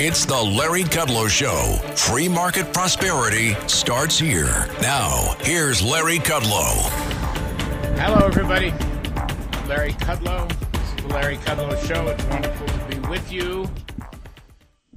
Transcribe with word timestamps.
It's 0.00 0.24
the 0.24 0.40
Larry 0.40 0.84
Kudlow 0.84 1.28
Show. 1.28 1.76
Free 1.96 2.28
market 2.28 2.72
prosperity 2.72 3.54
starts 3.66 4.16
here. 4.16 4.68
Now, 4.80 5.34
here's 5.40 5.82
Larry 5.82 6.18
Kudlow. 6.18 6.88
Hello, 7.98 8.24
everybody. 8.24 8.70
Larry 9.66 9.94
Kudlow. 9.94 10.48
This 10.70 10.88
is 10.90 10.96
the 11.02 11.08
Larry 11.08 11.36
Kudlow 11.38 11.76
Show. 11.88 12.06
It's 12.06 12.24
wonderful 12.26 12.66
to 12.68 12.84
be 12.84 13.08
with 13.08 13.32
you. 13.32 13.68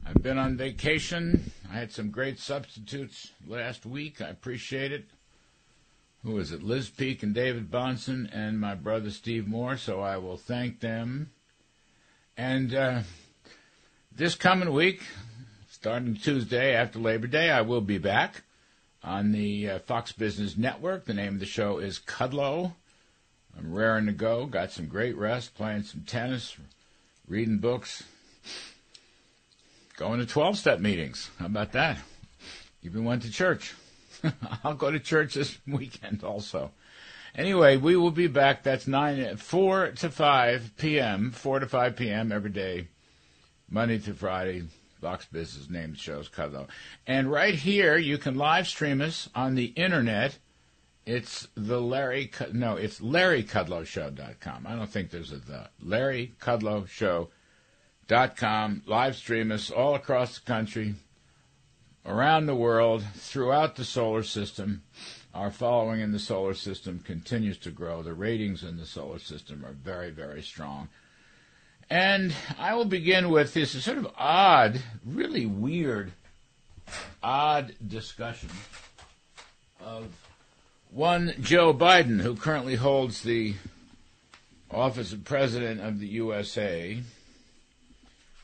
I've 0.06 0.22
been 0.22 0.38
on 0.38 0.56
vacation. 0.56 1.52
I 1.68 1.78
had 1.78 1.92
some 1.92 2.12
great 2.12 2.38
substitutes 2.38 3.32
last 3.48 3.88
week. 3.88 4.22
I 4.22 4.28
appreciate 4.28 4.92
it. 4.92 5.06
Who 6.24 6.38
is 6.38 6.52
it? 6.52 6.62
Liz 6.62 6.92
Peek 6.92 7.24
and 7.24 7.34
David 7.34 7.72
Bahnsen 7.72 8.30
and 8.32 8.60
my 8.60 8.76
brother 8.76 9.10
Steve 9.10 9.48
Moore. 9.48 9.78
So 9.78 10.00
I 10.00 10.18
will 10.18 10.38
thank 10.38 10.80
them. 10.80 11.32
And 12.38 12.76
uh, 12.76 13.02
this 14.22 14.36
coming 14.36 14.72
week, 14.72 15.02
starting 15.68 16.16
Tuesday 16.16 16.76
after 16.76 17.00
Labor 17.00 17.26
Day, 17.26 17.50
I 17.50 17.62
will 17.62 17.82
be 17.82 17.98
back 17.98 18.44
on 19.04 19.32
the 19.32 19.68
uh, 19.68 19.80
Fox 19.80 20.12
Business 20.12 20.56
Network. 20.56 21.06
The 21.06 21.16
name 21.16 21.34
of 21.34 21.40
the 21.40 21.48
show 21.48 21.80
is 21.80 21.98
Kudlow. 21.98 22.74
I'm 23.58 23.74
raring 23.74 24.06
to 24.06 24.12
go. 24.12 24.46
Got 24.46 24.72
some 24.72 24.86
great 24.86 25.18
rest, 25.18 25.56
playing 25.56 25.82
some 25.86 26.02
tennis, 26.02 26.56
reading 27.28 27.58
books, 27.58 28.04
going 29.98 30.20
to 30.20 30.28
12 30.28 30.56
step 30.56 30.80
meetings. 30.80 31.32
How 31.40 31.48
about 31.48 31.72
that? 31.72 31.98
Even 32.84 33.04
went 33.04 33.24
to 33.24 33.32
church. 33.32 33.74
I'll 34.64 34.76
go 34.76 34.92
to 34.92 35.00
church 35.00 35.34
this 35.34 35.58
weekend 35.68 36.24
also. 36.24 36.70
Anyway, 37.34 37.76
we 37.76 37.96
will 37.96 38.12
be 38.12 38.28
back. 38.28 38.62
That's 38.62 38.86
nine, 38.86 39.38
four 39.38 39.90
to 39.94 40.12
five 40.12 40.74
p.m., 40.78 41.32
four 41.32 41.58
to 41.58 41.66
five 41.66 41.96
p.m. 41.96 42.32
every 42.32 42.52
day, 42.52 42.88
Monday 43.72 43.98
through 43.98 44.14
Friday. 44.16 44.64
Fox 45.00 45.26
Business 45.26 45.70
name 45.70 45.94
the 45.94 45.98
show's 45.98 46.28
Kudlow. 46.30 46.68
And 47.08 47.32
right 47.32 47.56
here, 47.56 47.98
you 47.98 48.20
can 48.20 48.36
live 48.36 48.68
stream 48.68 49.02
us 49.02 49.28
on 49.34 49.56
the 49.56 49.74
internet. 49.76 50.38
It's 51.08 51.48
the 51.56 51.82
Larry, 51.82 52.30
no, 52.54 52.76
it's 52.76 53.00
LarryKudlowShow.com. 53.00 54.68
I 54.68 54.76
don't 54.76 54.90
think 54.90 55.10
there's 55.10 55.32
a 55.32 55.38
the. 55.38 55.70
LarryKudlowShow.com. 55.84 58.84
Live 58.86 59.16
stream 59.16 59.52
us 59.52 59.72
all 59.72 59.96
across 59.96 60.38
the 60.38 60.46
country, 60.46 60.94
around 62.06 62.46
the 62.46 62.54
world, 62.54 63.04
throughout 63.16 63.78
the 63.78 63.86
solar 63.86 64.22
system. 64.22 64.84
Our 65.34 65.50
following 65.50 66.02
in 66.02 66.12
the 66.12 66.20
solar 66.20 66.54
system 66.54 67.00
continues 67.00 67.58
to 67.60 67.72
grow. 67.72 68.04
The 68.04 68.14
ratings 68.14 68.64
in 68.64 68.78
the 68.78 68.86
solar 68.86 69.18
system 69.18 69.66
are 69.66 69.74
very, 69.74 70.12
very 70.12 70.44
strong. 70.44 70.90
And 71.92 72.34
I 72.58 72.74
will 72.76 72.86
begin 72.86 73.30
with 73.30 73.54
this 73.54 73.72
sort 73.84 73.98
of 73.98 74.08
odd, 74.18 74.82
really 75.06 75.46
weird, 75.46 76.14
odd 77.22 77.74
discussion 77.86 78.48
of 79.82 80.06
one 80.90 81.34
Joe 81.42 81.74
Biden, 81.74 82.22
who 82.22 82.38
currently 82.38 82.76
holds 82.76 83.24
the 83.24 83.56
office 84.72 85.12
of 85.12 85.26
President 85.26 85.82
of 85.82 86.00
the 86.00 86.08
USA, 86.08 86.98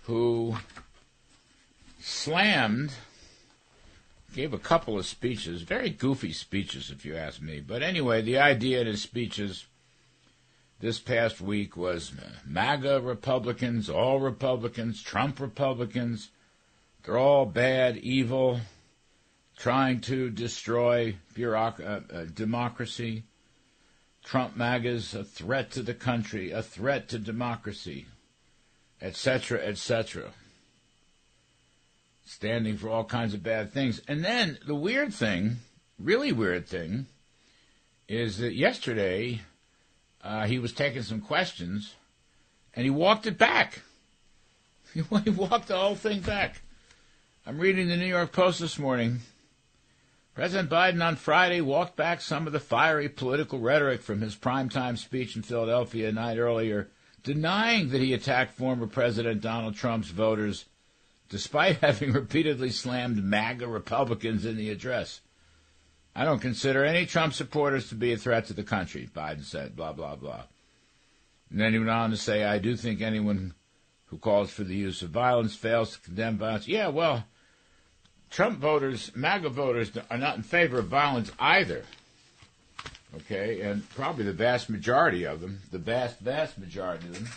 who 0.04 0.58
slammed, 2.02 2.92
gave 4.36 4.52
a 4.52 4.60
couple 4.60 5.00
of 5.00 5.06
speeches, 5.06 5.62
very 5.62 5.90
goofy 5.90 6.34
speeches, 6.34 6.92
if 6.92 7.06
you 7.06 7.16
ask 7.16 7.42
me. 7.42 7.62
But 7.62 7.82
anyway, 7.82 8.22
the 8.22 8.40
idea 8.40 8.82
in 8.82 8.88
his 8.88 9.02
speeches 9.02 9.68
this 10.80 11.00
past 11.00 11.42
week 11.42 11.76
was 11.76 12.12
MAGA 12.46 13.02
Republicans, 13.02 13.90
all 13.90 14.20
Republicans, 14.20 15.02
Trump 15.02 15.40
Republicans. 15.40 16.30
They're 17.04 17.18
all 17.18 17.46
bad, 17.46 17.98
evil, 17.98 18.60
trying 19.58 20.02
to 20.02 20.30
destroy 20.30 21.16
bureauc- 21.34 21.80
uh, 21.80 22.14
uh, 22.14 22.26
democracy. 22.26 23.24
Trump 24.24 24.56
MAGA's 24.56 25.16
a 25.16 25.24
threat 25.24 25.72
to 25.72 25.82
the 25.82 25.94
country, 25.94 26.52
a 26.52 26.62
threat 26.62 27.08
to 27.10 27.18
democracy, 27.18 28.06
etc., 29.02 29.60
etc. 29.60 30.32
Standing 32.26 32.78
for 32.78 32.90
all 32.90 33.06
kinds 33.06 33.34
of 33.34 33.42
bad 33.42 33.72
things. 33.72 34.02
And 34.08 34.24
then 34.24 34.60
the 34.68 34.76
weird 34.76 35.14
thing, 35.14 35.58
really 35.98 36.34
weird 36.34 36.68
thing, 36.68 37.08
is 38.08 38.38
that 38.40 38.54
yesterday 38.54 39.42
uh, 40.28 40.46
he 40.46 40.60
was 40.60 40.74
taking 40.74 41.04
some 41.04 41.22
questions, 41.22 41.96
and 42.74 42.84
he 42.84 42.90
walked 42.90 43.26
it 43.26 43.38
back. 43.38 43.82
He 44.94 45.02
walked 45.30 45.68
the 45.68 45.78
whole 45.78 45.96
thing 45.96 46.22
back. 46.22 46.62
I'm 47.46 47.60
reading 47.60 47.88
the 47.88 47.98
New 47.98 48.08
York 48.08 48.32
Post 48.32 48.60
this 48.60 48.80
morning. 48.80 49.20
President 50.34 50.70
Biden 50.70 51.06
on 51.06 51.18
Friday 51.18 51.62
walked 51.62 51.96
back 51.96 52.20
some 52.20 52.48
of 52.48 52.54
the 52.54 52.60
fiery 52.60 53.08
political 53.08 53.60
rhetoric 53.60 54.02
from 54.02 54.22
his 54.22 54.36
primetime 54.36 54.98
speech 54.98 55.36
in 55.36 55.44
Philadelphia 55.44 56.10
a 56.10 56.12
night 56.12 56.38
earlier, 56.38 56.90
denying 57.24 57.90
that 57.90 58.02
he 58.02 58.14
attacked 58.14 58.54
former 58.54 58.88
President 58.88 59.42
Donald 59.42 59.76
Trump's 59.76 60.10
voters, 60.10 60.66
despite 61.30 61.78
having 61.82 62.12
repeatedly 62.12 62.72
slammed 62.72 63.24
MAGA 63.24 63.68
Republicans 63.68 64.46
in 64.46 64.58
the 64.58 64.72
address. 64.72 65.22
I 66.18 66.26
don't 66.26 66.40
consider 66.40 66.84
any 66.84 67.06
Trump 67.06 67.36
supporters 67.36 67.90
to 67.90 67.96
be 67.96 68.12
a 68.12 68.18
threat 68.18 68.48
to 68.48 68.54
the 68.54 68.64
country, 68.64 69.08
Biden 69.16 69.44
said, 69.44 69.76
blah, 69.76 69.94
blah, 69.94 70.16
blah. 70.16 70.46
And 71.52 71.60
then 71.62 71.74
he 71.74 71.78
went 71.78 71.92
on 71.92 72.10
to 72.10 72.18
say, 72.18 72.44
I 72.44 72.58
do 72.58 72.76
think 72.76 73.02
anyone 73.02 73.54
who 74.08 74.18
calls 74.18 74.50
for 74.50 74.64
the 74.64 74.74
use 74.74 75.04
of 75.04 75.12
violence 75.12 75.56
fails 75.56 75.94
to 75.94 76.02
condemn 76.02 76.40
violence. 76.40 76.68
Yeah, 76.68 76.88
well, 76.88 77.26
Trump 78.32 78.58
voters, 78.58 79.12
MAGA 79.16 79.50
voters, 79.50 79.92
are 80.10 80.18
not 80.18 80.38
in 80.38 80.42
favor 80.42 80.80
of 80.80 80.88
violence 80.88 81.32
either. 81.40 81.84
Okay, 83.18 83.62
and 83.62 83.88
probably 83.92 84.26
the 84.26 84.34
vast 84.34 84.72
majority 84.72 85.24
of 85.24 85.40
them, 85.40 85.62
the 85.72 85.78
vast, 85.78 86.20
vast 86.20 86.58
majority 86.58 87.06
of 87.10 87.14
them, 87.14 87.30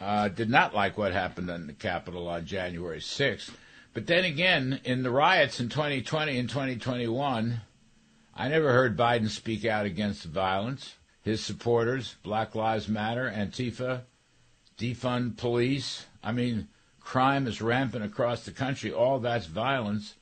uh, 0.00 0.28
did 0.28 0.48
not 0.48 0.72
like 0.72 0.96
what 0.96 1.12
happened 1.12 1.50
in 1.50 1.66
the 1.66 1.72
Capitol 1.72 2.28
on 2.28 2.46
January 2.46 3.00
6th. 3.00 3.50
But 3.92 4.06
then 4.06 4.24
again, 4.24 4.80
in 4.84 5.02
the 5.02 5.10
riots 5.10 5.58
in 5.58 5.68
2020 5.68 6.38
and 6.38 6.48
2021, 6.48 7.60
I 8.34 8.48
never 8.48 8.72
heard 8.72 8.96
Biden 8.96 9.28
speak 9.28 9.64
out 9.64 9.84
against 9.84 10.24
violence. 10.24 10.94
His 11.22 11.44
supporters, 11.44 12.16
Black 12.22 12.54
Lives 12.54 12.88
Matter, 12.88 13.30
Antifa, 13.30 14.02
defund 14.78 15.36
police. 15.36 16.06
I 16.22 16.32
mean, 16.32 16.68
crime 17.00 17.46
is 17.46 17.62
rampant 17.62 18.04
across 18.04 18.44
the 18.44 18.50
country. 18.50 18.92
All 18.92 19.18
that's 19.20 19.46
violence. 19.46 20.14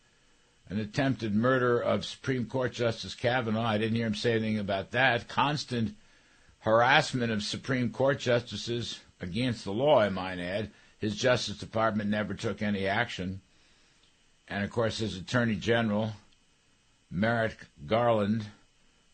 An 0.69 0.78
attempted 0.78 1.34
murder 1.34 1.81
of 1.81 2.04
Supreme 2.04 2.47
Court 2.47 2.72
Justice 2.72 3.15
Kavanaugh. 3.15 3.62
I 3.66 3.78
didn't 3.78 3.97
hear 3.97 4.06
him 4.06 4.15
say 4.15 4.32
anything 4.32 4.59
about 4.59 4.91
that. 4.91 5.28
Constant 5.28 5.94
harassment 6.60 7.32
of 7.32 7.42
Supreme 7.42 7.91
Court 7.91 8.19
justices 8.19 9.00
against 9.21 9.65
the 9.65 9.72
law, 9.72 9.98
I 9.98 10.10
might 10.10 10.38
add. 10.38 10.71
His 10.98 11.16
Justice 11.16 11.59
Department 11.59 12.10
never 12.10 12.34
took 12.34 12.60
any 12.60 12.87
action. 12.87 13.41
And 14.48 14.63
of 14.65 14.71
course, 14.71 14.98
his 14.98 15.16
Attorney 15.16 15.56
General, 15.56 16.13
Merrick 17.10 17.66
Garland 17.86 18.47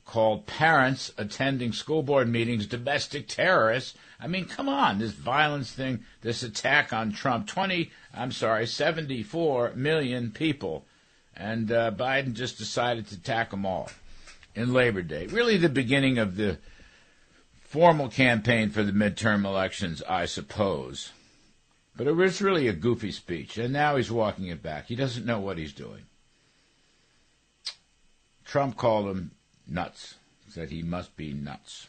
called 0.04 0.46
parents 0.46 1.12
attending 1.18 1.72
school 1.72 2.02
board 2.02 2.28
meetings 2.28 2.66
domestic 2.66 3.26
terrorists. 3.26 3.98
I 4.20 4.28
mean, 4.28 4.44
come 4.44 4.68
on, 4.68 4.98
this 4.98 5.12
violence 5.12 5.72
thing, 5.72 6.04
this 6.22 6.42
attack 6.42 6.92
on 6.92 7.12
Trump. 7.12 7.46
20, 7.48 7.90
I'm 8.14 8.32
sorry, 8.32 8.66
74 8.66 9.72
million 9.74 10.30
people. 10.30 10.86
And 11.36 11.70
uh, 11.70 11.90
Biden 11.90 12.32
just 12.32 12.56
decided 12.56 13.08
to 13.08 13.16
attack 13.16 13.50
them 13.50 13.66
all 13.66 13.90
in 14.54 14.72
Labor 14.72 15.02
Day. 15.02 15.26
Really 15.26 15.56
the 15.56 15.68
beginning 15.68 16.18
of 16.18 16.36
the 16.36 16.58
formal 17.60 18.08
campaign 18.08 18.70
for 18.70 18.82
the 18.82 18.92
midterm 18.92 19.44
elections, 19.44 20.02
I 20.08 20.26
suppose. 20.26 21.10
But 21.96 22.06
it 22.06 22.12
was 22.12 22.40
really 22.40 22.68
a 22.68 22.72
goofy 22.72 23.10
speech, 23.10 23.58
and 23.58 23.72
now 23.72 23.96
he's 23.96 24.10
walking 24.10 24.46
it 24.46 24.62
back. 24.62 24.86
He 24.86 24.96
doesn't 24.96 25.26
know 25.26 25.40
what 25.40 25.58
he's 25.58 25.72
doing. 25.72 26.04
Trump 28.46 28.76
called 28.76 29.08
him 29.08 29.32
nuts, 29.66 30.14
said 30.48 30.70
he 30.70 30.82
must 30.82 31.16
be 31.16 31.34
nuts. 31.34 31.88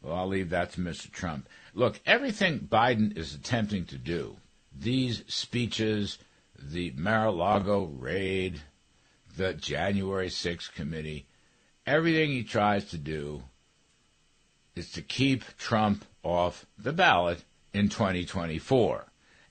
Well, 0.00 0.14
I'll 0.14 0.28
leave 0.28 0.50
that 0.50 0.72
to 0.72 0.80
Mr. 0.80 1.10
Trump. 1.10 1.48
Look, 1.74 2.00
everything 2.06 2.60
Biden 2.60 3.16
is 3.16 3.34
attempting 3.34 3.84
to 3.86 3.98
do 3.98 4.36
these 4.76 5.24
speeches, 5.26 6.18
the 6.58 6.92
Mar-a-Lago 6.96 7.84
raid, 7.84 8.60
the 9.36 9.54
January 9.54 10.28
6th 10.28 10.72
committee, 10.74 11.26
everything 11.86 12.30
he 12.30 12.44
tries 12.44 12.84
to 12.86 12.98
do 12.98 13.42
is 14.74 14.90
to 14.92 15.02
keep 15.02 15.56
Trump 15.56 16.04
off 16.22 16.66
the 16.78 16.92
ballot 16.92 17.44
in 17.72 17.88
2024. 17.88 19.06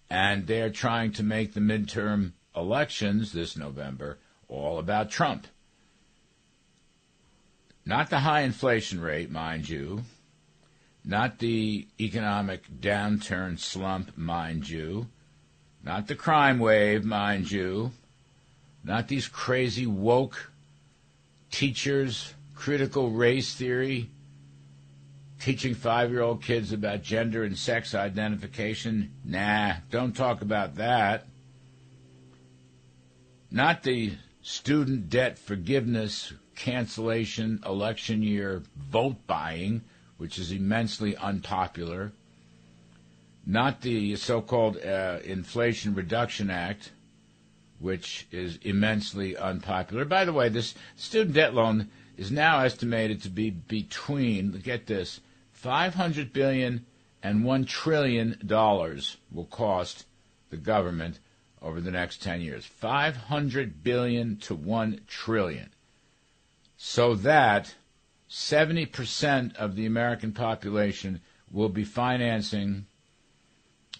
And 0.09 0.47
they're 0.47 0.71
trying 0.71 1.11
to 1.13 1.23
make 1.23 1.53
the 1.53 1.59
midterm 1.59 2.33
elections 2.55 3.31
this 3.31 3.55
November 3.55 4.17
all 4.47 4.79
about 4.79 5.11
Trump. 5.11 5.47
Not 7.89 8.11
the 8.11 8.19
high 8.19 8.41
inflation 8.41 9.01
rate, 9.01 9.31
mind 9.31 9.67
you, 9.67 10.03
not 11.03 11.39
the 11.39 11.87
economic 11.99 12.69
downturn 12.79 13.57
slump, 13.57 14.15
mind 14.15 14.69
you, 14.69 15.07
not 15.83 16.05
the 16.05 16.13
crime 16.13 16.59
wave, 16.59 17.03
mind 17.03 17.49
you, 17.49 17.91
not 18.83 19.07
these 19.07 19.27
crazy 19.27 19.87
woke 19.87 20.51
teachers, 21.49 22.35
critical 22.53 23.09
race 23.09 23.55
theory, 23.55 24.11
teaching 25.39 25.73
five 25.73 26.11
year 26.11 26.21
old 26.21 26.43
kids 26.43 26.71
about 26.71 27.01
gender 27.01 27.43
and 27.43 27.57
sex 27.57 27.95
identification. 27.95 29.15
Nah, 29.25 29.77
don't 29.89 30.15
talk 30.15 30.43
about 30.43 30.75
that. 30.75 31.25
Not 33.49 33.81
the 33.81 34.13
student 34.43 35.09
debt 35.09 35.39
forgiveness 35.39 36.33
cancellation 36.59 37.61
election 37.65 38.21
year 38.21 38.61
vote 38.75 39.15
buying, 39.25 39.81
which 40.17 40.37
is 40.37 40.51
immensely 40.51 41.15
unpopular. 41.15 42.11
Not 43.45 43.81
the 43.81 44.17
so 44.17 44.41
called 44.41 44.77
uh, 44.77 45.19
Inflation 45.23 45.95
Reduction 45.95 46.49
Act, 46.49 46.91
which 47.79 48.27
is 48.29 48.59
immensely 48.61 49.37
unpopular. 49.37 50.03
By 50.03 50.25
the 50.25 50.33
way, 50.33 50.49
this 50.49 50.75
student 50.97 51.33
debt 51.33 51.53
loan 51.53 51.89
is 52.17 52.29
now 52.29 52.59
estimated 52.59 53.21
to 53.23 53.29
be 53.29 53.49
between, 53.49 54.51
get 54.51 54.85
this, 54.85 55.21
500 55.53 56.33
billion 56.33 56.85
and 57.23 57.45
1 57.45 57.65
trillion 57.65 58.37
dollars 58.45 59.15
will 59.31 59.45
cost 59.45 60.05
the 60.49 60.57
government 60.57 61.19
over 61.61 61.79
the 61.79 61.91
next 61.91 62.21
10 62.21 62.41
years. 62.41 62.65
500 62.65 63.81
billion 63.81 64.35
to 64.37 64.55
1 64.55 65.01
trillion. 65.07 65.69
So 66.81 67.13
that 67.13 67.75
70% 68.29 69.53
of 69.57 69.75
the 69.75 69.85
American 69.85 70.31
population 70.31 71.19
will 71.51 71.67
be 71.67 71.83
financing 71.83 72.85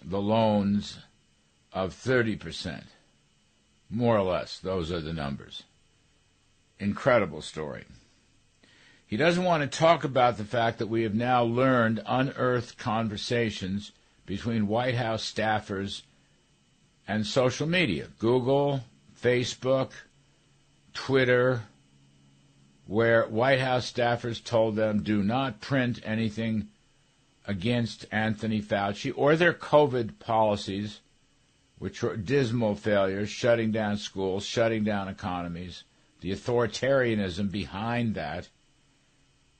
the 0.02 0.20
loans 0.20 0.98
of 1.74 1.92
30%. 1.94 2.84
More 3.90 4.16
or 4.16 4.22
less, 4.22 4.58
those 4.58 4.90
are 4.90 5.00
the 5.00 5.12
numbers. 5.12 5.64
Incredible 6.78 7.42
story. 7.42 7.84
He 9.06 9.18
doesn't 9.18 9.44
want 9.44 9.62
to 9.62 9.78
talk 9.78 10.02
about 10.02 10.38
the 10.38 10.44
fact 10.44 10.78
that 10.78 10.86
we 10.86 11.02
have 11.02 11.14
now 11.14 11.44
learned 11.44 12.02
unearthed 12.06 12.78
conversations 12.78 13.92
between 14.24 14.68
White 14.68 14.94
House 14.94 15.30
staffers 15.30 16.00
and 17.06 17.26
social 17.26 17.66
media 17.66 18.08
Google, 18.18 18.80
Facebook, 19.22 19.90
Twitter, 20.94 21.64
where 22.90 23.22
White 23.28 23.60
House 23.60 23.92
staffers 23.92 24.42
told 24.42 24.74
them 24.74 25.04
do 25.04 25.22
not 25.22 25.60
print 25.60 26.00
anything 26.02 26.66
against 27.46 28.04
Anthony 28.10 28.60
Fauci 28.60 29.12
or 29.14 29.36
their 29.36 29.52
COVID 29.52 30.18
policies, 30.18 30.98
which 31.78 32.02
were 32.02 32.16
dismal 32.16 32.74
failures, 32.74 33.30
shutting 33.30 33.70
down 33.70 33.96
schools, 33.96 34.44
shutting 34.44 34.82
down 34.82 35.06
economies, 35.06 35.84
the 36.20 36.32
authoritarianism 36.32 37.48
behind 37.48 38.16
that. 38.16 38.48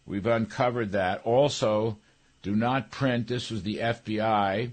We've 0.05 0.27
uncovered 0.27 0.91
that. 0.91 1.23
Also, 1.23 1.99
do 2.43 2.57
not 2.57 2.91
print, 2.91 3.29
this 3.29 3.49
was 3.49 3.63
the 3.63 3.77
FBI 3.77 4.73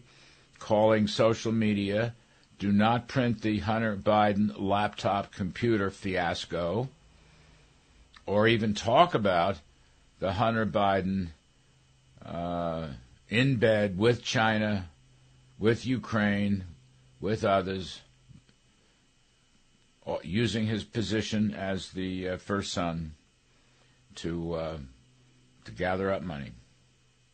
calling 0.58 1.06
social 1.06 1.52
media, 1.52 2.16
do 2.58 2.72
not 2.72 3.08
print 3.08 3.44
the 3.44 3.60
Hunter 3.60 3.96
Biden 3.96 4.52
laptop 4.58 5.32
computer 5.32 5.92
fiasco, 5.92 6.90
or 8.28 8.48
even 8.48 8.76
talk 8.76 9.16
about 9.16 9.58
the 10.20 10.34
Hunter 10.34 10.68
Biden 10.68 11.30
uh, 12.24 12.90
in 13.30 13.56
bed 13.56 13.98
with 13.98 14.24
China, 14.24 14.90
with 15.58 15.88
Ukraine, 15.88 16.66
with 17.20 17.44
others, 17.44 18.02
using 20.22 20.68
his 20.68 20.84
position 20.84 21.54
as 21.56 21.90
the 21.92 22.30
uh, 22.30 22.38
first 22.38 22.72
son 22.72 23.16
to. 24.16 24.54
Uh, 24.54 24.78
to 25.68 25.72
gather 25.74 26.12
up 26.12 26.24
money. 26.24 26.52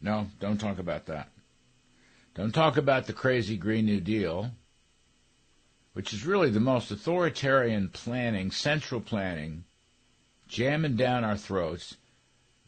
No, 0.01 0.27
don't 0.39 0.59
talk 0.59 0.79
about 0.79 1.05
that. 1.05 1.29
Don't 2.35 2.51
talk 2.51 2.77
about 2.77 3.05
the 3.05 3.13
crazy 3.13 3.57
Green 3.57 3.85
New 3.85 4.01
Deal, 4.01 4.49
which 5.93 6.13
is 6.13 6.25
really 6.25 6.49
the 6.49 6.59
most 6.59 6.89
authoritarian 6.89 7.89
planning, 7.89 8.49
central 8.49 8.99
planning, 8.99 9.65
jamming 10.53 10.95
down 10.95 11.23
our 11.23 11.35
throats. 11.35 11.97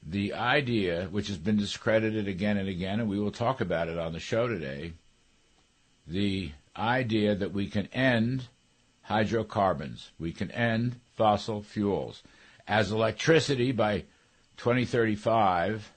The 0.01 0.33
idea, 0.33 1.07
which 1.11 1.27
has 1.27 1.37
been 1.37 1.57
discredited 1.57 2.27
again 2.27 2.57
and 2.57 2.67
again, 2.67 2.99
and 2.99 3.09
we 3.09 3.19
will 3.19 3.31
talk 3.31 3.61
about 3.61 3.89
it 3.89 3.97
on 3.97 4.11
the 4.11 4.19
show 4.19 4.47
today, 4.47 4.93
the 6.07 6.51
idea 6.75 7.35
that 7.35 7.53
we 7.53 7.67
can 7.67 7.87
end 7.87 8.47
hydrocarbons, 9.03 10.11
we 10.19 10.31
can 10.31 10.49
end 10.51 10.99
fossil 11.13 11.61
fuels. 11.61 12.23
As 12.67 12.91
electricity, 12.91 13.71
by 13.71 14.05
2035, 14.57 15.91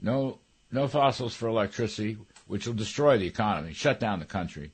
no, 0.00 0.40
no 0.72 0.88
fossils 0.88 1.34
for 1.34 1.46
electricity, 1.48 2.18
which 2.48 2.66
will 2.66 2.74
destroy 2.74 3.18
the 3.18 3.26
economy, 3.26 3.72
shut 3.72 4.00
down 4.00 4.18
the 4.18 4.24
country. 4.24 4.72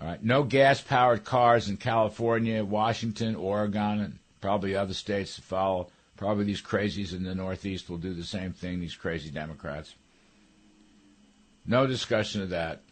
All 0.00 0.08
right, 0.08 0.22
no 0.22 0.42
gas-powered 0.42 1.24
cars 1.24 1.68
in 1.68 1.76
California, 1.76 2.64
Washington, 2.64 3.34
Oregon, 3.36 4.00
and 4.00 4.18
probably 4.40 4.74
other 4.74 4.94
states 4.94 5.36
to 5.36 5.42
follow. 5.42 5.88
Probably 6.16 6.44
these 6.44 6.62
crazies 6.62 7.14
in 7.14 7.22
the 7.22 7.34
Northeast 7.34 7.88
will 7.88 7.98
do 7.98 8.12
the 8.12 8.24
same 8.24 8.52
thing. 8.52 8.80
These 8.80 8.96
crazy 8.96 9.30
Democrats. 9.30 9.94
No 11.66 11.86
discussion 11.86 12.42
of 12.42 12.50
that. 12.50 12.82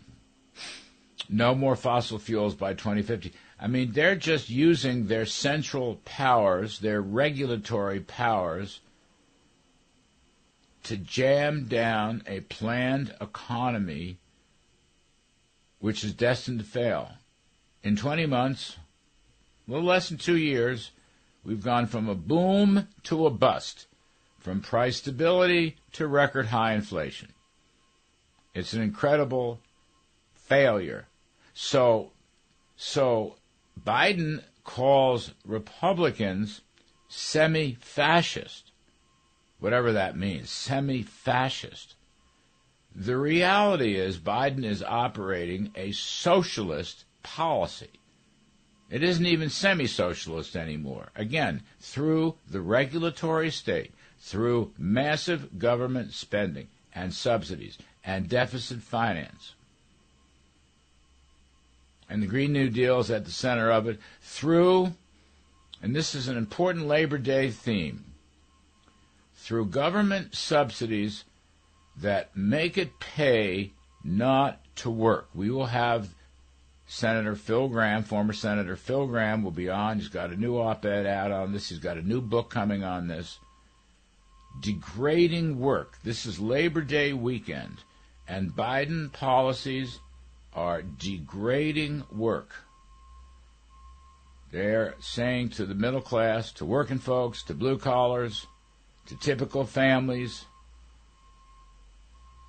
No 1.28 1.54
more 1.54 1.74
fossil 1.74 2.18
fuels 2.18 2.54
by 2.54 2.74
2050. 2.74 3.32
I 3.58 3.66
mean, 3.66 3.92
they're 3.92 4.16
just 4.16 4.50
using 4.50 5.06
their 5.06 5.26
central 5.26 5.96
powers, 6.04 6.78
their 6.78 7.00
regulatory 7.00 8.00
powers, 8.00 8.80
to 10.84 10.96
jam 10.96 11.64
down 11.64 12.22
a 12.26 12.40
planned 12.40 13.14
economy 13.20 14.18
which 15.78 16.04
is 16.04 16.14
destined 16.14 16.58
to 16.58 16.64
fail. 16.64 17.12
In 17.82 17.96
20 17.96 18.26
months, 18.26 18.76
a 19.66 19.70
little 19.70 19.86
less 19.86 20.08
than 20.08 20.18
two 20.18 20.36
years, 20.36 20.90
we've 21.46 21.62
gone 21.62 21.86
from 21.86 22.08
a 22.08 22.14
boom 22.14 22.88
to 23.04 23.24
a 23.24 23.30
bust, 23.30 23.86
from 24.38 24.60
price 24.60 24.96
stability 24.96 25.76
to 25.92 26.06
record 26.06 26.46
high 26.46 26.74
inflation. 26.74 27.32
It's 28.52 28.72
an 28.72 28.82
incredible 28.82 29.60
failure. 30.34 31.06
So, 31.54 32.10
so 32.76 33.36
Biden 33.80 34.42
calls 34.64 35.32
Republicans 35.44 36.62
semi 37.08 37.74
fascist, 37.74 38.72
whatever 39.60 39.92
that 39.92 40.16
means, 40.16 40.50
semi 40.50 41.02
fascist. 41.02 41.94
The 42.94 43.16
reality 43.16 43.94
is 43.96 44.18
Biden 44.18 44.64
is 44.64 44.82
operating 44.82 45.70
a 45.76 45.92
socialist 45.92 47.04
policy. 47.22 48.00
It 48.88 49.02
isn't 49.02 49.26
even 49.26 49.50
semi 49.50 49.86
socialist 49.86 50.56
anymore. 50.56 51.08
Again, 51.16 51.62
through 51.80 52.36
the 52.48 52.60
regulatory 52.60 53.50
state, 53.50 53.92
through 54.18 54.72
massive 54.78 55.58
government 55.58 56.12
spending 56.12 56.68
and 56.94 57.12
subsidies 57.12 57.78
and 58.04 58.28
deficit 58.28 58.80
finance 58.80 59.54
and 62.08 62.22
the 62.22 62.26
Green 62.26 62.52
New 62.52 62.70
Deal 62.70 63.00
is 63.00 63.10
at 63.10 63.24
the 63.24 63.30
center 63.30 63.70
of 63.70 63.86
it, 63.86 63.98
through, 64.20 64.94
and 65.82 65.94
this 65.94 66.14
is 66.14 66.28
an 66.28 66.36
important 66.36 66.86
Labor 66.86 67.18
Day 67.18 67.50
theme, 67.50 68.04
through 69.34 69.66
government 69.66 70.34
subsidies 70.34 71.24
that 71.96 72.36
make 72.36 72.78
it 72.78 73.00
pay 73.00 73.72
not 74.04 74.60
to 74.76 74.90
work. 74.90 75.28
We 75.34 75.50
will 75.50 75.66
have 75.66 76.14
Senator 76.86 77.34
Phil 77.34 77.68
Gramm, 77.68 78.04
former 78.04 78.32
Senator 78.32 78.76
Phil 78.76 79.06
Gramm, 79.06 79.42
will 79.42 79.50
be 79.50 79.68
on. 79.68 79.98
He's 79.98 80.08
got 80.08 80.30
a 80.30 80.36
new 80.36 80.56
op 80.56 80.84
ed 80.84 81.06
out 81.06 81.32
on 81.32 81.52
this, 81.52 81.68
he's 81.68 81.78
got 81.78 81.98
a 81.98 82.02
new 82.02 82.20
book 82.20 82.50
coming 82.50 82.84
on 82.84 83.08
this. 83.08 83.38
Degrading 84.60 85.58
work. 85.58 85.98
This 86.02 86.24
is 86.24 86.38
Labor 86.40 86.80
Day 86.80 87.12
weekend, 87.12 87.82
and 88.26 88.52
Biden 88.52 89.12
policies 89.12 89.98
are 90.54 90.82
degrading 90.82 92.04
work. 92.10 92.54
They're 94.52 94.94
saying 95.00 95.50
to 95.50 95.66
the 95.66 95.74
middle 95.74 96.00
class, 96.00 96.52
to 96.52 96.64
working 96.64 96.98
folks, 96.98 97.42
to 97.44 97.54
blue 97.54 97.78
collars, 97.78 98.46
to 99.06 99.16
typical 99.16 99.64
families, 99.64 100.46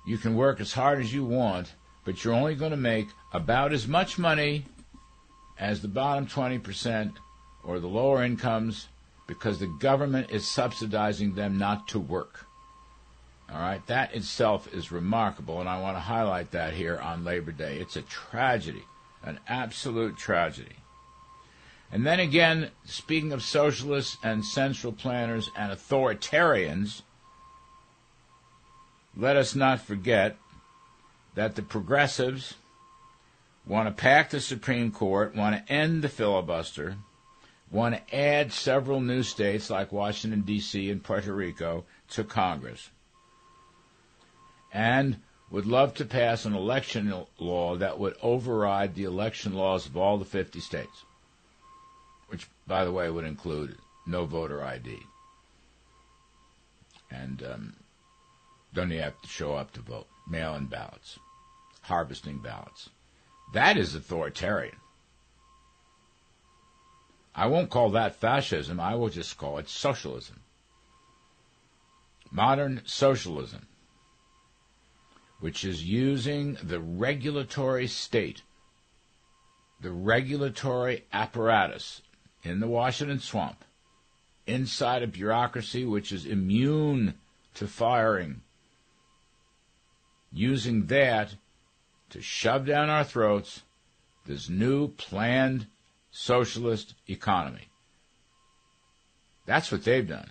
you 0.06 0.16
can 0.16 0.36
work 0.36 0.60
as 0.60 0.72
hard 0.72 1.00
as 1.00 1.12
you 1.12 1.24
want, 1.24 1.74
but 2.08 2.24
you're 2.24 2.32
only 2.32 2.54
going 2.54 2.70
to 2.70 2.76
make 2.78 3.06
about 3.34 3.70
as 3.70 3.86
much 3.86 4.18
money 4.18 4.64
as 5.58 5.82
the 5.82 5.88
bottom 5.88 6.26
20% 6.26 7.12
or 7.62 7.78
the 7.80 7.86
lower 7.86 8.24
incomes 8.24 8.88
because 9.26 9.58
the 9.58 9.66
government 9.66 10.30
is 10.30 10.48
subsidizing 10.48 11.34
them 11.34 11.58
not 11.58 11.86
to 11.86 11.98
work. 11.98 12.46
All 13.52 13.60
right, 13.60 13.86
that 13.88 14.14
itself 14.14 14.72
is 14.72 14.90
remarkable, 14.90 15.60
and 15.60 15.68
I 15.68 15.82
want 15.82 15.98
to 15.98 16.00
highlight 16.00 16.52
that 16.52 16.72
here 16.72 16.96
on 16.96 17.26
Labor 17.26 17.52
Day. 17.52 17.76
It's 17.76 17.96
a 17.96 18.02
tragedy, 18.02 18.84
an 19.22 19.38
absolute 19.46 20.16
tragedy. 20.16 20.76
And 21.92 22.06
then 22.06 22.20
again, 22.20 22.70
speaking 22.86 23.34
of 23.34 23.42
socialists 23.42 24.16
and 24.22 24.46
central 24.46 24.94
planners 24.94 25.50
and 25.54 25.70
authoritarians, 25.70 27.02
let 29.14 29.36
us 29.36 29.54
not 29.54 29.82
forget 29.82 30.38
that 31.38 31.54
the 31.54 31.62
progressives 31.62 32.54
want 33.64 33.86
to 33.86 34.02
pack 34.02 34.30
the 34.30 34.40
Supreme 34.40 34.90
Court, 34.90 35.36
want 35.36 35.54
to 35.54 35.72
end 35.72 36.02
the 36.02 36.08
filibuster, 36.08 36.96
want 37.70 37.94
to 37.94 38.12
add 38.12 38.52
several 38.52 39.00
new 39.00 39.22
states 39.22 39.70
like 39.70 39.92
Washington, 39.92 40.40
D.C. 40.40 40.90
and 40.90 41.00
Puerto 41.00 41.32
Rico 41.32 41.84
to 42.10 42.24
Congress 42.24 42.90
and 44.72 45.18
would 45.48 45.64
love 45.64 45.94
to 45.94 46.04
pass 46.04 46.44
an 46.44 46.56
election 46.56 47.14
law 47.38 47.76
that 47.76 48.00
would 48.00 48.16
override 48.20 48.96
the 48.96 49.04
election 49.04 49.54
laws 49.54 49.86
of 49.86 49.96
all 49.96 50.18
the 50.18 50.24
50 50.24 50.58
states, 50.58 51.04
which, 52.26 52.48
by 52.66 52.84
the 52.84 52.90
way, 52.90 53.08
would 53.08 53.24
include 53.24 53.76
no 54.08 54.26
voter 54.26 54.64
ID. 54.64 54.98
And 57.12 57.44
um, 57.44 57.76
don't 58.74 58.90
you 58.90 59.00
have 59.00 59.22
to 59.22 59.28
show 59.28 59.54
up 59.54 59.72
to 59.74 59.80
vote? 59.80 60.08
Mail 60.28 60.54
in 60.56 60.66
ballots, 60.66 61.18
harvesting 61.88 62.38
ballots. 62.38 62.90
That 63.52 63.76
is 63.76 63.94
authoritarian. 63.94 64.76
I 67.34 67.46
won't 67.46 67.70
call 67.70 67.90
that 67.90 68.16
fascism, 68.16 68.80
I 68.80 68.94
will 68.94 69.10
just 69.10 69.36
call 69.36 69.58
it 69.58 69.68
socialism. 69.68 70.40
Modern 72.30 72.82
socialism 72.84 73.68
which 75.40 75.64
is 75.64 75.84
using 75.84 76.56
the 76.62 76.80
regulatory 76.80 77.86
state, 77.86 78.42
the 79.80 79.92
regulatory 79.92 81.04
apparatus 81.12 82.02
in 82.42 82.60
the 82.60 82.66
Washington 82.66 83.20
swamp, 83.20 83.64
inside 84.46 85.02
a 85.02 85.06
bureaucracy 85.06 85.84
which 85.84 86.10
is 86.10 86.26
immune 86.26 87.14
to 87.54 87.66
firing, 87.66 88.40
using 90.32 90.86
that 90.86 91.34
to 92.10 92.22
shove 92.22 92.66
down 92.66 92.90
our 92.90 93.04
throats 93.04 93.62
this 94.26 94.48
new 94.48 94.88
planned 94.88 95.66
socialist 96.10 96.94
economy. 97.08 97.68
That's 99.46 99.72
what 99.72 99.84
they've 99.84 100.06
done. 100.06 100.30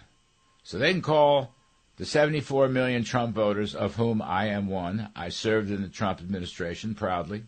So 0.64 0.78
they 0.78 0.92
can 0.92 1.02
call 1.02 1.56
the 1.98 2.06
74 2.06 2.70
million 2.70 3.04
Trump 3.04 3.34
voters, 3.34 3.74
of 3.74 3.96
whom 3.96 4.22
I 4.22 4.48
am 4.48 4.68
one, 4.68 5.10
I 5.16 5.30
served 5.30 5.72
in 5.72 5.82
the 5.82 5.88
Trump 5.88 6.20
administration 6.20 6.94
proudly. 6.94 7.44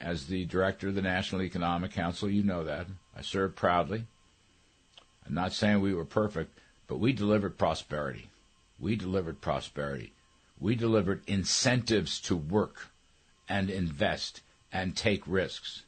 As 0.00 0.26
the 0.26 0.44
director 0.46 0.88
of 0.88 0.96
the 0.96 1.02
National 1.02 1.42
Economic 1.42 1.92
Council, 1.92 2.28
you 2.28 2.42
know 2.42 2.64
that. 2.64 2.86
I 3.16 3.22
served 3.22 3.54
proudly. 3.54 4.06
I'm 5.24 5.34
not 5.34 5.52
saying 5.52 5.80
we 5.80 5.94
were 5.94 6.04
perfect, 6.04 6.58
but 6.88 6.98
we 6.98 7.12
delivered 7.12 7.58
prosperity. 7.58 8.30
We 8.80 8.96
delivered 8.96 9.40
prosperity. 9.40 10.14
We 10.60 10.76
delivered 10.76 11.22
incentives 11.26 12.20
to 12.22 12.36
work 12.36 12.88
and 13.48 13.70
invest 13.70 14.42
and 14.72 14.94
take 14.94 15.22
risks. 15.26 15.82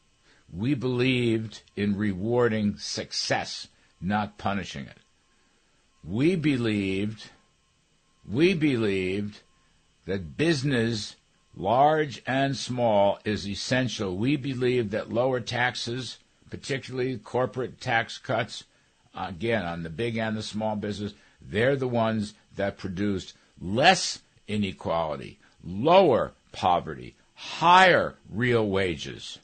We 0.52 0.74
believed 0.74 1.62
in 1.76 1.96
rewarding 1.96 2.78
success, 2.78 3.68
not 4.00 4.38
punishing 4.38 4.86
it 4.86 4.98
we 6.04 6.34
believed, 6.36 7.30
we 8.28 8.54
believed 8.54 9.40
that 10.06 10.36
business, 10.36 11.16
large 11.54 12.22
and 12.26 12.56
small, 12.56 13.18
is 13.24 13.48
essential. 13.48 14.16
We 14.16 14.36
believed 14.36 14.90
that 14.90 15.12
lower 15.12 15.40
taxes, 15.40 16.18
particularly 16.50 17.18
corporate 17.18 17.80
tax 17.80 18.18
cuts, 18.18 18.64
again, 19.14 19.64
on 19.64 19.82
the 19.82 19.90
big 19.90 20.16
and 20.16 20.36
the 20.36 20.42
small 20.42 20.76
business, 20.76 21.14
they're 21.40 21.76
the 21.76 21.88
ones 21.88 22.34
that 22.56 22.78
produced 22.78 23.34
less 23.60 24.20
inequality, 24.52 25.38
lower 25.64 26.32
poverty, 26.52 27.16
higher 27.34 28.16
real 28.28 28.68
wages. 28.68 29.38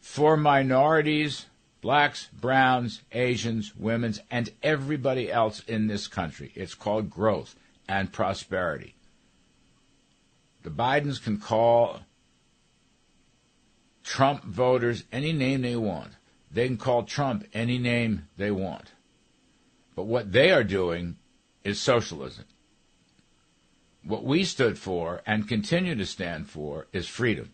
For 0.00 0.36
minorities, 0.36 1.46
blacks, 1.80 2.28
browns, 2.32 3.02
Asians, 3.12 3.74
women's, 3.74 4.20
and 4.30 4.50
everybody 4.62 5.30
else 5.30 5.60
in 5.66 5.88
this 5.88 6.06
country. 6.06 6.52
It's 6.54 6.74
called 6.74 7.10
growth 7.10 7.56
and 7.88 8.12
prosperity. 8.12 8.94
The 10.62 10.70
Bidens 10.70 11.22
can 11.22 11.38
call 11.38 12.00
Trump 14.04 14.44
voters 14.44 15.04
any 15.10 15.32
name 15.32 15.62
they 15.62 15.76
want. 15.76 16.12
They 16.50 16.66
can 16.66 16.76
call 16.76 17.02
Trump 17.02 17.44
any 17.52 17.78
name 17.78 18.28
they 18.36 18.50
want. 18.50 18.92
But 19.96 20.04
what 20.04 20.32
they 20.32 20.52
are 20.52 20.64
doing 20.64 21.16
is 21.64 21.80
socialism. 21.80 22.44
What 24.02 24.24
we 24.24 24.44
stood 24.44 24.78
for 24.78 25.22
and 25.26 25.48
continue 25.48 25.94
to 25.94 26.06
stand 26.06 26.48
for 26.48 26.86
is 26.92 27.06
freedom, 27.06 27.52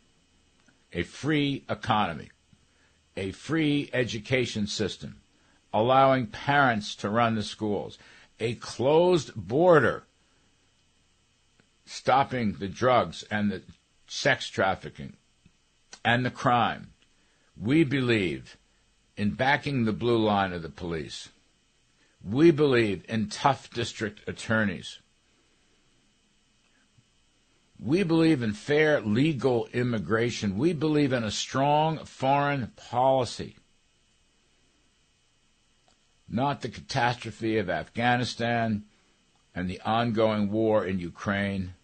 a 0.93 1.03
free 1.03 1.65
economy 1.69 2.31
a 3.17 3.33
free 3.33 3.89
education 3.93 4.67
system, 4.67 5.21
allowing 5.73 6.27
parents 6.27 6.95
to 6.97 7.09
run 7.09 7.35
the 7.35 7.43
schools, 7.43 7.99
a 8.39 8.55
closed 8.57 9.35
border, 9.35 10.05
stopping 11.87 12.55
the 12.55 12.69
drugs 12.69 13.25
and 13.31 13.51
the 13.51 13.63
sex 14.07 14.49
trafficking 14.49 15.15
and 16.05 16.25
the 16.25 16.31
crime. 16.31 16.93
We 17.59 17.85
believe 17.85 18.57
in 19.17 19.31
backing 19.31 19.85
the 19.85 19.93
blue 19.93 20.19
line 20.19 20.53
of 20.53 20.63
the 20.63 20.69
police. 20.69 21.31
We 22.23 22.51
believe 22.51 23.05
in 23.09 23.29
tough 23.29 23.71
district 23.71 24.29
attorneys. 24.29 24.99
We 27.79 28.03
believe 28.03 28.43
in 28.43 28.53
fair 28.53 29.01
legal 29.01 29.69
immigration. 29.73 30.57
We 30.57 30.73
believe 30.73 31.13
in 31.13 31.25
a 31.25 31.31
strong 31.31 31.99
foreign 32.05 32.73
policy. 32.77 33.57
Not 36.29 36.63
the 36.63 36.69
catastrophe 36.69 37.59
of 37.59 37.71
Afghanistan 37.71 38.85
and 39.55 39.69
the 39.69 39.81
ongoing 39.83 40.51
war 40.51 40.85
in 40.85 40.99
Ukraine. 40.99 41.75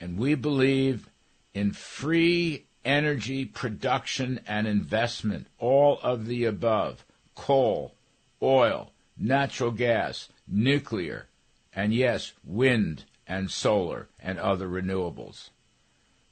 And 0.00 0.18
we 0.18 0.34
believe 0.34 1.08
in 1.54 1.72
free 1.72 2.66
energy 2.84 3.44
production 3.44 4.40
and 4.46 4.66
investment, 4.66 5.48
all 5.58 5.98
of 6.02 6.26
the 6.26 6.44
above 6.44 7.04
coal, 7.34 7.94
oil, 8.42 8.92
natural 9.18 9.70
gas, 9.70 10.28
nuclear, 10.48 11.26
and 11.74 11.92
yes, 11.92 12.32
wind 12.44 13.04
and 13.26 13.50
solar 13.50 14.08
and 14.20 14.38
other 14.38 14.68
renewables. 14.68 15.50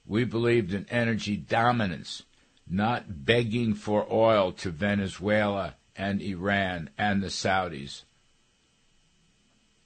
We 0.06 0.24
believed 0.24 0.72
in 0.72 0.86
energy 0.90 1.36
dominance, 1.36 2.24
not 2.68 3.24
begging 3.24 3.74
for 3.74 4.06
oil 4.10 4.52
to 4.52 4.70
Venezuela 4.70 5.74
and 5.96 6.20
Iran 6.20 6.90
and 6.98 7.22
the 7.22 7.28
Saudis. 7.28 8.02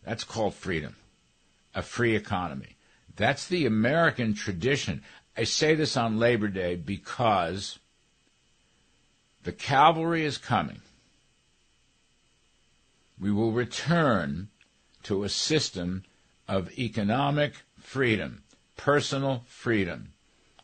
That's 0.04 0.24
called 0.24 0.54
freedom, 0.54 0.96
a 1.74 1.82
free 1.82 2.16
economy. 2.16 2.76
That's 3.14 3.46
the 3.46 3.66
American 3.66 4.34
tradition. 4.34 5.02
I 5.36 5.44
say 5.44 5.74
this 5.74 5.96
on 5.96 6.18
Labor 6.18 6.48
Day 6.48 6.76
because 6.76 7.78
the 9.42 9.52
cavalry 9.52 10.24
is 10.24 10.38
coming. 10.38 10.80
We 13.20 13.32
will 13.32 13.52
return 13.52 14.48
to 15.04 15.24
a 15.24 15.28
system 15.28 16.04
of 16.48 16.76
economic 16.78 17.52
freedom, 17.78 18.42
personal 18.76 19.44
freedom, 19.46 20.12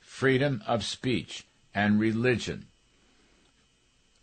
freedom 0.01 0.63
of 0.67 0.83
speech, 0.85 1.47
and 1.75 2.01
religion. 2.01 2.67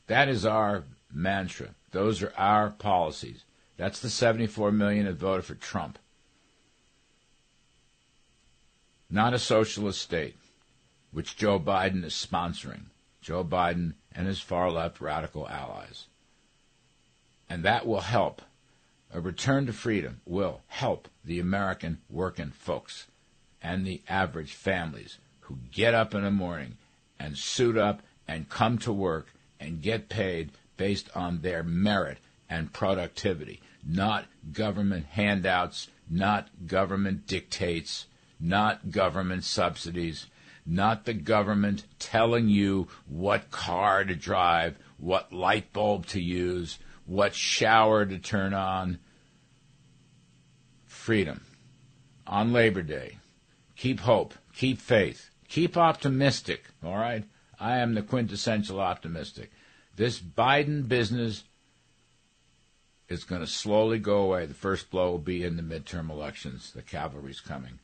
That 0.07 0.27
is 0.27 0.45
our 0.45 0.83
mantra. 1.13 1.75
Those 1.91 2.23
are 2.23 2.33
our 2.37 2.69
policies. 2.69 3.43
That's 3.77 3.99
the 3.99 4.09
74 4.09 4.71
million 4.71 5.05
that 5.05 5.15
voted 5.15 5.45
for 5.45 5.55
Trump. 5.55 5.99
Not 9.09 9.33
a 9.33 9.39
socialist 9.39 10.01
state. 10.01 10.35
which 11.11 11.35
Joe 11.35 11.59
Biden 11.59 12.05
is 12.05 12.13
sponsoring. 12.13 12.83
Joe 13.21 13.43
Biden 13.43 13.95
and 14.13 14.27
his 14.27 14.39
far 14.39 14.71
left 14.71 15.01
radical 15.01 15.47
allies. 15.47 16.07
And 17.49 17.63
that 17.63 17.85
will 17.85 18.01
help. 18.01 18.41
A 19.13 19.19
return 19.19 19.65
to 19.65 19.73
freedom 19.73 20.21
will 20.25 20.61
help 20.67 21.09
the 21.25 21.39
American 21.39 21.99
working 22.09 22.51
folks 22.51 23.07
and 23.61 23.85
the 23.85 24.01
average 24.07 24.53
families 24.53 25.17
who 25.41 25.59
get 25.71 25.93
up 25.93 26.15
in 26.15 26.23
the 26.23 26.31
morning 26.31 26.77
and 27.19 27.37
suit 27.37 27.77
up 27.77 28.01
and 28.27 28.47
come 28.47 28.77
to 28.79 28.93
work 28.93 29.33
and 29.59 29.81
get 29.81 30.07
paid 30.07 30.51
based 30.77 31.09
on 31.15 31.41
their 31.41 31.61
merit 31.61 32.19
and 32.49 32.71
productivity, 32.71 33.61
not 33.85 34.25
government 34.53 35.05
handouts, 35.07 35.89
not 36.09 36.49
government 36.65 37.27
dictates, 37.27 38.07
not 38.39 38.91
government 38.91 39.43
subsidies, 39.43 40.27
not 40.65 41.05
the 41.05 41.13
government 41.13 41.85
telling 41.99 42.47
you 42.47 42.87
what 43.07 43.51
car 43.51 44.05
to 44.05 44.15
drive, 44.15 44.77
what 44.97 45.33
light 45.33 45.73
bulb 45.73 46.05
to 46.05 46.21
use, 46.21 46.79
what 47.11 47.35
shower 47.35 48.05
to 48.05 48.17
turn 48.17 48.53
on. 48.53 48.97
Freedom. 50.85 51.41
On 52.25 52.53
Labor 52.53 52.81
Day. 52.81 53.17
Keep 53.75 53.99
hope. 53.99 54.33
Keep 54.55 54.79
faith. 54.79 55.29
Keep 55.49 55.75
optimistic. 55.75 56.67
All 56.81 56.95
right? 56.95 57.25
I 57.59 57.79
am 57.79 57.95
the 57.95 58.01
quintessential 58.01 58.79
optimistic. 58.79 59.51
This 59.97 60.21
Biden 60.21 60.87
business 60.87 61.43
is 63.09 63.25
going 63.25 63.41
to 63.41 63.47
slowly 63.47 63.99
go 63.99 64.19
away. 64.19 64.45
The 64.45 64.53
first 64.53 64.89
blow 64.89 65.11
will 65.11 65.17
be 65.17 65.43
in 65.43 65.57
the 65.57 65.63
midterm 65.63 66.09
elections. 66.09 66.71
The 66.71 66.81
cavalry's 66.81 67.41
coming. 67.41 67.79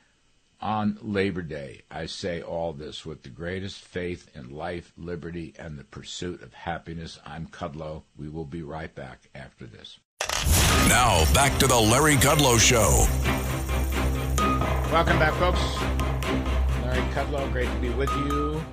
On 0.60 0.98
Labor 1.04 1.44
Day, 1.44 1.84
I 1.92 2.08
say 2.08 2.42
all 2.42 2.74
this 2.74 3.06
with 3.06 3.22
the 3.22 3.30
greatest 3.30 3.80
faith 3.80 4.32
in 4.34 4.50
life, 4.50 4.92
liberty, 4.98 5.54
and 5.60 5.78
the 5.78 5.84
pursuit 5.84 6.42
of 6.42 6.52
happiness. 6.56 7.20
I'm 7.24 7.46
Kudlow. 7.46 8.02
We 8.18 8.28
will 8.28 8.46
be 8.46 8.64
right 8.64 8.94
back 8.94 9.30
after 9.36 9.68
this. 9.68 10.00
Now, 10.90 11.32
back 11.36 11.60
to 11.60 11.68
the 11.68 11.80
Larry 11.80 12.16
Kudlow 12.16 12.60
Show. 12.60 13.06
Welcome 14.92 15.20
back, 15.20 15.34
folks. 15.36 15.60
Larry 16.84 17.08
Kudlow, 17.14 17.52
great 17.52 17.70
to 17.70 17.78
be 17.78 17.90
with 17.90 18.12
you. 18.12 18.66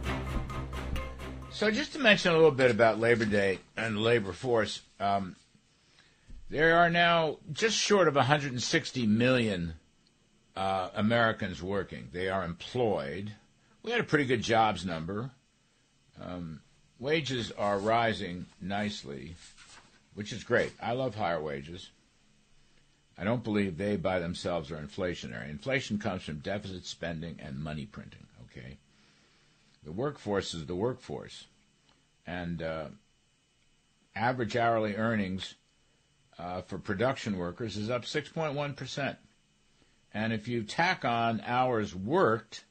So, 1.51 1.71
just 1.71 1.93
to 1.93 1.99
mention 1.99 2.33
a 2.33 2.35
little 2.35 2.51
bit 2.51 2.71
about 2.71 2.99
Labor 2.99 3.27
Day 3.27 3.59
and 3.77 3.97
the 3.97 4.01
labor 4.01 4.33
force, 4.33 4.81
um, 4.99 5.37
there 6.49 6.79
are 6.79 6.89
now 6.89 7.37
just 7.53 7.77
short 7.77 8.09
of 8.09 8.15
160 8.15 9.07
million 9.07 9.75
uh, 10.57 10.91
Americans 10.95 11.63
working. 11.63 12.09
They 12.13 12.29
are 12.29 12.45
employed. 12.45 13.33
We 13.83 13.91
had 13.91 14.01
a 14.01 14.05
pretty 14.05 14.25
good 14.25 14.43
jobs 14.43 14.85
number. 14.85 15.31
Um, 16.21 16.61
wages 16.99 17.53
are 17.53 17.79
rising 17.79 18.47
nicely, 18.61 19.35
which 20.15 20.33
is 20.33 20.45
great. 20.45 20.73
I 20.81 20.93
love 20.93 21.15
higher 21.15 21.43
wages. 21.43 21.91
I 23.17 23.25
don't 23.25 23.45
believe 23.45 23.77
they 23.77 23.97
by 23.97 24.19
themselves 24.19 24.71
are 24.71 24.77
inflationary. 24.77 25.49
Inflation 25.49 25.99
comes 25.99 26.23
from 26.23 26.39
deficit 26.39 26.85
spending 26.85 27.39
and 27.41 27.59
money 27.59 27.87
printing, 27.87 28.27
okay? 28.51 28.79
The 29.85 29.93
workforce 29.93 30.55
is 30.55 30.67
the 30.67 30.75
workforce. 30.75 31.47
And 32.27 32.63
uh, 32.63 32.87
average 34.17 34.57
hourly 34.57 34.97
earnings 34.97 35.55
uh, 36.39 36.63
for 36.63 36.79
production 36.79 37.39
workers 37.39 37.77
is 37.77 37.91
up 37.91 38.03
6.1%. 38.03 39.17
And 40.15 40.33
if 40.33 40.47
you 40.47 40.63
tack 40.63 41.05
on 41.05 41.43
hours 41.45 41.95
worked, 41.95 42.65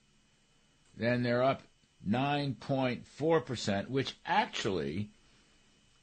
then 0.95 1.23
they're 1.23 1.43
up 1.43 1.61
9.4%, 2.07 3.89
which 3.89 4.15
actually 4.25 5.09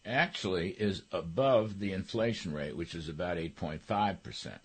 actually 0.05 0.71
is 0.71 1.03
above 1.13 1.79
the 1.79 1.93
inflation 1.93 2.53
rate, 2.53 2.77
which 2.77 2.95
is 2.95 3.09
about 3.09 3.37
8.5%. 3.37 4.59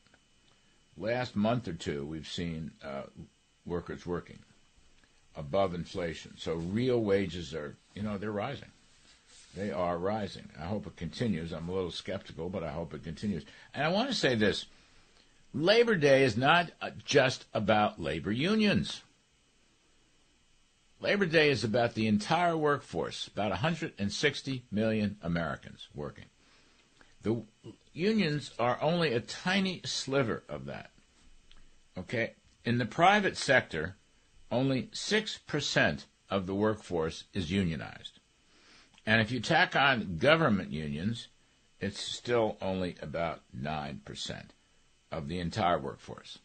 Last 0.97 1.35
month 1.35 1.67
or 1.67 1.73
two, 1.73 2.05
we've 2.05 2.27
seen 2.27 2.71
uh, 2.83 3.03
workers 3.65 4.05
working 4.05 4.39
above 5.35 5.73
inflation. 5.73 6.33
So 6.37 6.55
real 6.55 7.01
wages 7.01 7.53
are, 7.53 7.75
you 7.93 8.01
know, 8.01 8.17
they're 8.17 8.31
rising. 8.31 8.69
They 9.55 9.71
are 9.71 9.97
rising. 9.97 10.49
I 10.59 10.65
hope 10.65 10.87
it 10.87 10.95
continues. 10.95 11.51
I'm 11.51 11.67
a 11.67 11.73
little 11.73 11.91
skeptical, 11.91 12.49
but 12.49 12.63
I 12.63 12.71
hope 12.71 12.93
it 12.93 13.03
continues. 13.03 13.43
And 13.73 13.83
I 13.83 13.89
want 13.89 14.09
to 14.09 14.15
say 14.15 14.35
this 14.35 14.65
Labor 15.55 15.95
Day 15.95 16.23
is 16.23 16.35
not 16.35 16.71
uh, 16.81 16.89
just 17.05 17.45
about 17.53 17.97
labor 17.97 18.31
unions. 18.33 19.03
Labor 20.99 21.25
Day 21.25 21.49
is 21.49 21.63
about 21.63 21.93
the 21.93 22.07
entire 22.07 22.57
workforce, 22.57 23.27
about 23.27 23.51
160 23.51 24.65
million 24.69 25.15
Americans 25.21 25.87
working. 25.95 26.25
The 27.21 27.41
unions 27.93 28.51
are 28.59 28.81
only 28.81 29.13
a 29.13 29.21
tiny 29.21 29.79
sliver 29.85 30.43
of 30.49 30.65
that. 30.65 30.91
Okay? 31.97 32.33
In 32.65 32.77
the 32.77 32.85
private 32.85 33.37
sector, 33.37 33.95
only 34.51 34.89
6% 34.91 36.05
of 36.29 36.47
the 36.47 36.55
workforce 36.55 37.23
is 37.33 37.49
unionized. 37.49 38.19
And 39.05 39.21
if 39.21 39.31
you 39.31 39.39
tack 39.39 39.73
on 39.73 40.17
government 40.17 40.71
unions, 40.71 41.29
it's 41.79 42.01
still 42.01 42.57
only 42.61 42.97
about 43.01 43.43
9% 43.57 44.49
of 45.11 45.27
the 45.27 45.39
entire 45.39 45.79
workforce. 45.79 46.39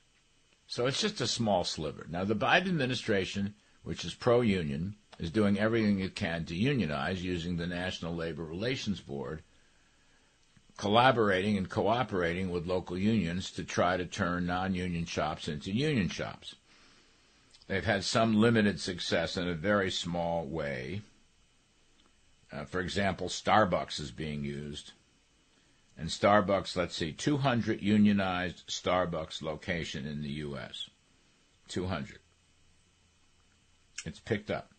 So 0.66 0.86
it's 0.86 1.00
just 1.00 1.20
a 1.20 1.26
small 1.26 1.64
sliver. 1.64 2.06
Now, 2.08 2.24
the 2.24 2.36
Biden 2.36 2.68
administration, 2.68 3.54
which 3.82 4.04
is 4.04 4.14
pro 4.14 4.40
union, 4.40 4.94
is 5.18 5.30
doing 5.30 5.58
everything 5.58 5.98
it 6.00 6.14
can 6.14 6.44
to 6.46 6.54
unionize 6.54 7.24
using 7.24 7.56
the 7.56 7.66
National 7.66 8.14
Labor 8.14 8.44
Relations 8.44 9.00
Board, 9.00 9.42
collaborating 10.76 11.58
and 11.58 11.68
cooperating 11.68 12.50
with 12.50 12.66
local 12.66 12.96
unions 12.96 13.50
to 13.50 13.64
try 13.64 13.96
to 13.96 14.06
turn 14.06 14.46
non 14.46 14.74
union 14.74 15.04
shops 15.04 15.48
into 15.48 15.72
union 15.72 16.08
shops. 16.08 16.54
They've 17.66 17.84
had 17.84 18.04
some 18.04 18.40
limited 18.40 18.80
success 18.80 19.36
in 19.36 19.48
a 19.48 19.54
very 19.54 19.90
small 19.90 20.46
way. 20.46 21.02
Uh, 22.52 22.64
for 22.64 22.80
example, 22.80 23.28
Starbucks 23.28 24.00
is 24.00 24.10
being 24.10 24.44
used 24.44 24.92
and 26.00 26.08
Starbucks, 26.08 26.76
let's 26.76 26.96
see, 26.96 27.12
200 27.12 27.82
unionized 27.82 28.66
Starbucks 28.68 29.42
location 29.42 30.06
in 30.06 30.22
the 30.22 30.30
U.S. 30.30 30.88
200. 31.68 32.20
It's 34.06 34.18
picked 34.18 34.50
up, 34.50 34.72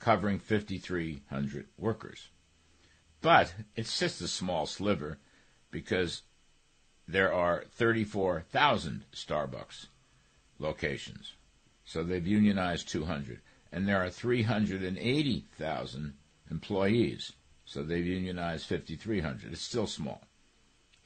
covering 0.00 0.38
5,300 0.38 1.68
workers. 1.78 2.28
But 3.22 3.54
it's 3.74 3.98
just 3.98 4.20
a 4.20 4.28
small 4.28 4.66
sliver 4.66 5.16
because 5.70 6.20
there 7.08 7.32
are 7.32 7.64
34,000 7.70 9.06
Starbucks 9.14 9.86
locations. 10.58 11.36
So 11.86 12.02
they've 12.02 12.26
unionized 12.26 12.86
200. 12.90 13.40
And 13.72 13.88
there 13.88 14.04
are 14.04 14.10
380,000 14.10 16.14
employees. 16.50 17.32
So 17.64 17.82
they've 17.82 18.04
unionized 18.04 18.66
5,300. 18.66 19.54
It's 19.54 19.62
still 19.62 19.86
small 19.86 20.25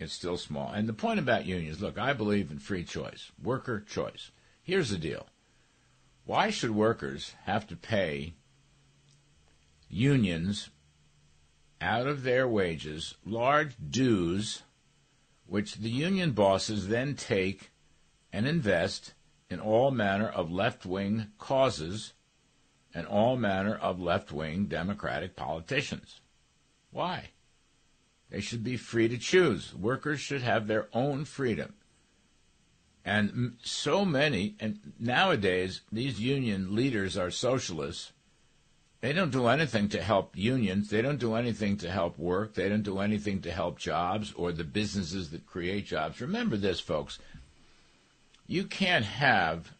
it's 0.00 0.12
still 0.12 0.38
small. 0.38 0.72
And 0.72 0.88
the 0.88 0.94
point 0.94 1.20
about 1.20 1.46
unions 1.46 1.80
look, 1.80 1.98
I 1.98 2.12
believe 2.12 2.50
in 2.50 2.58
free 2.58 2.84
choice, 2.84 3.30
worker 3.42 3.80
choice. 3.80 4.30
Here's 4.62 4.90
the 4.90 4.98
deal 4.98 5.26
why 6.24 6.50
should 6.50 6.70
workers 6.70 7.34
have 7.44 7.66
to 7.68 7.76
pay 7.76 8.34
unions 9.88 10.70
out 11.80 12.06
of 12.06 12.22
their 12.22 12.46
wages 12.46 13.14
large 13.24 13.74
dues, 13.90 14.62
which 15.46 15.76
the 15.76 15.90
union 15.90 16.32
bosses 16.32 16.88
then 16.88 17.14
take 17.14 17.70
and 18.32 18.46
invest 18.46 19.14
in 19.48 19.60
all 19.60 19.90
manner 19.90 20.28
of 20.28 20.50
left 20.50 20.86
wing 20.86 21.26
causes 21.38 22.12
and 22.94 23.06
all 23.06 23.36
manner 23.36 23.74
of 23.74 24.00
left 24.00 24.30
wing 24.32 24.66
Democratic 24.66 25.36
politicians? 25.36 26.20
Why? 26.90 27.30
They 28.30 28.40
should 28.40 28.62
be 28.62 28.76
free 28.76 29.08
to 29.08 29.18
choose. 29.18 29.74
Workers 29.74 30.20
should 30.20 30.42
have 30.42 30.66
their 30.66 30.88
own 30.92 31.24
freedom. 31.24 31.74
And 33.04 33.56
so 33.62 34.04
many, 34.04 34.54
and 34.60 34.92
nowadays, 34.98 35.80
these 35.90 36.20
union 36.20 36.74
leaders 36.74 37.16
are 37.16 37.30
socialists. 37.30 38.12
They 39.00 39.12
don't 39.14 39.32
do 39.32 39.46
anything 39.46 39.88
to 39.90 40.02
help 40.02 40.36
unions. 40.36 40.90
They 40.90 41.00
don't 41.00 41.18
do 41.18 41.34
anything 41.34 41.78
to 41.78 41.90
help 41.90 42.18
work. 42.18 42.54
They 42.54 42.68
don't 42.68 42.82
do 42.82 42.98
anything 42.98 43.40
to 43.42 43.50
help 43.50 43.78
jobs 43.78 44.32
or 44.34 44.52
the 44.52 44.64
businesses 44.64 45.30
that 45.30 45.46
create 45.46 45.86
jobs. 45.86 46.20
Remember 46.20 46.58
this, 46.58 46.78
folks. 46.78 47.18
You 48.46 48.64
can't 48.64 49.06
have 49.06 49.72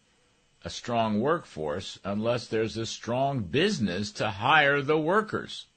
a 0.63 0.69
strong 0.69 1.19
workforce 1.19 1.99
unless 2.03 2.47
there's 2.47 2.77
a 2.77 2.85
strong 2.85 3.41
business 3.41 4.11
to 4.13 4.29
hire 4.29 4.81
the 4.81 4.97
workers. 4.97 5.67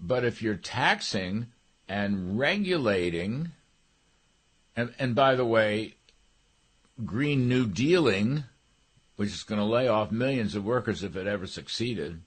But 0.00 0.24
if 0.24 0.42
you're 0.42 0.54
taxing 0.54 1.48
and 1.88 2.38
regulating, 2.38 3.52
and, 4.74 4.94
and 4.98 5.14
by 5.14 5.34
the 5.34 5.44
way, 5.44 5.96
Green 7.04 7.48
New 7.48 7.66
Dealing 7.66 8.44
which 9.20 9.34
is 9.34 9.42
going 9.42 9.58
to 9.58 9.66
lay 9.66 9.86
off 9.86 10.10
millions 10.10 10.54
of 10.54 10.64
workers 10.64 11.04
if 11.04 11.14
it 11.14 11.26
ever 11.26 11.46
succeeded, 11.46 12.22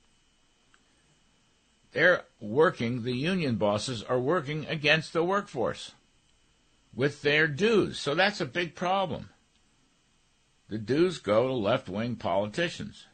they're 1.91 2.25
working, 2.39 3.01
the 3.01 3.15
union 3.15 3.55
bosses 3.55 4.03
are 4.03 4.19
working 4.19 4.67
against 4.67 5.11
the 5.11 5.23
workforce 5.23 5.93
with 6.93 7.23
their 7.23 7.47
dues. 7.47 7.97
So 7.97 8.13
that's 8.13 8.39
a 8.39 8.45
big 8.45 8.75
problem. 8.75 9.31
The 10.69 10.77
dues 10.77 11.17
go 11.17 11.47
to 11.47 11.53
left 11.53 11.89
wing 11.89 12.15
politicians. 12.15 13.07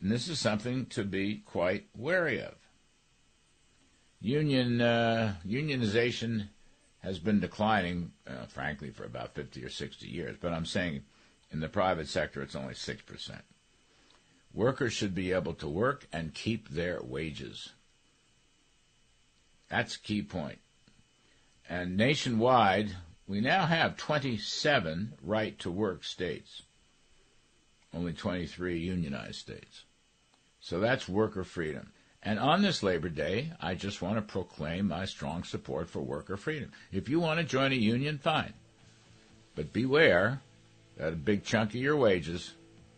And 0.00 0.08
this 0.08 0.28
is 0.28 0.38
something 0.38 0.86
to 0.86 1.02
be 1.02 1.42
quite 1.44 1.88
wary 1.96 2.40
of. 2.40 2.54
Union 4.20 4.80
uh, 4.80 5.34
unionization 5.46 6.48
has 7.00 7.18
been 7.18 7.38
declining, 7.38 8.12
uh, 8.26 8.46
frankly, 8.46 8.90
for 8.90 9.04
about 9.04 9.34
50 9.34 9.62
or 9.64 9.68
60 9.68 10.06
years. 10.06 10.36
But 10.40 10.52
I'm 10.52 10.64
saying 10.64 11.02
in 11.50 11.60
the 11.60 11.68
private 11.68 12.08
sector, 12.08 12.42
it's 12.42 12.56
only 12.56 12.74
6%. 12.74 13.40
Workers 14.54 14.92
should 14.92 15.14
be 15.14 15.32
able 15.32 15.54
to 15.54 15.68
work 15.68 16.06
and 16.12 16.32
keep 16.32 16.68
their 16.68 17.02
wages. 17.02 17.72
That's 19.68 19.96
a 19.96 20.00
key 20.00 20.22
point. 20.22 20.58
And 21.68 21.96
nationwide, 21.96 22.96
we 23.26 23.40
now 23.40 23.66
have 23.66 23.96
27 23.96 25.14
right 25.22 25.58
to 25.58 25.70
work 25.70 26.04
states, 26.04 26.62
only 27.92 28.12
23 28.12 28.78
unionized 28.78 29.36
states. 29.36 29.84
So 30.60 30.80
that's 30.80 31.08
worker 31.08 31.44
freedom. 31.44 31.92
And 32.24 32.38
on 32.38 32.62
this 32.62 32.82
Labor 32.82 33.10
Day, 33.10 33.52
I 33.60 33.74
just 33.74 34.00
want 34.00 34.16
to 34.16 34.22
proclaim 34.22 34.88
my 34.88 35.04
strong 35.04 35.44
support 35.44 35.90
for 35.90 36.00
worker 36.00 36.38
freedom. 36.38 36.72
If 36.90 37.08
you 37.08 37.20
want 37.20 37.38
to 37.38 37.44
join 37.44 37.72
a 37.72 37.76
union, 37.76 38.18
fine. 38.18 38.54
But 39.54 39.72
beware 39.72 40.40
that 40.96 41.12
a 41.12 41.16
big 41.16 41.44
chunk 41.44 41.70
of 41.70 41.76
your 41.76 41.96
wages 41.96 42.52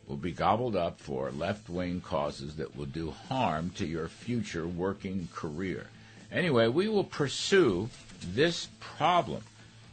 will 0.07 0.17
be 0.17 0.31
gobbled 0.31 0.77
up 0.77 1.01
for 1.01 1.33
left 1.33 1.69
wing 1.69 2.01
causes 2.01 2.57
that 2.57 2.77
will 2.77 2.87
do 2.87 3.11
harm 3.29 3.71
to 3.71 3.85
your 3.85 4.07
future 4.07 4.67
working 4.67 5.29
career. 5.35 5.89
Anyway, 6.31 6.69
we 6.69 6.89
will 6.89 7.05
pursue 7.05 7.89
this 8.33 8.69
problem 8.81 9.43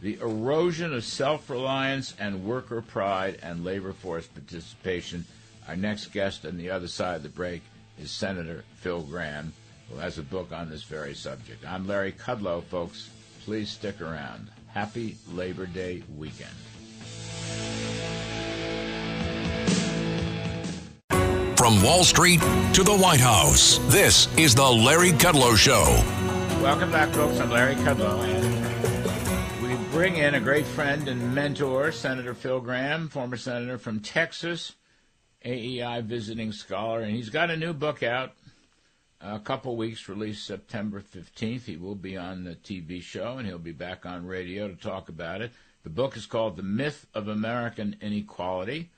the 0.01 0.19
erosion 0.19 0.93
of 0.93 1.03
self 1.03 1.49
reliance 1.49 2.13
and 2.19 2.43
worker 2.43 2.81
pride 2.81 3.39
and 3.41 3.63
labor 3.63 3.93
force 3.93 4.27
participation. 4.27 5.25
Our 5.67 5.77
next 5.77 6.07
guest 6.07 6.45
on 6.45 6.57
the 6.57 6.71
other 6.71 6.89
side 6.89 7.15
of 7.15 7.23
the 7.23 7.29
break 7.29 7.61
is 7.97 8.11
Senator 8.11 8.63
Phil 8.75 9.01
Gramm, 9.01 9.53
who 9.89 9.97
has 9.97 10.17
a 10.17 10.23
book 10.23 10.51
on 10.51 10.69
this 10.69 10.83
very 10.83 11.13
subject. 11.13 11.65
I'm 11.65 11.87
Larry 11.87 12.11
Kudlow, 12.11 12.63
folks. 12.63 13.09
Please 13.45 13.69
stick 13.69 14.01
around. 14.01 14.49
Happy 14.67 15.17
Labor 15.31 15.65
Day 15.65 16.03
weekend. 16.17 16.49
From 21.57 21.81
Wall 21.81 22.03
Street 22.03 22.41
to 22.73 22.83
the 22.83 22.97
White 22.97 23.21
House, 23.21 23.79
this 23.83 24.27
is 24.37 24.53
the 24.53 24.69
Larry 24.69 25.11
Kudlow 25.11 25.55
Show. 25.55 25.85
Welcome 26.61 26.91
back, 26.91 27.09
folks. 27.09 27.39
I'm 27.39 27.49
Larry 27.49 27.75
Kudlow, 27.75 28.21
and 28.23 29.61
we 29.61 29.75
bring 29.91 30.17
in 30.17 30.35
a 30.35 30.41
great 30.41 30.65
friend 30.65 31.07
and 31.07 31.33
mentor, 31.33 31.91
Senator 31.91 32.33
Phil 32.33 32.59
Graham, 32.59 33.07
former 33.07 33.37
senator 33.37 33.77
from 33.77 34.01
Texas, 34.01 34.73
AEI 35.45 36.01
visiting 36.01 36.51
scholar, 36.51 37.01
and 37.01 37.11
he's 37.15 37.29
got 37.29 37.49
a 37.49 37.57
new 37.57 37.73
book 37.73 38.03
out. 38.03 38.33
A 39.21 39.39
couple 39.39 39.77
weeks, 39.77 40.09
released 40.09 40.45
September 40.45 41.01
15th. 41.01 41.63
He 41.63 41.77
will 41.77 41.95
be 41.95 42.17
on 42.17 42.43
the 42.43 42.55
TV 42.55 43.01
show, 43.01 43.37
and 43.37 43.47
he'll 43.47 43.57
be 43.57 43.71
back 43.71 44.05
on 44.05 44.27
radio 44.27 44.67
to 44.67 44.75
talk 44.75 45.07
about 45.07 45.41
it. 45.41 45.51
The 45.83 45.89
book 45.89 46.17
is 46.17 46.25
called 46.25 46.57
The 46.57 46.63
Myth 46.63 47.07
of 47.13 47.27
American 47.27 47.95
Inequality 48.01 48.89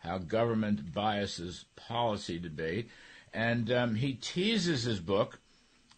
how 0.00 0.18
government 0.18 0.92
biases 0.92 1.66
policy 1.76 2.38
debate. 2.38 2.88
And 3.32 3.70
um, 3.70 3.94
he 3.94 4.14
teases 4.14 4.84
his 4.84 5.00
book 5.00 5.38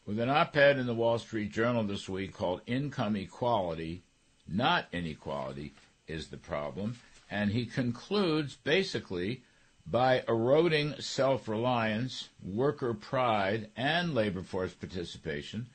with 0.04 0.18
an 0.18 0.28
op 0.28 0.56
ed 0.56 0.78
in 0.78 0.86
the 0.86 0.94
Wall 0.94 1.18
Street 1.18 1.52
Journal 1.52 1.84
this 1.84 2.08
week 2.08 2.34
called 2.34 2.60
Income 2.66 3.16
Equality, 3.16 4.02
Not 4.46 4.86
Inequality, 4.92 5.72
is 6.06 6.28
the 6.28 6.36
Problem. 6.36 6.96
And 7.30 7.52
he 7.52 7.64
concludes 7.64 8.56
basically 8.56 9.42
by 9.86 10.22
eroding 10.28 10.94
self 11.00 11.48
reliance, 11.48 12.28
worker 12.44 12.94
pride, 12.94 13.68
and 13.76 14.14
labor 14.14 14.42
force 14.42 14.72
participation, 14.72 15.66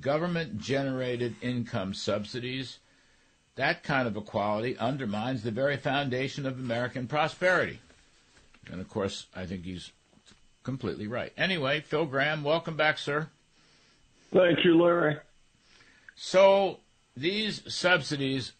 government 0.00 0.58
generated 0.58 1.34
income 1.40 1.94
subsidies, 1.94 2.78
that 3.56 3.82
kind 3.82 4.08
of 4.08 4.16
equality 4.16 4.76
undermines 4.78 5.42
the 5.42 5.50
very 5.50 5.76
foundation 5.76 6.46
of 6.46 6.58
American 6.58 7.06
prosperity. 7.06 7.78
And 8.70 8.80
of 8.80 8.88
course, 8.88 9.26
I 9.34 9.46
think 9.46 9.64
he's 9.64 9.92
completely 10.62 11.06
right. 11.06 11.32
Anyway, 11.36 11.80
Phil 11.80 12.06
Gramm, 12.06 12.42
welcome 12.42 12.76
back, 12.76 12.98
sir. 12.98 13.28
Thank 14.32 14.64
you, 14.64 14.82
Larry. 14.82 15.18
So 16.16 16.80
these 17.16 17.62
subsidies 17.72 18.52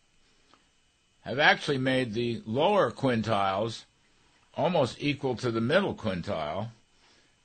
have 1.23 1.39
actually 1.39 1.79
made 1.79 2.13
the 2.13 2.43
lower 2.47 2.91
quintiles 2.91 3.85
almost 4.57 4.97
equal 5.01 5.37
to 5.37 5.51
the 5.51 5.61
middle 5.61 5.95
quintile. 5.95 6.69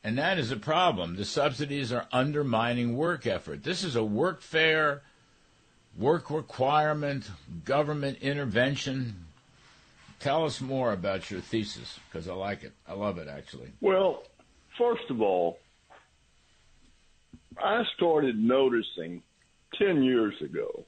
And 0.03 0.17
that 0.17 0.37
is 0.37 0.51
a 0.51 0.57
problem. 0.57 1.15
The 1.15 1.25
subsidies 1.25 1.91
are 1.91 2.07
undermining 2.11 2.95
work 2.95 3.27
effort. 3.27 3.63
This 3.63 3.83
is 3.83 3.95
a 3.95 3.99
workfare 3.99 5.01
work 5.97 6.29
requirement, 6.29 7.29
government 7.65 8.19
intervention. 8.21 9.25
Tell 10.19 10.45
us 10.45 10.61
more 10.61 10.93
about 10.93 11.29
your 11.29 11.41
thesis 11.41 11.99
because 12.09 12.27
I 12.27 12.33
like 12.33 12.63
it. 12.63 12.71
I 12.87 12.93
love 12.93 13.17
it, 13.17 13.27
actually. 13.27 13.71
Well, 13.81 14.23
first 14.77 15.09
of 15.09 15.21
all, 15.21 15.59
I 17.61 17.83
started 17.95 18.37
noticing 18.37 19.21
10 19.77 20.03
years 20.03 20.35
ago 20.41 20.85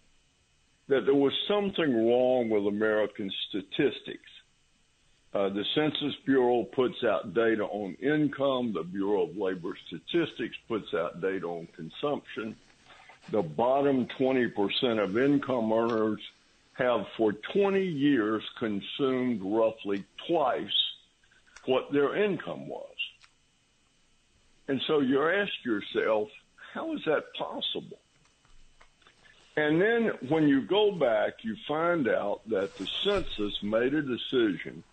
that 0.88 1.06
there 1.06 1.16
was 1.16 1.34
something 1.48 2.08
wrong 2.08 2.50
with 2.50 2.66
American 2.68 3.32
statistics. 3.50 4.31
Uh, 5.34 5.50
the 5.50 5.64
Census 5.76 6.16
Bureau 6.26 6.64
puts 6.64 7.04
out 7.04 7.34
data 7.34 7.64
on 7.64 7.96
income. 8.02 8.74
The 8.74 8.84
Bureau 8.84 9.24
of 9.24 9.38
Labor 9.38 9.78
Statistics 9.88 10.58
puts 10.68 10.94
out 10.94 11.22
data 11.22 11.48
on 11.48 11.68
consumption 11.76 12.56
the 13.30 13.42
bottom 13.42 14.08
20% 14.20 15.04
of 15.04 15.18
income 15.18 15.72
earners 15.72 16.22
have 16.74 17.06
for 17.16 17.34
20 17.34 17.84
years 17.84 18.44
consumed 18.58 19.42
roughly 19.44 20.04
twice 20.28 20.68
what 21.66 21.92
their 21.92 22.16
income 22.16 22.68
was. 22.68 22.88
And 24.68 24.82
so 24.88 25.00
you 25.00 25.24
ask 25.30 25.52
yourself, 25.64 26.30
how 26.74 26.94
is 26.96 27.02
that 27.06 27.34
possible? 27.38 28.00
And 29.58 29.82
then 29.82 30.12
when 30.30 30.48
you 30.48 30.62
go 30.62 30.92
back, 30.92 31.44
you 31.44 31.56
find 31.68 32.08
out 32.08 32.42
that 32.50 32.78
the 32.78 32.88
census 33.04 33.62
made 33.62 33.94
a 33.94 34.02
decision 34.02 34.84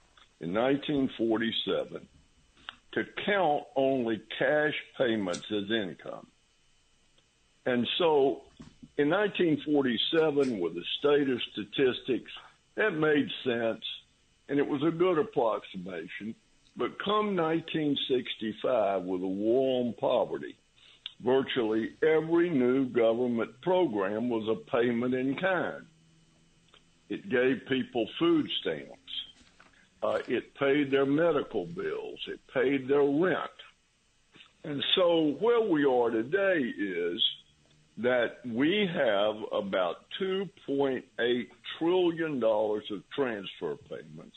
in 0.40 0.52
1947 0.52 2.06
to 2.92 3.04
count 3.26 3.64
only 3.76 4.20
cash 4.38 4.74
payments 4.96 5.44
as 5.50 5.70
income. 5.70 6.26
And 7.66 7.86
so 7.98 8.42
in 8.96 9.10
1947, 9.10 10.58
with 10.58 10.74
the 10.74 10.84
state 10.98 11.28
of 11.28 11.40
statistics, 11.52 12.32
that 12.76 12.92
made 12.92 13.28
sense, 13.44 13.84
and 14.48 14.58
it 14.58 14.66
was 14.66 14.82
a 14.82 14.90
good 14.90 15.18
approximation. 15.18 16.34
But 16.76 17.02
come 17.04 17.36
1965, 17.36 19.02
with 19.02 19.20
the 19.20 19.26
war 19.26 19.84
on 19.84 19.94
poverty, 19.94 20.56
virtually 21.22 21.90
every 22.02 22.48
new 22.48 22.86
government 22.86 23.60
program 23.62 24.28
was 24.28 24.48
a 24.48 24.70
payment 24.70 25.14
in 25.14 25.36
kind. 25.36 25.84
It 27.08 27.28
gave 27.28 27.66
people 27.68 28.08
food 28.18 28.48
stamps. 28.60 28.97
Uh, 30.02 30.18
it 30.28 30.54
paid 30.54 30.90
their 30.90 31.06
medical 31.06 31.66
bills. 31.66 32.20
It 32.28 32.40
paid 32.52 32.88
their 32.88 33.02
rent. 33.02 33.50
And 34.64 34.82
so 34.94 35.36
where 35.40 35.60
we 35.60 35.84
are 35.84 36.10
today 36.10 36.60
is 36.60 37.20
that 37.98 38.38
we 38.46 38.88
have 38.92 39.36
about 39.52 39.96
$2.8 40.20 41.02
trillion 41.78 42.42
of 42.44 43.02
transfer 43.14 43.76
payments, 43.88 44.36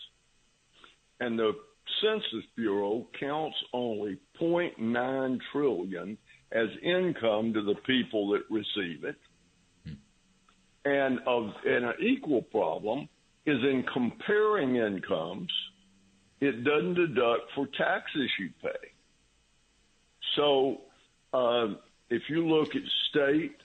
and 1.19 1.37
the 1.37 1.53
Census 2.01 2.45
Bureau 2.55 3.07
counts 3.19 3.57
only 3.73 4.17
0.9 4.39 5.39
trillion 5.51 6.17
as 6.51 6.67
income 6.83 7.53
to 7.53 7.61
the 7.61 7.75
people 7.85 8.29
that 8.31 8.41
receive 8.49 9.03
it. 9.03 9.15
And 10.83 11.19
of 11.27 11.51
and 11.63 11.85
an 11.85 11.93
equal 12.01 12.41
problem 12.41 13.07
is 13.45 13.63
in 13.63 13.83
comparing 13.91 14.75
incomes, 14.75 15.51
it 16.39 16.63
doesn't 16.63 16.95
deduct 16.95 17.51
for 17.55 17.67
taxes 17.67 18.29
you 18.39 18.49
pay. 18.61 18.89
So 20.35 20.81
uh, 21.33 21.75
if 22.09 22.23
you 22.29 22.47
look 22.47 22.75
at 22.75 22.81
state, 23.09 23.55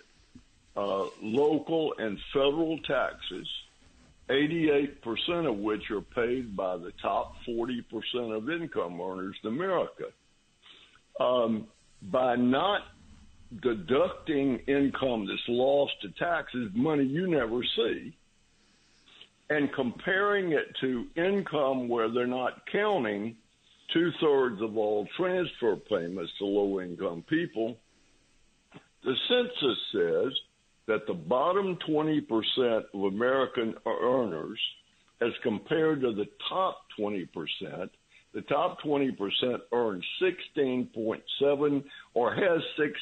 uh, 0.76 1.06
local, 1.22 1.94
and 1.98 2.18
federal 2.32 2.78
taxes, 2.78 3.48
88% 4.28 5.48
of 5.48 5.58
which 5.58 5.90
are 5.90 6.00
paid 6.00 6.56
by 6.56 6.76
the 6.76 6.92
top 7.00 7.34
40% 7.48 7.82
of 8.36 8.50
income 8.50 9.00
earners 9.00 9.36
in 9.42 9.50
America. 9.50 10.06
Um, 11.20 11.68
by 12.02 12.36
not 12.36 12.82
deducting 13.62 14.58
income 14.66 15.26
that's 15.26 15.40
lost 15.48 15.92
to 16.02 16.10
taxes, 16.10 16.70
money 16.74 17.04
you 17.04 17.28
never 17.28 17.62
see, 17.76 18.14
and 19.50 19.72
comparing 19.74 20.52
it 20.52 20.74
to 20.80 21.06
income 21.16 21.88
where 21.88 22.10
they're 22.12 22.26
not 22.26 22.62
counting 22.70 23.36
two 23.92 24.10
thirds 24.20 24.60
of 24.60 24.76
all 24.76 25.06
transfer 25.16 25.76
payments 25.76 26.32
to 26.38 26.44
low 26.44 26.80
income 26.80 27.24
people, 27.28 27.76
the 29.04 29.14
census 29.28 29.78
says 29.92 30.32
that 30.88 31.06
the 31.06 31.14
bottom 31.14 31.78
20% 31.88 32.82
of 32.92 33.00
American 33.00 33.74
earners, 33.86 34.58
as 35.20 35.30
compared 35.42 36.00
to 36.00 36.12
the 36.12 36.26
top 36.48 36.82
20%, 36.98 37.28
the 38.34 38.42
top 38.42 38.78
20% 38.84 39.16
earns 39.72 40.04
16.7 40.22 41.84
or 42.14 42.34
has 42.34 42.60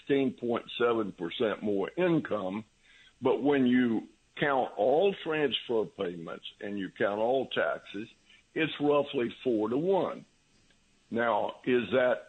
16.7% 0.09 1.63
more 1.63 1.91
income. 1.97 2.65
But 3.21 3.43
when 3.43 3.67
you 3.67 4.03
count 4.39 4.71
all 4.77 5.15
transfer 5.25 5.85
payments 5.99 6.45
and 6.61 6.79
you 6.79 6.91
count 6.99 7.19
all 7.19 7.49
taxes, 7.49 8.09
it's 8.55 8.73
roughly 8.81 9.33
four 9.43 9.69
to 9.69 9.77
one. 9.77 10.25
Now, 11.11 11.57
is 11.65 11.83
that 11.93 12.29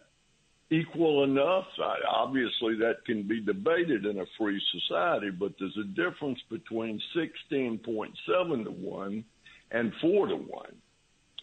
equal 0.70 1.24
enough? 1.24 1.66
Obviously, 2.10 2.76
that 2.78 3.06
can 3.06 3.24
be 3.24 3.40
debated 3.42 4.06
in 4.06 4.20
a 4.20 4.26
free 4.38 4.62
society, 4.72 5.30
but 5.32 5.54
there's 5.60 5.78
a 5.78 5.84
difference 5.84 6.40
between 6.50 7.02
16.7 7.16 8.64
to 8.64 8.72
1 8.72 9.26
and 9.72 9.94
4 10.02 10.28
to 10.28 10.36
1. 10.36 10.66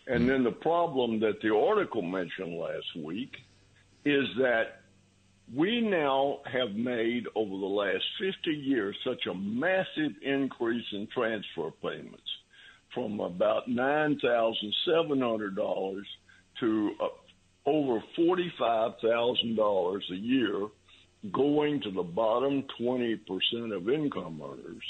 And 0.09 0.29
then 0.29 0.43
the 0.43 0.51
problem 0.51 1.21
that 1.21 1.41
the 1.43 1.55
article 1.55 2.03
mentioned 2.03 2.59
last 2.59 2.97
week 2.97 3.37
is 4.05 4.27
that 4.39 4.82
we 5.55 5.81
now 5.81 6.39
have 6.51 6.75
made 6.75 7.27
over 7.35 7.51
the 7.51 7.67
last 7.67 8.05
50 8.19 8.51
years 8.51 8.97
such 9.05 9.27
a 9.31 9.35
massive 9.35 10.13
increase 10.23 10.87
in 10.93 11.07
transfer 11.13 11.71
payments 11.83 12.23
from 12.95 13.21
about 13.21 13.69
$9,700 13.69 16.03
to 16.61 16.91
uh, 17.01 17.09
over 17.67 18.03
$45,000 18.19 20.01
a 20.11 20.15
year 20.15 20.69
going 21.33 21.81
to 21.83 21.91
the 21.91 22.03
bottom 22.03 22.65
20% 22.81 23.77
of 23.77 23.89
income 23.89 24.43
earners. 24.43 24.85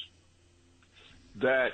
That 1.40 1.70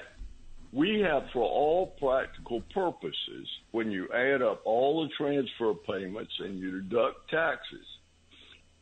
we 0.73 1.01
have 1.01 1.25
for 1.33 1.43
all 1.43 1.95
practical 1.99 2.63
purposes, 2.75 3.49
when 3.71 3.91
you 3.91 4.09
add 4.15 4.43
up 4.43 4.61
all 4.65 5.03
the 5.03 5.09
transfer 5.17 5.73
payments 5.87 6.33
and 6.41 6.59
you 6.59 6.83
deduct 6.83 7.31
taxes, 7.31 7.87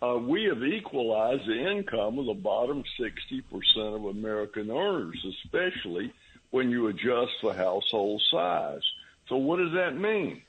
uh, 0.03 0.17
we 0.17 0.45
have 0.45 0.63
equalized 0.63 1.49
the 1.49 1.71
income 1.71 2.19
of 2.19 2.27
the 2.27 2.35
bottom 2.35 2.83
60% 3.01 3.97
of 3.97 4.05
American 4.05 4.71
earners, 4.71 5.25
especially 5.45 6.13
when 6.51 6.71
you 6.71 6.89
adjust 6.89 7.33
for 7.41 7.55
household 7.55 8.23
size. 8.31 8.83
So 9.29 9.37
what 9.37 9.59
does 9.59 9.73
that 9.73 9.99
mean? 9.99 10.43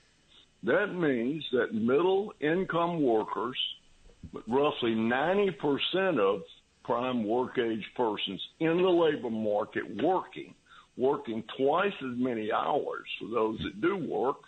That 0.64 0.88
means 0.94 1.44
that 1.52 1.74
middle 1.74 2.32
income 2.40 3.02
workers, 3.02 3.56
roughly 4.46 4.94
90% 4.94 6.18
of 6.18 6.42
prime 6.84 7.24
work 7.24 7.58
age 7.58 7.84
persons 7.96 8.40
in 8.60 8.82
the 8.82 8.88
labor 8.88 9.30
market 9.30 9.84
working, 10.02 10.54
working 10.96 11.44
twice 11.56 11.92
as 12.00 12.18
many 12.18 12.50
hours 12.52 13.06
for 13.20 13.28
those 13.28 13.58
that 13.58 13.80
do 13.80 13.96
work, 13.96 14.38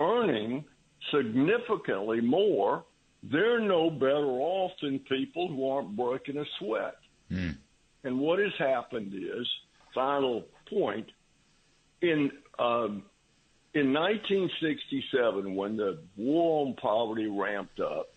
earning 0.00 0.64
significantly 1.12 2.20
more, 2.20 2.84
they're 3.22 3.60
no 3.60 3.90
better 3.90 4.26
off 4.40 4.72
than 4.80 4.98
people 5.00 5.48
who 5.48 5.68
aren't 5.68 5.96
breaking 5.96 6.38
a 6.38 6.44
sweat. 6.58 6.96
Mm. 7.30 7.56
And 8.04 8.18
what 8.18 8.38
has 8.38 8.52
happened 8.58 9.12
is, 9.14 9.46
final 9.94 10.44
point, 10.68 11.10
in 12.00 12.30
um, 12.58 13.04
in 13.72 13.92
1967, 13.92 15.54
when 15.54 15.76
the 15.76 15.98
war 16.16 16.66
on 16.66 16.74
poverty 16.74 17.26
ramped 17.26 17.78
up, 17.78 18.08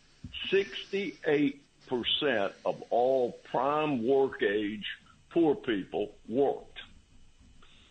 68% 0.52 1.60
of 2.66 2.82
all 2.90 3.38
prime 3.52 4.08
work 4.08 4.42
age 4.42 4.86
poor 5.30 5.56
people 5.56 6.12
worked. 6.28 6.80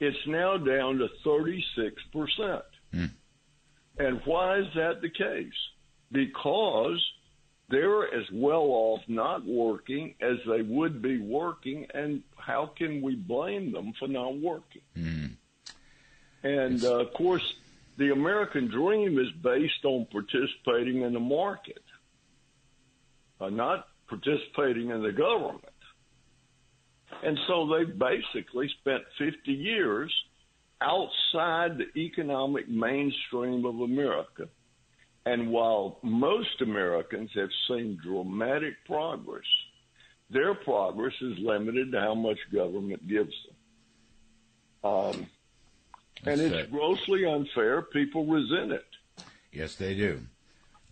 It's 0.01 0.27
now 0.27 0.57
down 0.57 0.98
to 0.98 1.09
36%. 1.25 1.62
Mm. 2.92 3.11
And 3.98 4.20
why 4.25 4.59
is 4.59 4.66
that 4.75 5.01
the 5.01 5.09
case? 5.09 5.53
Because 6.12 7.03
they're 7.68 8.14
as 8.14 8.27
well 8.31 8.66
off 8.68 9.01
not 9.09 9.46
working 9.46 10.14
as 10.20 10.37
they 10.46 10.62
would 10.62 11.01
be 11.01 11.18
working, 11.18 11.87
and 11.94 12.22
how 12.37 12.66
can 12.77 13.01
we 13.01 13.16
blame 13.16 13.72
them 13.72 13.94
for 13.98 14.09
not 14.09 14.38
working? 14.38 14.83
Mm. 14.96 15.31
And 16.42 16.85
uh, 16.85 17.01
of 17.01 17.12
course, 17.14 17.55
the 17.96 18.11
American 18.11 18.68
dream 18.68 19.18
is 19.18 19.31
based 19.42 19.85
on 19.85 20.07
participating 20.11 21.03
in 21.03 21.12
the 21.12 21.20
market, 21.20 21.83
uh, 23.40 23.48
not 23.48 23.88
participating 24.09 24.90
in 24.90 25.03
the 25.03 25.12
government. 25.12 25.64
And 27.22 27.38
so 27.46 27.68
they've 27.68 27.98
basically 27.98 28.68
spent 28.81 29.03
50 29.18 29.53
years 29.53 30.12
outside 30.81 31.79
the 31.79 31.98
economic 31.98 32.68
mainstream 32.68 33.64
of 33.64 33.81
America. 33.81 34.48
And 35.25 35.51
while 35.51 35.99
most 36.03 36.61
Americans 36.61 37.31
have 37.35 37.51
seen 37.69 37.99
dramatic 38.03 38.75
progress, 38.87 39.45
their 40.31 40.55
progress 40.55 41.15
is 41.21 41.39
limited 41.39 41.93
to 41.93 42.01
how 42.01 42.15
much 42.15 42.39
government 42.53 43.07
gives 43.07 43.35
them. 44.83 44.91
Um, 44.91 45.27
and 46.25 46.41
it's 46.41 46.55
it. 46.55 46.73
grossly 46.73 47.25
unfair. 47.25 47.83
People 47.83 48.27
resent 48.27 48.73
it. 48.73 48.85
Yes, 49.53 49.77
they 49.77 49.95
do. 49.95 50.23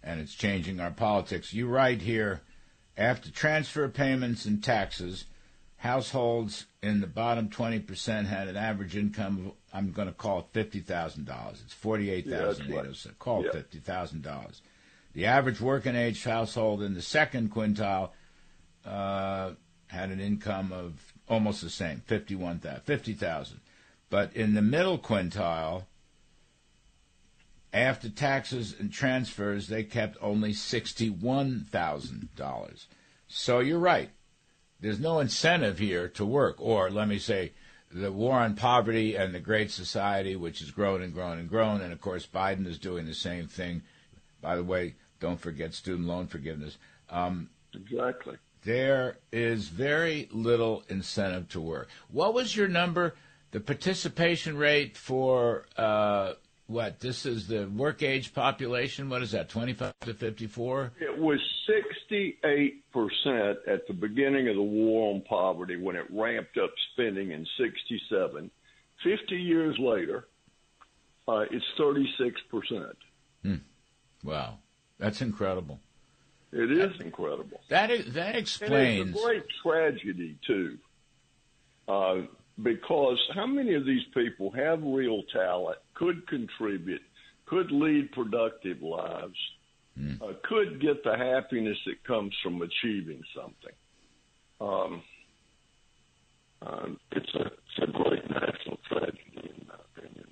And 0.02 0.20
it's 0.20 0.34
changing 0.34 0.80
our 0.80 0.90
politics. 0.90 1.52
You 1.52 1.66
write 1.66 2.02
here 2.02 2.42
after 2.96 3.30
transfer 3.30 3.88
payments 3.88 4.44
and 4.44 4.62
taxes, 4.62 5.24
households 5.76 6.66
in 6.82 7.00
the 7.00 7.06
bottom 7.06 7.48
20% 7.48 8.26
had 8.26 8.48
an 8.48 8.56
average 8.56 8.96
income 8.96 9.46
of, 9.46 9.52
I'm 9.72 9.92
going 9.92 10.08
to 10.08 10.14
call 10.14 10.40
it 10.40 10.52
$50,000. 10.52 11.64
It's 11.64 11.72
48000 11.74 12.68
yeah, 12.68 12.76
right. 12.76 13.06
Call 13.18 13.44
it 13.44 13.70
$50,000. 13.70 14.60
The 15.12 15.26
average 15.26 15.60
working 15.60 15.96
age 15.96 16.22
household 16.24 16.82
in 16.82 16.94
the 16.94 17.02
second 17.02 17.52
quintile 17.52 18.10
uh, 18.86 19.50
had 19.88 20.10
an 20.10 20.20
income 20.20 20.72
of 20.72 21.12
almost 21.28 21.62
the 21.62 21.70
same, 21.70 22.02
51,000, 22.06 22.82
50,000. 22.82 23.60
But 24.08 24.34
in 24.34 24.54
the 24.54 24.62
middle 24.62 24.98
quintile, 24.98 25.84
after 27.72 28.08
taxes 28.08 28.74
and 28.78 28.92
transfers, 28.92 29.68
they 29.68 29.84
kept 29.84 30.18
only 30.20 30.52
$61,000. 30.52 32.86
So 33.28 33.60
you're 33.60 33.78
right. 33.78 34.10
There's 34.80 35.00
no 35.00 35.20
incentive 35.20 35.78
here 35.78 36.08
to 36.08 36.24
work, 36.24 36.56
or 36.58 36.90
let 36.90 37.08
me 37.08 37.18
say, 37.18 37.52
the 37.92 38.12
war 38.12 38.34
on 38.34 38.54
poverty 38.54 39.16
and 39.16 39.34
the 39.34 39.40
Great 39.40 39.70
Society, 39.70 40.36
which 40.36 40.60
has 40.60 40.70
grown 40.70 41.02
and 41.02 41.12
grown 41.12 41.38
and 41.38 41.48
grown, 41.48 41.80
and 41.80 41.92
of 41.92 42.00
course 42.00 42.26
Biden 42.26 42.66
is 42.66 42.78
doing 42.78 43.06
the 43.06 43.14
same 43.14 43.46
thing. 43.46 43.82
By 44.40 44.56
the 44.56 44.64
way, 44.64 44.94
don't 45.18 45.40
forget 45.40 45.74
student 45.74 46.06
loan 46.06 46.26
forgiveness. 46.26 46.78
Um, 47.10 47.50
exactly. 47.74 48.36
There 48.62 49.18
is 49.32 49.68
very 49.68 50.28
little 50.30 50.84
incentive 50.88 51.48
to 51.50 51.60
work. 51.60 51.88
What 52.10 52.34
was 52.34 52.54
your 52.54 52.68
number? 52.68 53.14
The 53.52 53.60
participation 53.60 54.56
rate 54.56 54.96
for 54.96 55.66
uh, 55.76 56.34
what? 56.68 57.00
This 57.00 57.26
is 57.26 57.48
the 57.48 57.66
work 57.66 58.02
age 58.02 58.32
population. 58.32 59.08
What 59.08 59.22
is 59.22 59.32
that? 59.32 59.48
Twenty 59.48 59.72
five 59.72 59.94
to 60.02 60.14
fifty 60.14 60.46
four. 60.46 60.92
It 61.00 61.18
was 61.18 61.40
six 61.66 61.86
58% 62.10 63.56
at 63.66 63.86
the 63.86 63.92
beginning 63.92 64.48
of 64.48 64.56
the 64.56 64.62
war 64.62 65.14
on 65.14 65.22
poverty 65.22 65.76
when 65.76 65.96
it 65.96 66.06
ramped 66.10 66.58
up 66.58 66.70
spending 66.92 67.30
in 67.30 67.46
67. 67.58 68.50
50 69.02 69.36
years 69.36 69.76
later, 69.78 70.28
uh, 71.28 71.44
it's 71.50 71.64
36%. 71.78 72.92
Hmm. 73.42 73.54
Wow. 74.24 74.58
That's 74.98 75.22
incredible. 75.22 75.80
It 76.52 76.70
is 76.70 76.98
that, 76.98 77.04
incredible. 77.04 77.60
That 77.68 77.90
is, 77.90 78.12
that 78.14 78.36
explains. 78.36 79.10
it's 79.10 79.18
a 79.18 79.22
great 79.24 79.44
tragedy, 79.62 80.36
too. 80.46 80.78
Uh, 81.88 82.22
because 82.62 83.18
how 83.34 83.46
many 83.46 83.74
of 83.74 83.86
these 83.86 84.04
people 84.12 84.50
have 84.50 84.82
real 84.82 85.22
talent, 85.32 85.78
could 85.94 86.26
contribute, 86.26 87.02
could 87.46 87.70
lead 87.70 88.12
productive 88.12 88.82
lives? 88.82 89.38
Mm. 90.00 90.22
uh, 90.22 90.32
could 90.42 90.80
get 90.80 91.04
the 91.04 91.16
happiness 91.16 91.78
that 91.86 92.02
comes 92.04 92.34
from 92.42 92.62
achieving 92.62 93.22
something? 93.34 93.74
Um, 94.60 95.02
Um, 96.62 97.00
it's, 97.12 97.34
a, 97.34 97.46
it's 97.46 97.78
a 97.82 97.86
great 97.86 98.28
national 98.28 98.78
tragedy, 98.86 99.22
in 99.34 99.66
my 99.66 99.74
opinion. 99.96 100.26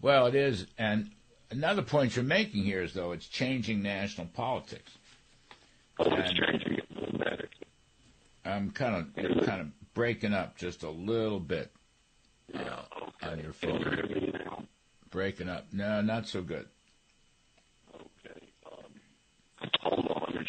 Well, 0.00 0.26
it 0.26 0.34
is, 0.36 0.66
and 0.78 1.10
another 1.50 1.82
point 1.82 2.14
you're 2.14 2.24
making 2.24 2.62
here 2.62 2.82
is 2.82 2.94
though 2.94 3.10
it's 3.12 3.26
changing 3.26 3.82
national 3.82 4.28
politics. 4.28 4.92
Oh, 5.98 6.04
it's 6.14 6.32
changing 6.32 6.74
it 6.78 6.94
dramatically. 6.94 7.66
I'm 8.44 8.70
kind 8.70 8.94
of 9.16 9.44
kind 9.46 9.60
of 9.62 9.94
breaking 9.94 10.32
up 10.32 10.56
just 10.56 10.82
a 10.84 10.90
little 10.90 11.40
bit 11.40 11.70
Yeah, 12.54 12.60
okay. 13.02 13.32
on 13.32 13.38
your 13.38 13.46
you 13.48 13.52
phone. 13.52 13.78
hear 13.82 14.06
me 14.06 14.32
now? 14.32 14.62
Breaking 15.10 15.48
up. 15.48 15.66
No, 15.72 16.00
not 16.00 16.28
so 16.28 16.42
good. 16.42 16.66
Hold 19.82 20.08
on, 20.08 20.44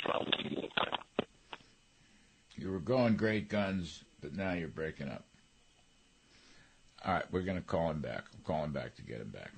time. 0.75 0.99
You 2.55 2.71
were 2.71 2.79
going 2.79 3.15
great 3.15 3.49
guns, 3.49 4.03
but 4.21 4.33
now 4.33 4.53
you're 4.53 4.67
breaking 4.67 5.09
up. 5.09 5.25
All 7.05 7.13
right, 7.13 7.25
we're 7.31 7.41
going 7.41 7.57
to 7.57 7.63
call 7.63 7.91
him 7.91 7.99
back. 7.99 8.23
I'm 8.33 8.43
calling 8.45 8.71
back 8.71 8.95
to 8.95 9.01
get 9.01 9.19
him 9.19 9.29
back. 9.29 9.51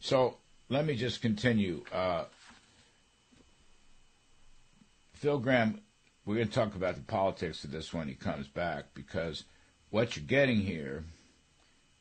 So 0.00 0.38
let 0.68 0.86
me 0.86 0.96
just 0.96 1.20
continue. 1.20 1.84
Uh, 1.92 2.24
Phil 5.12 5.38
Gramm, 5.38 5.80
we're 6.24 6.36
going 6.36 6.48
to 6.48 6.54
talk 6.54 6.74
about 6.74 6.94
the 6.94 7.02
politics 7.02 7.64
of 7.64 7.70
this 7.70 7.92
when 7.92 8.08
he 8.08 8.14
comes 8.14 8.48
back 8.48 8.86
because 8.94 9.44
what 9.90 10.16
you're 10.16 10.24
getting 10.24 10.60
here 10.60 11.04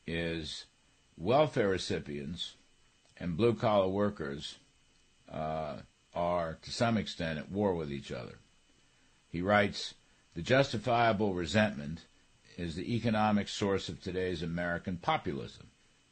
is 0.08 0.66
welfare 1.18 1.70
recipients 1.70 2.56
and 3.18 3.38
blue 3.38 3.54
collar 3.54 3.88
workers 3.88 4.58
uh, 5.32 5.78
are 6.15 6.58
to 6.62 6.71
some 6.71 6.97
extent 6.97 7.38
at 7.38 7.51
war 7.51 7.75
with 7.75 7.91
each 7.91 8.12
other. 8.12 8.39
He 9.30 9.41
writes, 9.41 9.95
the 10.34 10.41
justifiable 10.41 11.34
resentment 11.34 12.06
is 12.58 12.75
the 12.75 12.95
economic 12.95 13.47
source 13.49 13.89
of 13.89 14.01
today's 14.01 14.41
American 14.41 14.97
populism. 14.97 15.67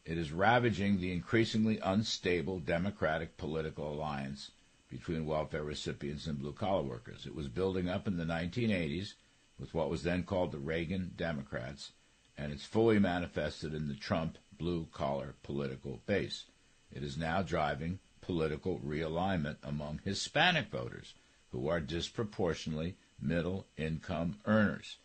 It 0.05 0.17
is 0.17 0.33
ravaging 0.33 0.99
the 0.99 1.13
increasingly 1.13 1.79
unstable 1.79 2.59
democratic 2.59 3.37
political 3.37 3.93
alliance 3.93 4.51
between 4.89 5.25
welfare 5.25 5.63
recipients 5.63 6.27
and 6.27 6.37
blue 6.37 6.53
collar 6.53 6.83
workers. 6.83 7.25
It 7.25 7.33
was 7.33 7.47
building 7.47 7.89
up 7.89 8.07
in 8.07 8.17
the 8.17 8.25
1980s 8.25 9.13
with 9.57 9.73
what 9.73 9.89
was 9.89 10.03
then 10.03 10.23
called 10.23 10.51
the 10.51 10.59
Reagan 10.59 11.13
Democrats, 11.15 11.93
and 12.37 12.51
it's 12.51 12.65
fully 12.65 12.99
manifested 12.99 13.73
in 13.73 13.87
the 13.87 13.95
Trump 13.95 14.37
blue 14.57 14.87
collar 14.91 15.35
political 15.43 16.01
base. 16.05 16.45
It 16.91 17.03
is 17.03 17.17
now 17.17 17.41
driving 17.41 17.99
political 18.23 18.79
realignment 18.79 19.57
among 19.63 19.99
Hispanic 20.03 20.69
voters, 20.69 21.13
who 21.51 21.67
are 21.67 21.79
disproportionately 21.79 22.95
middle 23.21 23.67
income 23.77 24.38
earners. 24.45 24.97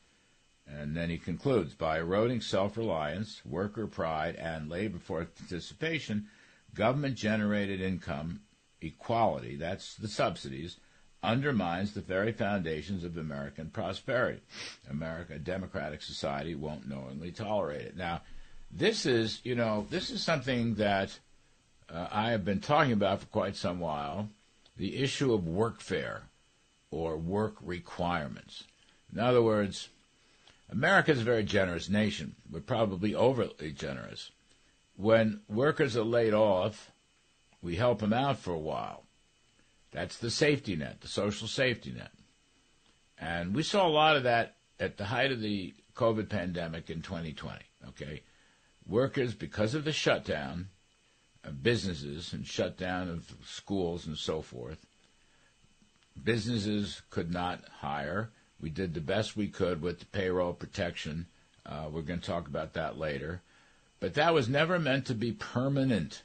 And 0.66 0.96
then 0.96 1.10
he 1.10 1.18
concludes 1.18 1.74
by 1.74 1.98
eroding 1.98 2.40
self 2.40 2.76
reliance, 2.76 3.42
worker 3.44 3.86
pride, 3.86 4.36
and 4.36 4.68
labor 4.68 4.98
force 4.98 5.28
participation, 5.36 6.28
government 6.74 7.16
generated 7.16 7.80
income 7.80 8.40
equality, 8.80 9.56
that's 9.56 9.94
the 9.96 10.08
subsidies, 10.08 10.76
undermines 11.22 11.94
the 11.94 12.00
very 12.00 12.32
foundations 12.32 13.02
of 13.02 13.16
American 13.16 13.70
prosperity. 13.70 14.40
America, 14.88 15.34
a 15.34 15.38
democratic 15.38 16.02
society, 16.02 16.54
won't 16.54 16.88
knowingly 16.88 17.32
tolerate 17.32 17.82
it. 17.82 17.96
Now, 17.96 18.22
this 18.70 19.06
is, 19.06 19.40
you 19.44 19.54
know, 19.54 19.86
this 19.90 20.10
is 20.10 20.22
something 20.22 20.74
that 20.74 21.18
uh, 21.92 22.08
I 22.10 22.30
have 22.30 22.44
been 22.44 22.60
talking 22.60 22.92
about 22.92 23.20
for 23.20 23.26
quite 23.26 23.56
some 23.56 23.80
while 23.80 24.28
the 24.76 24.96
issue 24.96 25.32
of 25.32 25.42
workfare 25.42 26.22
or 26.90 27.16
work 27.16 27.56
requirements. 27.60 28.64
In 29.12 29.18
other 29.18 29.42
words, 29.42 29.88
America 30.70 31.12
is 31.12 31.20
a 31.20 31.24
very 31.24 31.42
generous 31.42 31.88
nation. 31.88 32.36
We're 32.50 32.60
probably 32.60 33.14
overly 33.14 33.72
generous. 33.72 34.30
When 34.96 35.40
workers 35.48 35.96
are 35.96 36.04
laid 36.04 36.34
off, 36.34 36.92
we 37.62 37.76
help 37.76 38.00
them 38.00 38.12
out 38.12 38.38
for 38.38 38.52
a 38.52 38.58
while. 38.58 39.04
That's 39.90 40.18
the 40.18 40.30
safety 40.30 40.76
net, 40.76 41.00
the 41.00 41.08
social 41.08 41.48
safety 41.48 41.92
net. 41.92 42.12
And 43.18 43.54
we 43.54 43.62
saw 43.62 43.86
a 43.86 43.88
lot 43.88 44.16
of 44.16 44.24
that 44.24 44.56
at 44.78 44.96
the 44.96 45.06
height 45.06 45.32
of 45.32 45.40
the 45.40 45.74
COVID 45.94 46.28
pandemic 46.28 46.90
in 46.90 47.02
2020. 47.02 47.58
Okay. 47.88 48.22
Workers, 48.86 49.34
because 49.34 49.74
of 49.74 49.84
the 49.84 49.92
shutdown 49.92 50.68
businesses 51.50 52.32
and 52.32 52.46
shutdown 52.46 53.08
of 53.08 53.34
schools 53.44 54.06
and 54.06 54.16
so 54.16 54.42
forth, 54.42 54.86
businesses 56.22 57.02
could 57.10 57.32
not 57.32 57.64
hire. 57.80 58.30
We 58.60 58.70
did 58.70 58.94
the 58.94 59.00
best 59.00 59.36
we 59.36 59.48
could 59.48 59.82
with 59.82 60.00
the 60.00 60.06
payroll 60.06 60.52
protection. 60.52 61.26
Uh, 61.64 61.88
we're 61.90 62.02
going 62.02 62.20
to 62.20 62.26
talk 62.26 62.48
about 62.48 62.74
that 62.74 62.98
later. 62.98 63.42
But 64.00 64.14
that 64.14 64.34
was 64.34 64.48
never 64.48 64.78
meant 64.78 65.06
to 65.06 65.14
be 65.14 65.32
permanent. 65.32 66.22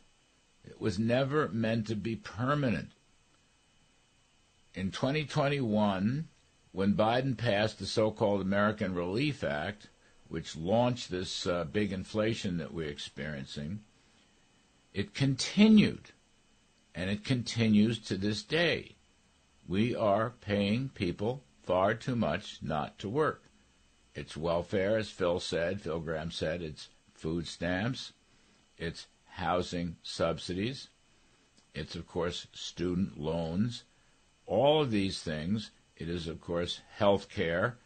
It 0.66 0.80
was 0.80 0.98
never 0.98 1.50
meant 1.50 1.88
to 1.88 1.96
be 1.96 2.16
permanent. 2.16 2.92
In 4.74 4.92
2021, 4.92 6.28
when 6.72 6.96
Biden 6.96 7.38
passed 7.38 7.80
the 7.80 7.86
so 7.86 8.10
called 8.10 8.42
American 8.42 8.96
Relief 8.96 9.44
Act, 9.44 9.90
which 10.28 10.56
launched 10.56 11.12
this 11.12 11.46
uh, 11.46 11.64
big 11.66 11.92
inflation 11.92 12.58
that 12.58 12.74
we're 12.74 12.90
experiencing, 12.90 13.82
it 14.94 15.14
continued, 15.14 16.12
and 16.94 17.10
it 17.10 17.24
continues 17.24 18.00
to 18.00 18.18
this 18.18 18.44
day. 18.44 18.96
We 19.68 19.96
are 19.96 20.34
paying 20.42 20.90
people 20.90 21.44
far 21.64 21.94
too 21.94 22.16
much 22.16 22.60
not 22.62 23.00
to 23.00 23.10
work. 23.10 23.44
It's 24.14 24.38
welfare, 24.38 24.98
as 24.98 25.10
Phil 25.10 25.40
said, 25.40 25.82
Phil 25.82 26.00
Gramm 26.00 26.30
said, 26.30 26.62
it's 26.62 26.90
food 27.14 27.48
stamps, 27.48 28.14
it's 28.78 29.08
housing 29.26 29.96
subsidies, 30.04 30.90
it's, 31.74 31.96
of 31.96 32.08
course, 32.08 32.46
student 32.54 33.20
loans. 33.20 33.84
All 34.46 34.84
of 34.84 34.92
these 34.92 35.22
things, 35.24 35.72
it 35.98 36.08
is, 36.08 36.28
of 36.28 36.40
course, 36.40 36.82
health 36.98 37.30
care. 37.30 37.78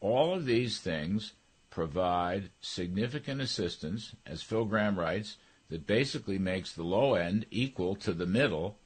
All 0.00 0.34
of 0.34 0.46
these 0.46 0.78
things 0.78 1.34
provide 1.68 2.50
significant 2.60 3.42
assistance, 3.42 4.14
as 4.24 4.42
Phil 4.42 4.64
Gramm 4.64 4.98
writes, 4.98 5.36
that 5.68 5.86
basically 5.86 6.38
makes 6.38 6.72
the 6.72 6.82
low 6.82 7.14
end 7.14 7.46
equal 7.50 7.96
to 7.96 8.12
the 8.12 8.26
middle. 8.26 8.78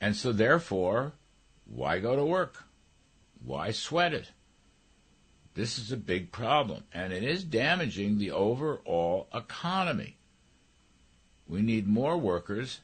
And 0.00 0.16
so, 0.16 0.32
therefore, 0.32 1.12
why 1.64 1.98
go 1.98 2.16
to 2.16 2.24
work? 2.24 2.64
Why 3.44 3.70
sweat 3.70 4.12
it? 4.12 4.32
This 5.54 5.78
is 5.78 5.92
a 5.92 5.96
big 5.96 6.32
problem, 6.32 6.84
and 6.92 7.12
it 7.12 7.22
is 7.22 7.44
damaging 7.44 8.18
the 8.18 8.30
overall 8.30 9.28
economy. 9.34 10.16
We 11.46 11.60
need 11.60 11.86
more 11.86 12.16
workers 12.16 12.80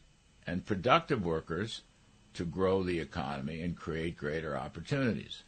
and 0.46 0.66
productive 0.66 1.24
workers 1.24 1.82
to 2.34 2.44
grow 2.44 2.82
the 2.82 3.00
economy 3.00 3.62
and 3.62 3.76
create 3.76 4.16
greater 4.16 4.56
opportunities. 4.56 5.42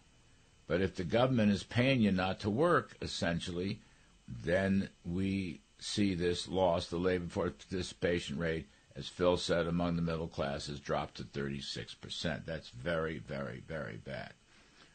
But 0.67 0.81
if 0.81 0.95
the 0.95 1.05
government 1.05 1.53
is 1.53 1.63
paying 1.63 2.01
you 2.01 2.13
not 2.13 2.41
to 2.41 2.51
work, 2.51 2.97
essentially, 3.03 3.81
then 4.27 4.89
we 5.05 5.61
see 5.81 6.15
this 6.15 6.47
loss, 6.49 6.87
the 6.87 6.99
labor 6.99 7.29
force 7.29 7.53
participation 7.53 8.39
rate, 8.39 8.69
as 8.95 9.09
Phil 9.09 9.37
said, 9.37 9.67
among 9.67 9.97
the 9.97 10.03
middle 10.03 10.29
class 10.29 10.67
has 10.67 10.81
dropped 10.81 11.17
to 11.17 11.25
36%. 11.25 12.45
That's 12.45 12.69
very, 12.69 13.19
very, 13.19 13.63
very 13.67 13.97
bad. 13.97 14.35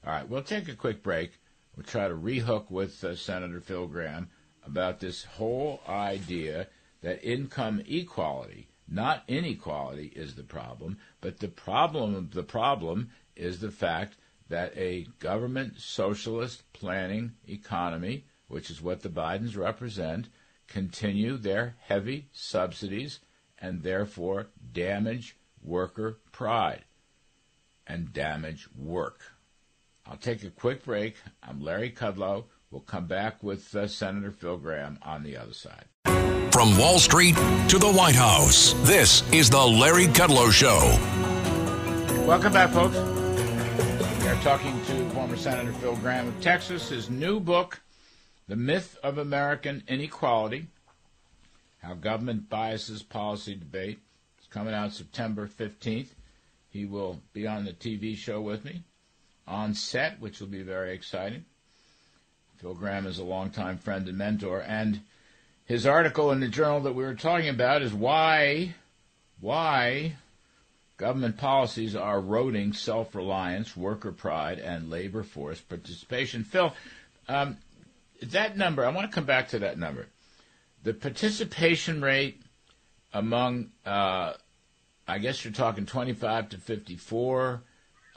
All 0.05 0.13
right, 0.13 0.27
we'll 0.29 0.43
take 0.43 0.67
a 0.67 0.75
quick 0.75 1.01
break. 1.01 1.39
We'll 1.75 1.85
try 1.85 2.07
to 2.07 2.15
rehook 2.15 2.69
with 2.69 3.03
uh, 3.03 3.15
Senator 3.15 3.59
Phil 3.59 3.87
Gramm 3.87 4.29
about 4.65 4.99
this 4.99 5.23
whole 5.23 5.81
idea 5.87 6.67
that 7.01 7.23
income 7.23 7.81
equality, 7.87 8.67
not 8.87 9.23
inequality, 9.27 10.13
is 10.15 10.35
the 10.35 10.43
problem, 10.43 10.97
but 11.21 11.39
the 11.39 11.47
problem 11.47 12.15
of 12.15 12.31
the 12.31 12.43
problem 12.43 13.09
is 13.35 13.59
the 13.59 13.71
fact 13.71 14.15
that 14.49 14.75
a 14.77 15.07
government 15.19 15.79
socialist 15.79 16.63
planning 16.73 17.33
economy, 17.47 18.25
which 18.47 18.69
is 18.69 18.81
what 18.81 19.01
the 19.01 19.09
Bidens 19.09 19.57
represent, 19.57 20.27
continue 20.67 21.37
their 21.37 21.75
heavy 21.81 22.29
subsidies 22.31 23.19
and 23.59 23.83
therefore 23.83 24.47
damage 24.73 25.37
worker 25.61 26.19
pride 26.31 26.85
and 27.87 28.13
damage 28.13 28.67
work. 28.75 29.21
I'll 30.05 30.17
take 30.17 30.43
a 30.43 30.49
quick 30.49 30.83
break. 30.83 31.15
I'm 31.41 31.61
Larry 31.61 31.91
Kudlow. 31.91 32.45
We'll 32.69 32.81
come 32.81 33.07
back 33.07 33.41
with 33.41 33.75
uh, 33.75 33.87
Senator 33.87 34.31
Phil 34.31 34.57
Gramm 34.57 34.99
on 35.01 35.23
the 35.23 35.37
other 35.37 35.53
side. 35.53 35.85
From 36.51 36.77
Wall 36.77 36.99
Street 36.99 37.35
to 37.69 37.77
the 37.79 37.91
White 37.91 38.15
House, 38.15 38.73
this 38.83 39.29
is 39.31 39.49
the 39.49 39.61
Larry 39.61 40.05
Kudlow 40.07 40.51
Show. 40.51 40.79
Welcome 42.25 42.53
back, 42.53 42.71
folks. 42.71 42.95
We 44.23 44.27
are 44.29 44.41
talking 44.41 44.83
to 44.85 45.09
former 45.11 45.37
Senator 45.37 45.73
Phil 45.73 45.95
Gramm 45.97 46.27
of 46.27 46.39
Texas. 46.41 46.89
His 46.89 47.09
new 47.09 47.39
book, 47.39 47.81
The 48.47 48.55
Myth 48.55 48.99
of 49.01 49.17
American 49.17 49.83
Inequality 49.87 50.67
How 51.81 51.95
Government 51.95 52.47
Biases 52.47 53.01
Policy 53.01 53.55
Debate, 53.55 53.97
is 54.39 54.47
coming 54.47 54.75
out 54.75 54.93
September 54.93 55.47
15th. 55.47 56.09
He 56.69 56.85
will 56.85 57.21
be 57.33 57.47
on 57.47 57.65
the 57.65 57.73
TV 57.73 58.15
show 58.15 58.39
with 58.39 58.63
me 58.63 58.83
on 59.47 59.73
set, 59.73 60.19
which 60.19 60.39
will 60.39 60.47
be 60.47 60.61
very 60.61 60.93
exciting. 60.93 61.45
Phil 62.57 62.75
Gramm 62.75 63.07
is 63.07 63.17
a 63.17 63.23
longtime 63.23 63.79
friend 63.79 64.07
and 64.07 64.17
mentor, 64.17 64.61
and 64.61 65.01
his 65.65 65.87
article 65.87 66.31
in 66.31 66.39
the 66.39 66.47
journal 66.47 66.81
that 66.81 66.93
we 66.93 67.03
were 67.03 67.15
talking 67.15 67.49
about 67.49 67.81
is 67.81 67.95
why, 67.95 68.75
why 69.39 70.17
government 70.97 71.37
policies 71.37 71.95
are 71.95 72.19
eroding 72.19 72.73
self-reliance, 72.73 73.75
worker 73.75 74.11
pride, 74.11 74.59
and 74.59 74.91
labor 74.91 75.23
force 75.23 75.59
participation. 75.61 76.43
Phil, 76.43 76.73
um, 77.27 77.57
that 78.31 78.57
number, 78.57 78.85
I 78.85 78.89
want 78.89 79.09
to 79.09 79.15
come 79.15 79.25
back 79.25 79.49
to 79.49 79.59
that 79.59 79.77
number. 79.77 80.07
The 80.83 80.93
participation 80.93 82.01
rate 82.01 82.41
among, 83.13 83.71
uh, 83.85 84.33
I 85.07 85.17
guess 85.19 85.43
you're 85.43 85.53
talking 85.53 85.85
25 85.85 86.49
to 86.49 86.57
54. 86.57 87.63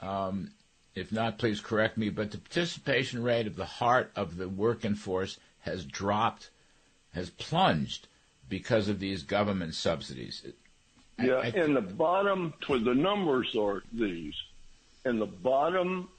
Um, 0.01 0.51
if 0.95 1.11
not, 1.11 1.37
please 1.37 1.61
correct 1.61 1.97
me. 1.97 2.09
But 2.09 2.31
the 2.31 2.37
participation 2.37 3.23
rate 3.23 3.47
of 3.47 3.55
the 3.55 3.65
heart 3.65 4.11
of 4.15 4.37
the 4.37 4.49
working 4.49 4.95
force 4.95 5.39
has 5.61 5.85
dropped, 5.85 6.49
has 7.13 7.29
plunged 7.29 8.07
because 8.47 8.87
of 8.89 8.99
these 8.99 9.23
government 9.23 9.75
subsidies. 9.75 10.45
Yeah, 11.17 11.35
I, 11.35 11.47
I, 11.47 11.47
and 11.47 11.75
the 11.75 11.81
bottom, 11.81 12.53
the 12.67 12.93
numbers 12.95 13.55
are 13.57 13.83
these. 13.93 14.33
In 15.05 15.19
the 15.19 15.25
bottom 15.25 16.09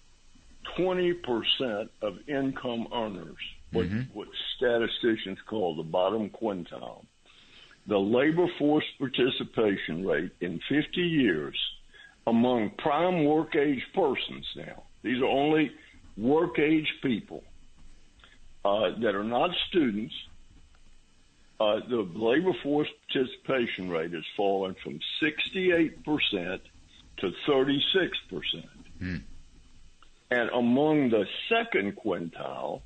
20% 0.78 1.88
of 2.02 2.18
income 2.28 2.88
earners, 2.94 3.36
what, 3.72 3.86
mm-hmm. 3.86 4.00
what 4.12 4.28
statisticians 4.56 5.38
call 5.48 5.76
the 5.76 5.82
bottom 5.82 6.30
quintile, 6.30 7.04
the 7.86 7.98
labor 7.98 8.46
force 8.58 8.84
participation 8.98 10.06
rate 10.06 10.32
in 10.40 10.60
50 10.68 11.00
years 11.00 11.58
among 12.26 12.70
prime 12.78 13.24
work 13.24 13.56
age 13.56 13.82
persons 13.94 14.46
now, 14.56 14.82
these 15.02 15.20
are 15.22 15.26
only 15.26 15.70
work 16.16 16.58
age 16.58 16.88
people 17.02 17.42
uh, 18.64 18.90
that 19.02 19.14
are 19.14 19.24
not 19.24 19.50
students, 19.68 20.14
uh, 21.60 21.80
the 21.88 22.08
labor 22.14 22.52
force 22.62 22.88
participation 23.12 23.90
rate 23.90 24.12
has 24.12 24.24
fallen 24.36 24.74
from 24.82 24.98
68% 25.22 26.60
to 27.18 27.30
36%. 27.48 27.80
Hmm. 28.98 29.16
And 30.30 30.50
among 30.50 31.10
the 31.10 31.24
second 31.48 31.96
quintile, 31.96 32.82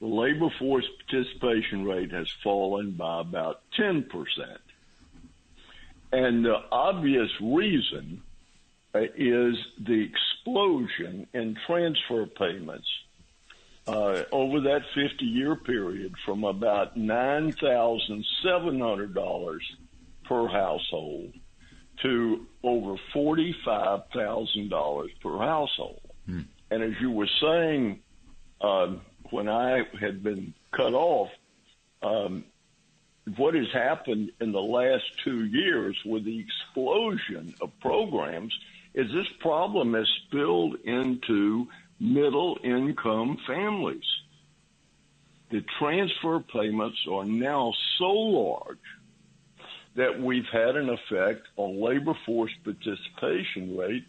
the 0.00 0.06
labor 0.06 0.48
force 0.58 0.86
participation 1.06 1.84
rate 1.84 2.12
has 2.12 2.30
fallen 2.42 2.92
by 2.92 3.20
about 3.20 3.60
10%. 3.78 4.06
And 6.12 6.44
the 6.44 6.56
obvious 6.70 7.30
reason 7.40 8.22
uh, 8.94 9.00
is 9.16 9.56
the 9.80 10.08
explosion 10.08 11.26
in 11.32 11.56
transfer 11.66 12.26
payments 12.26 12.86
uh, 13.86 14.22
over 14.32 14.60
that 14.60 14.82
50 14.94 15.24
year 15.24 15.56
period 15.56 16.14
from 16.24 16.44
about 16.44 16.96
$9,700 16.96 19.58
per 20.24 20.48
household 20.48 21.34
to 22.02 22.46
over 22.62 22.96
$45,000 23.14 25.08
per 25.20 25.38
household. 25.38 26.00
Hmm. 26.26 26.40
And 26.70 26.82
as 26.82 26.92
you 27.00 27.10
were 27.10 27.28
saying, 27.40 28.00
um, 28.60 29.00
when 29.30 29.48
I 29.48 29.82
had 30.00 30.22
been 30.22 30.54
cut 30.72 30.94
off, 30.94 31.30
um, 32.02 32.44
what 33.36 33.54
has 33.54 33.70
happened 33.72 34.30
in 34.40 34.52
the 34.52 34.60
last 34.60 35.04
two 35.24 35.44
years 35.44 35.96
with 36.04 36.24
the 36.24 36.38
explosion 36.38 37.54
of 37.60 37.70
programs 37.80 38.52
is 38.94 39.10
this 39.12 39.26
problem 39.40 39.94
has 39.94 40.08
spilled 40.26 40.76
into 40.84 41.66
middle 41.98 42.58
income 42.62 43.38
families. 43.46 44.04
The 45.50 45.64
transfer 45.78 46.40
payments 46.40 46.98
are 47.10 47.24
now 47.24 47.72
so 47.98 48.10
large 48.10 48.78
that 49.96 50.20
we've 50.20 50.48
had 50.52 50.76
an 50.76 50.90
effect 50.90 51.46
on 51.56 51.80
labor 51.80 52.14
force 52.26 52.52
participation 52.64 53.76
rate 53.76 54.04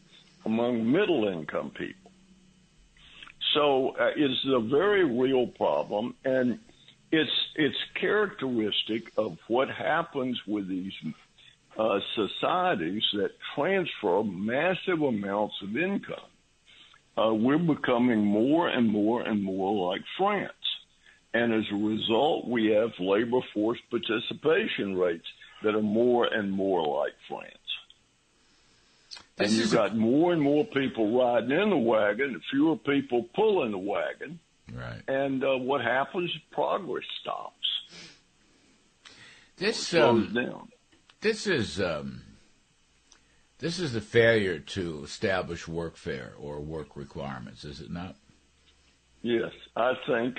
among 0.46 0.92
middle 0.92 1.28
income 1.28 1.72
people. 1.72 2.05
So 3.56 3.96
uh, 4.00 4.12
it's 4.16 4.46
a 4.46 4.60
very 4.60 5.06
real 5.06 5.48
problem 5.48 6.16
and 6.24 6.60
it's 7.12 7.32
it's 7.56 7.78
characteristic 8.00 9.12
of 9.18 9.38
what 9.48 9.70
happens 9.70 10.40
with 10.48 10.68
these 10.68 10.94
uh, 11.78 12.00
societies 12.16 13.04
that 13.14 13.32
transfer 13.56 14.24
massive 14.24 15.02
amounts 15.02 15.56
of 15.64 15.76
income 15.76 16.30
uh, 17.18 17.34
we're 17.34 17.58
becoming 17.58 18.26
more 18.26 18.68
and 18.68 18.90
more 18.90 19.22
and 19.22 19.42
more 19.42 19.92
like 19.92 20.02
France. 20.18 20.52
And 21.34 21.54
as 21.54 21.64
a 21.72 21.76
result, 21.76 22.48
we 22.48 22.68
have 22.72 22.92
labor 23.00 23.40
force 23.54 23.80
participation 23.90 24.96
rates 24.98 25.28
that 25.64 25.76
are 25.76 25.82
more 25.82 26.26
and 26.26 26.52
more 26.52 26.86
like 26.86 27.14
France. 27.28 27.54
And 29.38 29.52
you've 29.52 29.72
got 29.72 29.98
more 29.98 30.32
and 30.32 30.42
more 30.42 30.64
people 30.66 31.20
riding 31.20 31.52
in 31.52 31.70
the 31.70 31.78
wagon, 31.78 32.36
and 32.36 32.42
fewer 32.50 32.78
people 32.78 33.24
pulling 33.36 33.72
the 33.72 33.78
wagon. 33.78 34.40
Right. 34.74 35.02
And 35.08 35.44
uh, 35.44 35.58
what 35.58 35.82
happens? 35.82 36.32
Progress 36.52 37.04
stops. 37.22 37.54
This 39.58 39.94
um, 39.94 40.34
down. 40.34 40.70
This 41.22 41.48
is 41.48 41.82
um, 41.82 42.22
this 43.60 43.80
is 43.80 43.94
the 43.94 44.02
failure 44.02 44.60
to 44.60 45.04
establish 45.04 45.66
workfare 45.66 46.32
or 46.40 46.60
work 46.60 46.96
requirements, 46.96 47.64
is 47.64 47.80
it 47.80 47.90
not? 47.90 48.16
Yes, 49.22 49.52
I 49.76 49.94
think 50.08 50.38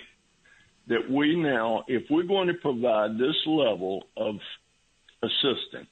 that 0.88 1.10
we 1.10 1.34
now, 1.34 1.84
if 1.88 2.04
we're 2.10 2.22
going 2.22 2.48
to 2.48 2.54
provide 2.54 3.18
this 3.18 3.34
level 3.46 4.04
of 4.16 4.36
assistance, 5.22 5.90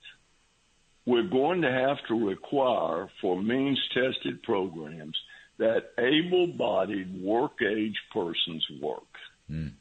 we're 1.07 1.29
going 1.29 1.63
to 1.63 1.71
have 1.71 1.99
to 2.09 2.27
require 2.27 3.09
for 3.21 3.43
means 3.43 3.81
tested 3.93 4.43
programs 4.43 5.17
that 5.59 5.93
able 5.99 6.49
bodied 6.49 7.23
work 7.23 7.63
age 7.63 7.97
persons 8.13 8.67
work. 8.81 9.03
Mm 9.51 9.73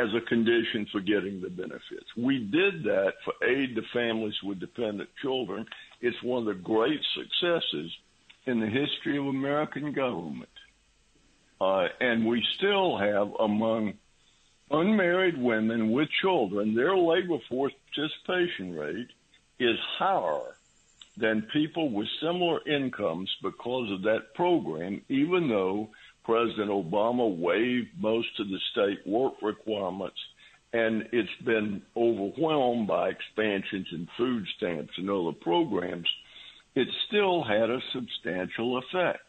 as 0.00 0.08
a 0.14 0.20
condition 0.28 0.86
for 0.92 1.00
getting 1.00 1.40
the 1.40 1.50
benefits. 1.50 2.06
We 2.16 2.38
did 2.38 2.84
that 2.84 3.14
for 3.24 3.34
aid 3.46 3.74
to 3.74 3.82
families 3.92 4.36
with 4.44 4.60
dependent 4.60 5.08
children. 5.20 5.66
It's 6.00 6.22
one 6.22 6.46
of 6.46 6.56
the 6.56 6.62
great 6.62 7.00
successes 7.14 7.90
in 8.46 8.60
the 8.60 8.66
history 8.66 9.18
of 9.18 9.26
American 9.26 9.92
government. 9.92 10.48
Uh, 11.60 11.88
and 12.00 12.24
we 12.24 12.44
still 12.56 12.96
have 12.96 13.28
among 13.40 13.94
unmarried 14.70 15.36
women 15.36 15.90
with 15.90 16.08
children, 16.22 16.76
their 16.76 16.96
labor 16.96 17.38
force 17.48 17.72
participation 17.92 18.76
rate 18.76 19.08
is 19.58 19.78
higher 19.98 20.54
than 21.16 21.42
people 21.52 21.90
with 21.90 22.08
similar 22.20 22.60
incomes 22.68 23.30
because 23.42 23.90
of 23.90 24.02
that 24.02 24.34
program, 24.34 25.02
even 25.08 25.48
though 25.48 25.88
President 26.24 26.70
Obama 26.70 27.36
waived 27.36 27.88
most 27.98 28.28
of 28.38 28.48
the 28.48 28.58
state 28.70 29.06
work 29.06 29.34
requirements, 29.42 30.18
and 30.72 31.08
it's 31.12 31.42
been 31.44 31.82
overwhelmed 31.96 32.86
by 32.86 33.08
expansions 33.08 33.86
in 33.92 34.06
food 34.16 34.44
stamps 34.56 34.92
and 34.98 35.10
other 35.10 35.32
programs. 35.32 36.06
It 36.74 36.86
still 37.08 37.42
had 37.42 37.70
a 37.70 37.80
substantial 37.92 38.78
effect. 38.78 39.22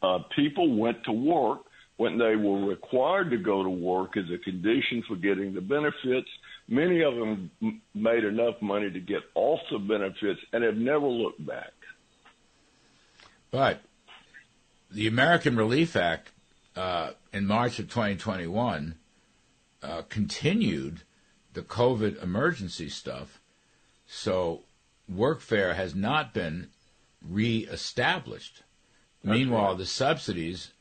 Uh, 0.00 0.20
people 0.36 0.76
went 0.76 1.02
to 1.04 1.12
work 1.12 1.62
when 1.96 2.16
they 2.16 2.36
were 2.36 2.64
required 2.64 3.30
to 3.30 3.36
go 3.36 3.64
to 3.64 3.68
work 3.68 4.16
as 4.16 4.30
a 4.32 4.38
condition 4.38 5.02
for 5.08 5.16
getting 5.16 5.52
the 5.52 5.60
benefits. 5.60 6.28
Many 6.68 7.02
of 7.02 7.14
them 7.16 7.50
made 7.94 8.24
enough 8.24 8.60
money 8.60 8.90
to 8.90 9.00
get 9.00 9.22
off 9.34 9.60
the 9.70 9.78
benefits 9.78 10.40
and 10.52 10.62
have 10.62 10.76
never 10.76 11.06
looked 11.06 11.44
back. 11.44 11.72
But 13.50 13.80
the 14.90 15.06
American 15.06 15.56
Relief 15.56 15.96
Act 15.96 16.30
uh, 16.76 17.12
in 17.32 17.46
March 17.46 17.78
of 17.78 17.88
2021 17.88 18.96
uh, 19.82 20.02
continued 20.08 21.02
the 21.54 21.62
COVID 21.62 22.22
emergency 22.22 22.90
stuff, 22.90 23.40
so 24.06 24.64
workfare 25.10 25.74
has 25.74 25.94
not 25.94 26.34
been 26.34 26.68
reestablished. 27.26 28.62
That's 29.24 29.38
Meanwhile, 29.38 29.70
right. 29.70 29.78
the 29.78 29.86
subsidies 29.86 30.72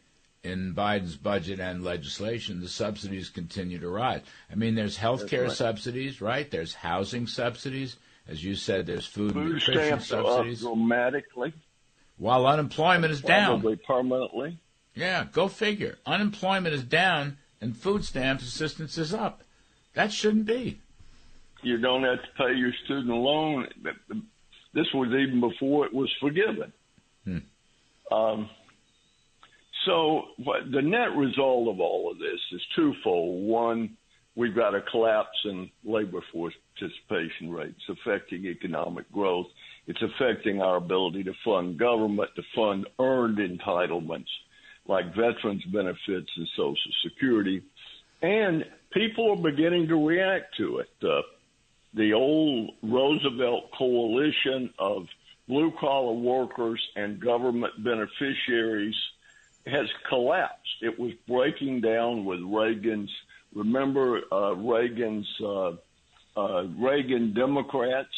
in 0.47 0.73
Biden's 0.73 1.15
budget 1.15 1.59
and 1.59 1.83
legislation, 1.83 2.61
the 2.61 2.69
subsidies 2.69 3.29
continue 3.29 3.79
to 3.79 3.89
rise. 3.89 4.21
I 4.51 4.55
mean, 4.55 4.75
there's 4.75 4.97
health 4.97 5.27
care 5.27 5.43
right. 5.43 5.51
subsidies, 5.51 6.21
right? 6.21 6.49
There's 6.49 6.73
housing 6.73 7.27
subsidies. 7.27 7.97
As 8.27 8.43
you 8.43 8.55
said, 8.55 8.85
there's 8.85 9.05
food, 9.05 9.33
food 9.33 9.53
nutrition 9.53 9.99
subsidies. 9.99 10.61
dramatically 10.61 11.53
while 12.17 12.47
unemployment 12.47 13.11
is 13.11 13.21
down. 13.21 13.61
Probably 13.61 13.75
permanently. 13.77 14.59
Yeah, 14.95 15.25
go 15.31 15.47
figure. 15.47 15.97
Unemployment 16.05 16.73
is 16.73 16.83
down 16.83 17.37
and 17.61 17.75
food 17.75 18.03
stamps 18.03 18.43
assistance 18.43 18.97
is 18.97 19.13
up. 19.13 19.43
That 19.93 20.11
shouldn't 20.11 20.45
be. 20.45 20.81
You 21.63 21.77
don't 21.77 22.03
have 22.03 22.21
to 22.21 22.27
pay 22.37 22.53
your 22.53 22.71
student 22.85 23.15
loan. 23.15 23.67
This 24.73 24.87
was 24.93 25.09
even 25.09 25.39
before 25.39 25.85
it 25.85 25.93
was 25.93 26.11
forgiven. 26.19 26.73
Hmm. 27.23 27.37
Um, 28.11 28.49
so 29.87 30.25
the 30.71 30.81
net 30.81 31.15
result 31.15 31.69
of 31.69 31.79
all 31.79 32.11
of 32.11 32.19
this 32.19 32.39
is 32.51 32.61
twofold. 32.75 33.47
One, 33.47 33.97
we've 34.35 34.55
got 34.55 34.75
a 34.75 34.81
collapse 34.81 35.37
in 35.45 35.71
labor 35.83 36.21
force 36.31 36.53
participation 36.77 37.51
rates 37.51 37.81
affecting 37.89 38.45
economic 38.45 39.11
growth. 39.11 39.47
It's 39.87 40.01
affecting 40.01 40.61
our 40.61 40.75
ability 40.75 41.23
to 41.23 41.33
fund 41.43 41.79
government, 41.79 42.29
to 42.35 42.43
fund 42.55 42.85
earned 42.99 43.39
entitlements 43.39 44.27
like 44.87 45.07
veterans 45.15 45.63
benefits 45.65 46.29
and 46.35 46.47
Social 46.55 46.91
Security. 47.03 47.61
And 48.21 48.63
people 48.91 49.31
are 49.31 49.51
beginning 49.51 49.87
to 49.87 50.07
react 50.07 50.55
to 50.57 50.79
it. 50.79 50.89
Uh, 51.01 51.21
the 51.93 52.13
old 52.13 52.71
Roosevelt 52.83 53.71
coalition 53.77 54.73
of 54.77 55.07
blue 55.47 55.71
collar 55.79 56.13
workers 56.13 56.81
and 56.95 57.19
government 57.19 57.73
beneficiaries 57.83 58.95
has 59.67 59.87
collapsed. 60.09 60.81
It 60.81 60.99
was 60.99 61.11
breaking 61.27 61.81
down 61.81 62.25
with 62.25 62.39
Reagan's. 62.41 63.11
Remember 63.53 64.21
uh, 64.31 64.53
Reagan's 64.55 65.27
uh, 65.41 65.71
uh, 66.35 66.63
Reagan 66.79 67.33
Democrats, 67.33 68.13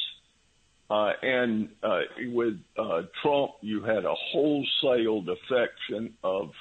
uh, 0.89 1.11
and 1.21 1.69
uh, 1.83 1.99
with 2.33 2.59
uh, 2.77 3.03
Trump, 3.21 3.51
you 3.61 3.83
had 3.83 4.05
a 4.05 4.13
wholesale 4.13 5.21
defection 5.21 6.13
of 6.23 6.51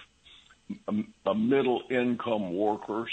um, 0.87 1.13
middle 1.35 1.83
income 1.91 2.55
workers 2.55 3.11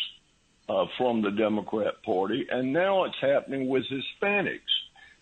from 0.97 1.21
the 1.21 1.32
Democrat 1.32 2.01
Party, 2.03 2.47
and 2.49 2.73
now 2.73 3.05
it's 3.05 3.19
happening 3.21 3.67
with 3.69 3.84
Hispanics 3.86 4.59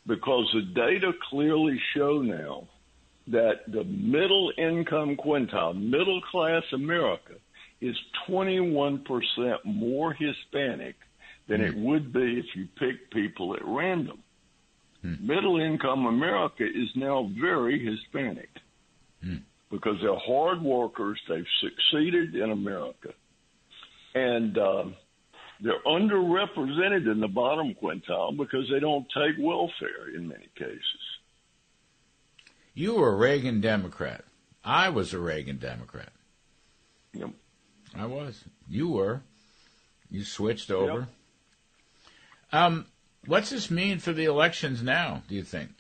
because 0.08 0.50
the 0.54 0.62
data 0.62 1.12
clearly 1.30 1.80
show 1.94 2.22
now 2.22 2.68
that 3.28 3.62
the 3.68 3.84
middle 3.84 4.52
income 4.58 5.16
quintile, 5.16 5.74
middle 5.74 6.22
class 6.32 6.64
America, 6.74 7.34
is 7.82 7.96
21% 8.28 9.04
more 9.66 10.14
Hispanic 10.14 10.96
than 11.48 11.62
mm. 11.62 11.70
it 11.70 11.78
would 11.78 12.14
be 12.14 12.40
if 12.40 12.46
you 12.56 12.68
pick 12.78 13.12
people 13.12 13.56
at 13.56 13.62
random. 13.66 14.20
Mm. 15.04 15.22
Middle 15.22 15.60
income 15.60 16.06
America 16.06 16.64
is 16.64 16.90
now 16.96 17.30
very 17.40 17.84
Hispanic 17.84 18.50
mm. 19.26 19.42
because 19.70 19.96
they're 20.02 20.20
hard 20.20 20.62
workers. 20.62 21.20
They've 21.28 21.46
succeeded 21.62 22.36
in 22.36 22.52
America. 22.52 23.10
And, 24.16 24.58
uh, 24.58 24.84
they're 25.64 25.82
underrepresented 25.88 27.10
in 27.10 27.22
the 27.22 27.28
bottom 27.28 27.74
quintile 27.82 28.36
because 28.38 28.70
they 28.70 28.80
don't 28.80 29.06
take 29.14 29.36
welfare 29.40 30.14
in 30.14 30.28
many 30.28 30.50
cases. 30.58 31.04
You 32.74 32.96
were 32.96 33.10
a 33.10 33.16
Reagan 33.16 33.62
Democrat. 33.62 34.24
I 34.64 34.90
was 34.90 35.14
a 35.14 35.20
Reagan 35.20 35.58
Democrat. 35.58 36.10
Yep. 37.14 37.30
I 37.96 38.06
was. 38.06 38.44
You 38.68 38.90
were. 38.90 39.22
You 40.10 40.24
switched 40.24 40.72
over. 40.72 41.00
Yep. 41.00 41.10
Um, 42.52 42.86
what's 43.26 43.50
this 43.50 43.70
mean 43.70 44.00
for 44.00 44.14
the 44.14 44.26
elections 44.26 44.82
now? 44.82 45.24
Do 45.28 45.36
you 45.36 45.44
think 45.44 45.72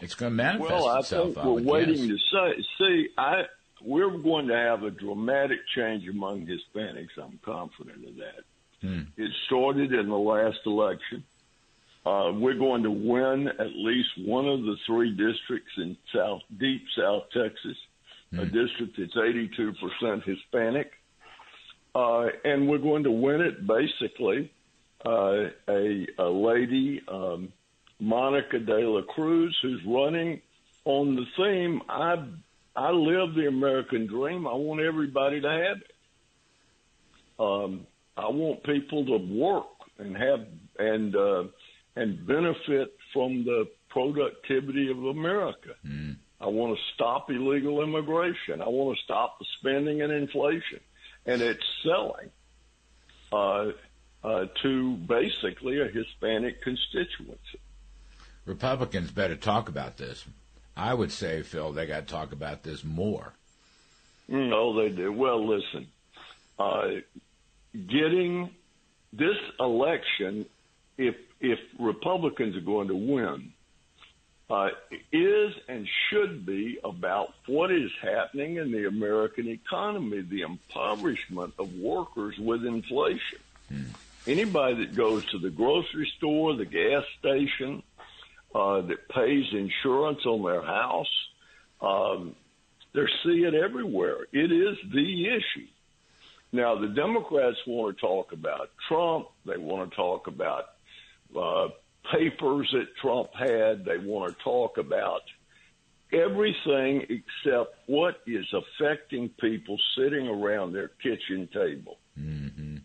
it's 0.00 0.14
going 0.14 0.32
to 0.32 0.36
manifest 0.36 0.70
well, 0.70 0.88
I 0.88 0.98
itself? 1.00 1.34
Think 1.34 1.46
we're 1.46 1.62
waiting 1.62 2.08
to 2.08 2.16
say. 2.16 2.64
See, 2.78 3.08
I 3.18 3.42
we're 3.82 4.10
going 4.10 4.48
to 4.48 4.56
have 4.56 4.82
a 4.82 4.90
dramatic 4.90 5.60
change 5.74 6.08
among 6.08 6.46
Hispanics. 6.46 7.16
I'm 7.22 7.38
confident 7.44 8.06
of 8.06 8.16
that. 8.16 8.44
Hmm. 8.82 9.02
It 9.16 9.30
started 9.46 9.92
in 9.92 10.08
the 10.08 10.18
last 10.18 10.58
election. 10.66 11.24
Uh, 12.06 12.30
we're 12.32 12.54
going 12.54 12.84
to 12.84 12.90
win 12.90 13.48
at 13.48 13.74
least 13.74 14.10
one 14.24 14.46
of 14.46 14.62
the 14.62 14.76
three 14.86 15.10
districts 15.10 15.72
in 15.76 15.96
South, 16.14 16.40
deep 16.56 16.84
South 16.96 17.24
Texas, 17.32 17.76
hmm. 18.30 18.38
a 18.38 18.44
district 18.44 18.96
that's 18.96 19.16
82% 19.16 20.22
Hispanic. 20.22 20.92
Uh, 21.96 22.26
and 22.44 22.68
we're 22.68 22.78
going 22.78 23.02
to 23.04 23.10
win 23.10 23.40
it 23.40 23.66
basically. 23.66 24.52
Uh, 25.04 25.50
a, 25.68 26.06
a 26.18 26.28
lady, 26.28 27.02
um, 27.08 27.52
Monica 27.98 28.60
De 28.60 28.88
La 28.88 29.02
Cruz, 29.02 29.56
who's 29.62 29.82
running 29.84 30.40
on 30.84 31.16
the 31.16 31.24
theme, 31.36 31.82
I, 31.88 32.24
I 32.76 32.90
live 32.90 33.34
the 33.34 33.48
American 33.48 34.06
dream. 34.06 34.46
I 34.46 34.54
want 34.54 34.80
everybody 34.80 35.40
to 35.40 35.48
have 35.48 35.78
it. 35.78 35.92
Um, 37.38 37.86
I 38.16 38.28
want 38.28 38.62
people 38.62 39.04
to 39.06 39.16
work 39.16 39.66
and 39.98 40.16
have 40.16 40.46
and 40.78 41.16
uh, 41.16 41.44
and 41.96 42.26
benefit 42.26 42.94
from 43.12 43.44
the 43.44 43.66
productivity 43.88 44.90
of 44.90 45.04
America. 45.04 45.70
Mm. 45.84 46.16
I 46.40 46.46
want 46.48 46.76
to 46.76 46.82
stop 46.94 47.30
illegal 47.30 47.82
immigration. 47.82 48.60
I 48.60 48.68
want 48.68 48.96
to 48.96 49.02
stop 49.02 49.38
the 49.38 49.46
spending 49.58 50.02
and 50.02 50.12
inflation, 50.12 50.80
and 51.24 51.40
it's 51.40 51.64
selling 51.82 52.30
uh, 53.32 53.72
uh, 54.22 54.46
to 54.62 54.96
basically 54.96 55.80
a 55.80 55.88
Hispanic 55.88 56.62
constituency. 56.62 57.60
Republicans 58.44 59.10
better 59.10 59.36
talk 59.36 59.68
about 59.68 59.96
this. 59.96 60.24
I 60.76 60.92
would 60.92 61.10
say, 61.10 61.42
Phil, 61.42 61.72
they 61.72 61.86
got 61.86 62.06
to 62.06 62.12
talk 62.12 62.32
about 62.32 62.62
this 62.62 62.84
more. 62.84 63.32
No, 64.28 64.74
they 64.74 64.90
do. 64.90 65.10
Well, 65.10 65.46
listen, 65.46 65.86
uh, 66.58 66.88
getting 67.72 68.50
this 69.12 69.36
election, 69.58 70.46
if 70.98 71.14
if 71.40 71.58
Republicans 71.78 72.56
are 72.56 72.60
going 72.60 72.88
to 72.88 72.96
win, 72.96 73.52
uh, 74.48 74.68
is 75.12 75.52
and 75.68 75.88
should 76.08 76.46
be 76.46 76.78
about 76.84 77.34
what 77.46 77.72
is 77.72 77.90
happening 78.00 78.56
in 78.56 78.70
the 78.70 78.86
American 78.86 79.48
economy, 79.48 80.20
the 80.20 80.42
impoverishment 80.42 81.52
of 81.58 81.74
workers 81.74 82.38
with 82.38 82.64
inflation. 82.64 83.40
Hmm. 83.68 83.82
Anybody 84.26 84.86
that 84.86 84.94
goes 84.94 85.24
to 85.26 85.38
the 85.38 85.50
grocery 85.50 86.10
store, 86.16 86.54
the 86.54 86.64
gas 86.64 87.04
station, 87.18 87.82
uh, 88.54 88.80
that 88.82 89.08
pays 89.08 89.44
insurance 89.52 90.24
on 90.24 90.42
their 90.42 90.62
house, 90.62 91.28
um, 91.80 92.34
they 92.94 93.04
see 93.24 93.44
it 93.44 93.54
everywhere. 93.54 94.26
It 94.32 94.50
is 94.50 94.76
the 94.92 95.26
issue. 95.26 95.66
Now, 96.52 96.76
the 96.76 96.88
Democrats 96.88 97.58
want 97.66 97.96
to 97.96 98.00
talk 98.00 98.32
about 98.32 98.70
Trump. 98.88 99.26
They 99.44 99.58
want 99.58 99.90
to 99.90 99.96
talk 99.96 100.26
about 100.26 100.75
uh, 101.36 101.68
papers 102.12 102.68
that 102.72 102.86
Trump 103.00 103.30
had. 103.34 103.84
They 103.84 103.98
want 103.98 104.36
to 104.36 104.44
talk 104.44 104.78
about 104.78 105.22
everything 106.12 107.02
except 107.02 107.74
what 107.86 108.20
is 108.26 108.46
affecting 108.52 109.28
people 109.40 109.76
sitting 109.96 110.28
around 110.28 110.72
their 110.72 110.88
kitchen 111.02 111.48
table. 111.52 111.98
Mm-hmm. 112.18 112.75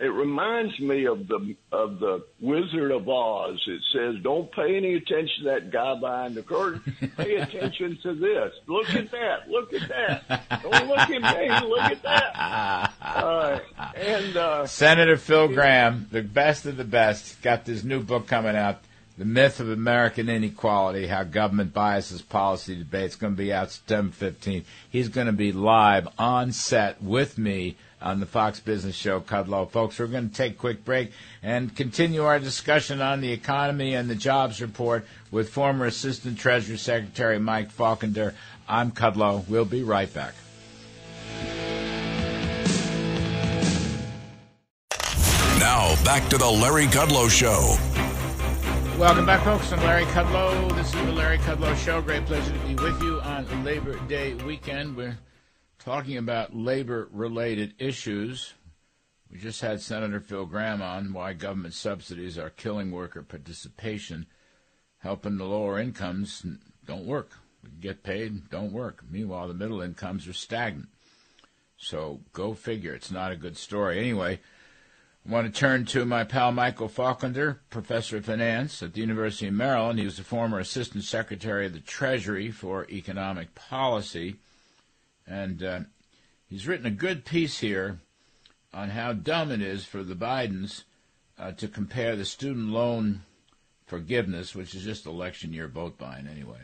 It 0.00 0.06
reminds 0.06 0.78
me 0.80 1.06
of 1.06 1.28
the 1.28 1.54
of 1.70 2.00
the 2.00 2.24
Wizard 2.40 2.90
of 2.90 3.08
Oz. 3.08 3.62
It 3.68 3.80
says, 3.92 4.20
"Don't 4.24 4.50
pay 4.50 4.76
any 4.76 4.94
attention 4.94 5.44
to 5.44 5.50
that 5.50 5.70
guy 5.70 5.94
behind 6.00 6.34
the 6.34 6.42
curtain. 6.42 6.82
Pay 7.16 7.36
attention 7.36 7.96
to 8.02 8.14
this. 8.14 8.52
Look 8.66 8.90
at 8.90 9.12
that. 9.12 9.48
Look 9.48 9.72
at 9.72 9.88
that. 9.88 10.62
Don't 10.62 10.88
look 10.88 10.98
at 10.98 11.08
me. 11.10 11.68
Look 11.68 11.80
at 11.80 12.02
that." 12.02 12.92
Uh, 13.00 13.60
and 13.94 14.36
uh, 14.36 14.66
Senator 14.66 15.16
Phil 15.16 15.46
Gramm, 15.48 16.08
the 16.10 16.22
best 16.22 16.66
of 16.66 16.76
the 16.76 16.84
best, 16.84 17.40
got 17.40 17.64
this 17.64 17.84
new 17.84 18.02
book 18.02 18.26
coming 18.26 18.56
out. 18.56 18.80
The 19.16 19.24
Myth 19.24 19.60
of 19.60 19.70
American 19.70 20.28
Inequality, 20.28 21.06
How 21.06 21.22
Government 21.22 21.72
Biases 21.72 22.20
Policy 22.20 22.74
Debate. 22.74 23.04
It's 23.04 23.14
going 23.14 23.34
to 23.34 23.36
be 23.36 23.52
out 23.52 23.70
September 23.70 24.12
15th. 24.12 24.64
He's 24.90 25.08
going 25.08 25.28
to 25.28 25.32
be 25.32 25.52
live 25.52 26.08
on 26.18 26.50
set 26.50 27.00
with 27.00 27.38
me 27.38 27.76
on 28.04 28.20
the 28.20 28.26
Fox 28.26 28.60
Business 28.60 28.94
Show, 28.94 29.20
Kudlow. 29.20 29.68
Folks, 29.68 29.98
we're 29.98 30.06
going 30.06 30.28
to 30.28 30.34
take 30.34 30.52
a 30.52 30.56
quick 30.56 30.84
break 30.84 31.10
and 31.42 31.74
continue 31.74 32.22
our 32.22 32.38
discussion 32.38 33.00
on 33.00 33.22
the 33.22 33.32
economy 33.32 33.94
and 33.94 34.10
the 34.10 34.14
jobs 34.14 34.60
report 34.60 35.06
with 35.30 35.48
former 35.48 35.86
Assistant 35.86 36.38
Treasury 36.38 36.76
Secretary 36.76 37.38
Mike 37.38 37.72
Faulkender. 37.72 38.34
I'm 38.68 38.92
Kudlow. 38.92 39.48
We'll 39.48 39.64
be 39.64 39.82
right 39.82 40.12
back. 40.12 40.34
Now, 45.58 45.96
back 46.04 46.28
to 46.28 46.36
the 46.36 46.48
Larry 46.48 46.86
Kudlow 46.86 47.30
Show. 47.30 47.78
Welcome 48.98 49.24
back, 49.24 49.42
folks. 49.42 49.72
I'm 49.72 49.82
Larry 49.82 50.04
Kudlow. 50.04 50.76
This 50.76 50.88
is 50.88 50.92
the 50.92 51.12
Larry 51.12 51.38
Kudlow 51.38 51.74
Show. 51.76 52.02
Great 52.02 52.26
pleasure 52.26 52.52
to 52.52 52.58
be 52.60 52.74
with 52.74 53.02
you 53.02 53.20
on 53.22 53.64
Labor 53.64 53.98
Day 54.06 54.34
weekend. 54.34 54.94
We're 54.94 55.16
talking 55.84 56.16
about 56.16 56.56
labor 56.56 57.08
related 57.12 57.74
issues. 57.78 58.54
We 59.30 59.38
just 59.38 59.60
had 59.60 59.82
Senator 59.82 60.18
Phil 60.18 60.46
Gramm 60.46 60.80
on 60.80 61.12
why 61.12 61.34
government 61.34 61.74
subsidies 61.74 62.38
are 62.38 62.50
killing 62.50 62.90
worker 62.90 63.22
participation, 63.22 64.26
helping 64.98 65.36
the 65.36 65.44
lower 65.44 65.78
incomes 65.78 66.46
don't 66.86 67.04
work. 67.04 67.32
We 67.62 67.70
get 67.80 68.02
paid, 68.02 68.48
don't 68.48 68.72
work. 68.72 69.04
Meanwhile, 69.10 69.48
the 69.48 69.54
middle 69.54 69.82
incomes 69.82 70.26
are 70.26 70.32
stagnant. 70.32 70.88
So 71.76 72.20
go 72.32 72.54
figure. 72.54 72.94
It's 72.94 73.10
not 73.10 73.32
a 73.32 73.36
good 73.36 73.58
story. 73.58 73.98
Anyway, 73.98 74.40
I 75.26 75.30
want 75.30 75.52
to 75.52 75.58
turn 75.60 75.84
to 75.86 76.06
my 76.06 76.24
pal 76.24 76.52
Michael 76.52 76.88
Faulkender, 76.88 77.58
professor 77.68 78.18
of 78.18 78.26
finance 78.26 78.82
at 78.82 78.94
the 78.94 79.00
University 79.00 79.48
of 79.48 79.54
Maryland. 79.54 79.98
He 79.98 80.04
was 80.06 80.16
the 80.16 80.24
former 80.24 80.58
assistant 80.58 81.04
secretary 81.04 81.66
of 81.66 81.74
the 81.74 81.80
Treasury 81.80 82.50
for 82.50 82.86
economic 82.90 83.54
policy. 83.54 84.36
And 85.26 85.62
uh, 85.62 85.80
he's 86.46 86.66
written 86.66 86.86
a 86.86 86.90
good 86.90 87.24
piece 87.24 87.60
here 87.60 88.00
on 88.72 88.90
how 88.90 89.12
dumb 89.12 89.50
it 89.50 89.62
is 89.62 89.84
for 89.84 90.02
the 90.02 90.14
Bidens 90.14 90.84
uh, 91.38 91.52
to 91.52 91.68
compare 91.68 92.16
the 92.16 92.24
student 92.24 92.70
loan 92.70 93.22
forgiveness, 93.86 94.54
which 94.54 94.74
is 94.74 94.84
just 94.84 95.06
election 95.06 95.52
year 95.52 95.68
vote 95.68 95.98
buying 95.98 96.26
anyway. 96.26 96.60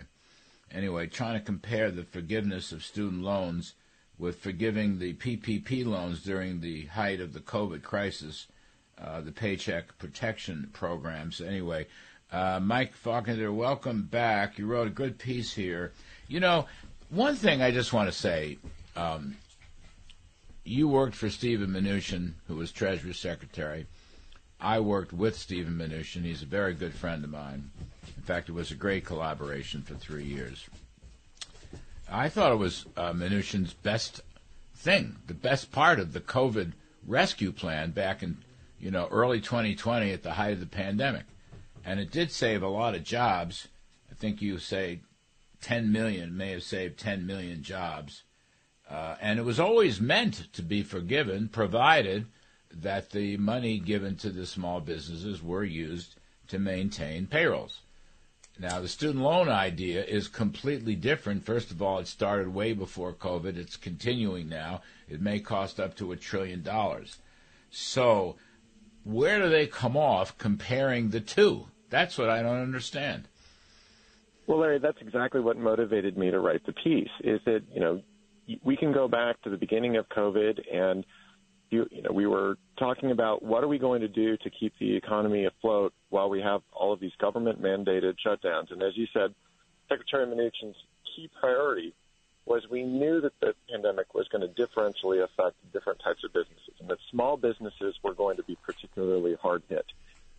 Anyway, 0.73 1.07
trying 1.07 1.39
to 1.39 1.45
compare 1.45 1.91
the 1.91 2.05
forgiveness 2.05 2.73
of 2.73 2.85
student 2.85 3.23
loans 3.23 3.75
with 4.19 4.39
forgiving 4.39 4.99
the 4.99 5.15
PPP 5.15 5.85
loans 5.85 6.23
during 6.23 6.61
the 6.61 6.87
height 6.87 7.21
of 7.21 7.33
the 7.33 7.41
COVID 7.41 7.83
crisis, 7.83 8.47
uh, 8.99 9.21
the 9.21 9.33
Paycheck 9.33 9.99
Protection 9.99 10.69
Programs. 10.73 11.41
Anyway, 11.41 11.87
uh, 12.31 12.61
Mike 12.63 12.93
Faulkender, 12.97 13.53
welcome 13.53 14.05
back. 14.05 14.59
You 14.59 14.67
wrote 14.67 14.87
a 14.87 14.91
good 14.91 15.19
piece 15.19 15.55
here. 15.55 15.93
You 16.29 16.39
know, 16.39 16.67
one 17.11 17.37
thing 17.37 17.61
I 17.61 17.71
just 17.71 17.93
want 17.93 18.11
to 18.11 18.17
say. 18.17 18.59
Um, 18.97 19.37
you 20.65 20.89
worked 20.89 21.15
for 21.15 21.31
Steven 21.31 21.71
Mnuchin, 21.71 22.35
who 22.47 22.57
was 22.57 22.71
Treasury 22.71 23.15
Secretary. 23.15 23.87
I 24.61 24.81
worked 24.81 25.13
with 25.13 25.37
Steven 25.37 25.75
Mnuchin. 25.75 26.23
He's 26.23 26.43
a 26.43 26.47
very 26.47 26.75
good 26.75 26.95
friend 26.95 27.25
of 27.25 27.31
mine. 27.31 27.71
In 28.17 28.23
fact, 28.23 28.49
it 28.49 28.53
was 28.53 28.71
a 28.71 28.77
great 28.77 29.05
collaboration 29.05 29.83
for 29.83 29.95
three 29.95 30.25
years. 30.25 30.69
I 32.11 32.29
thought 32.29 32.53
it 32.53 32.57
was 32.57 32.87
uh, 32.97 33.13
Mnuchin's 33.13 33.73
best 33.73 34.21
thing, 34.75 35.17
the 35.27 35.35
best 35.35 35.73
part 35.73 35.99
of 35.99 36.13
the 36.13 36.21
COVID 36.21 36.73
rescue 37.07 37.53
plan 37.53 37.91
back 37.93 38.23
in, 38.23 38.39
you 38.79 38.91
know, 38.91 39.09
early 39.11 39.41
2020 39.41 40.13
at 40.13 40.23
the 40.23 40.33
height 40.33 40.53
of 40.53 40.61
the 40.61 40.67
pandemic, 40.67 41.25
and 41.85 41.99
it 42.01 42.11
did 42.11 42.31
save 42.31 42.63
a 42.63 42.69
lot 42.69 42.95
of 42.95 43.05
jobs. 43.05 43.69
I 44.11 44.15
think 44.15 44.43
you 44.43 44.59
say 44.59 45.01
10 45.61 45.93
million 45.93 46.37
may 46.37 46.51
have 46.51 46.63
saved 46.63 46.99
10 46.99 47.27
million 47.27 47.63
jobs, 47.63 48.23
uh, 48.89 49.17
and 49.21 49.39
it 49.39 49.45
was 49.45 49.61
always 49.61 50.01
meant 50.01 50.53
to 50.53 50.63
be 50.63 50.83
forgiven, 50.83 51.49
provided 51.49 52.27
that 52.73 53.11
the 53.11 53.37
money 53.37 53.79
given 53.79 54.17
to 54.17 54.31
the 54.31 54.47
small 54.47 54.81
businesses 54.81 55.43
were 55.43 55.65
used 55.65 56.17
to 56.49 56.59
maintain 56.59 57.27
payrolls. 57.27 57.81
Now, 58.59 58.81
the 58.81 58.89
student 58.89 59.25
loan 59.25 59.49
idea 59.49 60.05
is 60.05 60.29
completely 60.29 60.95
different. 60.95 61.47
First 61.47 61.71
of 61.71 61.81
all, 61.81 61.99
it 61.99 62.07
started 62.07 62.53
way 62.53 62.75
before 62.75 63.15
COVID. 63.15 63.57
It's 63.57 63.77
continuing 63.77 64.49
now. 64.49 64.83
It 65.09 65.23
may 65.23 65.41
cost 65.41 65.81
up 65.81 65.97
to 65.97 66.13
a 66.13 66.17
trillion 66.17 66.63
dollars. 66.63 67.19
So, 67.71 68.37
where 69.03 69.41
do 69.41 69.49
they 69.49 69.67
come 69.67 69.97
off 69.97 70.37
comparing 70.37 71.09
the 71.09 71.21
two? 71.21 71.69
That's 71.89 72.19
what 72.19 72.29
I 72.29 72.43
don't 72.43 72.61
understand. 72.61 73.29
Well, 74.47 74.59
Larry, 74.59 74.79
that's 74.79 75.01
exactly 75.01 75.41
what 75.41 75.57
motivated 75.57 76.17
me 76.17 76.31
to 76.31 76.41
write 76.41 76.65
the 76.67 76.73
piece. 76.73 77.11
Is 77.23 77.41
that 77.45 77.63
you 77.73 77.81
know 77.81 78.03
we 78.65 78.77
can 78.77 78.93
go 78.93 79.09
back 79.09 79.41
to 79.43 79.51
the 79.51 79.57
beginning 79.57 79.97
of 79.97 80.09
COVID 80.09 80.61
and 80.73 81.05
you, 81.71 81.87
you 81.91 82.03
know, 82.03 82.11
we 82.13 82.27
were 82.27 82.57
talking 82.79 83.13
about 83.13 83.43
what 83.43 83.63
are 83.63 83.69
we 83.69 83.79
going 83.79 84.01
to 84.01 84.09
do 84.09 84.37
to 84.39 84.51
keep 84.51 84.73
the 84.81 84.97
economy 84.97 85.45
afloat 85.45 85.95
while 86.09 86.29
we 86.29 86.41
have 86.41 86.63
all 86.73 86.93
of 86.93 87.01
these 87.01 87.15
government 87.21 87.63
mandated 87.63 88.17
shutdowns. 88.25 88.73
And 88.73 88.83
as 88.83 88.97
you 88.97 89.07
said, 89.13 89.35
Secretary 89.89 90.27
Mnuchin's 90.27 90.77
key 91.15 91.31
priority 91.39 91.95
was 92.45 92.69
we 92.69 92.83
knew 92.83 93.21
that 93.21 93.39
the 93.41 93.55
pandemic 93.71 94.15
was 94.15 94.27
going 94.29 94.43
to 94.43 94.49
differentially 94.49 95.23
affect 95.23 95.57
different 95.73 96.01
types 96.03 96.25
of 96.25 96.33
businesses 96.33 96.75
and 96.81 96.89
that 96.89 96.99
small 97.11 97.37
businesses 97.37 97.95
were 98.03 98.15
going 98.15 98.37
to 98.37 98.43
be 98.43 98.57
particularly 98.67 99.37
hard 99.41 99.63
hit 99.69 99.87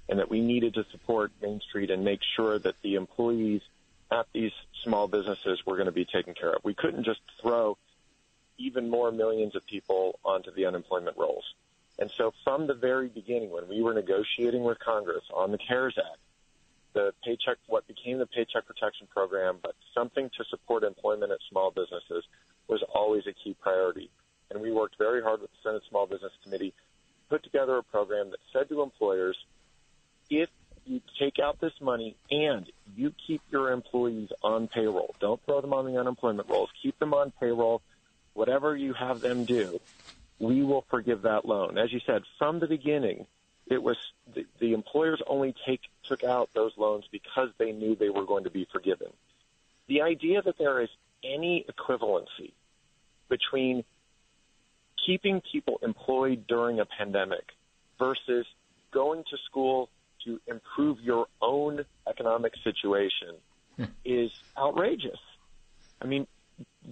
and 0.10 0.20
that 0.20 0.30
we 0.30 0.42
needed 0.42 0.74
to 0.74 0.84
support 0.92 1.32
Main 1.42 1.62
Street 1.62 1.90
and 1.90 2.04
make 2.04 2.20
sure 2.36 2.60
that 2.60 2.76
the 2.82 2.96
employees 2.96 3.62
at 4.12 4.28
these 4.34 4.52
small 4.84 5.08
businesses 5.08 5.66
were 5.66 5.76
going 5.76 5.86
to 5.86 5.92
be 5.92 6.06
taken 6.06 6.34
care 6.34 6.52
of. 6.52 6.64
We 6.64 6.74
couldn't 6.74 7.06
just 7.06 7.22
throw 7.42 7.78
even 8.58 8.90
more 8.90 9.12
millions 9.12 9.56
of 9.56 9.66
people 9.66 10.20
onto 10.24 10.52
the 10.52 10.66
unemployment 10.66 11.18
rolls. 11.18 11.46
And 11.98 12.12
so 12.18 12.34
from 12.44 12.68
the 12.68 12.74
very 12.74 13.08
beginning, 13.08 13.52
when 13.52 13.68
we 13.68 13.82
were 13.82 13.94
negotiating 13.94 14.64
with 14.64 14.80
Congress 14.80 15.24
on 15.34 15.52
the 15.52 15.58
CARES 15.58 15.98
Act, 15.98 16.20
the 16.94 17.14
paycheck, 17.24 17.58
what 17.68 17.88
became 17.88 18.18
the 18.18 18.26
Paycheck 18.26 18.66
Protection 18.66 19.08
Program, 19.08 19.60
but 19.62 19.76
something 19.94 20.30
to 20.38 20.44
support 20.50 20.84
employment 20.84 21.32
at 21.32 21.40
small 21.50 21.72
businesses 21.72 22.26
was 22.68 22.84
always 22.94 23.28
a 23.28 23.34
key 23.34 23.56
priority. 23.62 24.10
And 24.50 24.62
we 24.62 24.72
worked 24.72 24.98
very 24.98 25.22
hard 25.22 25.42
with 25.42 25.52
the 25.52 25.58
Senate 25.64 25.84
Small 25.90 26.06
Business 26.06 26.34
Committee, 26.44 26.74
put 27.30 27.44
together 27.44 27.78
a 27.78 27.84
program 27.84 28.32
that 28.32 28.40
said 28.52 28.68
to 28.70 28.82
employers, 28.82 29.38
if 30.30 30.50
you 30.86 31.02
take 31.20 31.40
out 31.40 31.60
this 31.60 31.74
money 31.82 32.16
and 32.30 32.70
you 32.96 33.14
keep 33.28 33.42
your 33.52 33.72
employees 33.72 34.30
on 34.44 34.68
payroll, 34.68 35.16
don't 35.20 35.44
throw 35.46 35.62
them 35.62 35.74
on 35.74 35.86
the 35.86 36.00
unemployment 36.00 36.50
rolls, 36.50 36.70
keep 36.82 36.98
them 37.00 37.14
on 37.14 37.32
payroll 37.40 37.82
whatever 38.34 38.76
you 38.76 38.94
have 38.94 39.22
them 39.22 39.46
do, 39.46 39.80
we 40.40 40.64
will 40.64 40.86
forgive 40.90 41.24
that 41.24 41.46
loan. 41.46 41.78
As 41.78 41.92
you 41.92 42.00
said, 42.06 42.24
from 42.38 42.60
the 42.60 42.68
beginning, 42.68 43.26
it 43.68 43.82
was 43.82 43.98
the, 44.34 44.46
the 44.60 44.74
employers 44.74 45.22
only 45.28 45.54
take 45.66 45.82
took 46.08 46.24
out 46.24 46.50
those 46.54 46.72
loans 46.78 47.06
because 47.12 47.50
they 47.58 47.72
knew 47.72 47.96
they 47.96 48.10
were 48.10 48.26
going 48.26 48.46
to 48.46 48.50
be 48.50 48.68
forgiven. 48.72 49.08
The 49.88 50.02
idea 50.02 50.42
that 50.42 50.58
there 50.58 50.82
is 50.82 50.90
any 51.24 51.66
equivalency 51.70 52.54
between 53.30 53.84
keeping 55.06 55.42
people 55.52 55.80
employed 55.84 56.46
during 56.48 56.80
a 56.80 56.86
pandemic 56.86 57.46
versus 58.00 58.46
going 58.92 59.24
to 59.30 59.38
school 59.46 59.90
to 60.26 60.40
improve 60.48 61.00
your 61.00 61.28
own 61.42 61.86
economic 62.08 62.54
situation 62.64 63.36
hmm. 63.78 63.86
is 64.06 64.32
outrageous. 64.58 65.20
I 66.02 66.08
mean, 66.08 66.28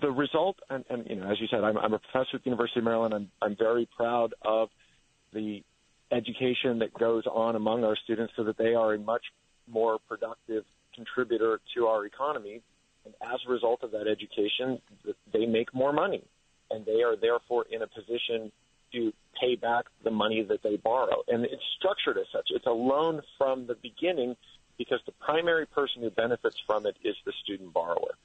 the 0.01 0.11
result, 0.11 0.57
and, 0.69 0.85
and 0.89 1.07
you 1.09 1.15
know, 1.15 1.29
as 1.29 1.39
you 1.39 1.47
said, 1.47 1.63
I'm, 1.63 1.77
I'm 1.77 1.93
a 1.93 1.99
professor 1.99 2.35
at 2.37 2.43
the 2.43 2.49
University 2.49 2.79
of 2.79 2.85
Maryland. 2.85 3.13
I'm, 3.13 3.31
I'm 3.41 3.55
very 3.55 3.87
proud 3.95 4.33
of 4.43 4.69
the 5.33 5.63
education 6.11 6.79
that 6.79 6.93
goes 6.93 7.23
on 7.27 7.55
among 7.55 7.83
our 7.83 7.95
students 7.95 8.33
so 8.35 8.43
that 8.43 8.57
they 8.57 8.73
are 8.73 8.93
a 8.93 8.99
much 8.99 9.23
more 9.71 9.99
productive 10.07 10.63
contributor 10.95 11.59
to 11.75 11.85
our 11.87 12.05
economy. 12.05 12.61
And 13.05 13.13
as 13.21 13.39
a 13.47 13.51
result 13.51 13.83
of 13.83 13.91
that 13.91 14.07
education, 14.07 14.81
they 15.31 15.45
make 15.45 15.73
more 15.73 15.93
money 15.93 16.23
and 16.71 16.85
they 16.85 17.03
are 17.03 17.15
therefore 17.15 17.65
in 17.71 17.81
a 17.81 17.87
position 17.87 18.51
to 18.93 19.13
pay 19.39 19.55
back 19.55 19.85
the 20.03 20.11
money 20.11 20.43
that 20.43 20.63
they 20.63 20.77
borrow. 20.77 21.23
And 21.27 21.45
it's 21.45 21.63
structured 21.77 22.17
as 22.17 22.25
such. 22.31 22.47
It's 22.49 22.65
a 22.65 22.71
loan 22.71 23.21
from 23.37 23.67
the 23.67 23.75
beginning 23.75 24.35
because 24.77 24.99
the 25.05 25.11
primary 25.13 25.65
person 25.65 26.01
who 26.01 26.09
benefits 26.09 26.57
from 26.65 26.85
it 26.85 26.95
is 27.03 27.15
the 27.25 27.33
student 27.43 27.73
borrower 27.73 28.15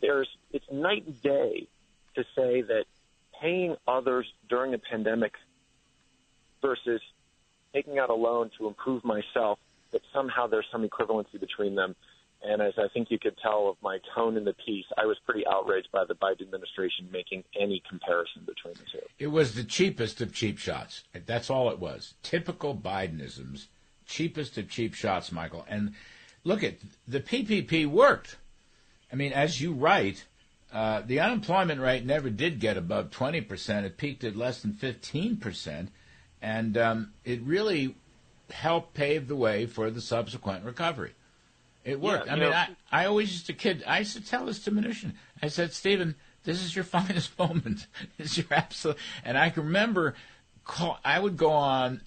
there's 0.00 0.28
it's 0.52 0.64
night 0.70 1.04
and 1.06 1.22
day 1.22 1.66
to 2.14 2.24
say 2.36 2.62
that 2.62 2.84
paying 3.40 3.76
others 3.88 4.26
during 4.48 4.74
a 4.74 4.78
pandemic 4.78 5.32
versus 6.60 7.00
taking 7.72 7.98
out 7.98 8.10
a 8.10 8.14
loan 8.14 8.50
to 8.58 8.66
improve 8.66 9.04
myself 9.04 9.58
that 9.92 10.02
somehow 10.12 10.46
there's 10.46 10.66
some 10.70 10.86
equivalency 10.86 11.40
between 11.40 11.74
them. 11.74 11.94
And 12.44 12.60
as 12.60 12.74
I 12.76 12.88
think 12.92 13.10
you 13.10 13.18
could 13.18 13.36
tell 13.40 13.68
of 13.68 13.76
my 13.82 13.98
tone 14.14 14.36
in 14.36 14.44
the 14.44 14.54
piece, 14.66 14.86
I 14.98 15.06
was 15.06 15.16
pretty 15.24 15.46
outraged 15.46 15.88
by 15.92 16.04
the 16.04 16.14
Biden 16.14 16.42
administration 16.42 17.08
making 17.12 17.44
any 17.58 17.82
comparison 17.88 18.42
between 18.44 18.74
the 18.74 18.84
two. 18.90 19.04
It 19.18 19.28
was 19.28 19.54
the 19.54 19.62
cheapest 19.62 20.20
of 20.20 20.34
cheap 20.34 20.58
shots. 20.58 21.04
That's 21.26 21.50
all 21.50 21.70
it 21.70 21.78
was. 21.78 22.14
Typical 22.22 22.74
Bidenisms, 22.74 23.66
cheapest 24.06 24.58
of 24.58 24.68
cheap 24.68 24.94
shots, 24.94 25.30
Michael. 25.30 25.64
And 25.68 25.94
look 26.42 26.64
at 26.64 26.78
the 27.06 27.20
PPP 27.20 27.86
worked. 27.86 28.38
I 29.12 29.14
mean, 29.14 29.32
as 29.32 29.60
you 29.60 29.72
write, 29.72 30.24
uh, 30.72 31.02
the 31.06 31.20
unemployment 31.20 31.80
rate 31.80 32.04
never 32.04 32.28
did 32.28 32.58
get 32.58 32.76
above 32.76 33.10
20%. 33.10 33.84
It 33.84 33.96
peaked 33.96 34.24
at 34.24 34.34
less 34.34 34.62
than 34.62 34.72
15%. 34.72 35.88
And 36.40 36.76
um, 36.76 37.12
it 37.24 37.40
really 37.42 37.94
helped 38.50 38.94
pave 38.94 39.28
the 39.28 39.36
way 39.36 39.66
for 39.66 39.90
the 39.90 40.00
subsequent 40.00 40.64
recovery. 40.64 41.12
It 41.84 42.00
worked. 42.00 42.26
Yeah, 42.26 42.32
I 42.32 42.36
mean, 42.36 42.50
know, 42.50 42.56
I, 42.56 42.68
I 42.90 43.06
always 43.06 43.30
used 43.32 43.46
to 43.46 43.52
kid, 43.52 43.82
I 43.86 44.00
used 44.00 44.16
to 44.16 44.24
tell 44.24 44.46
this 44.46 44.62
to 44.64 44.70
Mnuchin. 44.70 45.12
I 45.42 45.48
said, 45.48 45.72
Steven, 45.72 46.14
this 46.44 46.62
is 46.62 46.74
your 46.76 46.84
finest 46.96 47.38
moment. 47.38 47.86
This 48.18 48.32
is 48.32 48.38
your 48.38 48.46
absolute. 48.50 48.98
And 49.24 49.36
I 49.36 49.50
can 49.50 49.64
remember 49.64 50.14
call, 50.64 50.98
I 51.04 51.18
would 51.18 51.36
go 51.36 51.50
on, 51.50 52.02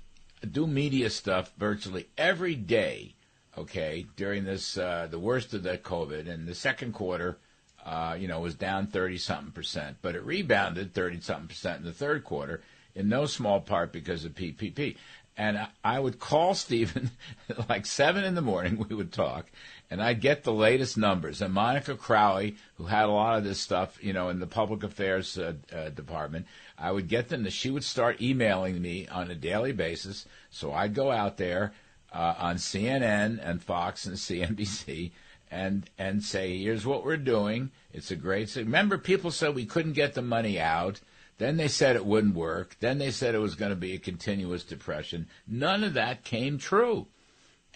do 0.49 0.65
media 0.67 1.09
stuff 1.09 1.51
virtually 1.57 2.07
every 2.17 2.55
day 2.55 3.15
okay, 3.57 4.05
during 4.15 4.43
this 4.43 4.77
uh, 4.77 5.07
the 5.09 5.19
worst 5.19 5.53
of 5.53 5.63
the 5.63 5.77
COVID, 5.77 6.27
and 6.27 6.47
the 6.47 6.55
second 6.55 6.93
quarter, 6.93 7.37
uh, 7.85 8.15
you 8.19 8.27
know, 8.27 8.39
was 8.39 8.55
down 8.55 8.87
thirty 8.87 9.17
something 9.17 9.51
percent, 9.51 9.97
but 10.01 10.15
it 10.15 10.23
rebounded 10.23 10.93
thirty 10.93 11.19
something 11.21 11.47
percent 11.47 11.79
in 11.79 11.85
the 11.85 11.93
third 11.93 12.23
quarter, 12.23 12.61
in 12.93 13.09
no 13.09 13.25
small 13.25 13.61
part 13.61 13.91
because 13.91 14.25
of 14.25 14.33
PPP. 14.35 14.97
And 15.37 15.67
I 15.83 15.99
would 15.99 16.19
call 16.19 16.53
Steven 16.53 17.11
like 17.69 17.85
seven 17.85 18.23
in 18.23 18.35
the 18.35 18.41
morning. 18.41 18.85
We 18.89 18.95
would 18.95 19.11
talk, 19.11 19.51
and 19.91 20.01
I'd 20.01 20.21
get 20.21 20.43
the 20.43 20.53
latest 20.53 20.97
numbers. 20.97 21.41
And 21.41 21.53
Monica 21.53 21.95
Crowley, 21.95 22.55
who 22.75 22.85
had 22.85 23.05
a 23.05 23.11
lot 23.11 23.37
of 23.37 23.43
this 23.43 23.59
stuff, 23.59 24.01
you 24.01 24.13
know, 24.13 24.29
in 24.29 24.39
the 24.39 24.47
public 24.47 24.83
affairs 24.83 25.37
uh, 25.37 25.53
uh, 25.75 25.89
department, 25.89 26.45
I 26.77 26.91
would 26.91 27.09
get 27.09 27.27
them. 27.27 27.43
To, 27.43 27.49
she 27.49 27.69
would 27.69 27.83
start 27.83 28.21
emailing 28.21 28.81
me 28.81 29.07
on 29.07 29.29
a 29.29 29.35
daily 29.35 29.73
basis. 29.73 30.25
So 30.51 30.71
I'd 30.71 30.93
go 30.93 31.11
out 31.11 31.35
there 31.35 31.73
uh, 32.13 32.35
on 32.37 32.55
CNN 32.55 33.39
and 33.43 33.61
Fox 33.61 34.05
and 34.05 34.15
CNBC 34.17 35.11
and 35.51 35.89
and 35.97 36.23
say, 36.23 36.57
here's 36.57 36.85
what 36.85 37.05
we're 37.05 37.17
doing. 37.17 37.71
It's 37.93 38.11
a 38.11 38.15
great. 38.15 38.55
Remember, 38.55 38.97
people 38.97 39.31
said 39.31 39.55
we 39.55 39.65
couldn't 39.65 39.93
get 39.93 40.13
the 40.13 40.21
money 40.21 40.59
out. 40.59 41.01
Then 41.37 41.57
they 41.57 41.67
said 41.67 41.95
it 41.95 42.05
wouldn't 42.05 42.35
work. 42.35 42.77
Then 42.79 42.97
they 42.97 43.11
said 43.11 43.35
it 43.35 43.39
was 43.39 43.55
going 43.55 43.71
to 43.71 43.75
be 43.75 43.93
a 43.93 43.99
continuous 43.99 44.63
depression. 44.63 45.27
None 45.47 45.83
of 45.83 45.93
that 45.95 46.23
came 46.23 46.57
true. 46.57 47.07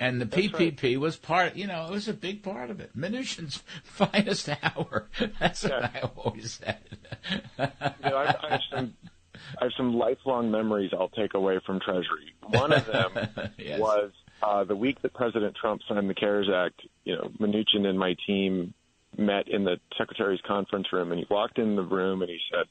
And 0.02 0.22
the 0.22 0.26
That's 0.26 0.48
PPP 0.48 0.82
right. 0.84 1.00
was 1.00 1.18
part, 1.18 1.56
you 1.58 1.68
know, 1.68 1.86
it 1.86 1.92
was 1.92 2.08
a 2.08 2.14
big 2.14 2.42
part 2.42 2.70
of 2.70 2.80
it. 2.80 2.96
Mnuchin's 2.98 3.58
finest 3.84 4.48
hour. 4.64 5.08
That's 5.40 5.64
Yeah. 5.66 5.70
what 5.82 5.84
I 5.96 6.10
always 6.16 6.54
said. 6.54 6.78
You 7.58 8.10
know, 8.10 8.16
I, 8.18 8.36
I 8.44 8.52
have 8.52 8.62
some 8.72 8.94
I 9.60 9.66
have 9.66 9.72
some 9.76 9.96
lifelong 9.96 10.52
memories 10.52 10.92
I'll 10.94 11.10
take 11.10 11.34
away 11.34 11.60
from 11.66 11.80
Treasury. 11.82 12.34
One 12.48 12.72
of 12.72 12.86
them 12.86 13.52
Yes. 13.58 13.80
was 13.80 14.12
uh, 14.42 14.64
the 14.64 14.76
week 14.76 15.02
that 15.02 15.14
President 15.14 15.56
Trump 15.60 15.82
signed 15.88 16.10
the 16.10 16.14
CARES 16.14 16.50
Act. 16.54 16.82
You 17.04 17.16
know, 17.18 17.32
Mnuchin 17.40 17.86
and 17.86 18.00
my 18.00 18.16
team 18.26 18.74
met 19.18 19.50
in 19.50 19.66
the 19.66 19.80
secretary's 19.98 20.40
conference 20.48 20.88
room, 20.94 21.12
and 21.12 21.20
he 21.20 21.26
walked 21.30 21.58
in 21.58 21.76
the 21.76 21.82
room 21.84 22.22
and 22.22 22.30
he 22.30 22.40
said, 22.54 22.66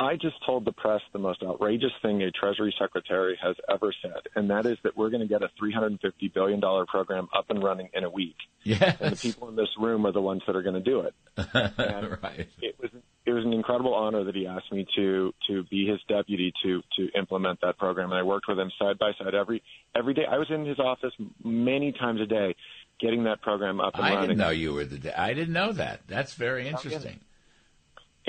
"I 0.00 0.16
just 0.16 0.36
told 0.46 0.64
the 0.64 0.72
press 0.72 1.02
the 1.12 1.18
most 1.18 1.42
outrageous 1.42 1.92
thing 2.00 2.22
a 2.22 2.30
Treasury 2.30 2.74
secretary 2.78 3.38
has 3.42 3.54
ever 3.68 3.92
said, 4.00 4.22
and 4.34 4.48
that 4.48 4.64
is 4.64 4.78
that 4.82 4.96
we're 4.96 5.10
going 5.10 5.20
to 5.20 5.28
get 5.28 5.42
a 5.42 5.50
350 5.58 6.28
billion 6.28 6.58
dollar 6.58 6.86
program 6.86 7.28
up 7.36 7.50
and 7.50 7.62
running 7.62 7.90
in 7.92 8.04
a 8.04 8.10
week, 8.10 8.36
and 8.64 9.12
the 9.12 9.18
people 9.20 9.50
in 9.50 9.56
this 9.56 9.68
room 9.78 10.06
are 10.06 10.12
the 10.12 10.22
ones 10.22 10.42
that 10.46 10.56
are 10.56 10.62
going 10.62 10.74
to 10.74 10.80
do 10.80 11.00
it." 11.00 11.14
right. 11.54 12.48
it 12.62 12.76
was 12.80 12.90
it 13.26 13.32
was 13.32 13.44
an 13.44 13.52
incredible 13.52 13.94
honor 13.94 14.24
that 14.24 14.34
he 14.34 14.46
asked 14.46 14.72
me 14.72 14.86
to 14.96 15.34
to 15.48 15.64
be 15.64 15.86
his 15.86 16.00
deputy 16.08 16.52
to 16.62 16.82
to 16.96 17.08
implement 17.16 17.60
that 17.60 17.78
program 17.78 18.10
and 18.10 18.18
I 18.18 18.22
worked 18.22 18.46
with 18.48 18.58
him 18.58 18.70
side 18.78 18.98
by 18.98 19.12
side 19.18 19.34
every 19.34 19.62
every 19.94 20.14
day 20.14 20.24
I 20.28 20.38
was 20.38 20.48
in 20.50 20.64
his 20.64 20.78
office 20.78 21.12
many 21.44 21.92
times 21.92 22.20
a 22.20 22.26
day 22.26 22.56
getting 23.00 23.24
that 23.24 23.40
program 23.42 23.80
up 23.80 23.94
and 23.94 24.04
I 24.04 24.14
running 24.14 24.28
didn't 24.28 24.38
know 24.38 24.50
you 24.50 24.74
were 24.74 24.84
the. 24.84 25.18
I 25.18 25.34
didn't 25.34 25.54
know 25.54 25.72
that. 25.72 26.02
That's 26.08 26.34
very 26.34 26.68
interesting. 26.68 27.20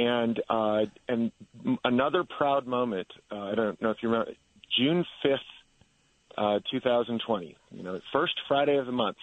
And 0.06 0.42
uh 0.50 0.82
and 1.08 1.32
another 1.84 2.24
proud 2.38 2.66
moment 2.68 3.08
uh, 3.32 3.36
I 3.52 3.56
don't 3.56 3.82
know 3.82 3.92
if 3.92 3.98
you 4.02 4.10
remember 4.10 4.32
June 4.78 5.06
5th 5.26 5.38
uh 6.38 6.60
2020 6.72 7.56
you 7.72 7.84
know 7.84 8.00
first 8.14 8.34
Friday 8.48 8.78
of 8.78 8.86
the 8.86 8.92
month 8.92 9.18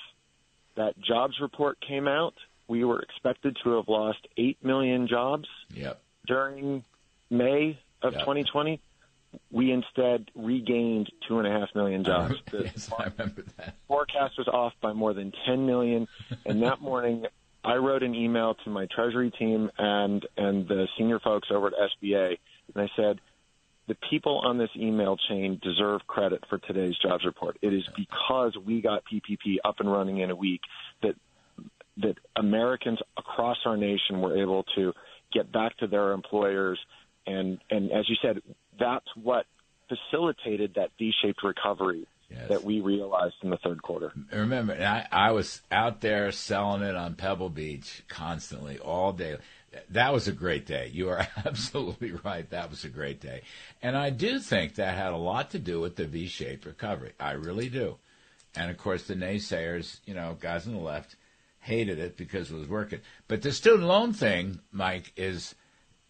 that 0.76 0.94
jobs 1.00 1.34
report 1.40 1.78
came 1.86 2.06
out 2.06 2.34
we 2.68 2.84
were 2.84 3.00
expected 3.00 3.56
to 3.64 3.76
have 3.76 3.88
lost 3.88 4.18
8 4.36 4.58
million 4.62 5.08
jobs 5.08 5.48
Yep. 5.74 6.00
during 6.26 6.84
May 7.30 7.78
of 8.02 8.12
Yeah. 8.12 8.20
2020, 8.20 8.80
we 9.50 9.72
instead 9.72 10.30
regained 10.34 11.08
two 11.26 11.38
and 11.38 11.46
a 11.46 11.50
half 11.50 11.68
million 11.74 12.04
jobs. 12.04 12.34
The 12.50 12.64
yes, 12.64 12.90
I 12.98 13.04
remember 13.04 13.42
that. 13.56 13.74
forecast 13.88 14.34
was 14.38 14.48
off 14.48 14.72
by 14.82 14.92
more 14.92 15.14
than 15.14 15.32
10 15.46 15.66
million, 15.66 16.08
and 16.46 16.62
that 16.62 16.80
morning 16.82 17.24
I 17.64 17.76
wrote 17.76 18.02
an 18.02 18.14
email 18.14 18.54
to 18.64 18.70
my 18.70 18.86
treasury 18.94 19.30
team 19.30 19.70
and 19.78 20.24
and 20.36 20.66
the 20.68 20.86
senior 20.96 21.20
folks 21.20 21.48
over 21.50 21.68
at 21.68 21.72
SBA, 21.72 22.38
and 22.74 22.82
I 22.82 22.88
said. 22.96 23.20
The 23.86 23.96
people 24.10 24.40
on 24.40 24.58
this 24.58 24.68
email 24.76 25.16
chain 25.30 25.58
deserve 25.62 26.06
credit 26.06 26.44
for 26.50 26.58
today's 26.58 26.94
jobs 26.98 27.24
report. 27.24 27.56
It 27.62 27.72
is 27.72 27.88
because 27.96 28.54
we 28.66 28.82
got 28.82 29.02
PPP 29.10 29.56
up 29.64 29.76
and 29.80 29.90
running 29.90 30.18
in 30.18 30.30
a 30.30 30.36
week 30.36 30.60
that 31.02 31.14
that 32.02 32.16
Americans 32.36 32.98
across 33.16 33.58
our 33.64 33.76
nation 33.76 34.20
were 34.20 34.40
able 34.40 34.64
to 34.76 34.92
get 35.32 35.50
back 35.52 35.76
to 35.78 35.86
their 35.86 36.12
employers 36.12 36.78
and 37.26 37.58
and 37.70 37.90
as 37.90 38.08
you 38.08 38.16
said 38.22 38.40
that's 38.78 39.06
what 39.20 39.46
facilitated 39.88 40.74
that 40.76 40.90
V-shaped 40.98 41.42
recovery 41.42 42.06
Yes. 42.30 42.48
that 42.50 42.62
we 42.62 42.80
realized 42.80 43.36
in 43.42 43.48
the 43.48 43.56
third 43.56 43.82
quarter. 43.82 44.12
Remember, 44.30 44.74
I, 44.74 45.06
I 45.10 45.30
was 45.32 45.62
out 45.72 46.02
there 46.02 46.30
selling 46.30 46.82
it 46.82 46.94
on 46.94 47.14
Pebble 47.14 47.48
Beach 47.48 48.02
constantly, 48.06 48.78
all 48.78 49.14
day. 49.14 49.38
That 49.88 50.12
was 50.12 50.28
a 50.28 50.32
great 50.32 50.66
day. 50.66 50.90
You 50.92 51.08
are 51.08 51.26
absolutely 51.46 52.12
right. 52.12 52.48
That 52.50 52.68
was 52.68 52.84
a 52.84 52.90
great 52.90 53.20
day. 53.20 53.42
And 53.80 53.96
I 53.96 54.10
do 54.10 54.40
think 54.40 54.74
that 54.74 54.94
had 54.94 55.14
a 55.14 55.16
lot 55.16 55.52
to 55.52 55.58
do 55.58 55.80
with 55.80 55.96
the 55.96 56.06
V 56.06 56.26
shaped 56.26 56.66
recovery. 56.66 57.12
I 57.18 57.32
really 57.32 57.70
do. 57.70 57.96
And 58.54 58.70
of 58.70 58.76
course, 58.76 59.04
the 59.04 59.14
naysayers, 59.14 60.00
you 60.04 60.12
know, 60.12 60.36
guys 60.38 60.66
on 60.66 60.74
the 60.74 60.80
left, 60.80 61.16
hated 61.60 61.98
it 61.98 62.16
because 62.16 62.50
it 62.50 62.56
was 62.56 62.68
working. 62.68 63.00
But 63.26 63.40
the 63.40 63.52
student 63.52 63.88
loan 63.88 64.12
thing, 64.12 64.60
Mike, 64.70 65.12
is 65.16 65.54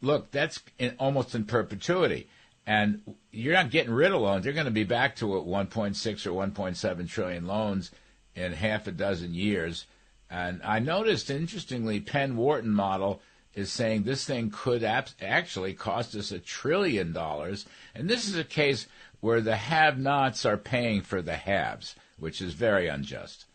look, 0.00 0.30
that's 0.30 0.60
in, 0.78 0.94
almost 0.98 1.34
in 1.34 1.44
perpetuity. 1.44 2.28
And 2.68 3.00
you're 3.32 3.54
not 3.54 3.70
getting 3.70 3.94
rid 3.94 4.12
of 4.12 4.20
loans. 4.20 4.44
You're 4.44 4.52
going 4.52 4.66
to 4.66 4.70
be 4.70 4.84
back 4.84 5.16
to 5.16 5.38
a 5.38 5.42
1.6 5.42 6.26
or 6.26 6.32
1.7 6.32 7.08
trillion 7.08 7.46
loans 7.46 7.90
in 8.34 8.52
half 8.52 8.86
a 8.86 8.92
dozen 8.92 9.32
years. 9.32 9.86
And 10.28 10.60
I 10.62 10.78
noticed, 10.78 11.30
interestingly, 11.30 11.98
Penn 11.98 12.36
Wharton 12.36 12.70
model 12.70 13.22
is 13.54 13.72
saying 13.72 14.02
this 14.02 14.26
thing 14.26 14.50
could 14.50 14.84
ap- 14.84 15.08
actually 15.22 15.72
cost 15.72 16.14
us 16.14 16.30
a 16.30 16.38
trillion 16.38 17.14
dollars. 17.14 17.64
And 17.94 18.06
this 18.06 18.28
is 18.28 18.36
a 18.36 18.44
case 18.44 18.86
where 19.20 19.40
the 19.40 19.56
have-nots 19.56 20.44
are 20.44 20.58
paying 20.58 21.00
for 21.00 21.22
the 21.22 21.36
haves, 21.36 21.96
which 22.18 22.42
is 22.42 22.52
very 22.52 22.86
unjust. 22.86 23.46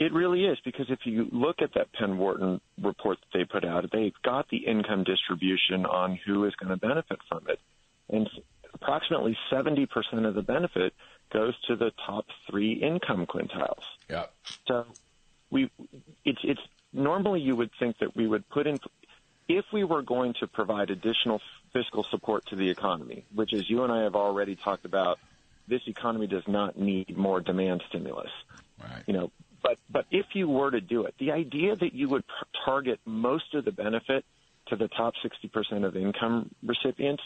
It 0.00 0.12
really 0.12 0.46
is 0.46 0.58
because 0.64 0.86
if 0.88 0.98
you 1.04 1.28
look 1.30 1.62
at 1.62 1.74
that 1.74 1.92
Penn 1.92 2.18
Wharton 2.18 2.60
report 2.82 3.18
that 3.20 3.38
they 3.38 3.44
put 3.44 3.64
out, 3.64 3.88
they've 3.92 4.12
got 4.24 4.48
the 4.48 4.66
income 4.66 5.04
distribution 5.04 5.86
on 5.86 6.18
who 6.26 6.44
is 6.44 6.56
going 6.56 6.70
to 6.70 6.76
benefit 6.76 7.20
from 7.28 7.44
it. 7.48 7.60
And 8.12 8.28
approximately 8.74 9.36
70% 9.50 9.88
of 10.26 10.34
the 10.34 10.42
benefit 10.42 10.94
goes 11.32 11.54
to 11.66 11.76
the 11.76 11.92
top 12.06 12.26
three 12.48 12.74
income 12.74 13.26
quintiles. 13.26 13.82
Yep. 14.08 14.32
So 14.68 14.86
we, 15.50 15.70
it's, 16.24 16.40
it's 16.44 16.60
normally 16.92 17.40
you 17.40 17.56
would 17.56 17.70
think 17.78 17.98
that 17.98 18.14
we 18.14 18.28
would 18.28 18.48
put 18.50 18.66
in, 18.66 18.78
if 19.48 19.64
we 19.72 19.82
were 19.82 20.02
going 20.02 20.34
to 20.40 20.46
provide 20.46 20.90
additional 20.90 21.40
fiscal 21.72 22.04
support 22.10 22.46
to 22.46 22.56
the 22.56 22.68
economy, 22.68 23.24
which 23.34 23.52
as 23.54 23.68
you 23.68 23.82
and 23.82 23.92
I 23.92 24.02
have 24.02 24.14
already 24.14 24.56
talked 24.56 24.84
about, 24.84 25.18
this 25.68 25.82
economy 25.86 26.26
does 26.26 26.46
not 26.46 26.78
need 26.78 27.16
more 27.16 27.40
demand 27.40 27.82
stimulus 27.88 28.30
Right. 28.82 29.02
you 29.06 29.12
know 29.12 29.30
but 29.62 29.78
but 29.90 30.06
if 30.10 30.26
you 30.34 30.48
were 30.48 30.70
to 30.70 30.80
do 30.80 31.04
it 31.04 31.14
the 31.18 31.32
idea 31.32 31.76
that 31.76 31.94
you 31.94 32.08
would 32.08 32.24
target 32.64 33.00
most 33.04 33.54
of 33.54 33.64
the 33.64 33.72
benefit 33.72 34.24
to 34.68 34.76
the 34.76 34.88
top 34.88 35.14
60% 35.24 35.84
of 35.84 35.96
income 35.96 36.50
recipients 36.64 37.22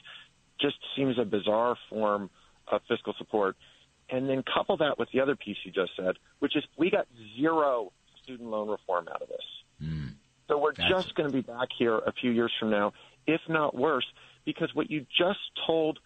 just 0.60 0.76
seems 0.96 1.18
a 1.18 1.24
bizarre 1.24 1.76
form 1.90 2.30
of 2.68 2.80
fiscal 2.88 3.14
support 3.18 3.56
and 4.10 4.28
then 4.28 4.42
couple 4.42 4.76
that 4.76 4.98
with 4.98 5.08
the 5.12 5.20
other 5.20 5.36
piece 5.36 5.56
you 5.64 5.72
just 5.72 5.90
said 5.96 6.16
which 6.38 6.56
is 6.56 6.64
we 6.76 6.90
got 6.90 7.06
zero 7.38 7.92
student 8.22 8.48
loan 8.48 8.68
reform 8.68 9.06
out 9.08 9.22
of 9.22 9.28
this 9.28 9.44
hmm. 9.80 10.06
so 10.48 10.58
we're 10.58 10.72
That's- 10.72 10.90
just 10.90 11.14
going 11.14 11.28
to 11.28 11.34
be 11.34 11.42
back 11.42 11.68
here 11.78 11.98
a 11.98 12.12
few 12.12 12.30
years 12.30 12.52
from 12.58 12.70
now 12.70 12.92
if 13.26 13.40
not 13.48 13.74
worse 13.74 14.06
because 14.44 14.70
what 14.74 14.90
you 14.90 15.06
just 15.18 15.40
told 15.66 15.98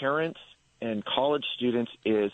parents 0.00 0.40
and 0.80 1.04
college 1.04 1.44
students 1.56 1.90
is 2.04 2.30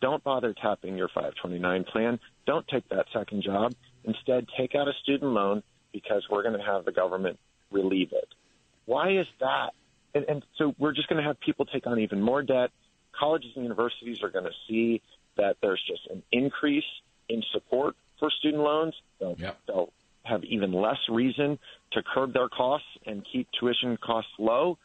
don't 0.00 0.22
bother 0.22 0.54
tapping 0.60 0.96
your 0.96 1.08
529 1.08 1.84
plan. 1.84 2.18
Don't 2.46 2.66
take 2.68 2.88
that 2.90 3.06
second 3.14 3.42
job. 3.42 3.72
Instead, 4.04 4.46
take 4.58 4.74
out 4.74 4.88
a 4.88 4.92
student 5.02 5.32
loan 5.32 5.62
because 5.92 6.22
we're 6.30 6.42
going 6.42 6.58
to 6.58 6.64
have 6.64 6.84
the 6.84 6.92
government 6.92 7.38
relieve 7.70 8.12
it. 8.12 8.28
Why 8.84 9.18
is 9.18 9.26
that? 9.40 9.70
And, 10.16 10.24
and 10.28 10.42
so 10.56 10.74
we're 10.78 10.92
just 10.92 11.08
going 11.08 11.20
to 11.22 11.26
have 11.28 11.38
people 11.40 11.66
take 11.66 11.86
on 11.86 11.98
even 12.00 12.20
more 12.20 12.42
debt. 12.42 12.70
Colleges 13.18 13.50
and 13.54 13.64
universities 13.64 14.22
are 14.22 14.30
going 14.30 14.44
to 14.44 14.54
see 14.68 15.02
that 15.36 15.56
there's 15.60 15.82
just 15.86 16.06
an 16.10 16.22
increase 16.32 16.84
in 17.28 17.42
support 17.52 17.94
for 18.18 18.30
student 18.30 18.62
loans. 18.62 18.94
They'll, 19.20 19.36
Yep. 19.38 19.58
they'll 19.66 19.92
have 20.24 20.42
even 20.44 20.72
less 20.72 20.98
reason 21.08 21.58
to 21.92 22.02
curb 22.02 22.32
their 22.32 22.48
costs 22.48 22.88
and 23.06 23.24
keep 23.32 23.48
tuition 23.60 23.96
costs 23.98 24.32
low. 24.38 24.78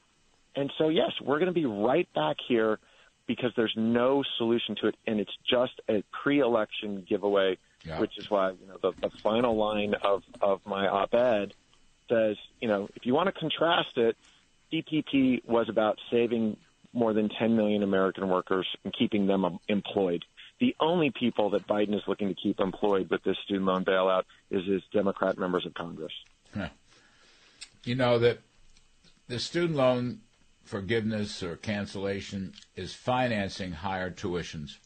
And 0.55 0.71
so, 0.77 0.89
yes, 0.89 1.11
we're 1.21 1.39
going 1.39 1.47
to 1.53 1.53
be 1.53 1.65
right 1.65 2.07
back 2.13 2.35
here 2.47 2.79
because 3.27 3.51
there's 3.55 3.73
no 3.77 4.23
solution 4.37 4.75
to 4.81 4.87
it, 4.87 4.95
and 5.07 5.19
it's 5.19 5.31
just 5.49 5.73
a 5.89 6.03
pre-election 6.23 7.05
giveaway, 7.07 7.57
Yeah. 7.85 7.99
which 7.99 8.17
is 8.17 8.29
why 8.29 8.51
you 8.51 8.67
know 8.67 8.77
the, 8.81 8.91
the 9.01 9.09
final 9.23 9.55
line 9.55 9.93
of 10.03 10.23
of 10.41 10.59
my 10.65 10.87
op-ed 10.87 11.53
says, 12.09 12.35
you 12.59 12.67
know, 12.67 12.89
if 12.95 13.05
you 13.05 13.13
want 13.13 13.27
to 13.33 13.39
contrast 13.39 13.97
it, 13.97 14.17
PPP 14.71 15.45
was 15.45 15.69
about 15.69 15.97
saving 16.11 16.57
more 16.93 17.13
than 17.13 17.29
10 17.29 17.55
million 17.55 17.83
American 17.83 18.27
workers 18.27 18.67
and 18.83 18.93
keeping 18.97 19.27
them 19.27 19.45
um, 19.45 19.59
employed. 19.67 20.25
The 20.59 20.75
only 20.79 21.11
people 21.11 21.49
that 21.51 21.67
Biden 21.67 21.95
is 21.95 22.01
looking 22.07 22.27
to 22.27 22.35
keep 22.35 22.59
employed 22.59 23.09
with 23.09 23.23
this 23.23 23.37
student 23.43 23.65
loan 23.65 23.85
bailout 23.85 24.23
is 24.49 24.65
his 24.65 24.81
Democrat 24.93 25.37
members 25.37 25.65
of 25.65 25.73
Congress. 25.73 26.13
You 27.83 27.95
know 27.95 28.19
that 28.19 28.39
the 29.27 29.39
student 29.39 29.75
loan 29.75 30.19
forgiveness 30.63 31.41
or 31.41 31.55
cancellation 31.55 32.53
is 32.75 32.93
financing 32.93 33.71
higher 33.71 34.11
tuitions. 34.11 34.77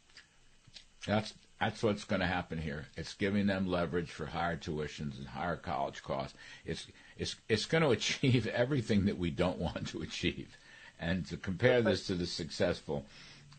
That's 1.06 1.34
that's 1.60 1.84
what's 1.84 2.04
going 2.04 2.22
to 2.22 2.28
happen 2.28 2.58
here. 2.58 2.86
It's 2.96 3.14
giving 3.14 3.48
them 3.48 3.68
leverage 3.68 4.12
for 4.12 4.26
higher 4.26 4.58
tuitions 4.58 5.18
and 5.18 5.28
higher 5.28 5.56
college 5.56 6.04
costs. 6.04 6.38
It's 6.66 6.88
it's 7.18 7.36
it's 7.50 7.66
going 7.66 7.84
to 7.84 7.90
achieve 7.90 8.48
everything 8.48 9.06
that 9.06 9.18
we 9.18 9.30
don't 9.30 9.58
want 9.58 9.88
to 9.90 10.02
achieve. 10.02 10.58
And 11.00 11.26
to 11.28 11.38
compare 11.38 11.82
this 11.82 12.08
to 12.08 12.16
the 12.16 12.26
successful 12.26 13.06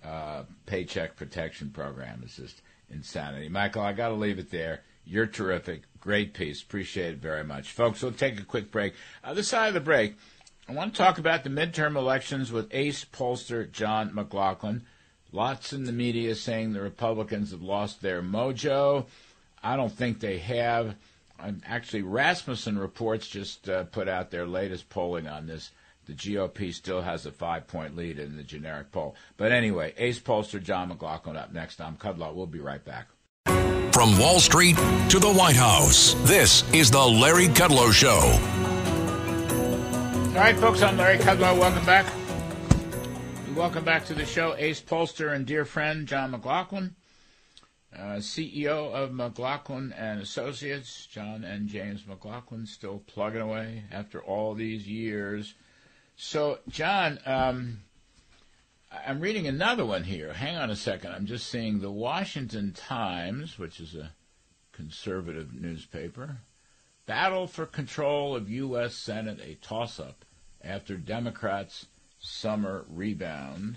uh, 0.04 0.44
paycheck 0.64 1.16
protection 1.16 1.70
program 1.70 2.22
is 2.24 2.36
just 2.36 2.62
insanity. 2.90 3.48
Michael, 3.48 3.82
I 3.82 3.92
got 3.92 4.08
to 4.08 4.14
leave 4.14 4.38
it 4.38 4.50
there. 4.50 4.80
You're 5.04 5.26
terrific. 5.26 5.82
Great 6.00 6.34
piece. 6.34 6.62
Appreciate 6.62 7.14
it 7.14 7.18
very 7.18 7.44
much. 7.44 7.70
Folks, 7.70 8.02
we'll 8.02 8.12
take 8.12 8.40
a 8.40 8.44
quick 8.44 8.70
break. 8.70 8.94
Other 9.22 9.42
side 9.42 9.68
of 9.68 9.74
the 9.74 9.80
break, 9.80 10.16
I 10.68 10.72
want 10.72 10.94
to 10.94 10.98
talk 10.98 11.18
about 11.18 11.44
the 11.44 11.50
midterm 11.50 11.96
elections 11.96 12.50
with 12.50 12.68
ace 12.72 13.04
pollster 13.04 13.70
John 13.70 14.14
McLaughlin. 14.14 14.82
Lots 15.30 15.72
in 15.72 15.84
the 15.84 15.92
media 15.92 16.34
saying 16.34 16.72
the 16.72 16.80
Republicans 16.80 17.50
have 17.50 17.62
lost 17.62 18.00
their 18.00 18.22
mojo. 18.22 19.06
I 19.62 19.76
don't 19.76 19.92
think 19.92 20.20
they 20.20 20.38
have. 20.38 20.96
Actually, 21.64 22.02
Rasmussen 22.02 22.78
Reports 22.78 23.26
just 23.28 23.68
uh, 23.68 23.84
put 23.84 24.08
out 24.08 24.30
their 24.30 24.46
latest 24.46 24.88
polling 24.88 25.26
on 25.28 25.46
this. 25.46 25.70
The 26.06 26.14
GOP 26.14 26.72
still 26.72 27.02
has 27.02 27.26
a 27.26 27.32
five 27.32 27.66
point 27.66 27.96
lead 27.96 28.18
in 28.18 28.36
the 28.36 28.42
generic 28.42 28.92
poll. 28.92 29.16
But 29.36 29.52
anyway, 29.52 29.92
ace 29.98 30.20
pollster 30.20 30.62
John 30.62 30.88
McLaughlin 30.88 31.36
up 31.36 31.52
next. 31.52 31.80
I'm 31.80 31.96
Kudlow. 31.96 32.32
We'll 32.34 32.46
be 32.46 32.60
right 32.60 32.84
back. 32.84 33.08
From 33.92 34.18
Wall 34.18 34.40
Street 34.40 34.76
to 35.08 35.18
the 35.18 35.32
White 35.32 35.56
House, 35.56 36.14
this 36.24 36.70
is 36.72 36.90
the 36.90 37.02
Larry 37.02 37.46
Kudlow 37.48 37.92
Show. 37.92 38.20
All 40.36 40.42
right, 40.42 40.56
folks, 40.56 40.82
I'm 40.82 40.96
Larry 40.98 41.18
Kudlow. 41.18 41.58
Welcome 41.58 41.84
back. 41.86 42.06
Welcome 43.54 43.84
back 43.84 44.04
to 44.04 44.14
the 44.14 44.26
show. 44.26 44.54
Ace 44.58 44.82
pollster 44.82 45.34
and 45.34 45.46
dear 45.46 45.64
friend 45.64 46.06
John 46.06 46.32
McLaughlin, 46.32 46.94
CEO 47.98 48.92
of 48.92 49.12
McLaughlin 49.12 49.92
and 49.92 50.20
Associates. 50.20 51.06
John 51.06 51.44
and 51.44 51.68
James 51.68 52.06
McLaughlin 52.06 52.66
still 52.66 53.02
plugging 53.06 53.40
away 53.40 53.84
after 53.90 54.22
all 54.22 54.54
these 54.54 54.86
years. 54.86 55.54
So, 56.16 56.60
John, 56.68 57.18
um, 57.26 57.80
I'm 58.90 59.20
reading 59.20 59.46
another 59.46 59.84
one 59.84 60.04
here. 60.04 60.32
Hang 60.32 60.56
on 60.56 60.70
a 60.70 60.76
second. 60.76 61.12
I'm 61.12 61.26
just 61.26 61.48
seeing 61.48 61.80
the 61.80 61.90
Washington 61.90 62.72
Times, 62.72 63.58
which 63.58 63.80
is 63.80 63.94
a 63.94 64.12
conservative 64.72 65.54
newspaper. 65.54 66.38
Battle 67.06 67.46
for 67.46 67.66
control 67.66 68.34
of 68.34 68.50
U.S. 68.50 68.94
Senate, 68.94 69.40
a 69.40 69.54
toss 69.54 70.00
up 70.00 70.24
after 70.62 70.96
Democrats' 70.96 71.86
summer 72.18 72.84
rebound. 72.88 73.76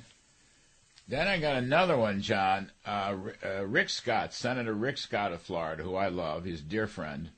Then 1.10 1.28
I 1.28 1.40
got 1.40 1.56
another 1.56 1.98
one, 1.98 2.22
John. 2.22 2.72
Uh, 2.86 3.16
uh, 3.44 3.66
Rick 3.66 3.90
Scott, 3.90 4.32
Senator 4.32 4.76
Rick 4.76 5.00
Scott 5.00 5.34
of 5.34 5.42
Florida, 5.42 5.82
who 5.82 5.96
I 5.96 6.10
love, 6.10 6.44
his 6.44 6.62
dear 6.62 6.86
friend. 6.86 7.32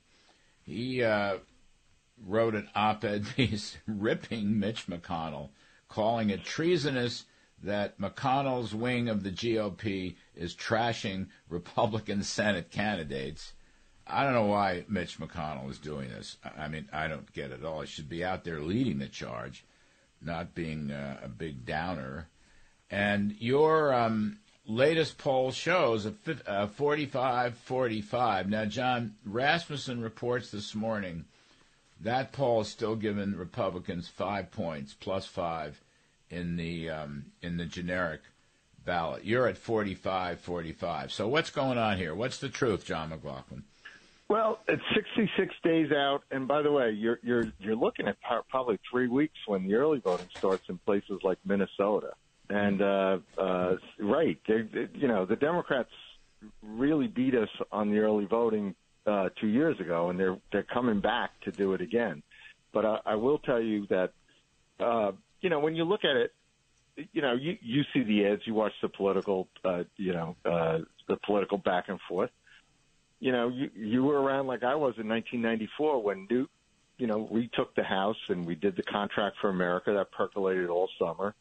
He 0.61 1.01
uh, 1.01 1.37
wrote 2.21 2.53
an 2.53 2.67
op 2.75 3.05
ed 3.05 3.25
piece 3.37 3.77
ripping 3.87 4.59
Mitch 4.59 4.87
McConnell, 4.87 5.51
calling 5.87 6.29
it 6.29 6.43
treasonous 6.43 7.23
that 7.63 7.97
McConnell's 7.97 8.75
wing 8.75 9.07
of 9.07 9.23
the 9.23 9.31
GOP 9.31 10.17
is 10.35 10.53
trashing 10.53 11.27
Republican 11.47 12.23
Senate 12.23 12.71
candidates. 12.71 13.53
I 14.05 14.25
don't 14.25 14.33
know 14.33 14.47
why 14.47 14.83
Mitch 14.89 15.17
McConnell 15.17 15.69
is 15.69 15.79
doing 15.79 16.09
this. 16.09 16.35
I 16.57 16.67
mean, 16.67 16.89
I 16.91 17.07
don't 17.07 17.31
get 17.31 17.51
it 17.51 17.63
all. 17.63 17.79
He 17.79 17.87
should 17.87 18.09
be 18.09 18.25
out 18.25 18.43
there 18.43 18.59
leading 18.59 18.99
the 18.99 19.07
charge, 19.07 19.63
not 20.21 20.53
being 20.53 20.91
uh, 20.91 21.21
a 21.23 21.29
big 21.29 21.65
downer. 21.65 22.27
And 22.91 23.35
your 23.39 23.93
um, 23.93 24.37
latest 24.67 25.17
poll 25.17 25.51
shows 25.51 26.05
a 26.05 26.67
45 26.67 27.57
45. 27.57 28.49
Now, 28.49 28.65
John 28.65 29.15
Rasmussen 29.25 30.01
reports 30.01 30.51
this 30.51 30.75
morning 30.75 31.25
that 32.03 32.31
poll 32.31 32.61
is 32.61 32.67
still 32.67 32.95
giving 32.95 33.35
Republicans 33.35 34.07
five 34.07 34.51
points, 34.51 34.93
plus 34.93 35.25
five 35.25 35.79
in 36.29 36.55
the 36.55 36.89
um, 36.89 37.25
in 37.41 37.57
the 37.57 37.65
generic 37.65 38.21
ballot. 38.85 39.23
You're 39.23 39.47
at 39.47 39.57
45, 39.57 40.39
45. 40.39 41.11
So 41.11 41.27
what's 41.27 41.51
going 41.51 41.77
on 41.77 41.97
here? 41.97 42.15
What's 42.15 42.39
the 42.39 42.49
truth, 42.49 42.85
John 42.85 43.09
McLaughlin? 43.09 43.63
Well, 44.29 44.59
it's 44.67 44.81
66 44.95 45.53
days 45.61 45.91
out, 45.91 46.23
and 46.31 46.47
by 46.47 46.61
the 46.61 46.71
way, 46.71 46.91
you're 46.91 47.19
you're 47.21 47.51
you're 47.59 47.75
looking 47.75 48.07
at 48.07 48.17
probably 48.49 48.79
three 48.89 49.07
weeks 49.07 49.37
when 49.45 49.67
the 49.67 49.75
early 49.75 49.99
voting 49.99 50.29
starts 50.37 50.69
in 50.69 50.77
places 50.79 51.19
like 51.23 51.37
Minnesota. 51.45 52.13
And 52.51 52.81
uh, 52.81 53.19
uh, 53.37 53.75
right, 53.99 54.37
they, 54.45 54.61
they, 54.73 54.87
you 54.93 55.07
know, 55.07 55.25
the 55.25 55.37
Democrats 55.37 55.89
really 56.61 57.07
beat 57.07 57.33
us 57.33 57.47
on 57.71 57.89
the 57.91 57.99
early 57.99 58.25
voting 58.25 58.75
uh, 59.07 59.29
two 59.39 59.47
years 59.47 59.79
ago, 59.79 60.09
and 60.09 60.19
they're 60.19 60.37
they're 60.51 60.63
coming 60.73 60.99
back 60.99 61.31
to 61.45 61.51
do 61.51 61.73
it 61.73 61.81
again. 61.81 62.21
But 62.73 62.85
I, 62.85 62.99
I 63.05 63.15
will 63.15 63.39
tell 63.39 63.61
you 63.61 63.87
that 63.87 64.11
uh, 64.81 65.11
you 65.39 65.49
know, 65.49 65.59
when 65.59 65.75
you 65.75 65.85
look 65.85 66.01
at 66.03 66.17
it, 66.17 66.33
you 67.13 67.21
know, 67.21 67.33
you 67.33 67.57
you 67.61 67.83
see 67.93 68.03
the 68.03 68.25
ads, 68.27 68.41
you 68.45 68.53
watch 68.53 68.73
the 68.81 68.89
political, 68.89 69.47
uh, 69.63 69.83
you 69.95 70.11
know, 70.11 70.35
uh, 70.43 70.79
the 71.07 71.17
political 71.25 71.57
back 71.57 71.85
and 71.87 71.99
forth. 72.09 72.31
You 73.21 73.31
know, 73.31 73.47
you 73.47 73.69
you 73.75 74.03
were 74.03 74.21
around 74.21 74.47
like 74.47 74.63
I 74.63 74.75
was 74.75 74.95
in 74.97 75.07
1994 75.07 76.03
when 76.03 76.27
Newt, 76.29 76.49
you 76.97 77.07
know, 77.07 77.29
we 77.31 77.49
took 77.53 77.73
the 77.75 77.83
House 77.83 78.17
and 78.27 78.45
we 78.45 78.55
did 78.55 78.75
the 78.75 78.83
contract 78.83 79.37
for 79.39 79.49
America 79.49 79.93
that 79.93 80.11
percolated 80.11 80.69
all 80.69 80.89
summer. 80.99 81.33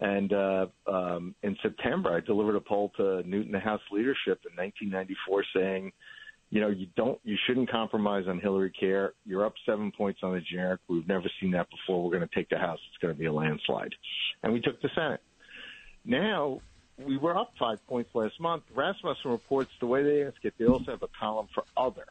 And 0.00 0.32
uh, 0.32 0.66
um, 0.86 1.34
in 1.42 1.56
September, 1.62 2.14
I 2.14 2.20
delivered 2.20 2.56
a 2.56 2.60
poll 2.60 2.92
to 2.98 3.22
Newton 3.22 3.54
House 3.54 3.80
leadership 3.90 4.40
in 4.44 4.54
1994 4.56 5.44
saying, 5.54 5.92
you 6.50 6.60
know, 6.60 6.68
you 6.68 6.86
don't, 6.96 7.18
you 7.24 7.36
shouldn't 7.46 7.70
compromise 7.70 8.24
on 8.28 8.38
Hillary 8.38 8.70
Care. 8.70 9.14
You're 9.24 9.44
up 9.44 9.54
seven 9.64 9.90
points 9.90 10.20
on 10.22 10.32
the 10.32 10.40
generic. 10.40 10.80
We've 10.86 11.08
never 11.08 11.28
seen 11.40 11.52
that 11.52 11.68
before. 11.70 12.04
We're 12.04 12.16
going 12.16 12.28
to 12.28 12.34
take 12.34 12.48
the 12.50 12.58
House. 12.58 12.78
It's 12.90 12.98
going 12.98 13.14
to 13.14 13.18
be 13.18 13.26
a 13.26 13.32
landslide. 13.32 13.94
And 14.42 14.52
we 14.52 14.60
took 14.60 14.80
the 14.80 14.90
Senate. 14.94 15.20
Now, 16.04 16.60
we 17.04 17.16
were 17.16 17.36
up 17.36 17.52
five 17.58 17.84
points 17.86 18.14
last 18.14 18.38
month. 18.38 18.62
Rasmussen 18.74 19.30
reports 19.30 19.70
the 19.80 19.86
way 19.86 20.02
they 20.02 20.24
ask 20.24 20.36
it, 20.44 20.54
they 20.58 20.66
also 20.66 20.92
have 20.92 21.02
a 21.02 21.08
column 21.18 21.48
for 21.52 21.64
other. 21.76 22.06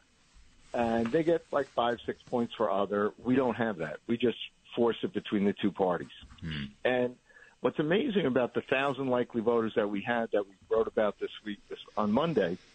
And 0.74 1.06
they 1.06 1.22
get 1.22 1.46
like 1.50 1.68
five, 1.68 1.98
six 2.04 2.20
points 2.22 2.52
for 2.54 2.70
other. 2.70 3.12
We 3.24 3.36
don't 3.36 3.54
have 3.54 3.78
that. 3.78 3.98
We 4.06 4.18
just 4.18 4.36
force 4.74 4.96
it 5.02 5.14
between 5.14 5.44
the 5.44 5.54
two 5.54 5.72
parties. 5.72 6.08
Hmm. 6.42 6.64
And 6.84 7.16
what's 7.60 7.78
amazing 7.78 8.26
about 8.26 8.54
the 8.54 8.62
thousand 8.62 9.08
likely 9.08 9.40
voters 9.40 9.72
that 9.76 9.88
we 9.88 10.02
had 10.02 10.28
that 10.32 10.44
we 10.46 10.54
wrote 10.70 10.86
about 10.86 11.18
this 11.20 11.30
week 11.44 11.58
this, 11.68 11.78
on 11.96 12.12
Monday– 12.12 12.58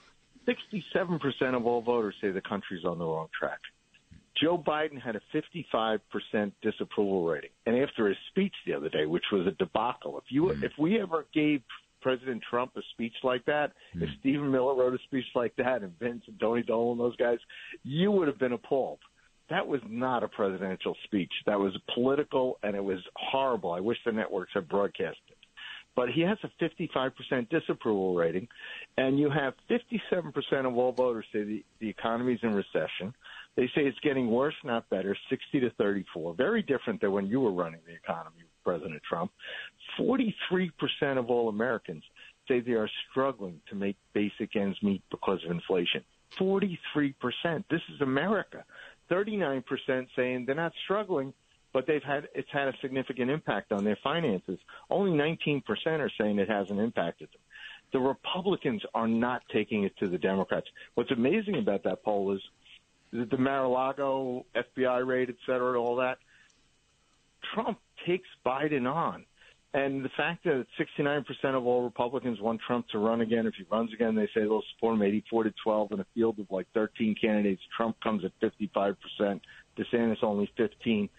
67% 0.47 1.55
of 1.55 1.65
all 1.65 1.81
voters 1.81 2.15
say 2.21 2.31
the 2.31 2.41
country's 2.41 2.85
on 2.85 2.97
the 2.97 3.05
wrong 3.05 3.27
track. 3.37 3.59
Joe 4.41 4.57
Biden 4.57 4.99
had 4.99 5.15
a 5.15 5.21
55% 5.33 5.99
disapproval 6.61 7.25
rating. 7.25 7.51
And 7.65 7.77
after 7.77 8.07
his 8.07 8.17
speech 8.29 8.53
the 8.65 8.73
other 8.73 8.89
day, 8.89 9.05
which 9.05 9.25
was 9.31 9.45
a 9.45 9.51
debacle, 9.51 10.17
if 10.17 10.23
you 10.29 10.43
mm. 10.43 10.63
if 10.63 10.71
we 10.79 10.99
ever 10.99 11.25
gave 11.33 11.61
President 12.01 12.41
Trump 12.49 12.71
a 12.75 12.81
speech 12.93 13.13
like 13.23 13.45
that, 13.45 13.73
mm. 13.95 14.01
if 14.01 14.09
Stephen 14.19 14.49
Miller 14.49 14.73
wrote 14.73 14.95
a 14.95 15.03
speech 15.03 15.25
like 15.35 15.55
that, 15.57 15.83
and 15.83 15.97
Vince 15.99 16.23
and 16.27 16.39
Tony 16.39 16.63
Dolan, 16.63 16.97
those 16.97 17.15
guys, 17.17 17.37
you 17.83 18.09
would 18.11 18.27
have 18.27 18.39
been 18.39 18.53
appalled. 18.53 18.99
That 19.51 19.67
was 19.67 19.81
not 19.87 20.23
a 20.23 20.27
presidential 20.27 20.95
speech. 21.03 21.31
That 21.45 21.59
was 21.59 21.77
political, 21.93 22.57
and 22.63 22.75
it 22.75 22.83
was 22.83 22.99
horrible. 23.15 23.71
I 23.71 23.79
wish 23.79 23.97
the 24.05 24.11
networks 24.11 24.51
had 24.53 24.67
broadcast 24.67 25.19
it 25.29 25.37
but 25.95 26.09
he 26.09 26.21
has 26.21 26.37
a 26.43 26.63
55% 26.63 27.49
disapproval 27.49 28.15
rating, 28.15 28.47
and 28.97 29.19
you 29.19 29.29
have 29.29 29.53
57% 29.69 30.65
of 30.65 30.77
all 30.77 30.93
voters 30.93 31.25
say 31.33 31.43
the, 31.43 31.65
the 31.79 31.89
economy 31.89 32.33
is 32.33 32.39
in 32.43 32.53
recession. 32.53 33.13
They 33.57 33.65
say 33.75 33.81
it's 33.81 33.99
getting 33.99 34.29
worse, 34.31 34.55
not 34.63 34.89
better, 34.89 35.17
60 35.29 35.59
to 35.59 35.69
34. 35.71 36.35
Very 36.35 36.61
different 36.61 37.01
than 37.01 37.11
when 37.11 37.27
you 37.27 37.41
were 37.41 37.51
running 37.51 37.81
the 37.85 37.93
economy 37.93 38.43
President 38.63 39.01
Trump. 39.07 39.31
43% 39.99 40.71
of 41.17 41.29
all 41.29 41.49
Americans 41.49 42.03
say 42.47 42.59
they 42.59 42.73
are 42.73 42.89
struggling 43.09 43.59
to 43.69 43.75
make 43.75 43.97
basic 44.13 44.55
ends 44.55 44.77
meet 44.81 45.01
because 45.09 45.43
of 45.43 45.51
inflation. 45.51 46.03
43%. 46.39 47.13
This 47.69 47.81
is 47.93 48.01
America. 48.01 48.63
39% 49.11 49.63
saying 50.15 50.45
they're 50.45 50.55
not 50.55 50.71
struggling, 50.85 51.33
but 51.73 51.85
they've 51.87 52.03
had 52.03 52.27
it's 52.33 52.49
had 52.51 52.67
a 52.67 52.73
significant 52.81 53.29
impact 53.29 53.71
on 53.71 53.83
their 53.83 53.97
finances. 54.03 54.59
Only 54.89 55.11
19% 55.11 55.61
are 55.87 56.11
saying 56.19 56.39
it 56.39 56.49
hasn't 56.49 56.79
impacted 56.79 57.29
them. 57.29 57.41
The 57.93 57.99
Republicans 57.99 58.81
are 58.93 59.07
not 59.07 59.41
taking 59.51 59.83
it 59.83 59.93
to 59.99 60.07
the 60.07 60.17
Democrats. 60.17 60.67
What's 60.95 61.11
amazing 61.11 61.57
about 61.57 61.83
that 61.83 62.03
poll 62.03 62.33
is 62.33 62.41
the 63.11 63.37
Mar-a-Lago 63.37 64.45
FBI 64.55 65.05
raid, 65.05 65.29
et 65.29 65.35
cetera, 65.45 65.79
all 65.79 65.97
that. 65.97 66.17
Trump 67.53 67.79
takes 68.07 68.29
Biden 68.45 68.91
on. 68.91 69.25
And 69.73 70.03
the 70.03 70.09
fact 70.17 70.43
that 70.43 70.65
69% 70.77 71.25
of 71.55 71.65
all 71.65 71.83
Republicans 71.83 72.41
want 72.41 72.59
Trump 72.65 72.89
to 72.89 72.97
run 72.97 73.21
again, 73.21 73.47
if 73.47 73.53
he 73.55 73.65
runs 73.71 73.93
again, 73.93 74.15
they 74.15 74.25
say 74.33 74.41
they'll 74.41 74.63
support 74.75 74.95
him 74.95 75.01
84 75.01 75.45
to 75.45 75.53
12 75.63 75.91
in 75.93 75.99
a 76.01 76.05
field 76.13 76.39
of 76.39 76.47
like 76.51 76.67
13 76.73 77.15
candidates. 77.19 77.61
Trump 77.75 77.95
comes 78.01 78.25
at 78.25 78.37
55%, 78.41 78.95
DeSantis 79.77 80.23
only 80.23 80.51
15. 80.57 81.09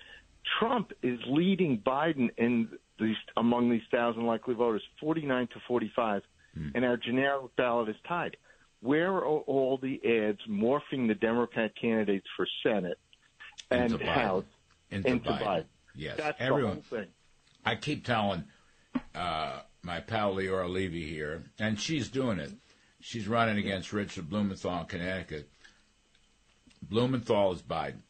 Trump 0.58 0.92
is 1.02 1.18
leading 1.26 1.78
Biden 1.78 2.28
in 2.36 2.68
these 3.00 3.16
among 3.38 3.70
these 3.70 3.82
thousand 3.90 4.26
likely 4.26 4.54
voters, 4.54 4.82
49 5.00 5.46
to 5.48 5.54
45, 5.66 6.22
mm. 6.58 6.72
and 6.74 6.84
our 6.84 6.98
generic 6.98 7.56
ballot 7.56 7.88
is 7.88 7.96
tied. 8.06 8.36
Where 8.80 9.12
are 9.12 9.24
all 9.24 9.78
the 9.80 10.00
ads 10.04 10.40
morphing 10.48 11.08
the 11.08 11.14
Democrat 11.14 11.72
candidates 11.80 12.26
for 12.36 12.46
Senate 12.62 12.98
and 13.70 13.92
into 13.92 14.04
House 14.04 14.44
into, 14.90 15.08
into 15.08 15.30
Biden? 15.30 15.42
Biden? 15.42 15.64
Yes, 15.94 16.16
That's 16.18 16.40
everyone. 16.40 16.82
the 16.90 16.96
whole 16.96 17.00
thing. 17.00 17.08
I 17.64 17.76
keep 17.76 18.04
telling 18.04 18.44
uh, 19.14 19.60
my 19.82 20.00
pal 20.00 20.34
Leora 20.34 20.70
Levy 20.70 21.08
here, 21.08 21.44
and 21.58 21.78
she's 21.80 22.08
doing 22.08 22.38
it. 22.38 22.52
She's 23.00 23.28
running 23.28 23.58
against 23.58 23.92
Richard 23.92 24.30
Blumenthal 24.30 24.80
in 24.80 24.86
Connecticut. 24.86 25.48
Blumenthal 26.82 27.52
is 27.52 27.62
Biden. 27.62 28.02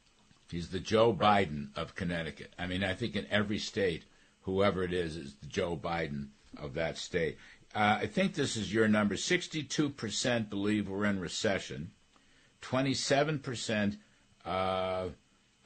He's 0.50 0.68
the 0.68 0.80
Joe 0.80 1.14
Biden 1.14 1.68
of 1.76 1.94
Connecticut. 1.94 2.52
I 2.58 2.66
mean, 2.66 2.84
I 2.84 2.94
think 2.94 3.16
in 3.16 3.26
every 3.30 3.58
state, 3.58 4.04
whoever 4.42 4.82
it 4.82 4.92
is, 4.92 5.16
is 5.16 5.34
the 5.36 5.46
Joe 5.46 5.76
Biden 5.82 6.28
of 6.58 6.74
that 6.74 6.98
state. 6.98 7.38
Uh, 7.74 8.00
I 8.02 8.06
think 8.06 8.34
this 8.34 8.56
is 8.56 8.72
your 8.72 8.86
number. 8.86 9.14
62% 9.14 10.50
believe 10.50 10.88
we're 10.88 11.06
in 11.06 11.20
recession. 11.20 11.92
27% 12.60 13.96
uh, 14.44 15.06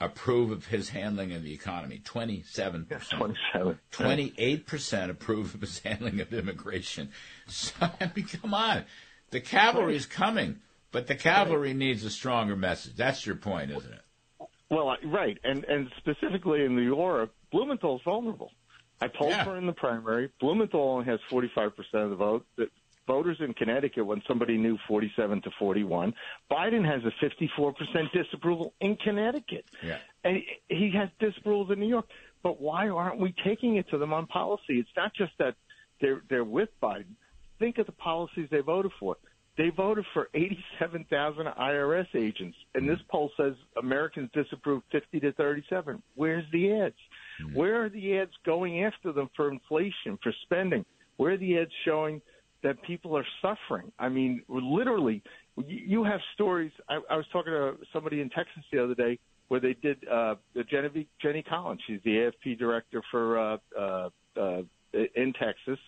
approve 0.00 0.50
of 0.50 0.66
his 0.66 0.90
handling 0.90 1.32
of 1.32 1.42
the 1.42 1.52
economy. 1.52 2.00
27%. 2.04 2.86
Yes, 2.90 3.08
27. 3.08 3.78
28% 3.92 5.10
approve 5.10 5.54
of 5.54 5.60
his 5.60 5.78
handling 5.84 6.20
of 6.20 6.32
immigration. 6.32 7.10
So, 7.46 7.72
I 8.00 8.10
mean, 8.14 8.26
come 8.26 8.54
on. 8.54 8.84
The 9.30 9.40
cavalry 9.40 9.96
is 9.96 10.06
coming, 10.06 10.60
but 10.92 11.06
the 11.06 11.14
cavalry 11.14 11.74
needs 11.74 12.04
a 12.04 12.10
stronger 12.10 12.56
message. 12.56 12.94
That's 12.96 13.26
your 13.26 13.36
point, 13.36 13.70
isn't 13.70 13.92
it? 13.92 14.00
Well, 14.70 14.96
right, 15.04 15.38
and 15.44 15.64
and 15.64 15.88
specifically 15.98 16.64
in 16.64 16.74
New 16.74 16.82
York, 16.82 17.30
Blumenthal's 17.52 18.02
vulnerable. 18.04 18.50
I 19.00 19.08
polled 19.08 19.30
Yeah. 19.30 19.44
her 19.44 19.56
in 19.56 19.66
the 19.66 19.72
primary. 19.72 20.30
Blumenthal 20.40 20.80
only 20.80 21.04
has 21.06 21.20
45% 21.30 21.70
of 21.94 22.10
the 22.10 22.16
vote. 22.16 22.46
Voters 23.06 23.38
in 23.40 23.54
Connecticut, 23.54 24.04
when 24.04 24.22
somebody 24.26 24.56
knew 24.56 24.76
47 24.88 25.42
to 25.42 25.50
41, 25.58 26.12
Biden 26.50 26.84
has 26.84 27.02
a 27.04 27.24
54% 27.24 27.74
disapproval 28.12 28.74
in 28.80 28.96
Connecticut. 28.96 29.64
Yeah. 29.82 29.98
And 30.24 30.42
he 30.68 30.90
has 30.96 31.08
disapproval 31.20 31.72
in 31.72 31.80
New 31.80 31.88
York. 31.88 32.06
But 32.42 32.60
why 32.60 32.88
aren't 32.88 33.20
we 33.20 33.34
taking 33.44 33.76
it 33.76 33.88
to 33.90 33.98
them 33.98 34.12
on 34.12 34.26
policy? 34.26 34.78
It's 34.78 34.88
not 34.96 35.12
just 35.14 35.32
that 35.38 35.54
they're 36.00 36.22
they're 36.28 36.44
with 36.44 36.68
Biden. 36.82 37.14
Think 37.58 37.78
of 37.78 37.86
the 37.86 37.92
policies 37.92 38.48
they 38.50 38.60
voted 38.60 38.92
for. 39.00 39.16
They 39.56 39.70
voted 39.70 40.04
for 40.12 40.28
87,000 40.34 41.46
IRS 41.46 42.06
agents, 42.14 42.56
and 42.74 42.86
this 42.86 42.98
mm. 42.98 43.08
poll 43.08 43.30
says 43.38 43.54
Americans 43.78 44.28
disapprove 44.34 44.82
50 44.92 45.18
to 45.20 45.32
37. 45.32 46.02
Where's 46.14 46.44
the 46.52 46.72
ads? 46.72 46.94
Mm. 47.42 47.54
Where 47.54 47.84
are 47.84 47.88
the 47.88 48.18
ads 48.18 48.32
going 48.44 48.84
after 48.84 49.12
them 49.12 49.30
for 49.34 49.50
inflation, 49.50 50.18
for 50.22 50.32
spending? 50.42 50.84
Where 51.16 51.32
are 51.32 51.38
the 51.38 51.58
ads 51.58 51.70
showing 51.86 52.20
that 52.66 52.82
people 52.82 53.16
are 53.16 53.26
suffering? 53.40 53.92
I 53.96 54.08
mean, 54.08 54.42
literally, 54.48 55.22
you 55.68 56.02
have 56.02 56.18
stories. 56.34 56.72
I, 56.88 56.98
I 57.08 57.16
was 57.16 57.24
talking 57.32 57.52
to 57.52 57.74
somebody 57.92 58.20
in 58.20 58.28
Texas 58.28 58.64
the 58.72 58.82
other 58.82 58.96
day 58.96 59.20
where 59.46 59.60
they 59.60 59.74
did 59.74 59.98
uh, 60.08 60.34
Genevieve 60.68 61.06
Jenny 61.22 61.44
Collins. 61.44 61.80
She's 61.86 62.00
the 62.04 62.10
AFP 62.44 62.58
director 62.58 63.02
for 63.12 63.38
uh, 63.38 63.56
uh, 63.78 64.08
uh, 64.36 64.62
in 64.92 65.32
Texas, 65.40 65.78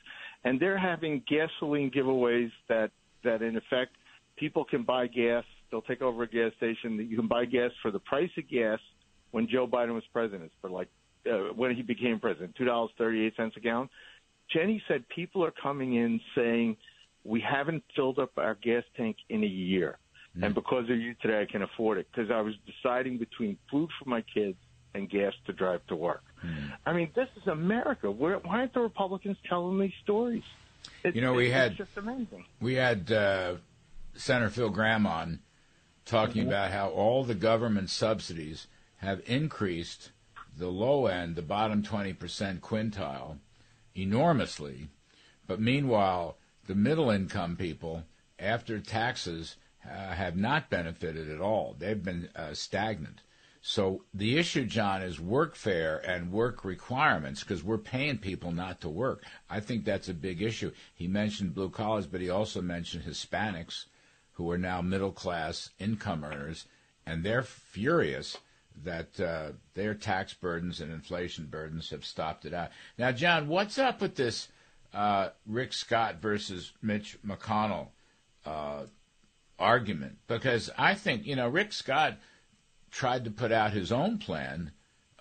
and 0.45 0.61
they're 0.61 0.79
having 0.79 1.21
gasoline 1.29 1.91
giveaways 1.91 2.53
that 2.69 2.93
that 3.25 3.43
in 3.43 3.57
effect 3.57 3.97
people 4.37 4.65
can 4.65 4.85
buy 4.85 5.09
gas. 5.09 5.43
They'll 5.73 5.83
take 5.83 6.01
over 6.01 6.23
a 6.23 6.29
gas 6.29 6.53
station. 6.59 7.05
You 7.11 7.17
can 7.17 7.27
buy 7.27 7.45
gas 7.45 7.73
for 7.83 7.91
the 7.91 7.99
price 7.99 8.31
of 8.39 8.49
gas 8.49 8.79
when 9.33 9.49
Joe 9.49 9.67
Biden 9.67 9.95
was 9.95 10.05
president, 10.13 10.53
for 10.61 10.71
like 10.71 10.89
uh, 11.29 11.53
when 11.57 11.75
he 11.75 11.83
became 11.83 12.21
president, 12.21 12.55
two 12.57 12.65
dollars 12.65 12.93
thirty 12.97 13.27
eight 13.27 13.35
cents 13.37 13.57
a 13.57 13.61
gallon. 13.61 13.89
Jenny 14.53 14.83
said 14.89 15.09
people 15.09 15.45
are 15.45 15.51
coming 15.51 15.95
in 15.95 16.21
saying 16.35 16.77
we 17.25 17.41
haven't 17.41 17.85
filled 17.95 18.19
up 18.19 18.33
our 18.37 18.55
gas 18.55 18.85
tank 18.97 19.17
in 19.29 19.43
a 19.43 19.47
year, 19.47 19.99
mm-hmm. 20.35 20.45
and 20.45 20.55
because 20.55 20.85
of 20.85 20.99
you 20.99 21.15
today, 21.21 21.43
I 21.43 21.51
can 21.51 21.63
afford 21.63 21.99
it 21.99 22.07
because 22.13 22.31
I 22.31 22.41
was 22.41 22.55
deciding 22.67 23.19
between 23.19 23.59
food 23.71 23.91
for 23.99 24.09
my 24.09 24.23
kids 24.23 24.57
and 24.95 25.09
gas 25.09 25.35
to 25.47 25.53
drive 25.53 25.87
to 25.89 25.97
work. 25.97 26.25
Mm-hmm. 26.45 26.67
I 26.87 26.93
mean, 26.93 27.11
this 27.15 27.29
is 27.41 27.47
America. 27.47 28.11
Where, 28.11 28.39
why 28.39 28.61
aren't 28.61 28.75
the 28.75 28.81
Republicans 28.81 29.37
telling 29.49 29.79
these 29.79 29.93
stories? 30.03 30.45
It, 31.05 31.15
You 31.15 31.21
know, 31.21 31.35
we 31.35 31.47
it's 31.47 31.55
had- 31.55 31.77
just 31.77 31.97
amazing. 31.97 32.45
We 32.61 32.75
had 32.75 33.11
uh, 33.13 33.55
Senator 34.15 34.51
Phil 34.51 34.71
Gramm 34.71 35.07
on 35.07 35.41
talking 36.05 36.43
mm-hmm. 36.43 36.51
about 36.51 36.71
how 36.71 36.89
all 36.89 37.25
the 37.25 37.35
government 37.35 37.91
subsidies 37.91 38.67
have 38.97 39.21
increased 39.27 40.11
the 40.57 40.69
low 40.69 41.07
end, 41.07 41.37
the 41.37 41.43
bottom 41.43 41.83
20% 41.83 42.61
quintile, 42.61 43.39
enormously. 43.99 44.89
But 45.47 45.61
meanwhile, 45.61 46.37
the 46.67 46.75
middle 46.75 47.11
income 47.11 47.57
people, 47.57 48.05
after 48.39 48.79
taxes, 48.79 49.57
uh, 49.85 50.15
have 50.15 50.37
not 50.37 50.71
benefited 50.71 51.31
at 51.31 51.41
all. 51.41 51.75
They've 51.79 52.03
been 52.03 52.29
uh, 52.37 52.55
stagnant. 52.55 53.23
So 53.61 54.05
the 54.15 54.39
issue, 54.39 54.65
John, 54.65 55.03
is 55.03 55.19
workfare 55.19 56.01
and 56.09 56.33
work 56.33 56.65
requirements 56.65 57.43
because 57.43 57.65
we're 57.65 57.79
paying 57.79 58.19
people 58.19 58.53
not 58.53 58.81
to 58.83 58.89
work. 58.89 59.25
I 59.51 59.61
think 59.61 59.85
that's 59.85 60.09
a 60.09 60.15
big 60.15 60.41
issue. 60.41 60.73
He 60.95 61.09
mentioned 61.09 61.55
blue 61.55 61.71
collars, 61.71 62.07
but 62.07 62.21
he 62.21 62.31
also 62.31 62.63
mentioned 62.63 63.05
Hispanics 63.05 63.87
who 64.33 64.51
are 64.51 64.59
now 64.59 64.81
middle 64.81 65.11
class 65.11 65.71
income 65.81 66.25
earners, 66.25 66.67
and 67.05 67.25
they're 67.25 67.43
furious 67.43 68.39
that 68.85 69.21
uh, 69.21 69.51
their 69.75 69.95
tax 69.95 70.35
burdens 70.35 70.81
and 70.81 70.93
inflation 70.93 71.47
burdens 71.47 71.91
have 71.91 72.05
stopped 72.05 72.45
it 72.45 72.55
out. 72.55 72.71
Now, 72.99 73.13
John, 73.13 73.49
what's 73.49 73.79
up 73.79 74.01
with 74.01 74.15
this 74.15 74.49
uh, 74.95 75.31
Rick 75.47 75.73
Scott 75.73 76.17
versus 76.21 76.73
Mitch 76.83 77.19
McConnell 77.27 77.89
uh, 78.47 78.85
argument? 79.59 80.19
Because 80.27 80.71
I 80.79 80.95
think, 80.95 81.27
you 81.27 81.37
know, 81.37 81.49
Rick 81.49 81.73
Scott 81.73 82.19
tried 82.91 83.25
to 83.25 83.31
put 83.31 83.53
out 83.53 83.73
his 83.73 83.93
own 83.93 84.19
plan, 84.19 84.73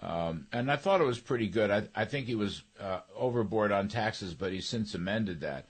um, 0.02 0.48
and 0.52 0.72
I 0.72 0.76
thought 0.76 1.02
it 1.02 1.06
was 1.06 1.20
pretty 1.20 1.48
good. 1.48 1.72
I, 1.72 1.88
I 1.96 2.06
think 2.06 2.28
he 2.28 2.36
was 2.36 2.64
uh, 2.80 3.00
overboard 3.16 3.72
on 3.72 3.88
taxes, 3.88 4.34
but 4.34 4.54
he's 4.54 4.68
since 4.68 4.94
amended 4.94 5.42
that. 5.42 5.68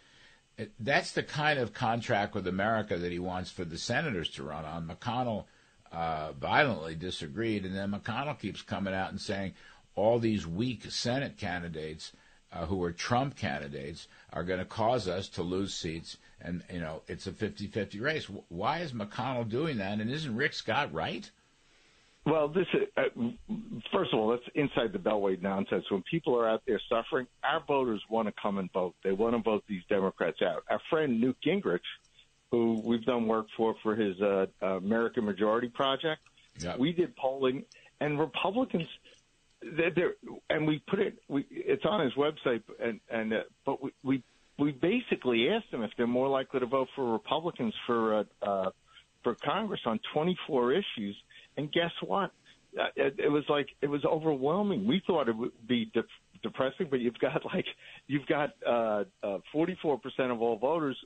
That's 0.80 1.12
the 1.12 1.24
kind 1.24 1.60
of 1.60 1.74
contract 1.74 2.34
with 2.34 2.48
America 2.48 2.98
that 2.98 3.12
he 3.12 3.20
wants 3.20 3.52
for 3.52 3.64
the 3.64 3.78
senators 3.78 4.30
to 4.32 4.44
run 4.44 4.66
on. 4.66 4.88
McConnell 4.88 5.46
uh, 5.92 6.32
violently 6.34 6.96
disagreed, 6.96 7.66
and 7.66 7.76
then 7.76 7.92
McConnell 7.92 8.40
keeps 8.40 8.62
coming 8.62 8.94
out 8.94 9.12
and 9.12 9.20
saying 9.22 9.54
all 9.96 10.20
these 10.20 10.46
weak 10.46 10.84
Senate 10.92 11.38
candidates 11.38 12.12
uh, 12.54 12.66
who 12.66 12.82
are 12.84 12.92
Trump 12.92 13.36
candidates 13.36 14.08
are 14.32 14.44
going 14.44 14.60
to 14.60 14.66
cause 14.66 15.08
us 15.08 15.28
to 15.30 15.42
lose 15.44 15.74
seats, 15.74 16.18
and 16.42 16.64
you 16.72 16.80
know 16.80 17.02
it's 17.08 17.28
a 17.28 17.32
50-50 17.32 18.02
race. 18.02 18.26
Wh- 18.26 18.52
Why 18.52 18.80
is 18.80 18.94
McConnell 18.94 19.48
doing 19.50 19.78
that? 19.78 20.00
And 20.00 20.10
isn't 20.10 20.36
Rick 20.36 20.54
Scott 20.54 20.94
right? 20.94 21.30
Well, 22.26 22.50
this 22.50 22.68
is, 22.74 22.88
uh, 22.98 23.04
first 23.94 24.14
of 24.14 24.20
all, 24.20 24.30
that's 24.30 24.44
inside 24.54 24.92
the 24.92 25.00
Beltway 25.00 25.42
nonsense. 25.42 25.86
When 25.90 26.04
people 26.12 26.38
are 26.38 26.48
out 26.50 26.62
there 26.68 26.82
suffering, 26.90 27.26
our 27.42 27.64
voters 27.66 28.02
want 28.10 28.28
to 28.28 28.34
come 28.42 28.58
and 28.58 28.70
vote. 28.74 28.96
They 29.02 29.14
want 29.14 29.36
to 29.36 29.42
vote 29.42 29.64
these 29.70 29.84
Democrats 29.88 30.42
out. 30.42 30.64
Our 30.70 30.82
friend 30.90 31.22
Newt 31.22 31.38
Gingrich, 31.46 31.80
who 32.52 32.82
we've 32.84 33.04
done 33.06 33.28
work 33.28 33.48
for 33.56 33.76
for 33.84 33.96
his 33.96 34.20
uh, 34.22 34.46
uh, 34.62 34.78
American 34.78 35.26
Majority 35.26 35.70
Project, 35.70 36.22
Yep. 36.60 36.80
we 36.80 36.92
did 36.94 37.16
polling, 37.16 37.66
and 38.00 38.18
Republicans, 38.20 38.88
they're, 39.62 39.92
they're, 39.92 40.14
and 40.50 40.66
we 40.66 40.82
put 40.90 41.00
it, 41.00 41.20
we, 41.28 41.46
it's 41.52 41.86
on 41.86 42.02
his 42.04 42.14
website, 42.14 42.64
and 42.80 43.00
and 43.12 43.34
uh, 43.34 43.38
but 43.66 43.84
we, 43.84 43.92
we 44.04 44.24
we 44.58 44.72
basically 44.72 45.50
asked 45.50 45.70
them 45.72 45.84
if 45.84 45.92
they're 45.98 46.08
more 46.08 46.28
likely 46.28 46.60
to 46.60 46.66
vote 46.66 46.88
for 46.96 47.12
Republicans 47.14 47.74
for 47.86 48.20
uh, 48.20 48.24
uh, 48.42 48.70
for 49.24 49.36
Congress 49.36 49.82
on 49.86 50.00
24 50.14 50.72
issues, 50.74 51.16
and 51.58 51.72
guess 51.72 51.92
what? 52.02 52.32
Uh, 52.80 52.86
It, 52.96 53.16
it 53.20 53.30
was 53.30 53.44
like 53.50 53.68
it 53.82 53.88
was 53.88 54.04
overwhelming. 54.06 54.88
We 54.88 55.02
thought 55.06 55.28
it 55.30 55.36
would 55.38 55.52
be 55.68 55.86
de- 55.94 56.04
depressing, 56.42 56.88
but 56.90 57.02
you've 57.02 57.20
got 57.20 57.44
like 57.54 57.66
you've 58.08 58.26
got 58.26 58.52
uh, 58.66 59.04
uh, 59.22 59.38
44% 59.54 60.00
of 60.32 60.42
all 60.42 60.58
voters 60.58 60.98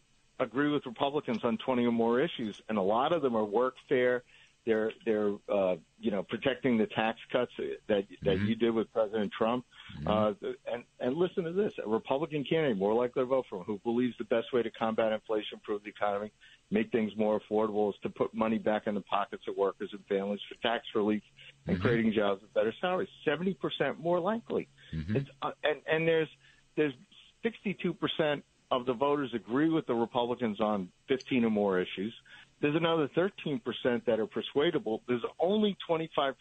agree 0.42 0.70
with 0.70 0.86
Republicans 0.86 1.44
on 1.44 1.58
20 1.58 1.86
or 1.86 1.92
more 1.92 2.20
issues, 2.20 2.60
and 2.70 2.78
a 2.78 2.82
lot 2.82 3.14
of 3.14 3.22
them 3.22 3.36
are 3.36 3.46
workfare. 3.46 4.22
They're 4.66 4.92
they're 5.06 5.34
uh, 5.52 5.78
you 6.00 6.12
know 6.12 6.22
protecting 6.22 6.78
the 6.78 6.86
tax 6.86 7.18
cuts 7.32 7.52
that 7.88 8.04
that 8.22 8.40
you 8.42 8.54
did 8.56 8.72
with 8.72 8.94
President 8.94 9.32
Trump. 9.36 9.66
Uh, 10.06 10.34
and 10.72 10.84
and 11.00 11.18
listen 11.18 11.46
to 11.46 11.52
this: 11.52 11.74
a 11.84 11.90
Republican 11.90 12.44
candidate 12.44 12.78
more 12.78 12.94
likely 12.94 13.24
to 13.24 13.26
vote 13.26 13.46
for 13.50 13.58
him, 13.58 13.64
who 13.64 13.80
believes 13.84 14.16
the 14.20 14.24
best 14.26 14.54
way 14.54 14.62
to 14.62 14.70
combat 14.70 15.14
inflation, 15.14 15.54
improve 15.54 15.82
the 15.82 15.90
economy, 15.90 16.32
make 16.70 16.92
things 16.92 17.12
more 17.18 17.40
affordable, 17.40 17.90
is 17.90 17.96
to 18.04 18.10
put 18.10 18.36
money 18.36 18.60
back 18.60 18.86
in 18.86 18.94
the 18.94 19.02
pockets 19.02 19.44
of 19.48 19.58
workers 19.58 19.90
and 19.94 20.06
families 20.08 20.40
for 20.48 20.62
tax 20.62 20.86
relief 20.94 21.24
and 21.66 21.82
creating 21.82 22.14
jobs 22.14 22.44
with 22.44 22.54
better 22.54 22.74
salaries. 22.80 23.10
Seventy 23.26 23.56
percent 23.56 24.00
more 24.00 24.20
likely. 24.20 24.68
It's, 25.16 25.30
uh, 25.42 25.52
and 25.64 25.82
and 25.92 26.08
there's 26.08 26.30
there's 26.76 26.94
62 27.42 27.96
percent 27.96 28.44
of 28.72 28.86
the 28.86 28.94
voters 28.94 29.34
agree 29.34 29.70
with 29.70 29.86
the 29.86 29.94
Republicans 29.94 30.60
on 30.62 30.90
15 31.10 31.46
or 31.46 31.50
more 31.50 31.80
issues. 31.80 32.14
There's 32.62 32.76
another 32.76 33.10
13% 33.10 33.62
that 34.06 34.20
are 34.20 34.28
persuadable. 34.28 35.02
There's 35.08 35.26
only 35.40 35.78
25% 35.90 36.36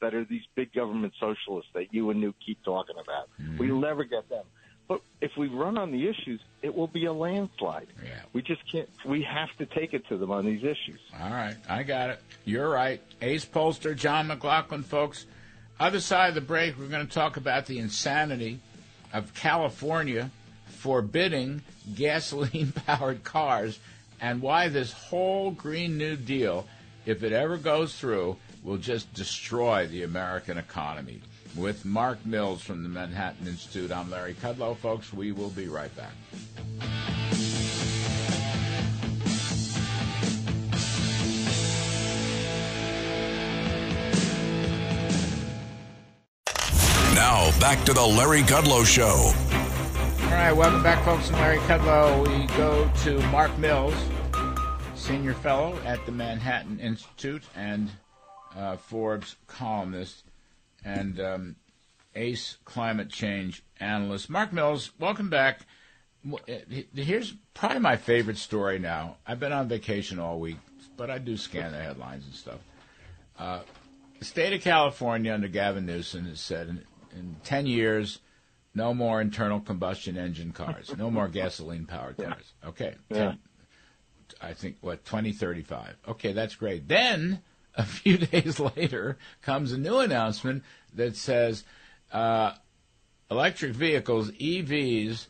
that 0.00 0.14
are 0.14 0.24
these 0.24 0.42
big 0.54 0.72
government 0.72 1.12
socialists 1.20 1.70
that 1.74 1.92
you 1.92 2.10
and 2.10 2.20
Newt 2.20 2.34
keep 2.44 2.62
talking 2.64 2.96
about. 3.00 3.28
Mm-hmm. 3.40 3.58
We 3.58 3.66
never 3.68 4.04
get 4.04 4.28
them. 4.28 4.44
But 4.88 5.02
if 5.20 5.32
we 5.36 5.48
run 5.48 5.76
on 5.78 5.90
the 5.90 6.08
issues, 6.08 6.40
it 6.62 6.74
will 6.74 6.86
be 6.86 7.06
a 7.06 7.12
landslide. 7.12 7.88
Yeah. 8.04 8.20
We 8.32 8.42
just 8.42 8.62
can't. 8.70 8.88
We 9.04 9.22
have 9.22 9.48
to 9.58 9.66
take 9.66 9.94
it 9.94 10.06
to 10.08 10.16
them 10.16 10.30
on 10.30 10.46
these 10.46 10.62
issues. 10.62 11.00
All 11.20 11.30
right, 11.30 11.56
I 11.68 11.82
got 11.82 12.10
it. 12.10 12.20
You're 12.44 12.68
right. 12.68 13.00
Ace 13.20 13.44
Pollster, 13.44 13.96
John 13.96 14.28
McLaughlin, 14.28 14.84
folks. 14.84 15.26
Other 15.80 16.00
side 16.00 16.28
of 16.28 16.34
the 16.36 16.40
break, 16.40 16.78
we're 16.78 16.86
going 16.86 17.06
to 17.06 17.12
talk 17.12 17.36
about 17.36 17.66
the 17.66 17.80
insanity 17.80 18.60
of 19.12 19.34
California 19.34 20.30
forbidding 20.66 21.62
gasoline 21.94 22.72
powered 22.86 23.24
cars 23.24 23.78
and 24.20 24.40
why 24.42 24.68
this 24.68 24.92
whole 24.92 25.50
Green 25.50 25.98
New 25.98 26.16
Deal, 26.16 26.66
if 27.04 27.22
it 27.22 27.32
ever 27.32 27.56
goes 27.56 27.96
through, 27.98 28.36
will 28.62 28.78
just 28.78 29.12
destroy 29.14 29.86
the 29.86 30.02
American 30.02 30.58
economy. 30.58 31.20
With 31.54 31.84
Mark 31.84 32.24
Mills 32.26 32.62
from 32.62 32.82
the 32.82 32.88
Manhattan 32.88 33.46
Institute, 33.46 33.90
I'm 33.90 34.10
Larry 34.10 34.34
Kudlow. 34.34 34.76
Folks, 34.76 35.12
we 35.12 35.32
will 35.32 35.50
be 35.50 35.68
right 35.68 35.94
back. 35.96 36.12
Now, 47.14 47.58
back 47.60 47.84
to 47.86 47.94
the 47.94 48.04
Larry 48.04 48.42
Kudlow 48.42 48.84
Show. 48.84 49.65
All 50.26 50.32
right, 50.32 50.52
welcome 50.52 50.82
back, 50.82 51.04
folks. 51.04 51.30
I'm 51.30 51.38
Larry 51.40 51.58
Kudlow. 51.58 52.26
We 52.26 52.46
go 52.56 52.90
to 53.04 53.20
Mark 53.28 53.56
Mills, 53.58 53.94
senior 54.96 55.34
fellow 55.34 55.78
at 55.84 56.04
the 56.04 56.10
Manhattan 56.10 56.80
Institute 56.80 57.44
and 57.54 57.88
uh, 58.56 58.76
Forbes 58.76 59.36
columnist 59.46 60.24
and 60.84 61.20
um, 61.20 61.56
ace 62.16 62.58
climate 62.64 63.08
change 63.08 63.62
analyst. 63.78 64.28
Mark 64.28 64.52
Mills, 64.52 64.90
welcome 64.98 65.30
back. 65.30 65.60
Here's 66.92 67.34
probably 67.54 67.78
my 67.78 67.96
favorite 67.96 68.38
story 68.38 68.80
now. 68.80 69.18
I've 69.24 69.38
been 69.38 69.52
on 69.52 69.68
vacation 69.68 70.18
all 70.18 70.40
week, 70.40 70.58
but 70.96 71.08
I 71.08 71.18
do 71.18 71.36
scan 71.36 71.70
the 71.70 71.78
headlines 71.78 72.24
and 72.26 72.34
stuff. 72.34 72.58
Uh, 73.38 73.60
the 74.18 74.24
state 74.24 74.52
of 74.52 74.60
California 74.60 75.32
under 75.32 75.46
Gavin 75.48 75.86
Newsom 75.86 76.26
has 76.26 76.40
said 76.40 76.68
in, 76.68 76.84
in 77.16 77.36
10 77.44 77.66
years, 77.66 78.18
no 78.76 78.92
more 78.92 79.20
internal 79.20 79.58
combustion 79.58 80.16
engine 80.16 80.52
cars, 80.52 80.94
no 80.96 81.10
more 81.10 81.28
gasoline 81.28 81.86
powered 81.86 82.18
cars. 82.18 82.52
Okay. 82.64 82.94
10, 83.12 83.18
yeah. 83.18 83.34
I 84.40 84.52
think, 84.52 84.76
what, 84.82 85.04
2035. 85.04 85.96
Okay, 86.08 86.32
that's 86.32 86.54
great. 86.54 86.86
Then, 86.86 87.40
a 87.74 87.82
few 87.86 88.18
days 88.18 88.60
later, 88.60 89.18
comes 89.42 89.72
a 89.72 89.78
new 89.78 89.98
announcement 89.98 90.62
that 90.94 91.16
says 91.16 91.64
uh, 92.12 92.52
electric 93.30 93.72
vehicles, 93.72 94.30
EVs, 94.32 95.26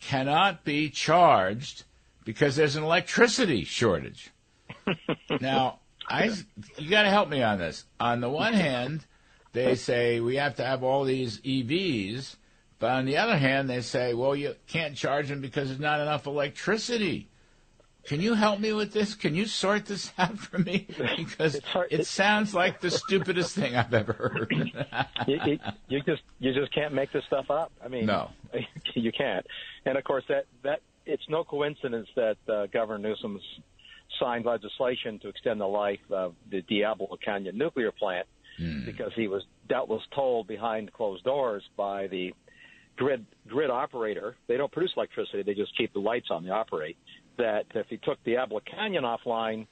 cannot 0.00 0.64
be 0.64 0.88
charged 0.88 1.84
because 2.24 2.56
there's 2.56 2.76
an 2.76 2.84
electricity 2.84 3.64
shortage. 3.64 4.30
now, 5.40 5.80
I 6.08 6.30
you 6.78 6.90
got 6.90 7.02
to 7.02 7.10
help 7.10 7.28
me 7.28 7.42
on 7.42 7.58
this. 7.58 7.84
On 7.98 8.20
the 8.20 8.28
one 8.28 8.52
hand, 8.54 9.04
they 9.52 9.74
say 9.74 10.20
we 10.20 10.36
have 10.36 10.54
to 10.56 10.64
have 10.64 10.84
all 10.84 11.04
these 11.04 11.40
EVs, 11.40 12.36
but 12.78 12.90
on 12.90 13.06
the 13.06 13.16
other 13.16 13.36
hand, 13.36 13.70
they 13.70 13.80
say, 13.80 14.14
well, 14.14 14.36
you 14.36 14.54
can't 14.66 14.96
charge 14.96 15.28
them 15.28 15.40
because 15.40 15.68
there's 15.68 15.80
not 15.80 16.00
enough 16.00 16.26
electricity. 16.26 17.28
Can 18.06 18.20
you 18.20 18.34
help 18.34 18.60
me 18.60 18.72
with 18.72 18.92
this? 18.92 19.14
Can 19.14 19.34
you 19.34 19.46
sort 19.46 19.86
this 19.86 20.12
out 20.18 20.38
for 20.38 20.58
me? 20.58 20.86
Because 21.16 21.60
it 21.90 22.06
sounds 22.06 22.54
like 22.54 22.80
the 22.80 22.90
stupidest 22.90 23.54
thing 23.54 23.74
I've 23.74 23.92
ever 23.92 24.12
heard. 24.12 24.52
you, 25.26 25.38
you, 25.44 25.58
you, 25.88 26.02
just 26.02 26.22
you 26.38 26.54
just 26.54 26.72
can't 26.72 26.94
make 26.94 27.12
this 27.12 27.24
stuff 27.26 27.50
up. 27.50 27.72
I 27.84 27.88
mean, 27.88 28.06
no, 28.06 28.30
you 28.94 29.10
can't. 29.10 29.44
And 29.84 29.98
of 29.98 30.04
course, 30.04 30.24
that 30.28 30.46
that 30.62 30.80
it's 31.04 31.24
no 31.28 31.44
coincidence 31.44 32.08
that 32.14 32.36
uh, 32.48 32.66
Governor 32.66 32.98
Newsom's 32.98 33.42
signed 34.20 34.44
legislation 34.44 35.18
to 35.20 35.28
extend 35.28 35.60
the 35.60 35.66
life 35.66 36.00
of 36.10 36.34
the 36.50 36.62
Diablo 36.62 37.16
Canyon 37.24 37.58
nuclear 37.58 37.90
plant 37.90 38.26
mm. 38.60 38.84
because 38.84 39.12
he 39.16 39.26
was 39.26 39.42
doubtless 39.68 40.02
told 40.14 40.46
behind 40.46 40.92
closed 40.92 41.24
doors 41.24 41.62
by 41.76 42.06
the 42.06 42.32
grid 42.96 43.24
grid 43.48 43.70
operator. 43.70 44.36
They 44.48 44.56
don't 44.56 44.72
produce 44.72 44.92
electricity; 44.96 45.42
they 45.42 45.54
just 45.54 45.76
keep 45.76 45.92
the 45.92 46.00
lights 46.00 46.28
on. 46.30 46.44
They 46.44 46.50
operate 46.50 46.96
that 47.38 47.64
if 47.74 47.86
you 47.90 47.98
took 48.02 48.22
the 48.24 48.32
Diablo 48.32 48.60
Canyon 48.70 49.04
offline, 49.04 49.66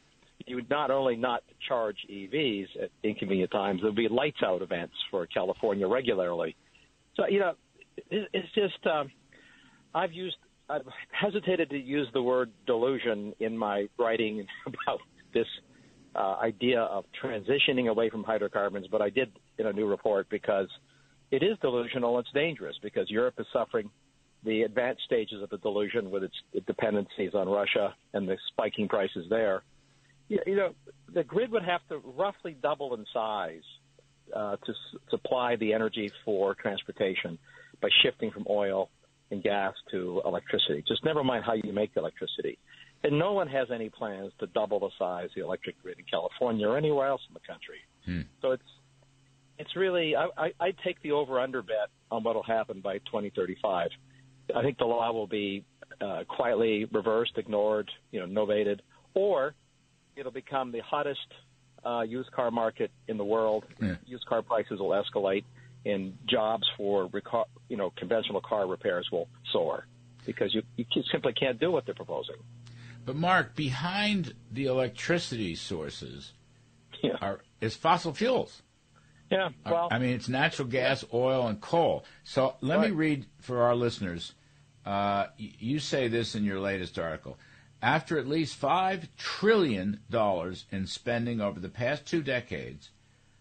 you 0.46 0.56
would 0.56 0.68
not 0.70 0.90
only 0.90 1.16
not 1.16 1.42
charge 1.66 1.96
EVs 2.10 2.66
at 2.82 2.90
inconvenient 3.02 3.50
times, 3.50 3.80
there 3.80 3.90
would 3.90 3.96
be 3.96 4.08
lights 4.08 4.38
out 4.44 4.62
events 4.62 4.94
for 5.10 5.26
California 5.26 5.86
regularly. 5.86 6.56
So, 7.16 7.26
you 7.26 7.40
know, 7.40 7.52
it's 8.10 8.52
just, 8.54 8.86
um, 8.86 9.10
I've 9.94 10.12
used, 10.12 10.36
I've 10.68 10.82
hesitated 11.12 11.70
to 11.70 11.78
use 11.78 12.08
the 12.12 12.22
word 12.22 12.50
delusion 12.66 13.32
in 13.40 13.56
my 13.56 13.86
writing 13.98 14.46
about 14.66 15.00
this 15.32 15.46
uh, 16.14 16.36
idea 16.42 16.80
of 16.80 17.04
transitioning 17.22 17.88
away 17.88 18.10
from 18.10 18.24
hydrocarbons, 18.24 18.86
but 18.90 19.00
I 19.00 19.10
did 19.10 19.32
in 19.58 19.66
a 19.66 19.72
new 19.72 19.86
report 19.86 20.28
because 20.30 20.68
it 21.34 21.42
is 21.42 21.58
delusional. 21.60 22.18
It's 22.20 22.30
dangerous 22.32 22.76
because 22.80 23.10
Europe 23.10 23.34
is 23.38 23.46
suffering 23.52 23.90
the 24.44 24.62
advanced 24.62 25.02
stages 25.04 25.42
of 25.42 25.50
the 25.50 25.58
delusion 25.58 26.10
with 26.10 26.22
its 26.22 26.34
dependencies 26.66 27.34
on 27.34 27.48
Russia 27.48 27.94
and 28.12 28.28
the 28.28 28.36
spiking 28.52 28.86
prices 28.88 29.26
there. 29.28 29.62
You 30.28 30.56
know, 30.56 30.74
the 31.12 31.24
grid 31.24 31.50
would 31.50 31.64
have 31.64 31.80
to 31.88 31.98
roughly 32.16 32.56
double 32.62 32.94
in 32.94 33.04
size 33.12 33.62
uh, 34.34 34.56
to 34.64 34.72
s- 34.72 35.00
supply 35.10 35.56
the 35.56 35.72
energy 35.72 36.10
for 36.24 36.54
transportation 36.54 37.38
by 37.82 37.88
shifting 38.02 38.30
from 38.30 38.44
oil 38.48 38.90
and 39.30 39.42
gas 39.42 39.74
to 39.90 40.22
electricity. 40.24 40.84
Just 40.86 41.04
never 41.04 41.24
mind 41.24 41.44
how 41.44 41.54
you 41.54 41.72
make 41.72 41.92
the 41.94 42.00
electricity. 42.00 42.58
And 43.02 43.18
no 43.18 43.32
one 43.32 43.48
has 43.48 43.68
any 43.74 43.90
plans 43.90 44.32
to 44.40 44.46
double 44.46 44.78
the 44.80 44.90
size 44.98 45.26
of 45.26 45.30
the 45.34 45.44
electric 45.44 45.82
grid 45.82 45.98
in 45.98 46.04
California 46.10 46.66
or 46.66 46.78
anywhere 46.78 47.08
else 47.08 47.20
in 47.28 47.34
the 47.34 47.40
country. 47.40 47.80
Hmm. 48.06 48.22
So 48.40 48.52
it's 48.52 48.62
it's 49.58 49.76
really 49.76 50.16
I, 50.16 50.28
I, 50.36 50.52
I 50.60 50.74
take 50.84 51.00
the 51.02 51.12
over 51.12 51.40
under 51.40 51.62
bet 51.62 51.90
on 52.10 52.22
what 52.22 52.34
will 52.34 52.42
happen 52.42 52.80
by 52.80 52.98
2035. 52.98 53.90
I 54.54 54.62
think 54.62 54.78
the 54.78 54.84
law 54.84 55.10
will 55.12 55.26
be 55.26 55.64
uh, 56.00 56.24
quietly 56.28 56.86
reversed, 56.92 57.32
ignored, 57.36 57.90
you 58.10 58.24
know, 58.24 58.26
novated, 58.26 58.80
or 59.14 59.54
it'll 60.16 60.32
become 60.32 60.70
the 60.70 60.80
hottest 60.80 61.20
uh, 61.84 62.02
used 62.02 62.30
car 62.32 62.50
market 62.50 62.90
in 63.08 63.16
the 63.16 63.24
world. 63.24 63.64
Yeah. 63.80 63.96
Used 64.06 64.26
car 64.26 64.42
prices 64.42 64.80
will 64.80 64.90
escalate, 64.90 65.44
and 65.84 66.16
jobs 66.28 66.64
for 66.76 67.08
reco- 67.08 67.46
you 67.68 67.76
know 67.76 67.92
conventional 67.96 68.40
car 68.40 68.66
repairs 68.66 69.08
will 69.10 69.28
soar 69.52 69.86
because 70.26 70.54
you, 70.54 70.62
you 70.76 70.86
simply 71.12 71.32
can't 71.32 71.60
do 71.60 71.70
what 71.70 71.84
they're 71.84 71.94
proposing. 71.94 72.36
But 73.04 73.16
Mark, 73.16 73.54
behind 73.54 74.34
the 74.50 74.64
electricity 74.64 75.54
sources 75.54 76.32
yeah. 77.02 77.16
are 77.20 77.40
is 77.60 77.76
fossil 77.76 78.14
fuels. 78.14 78.62
Yeah, 79.30 79.50
well, 79.64 79.88
I 79.90 79.98
mean, 79.98 80.10
it's 80.10 80.28
natural 80.28 80.68
gas, 80.68 81.04
oil, 81.12 81.46
and 81.46 81.60
coal. 81.60 82.04
So 82.24 82.56
let 82.60 82.78
right. 82.78 82.90
me 82.90 82.96
read 82.96 83.26
for 83.40 83.62
our 83.62 83.74
listeners. 83.74 84.34
Uh, 84.84 85.26
you 85.36 85.78
say 85.78 86.08
this 86.08 86.34
in 86.34 86.44
your 86.44 86.60
latest 86.60 86.98
article. 86.98 87.38
After 87.82 88.18
at 88.18 88.28
least 88.28 88.60
$5 88.60 89.08
trillion 89.16 90.00
in 90.72 90.86
spending 90.86 91.40
over 91.40 91.60
the 91.60 91.68
past 91.68 92.06
two 92.06 92.22
decades, 92.22 92.90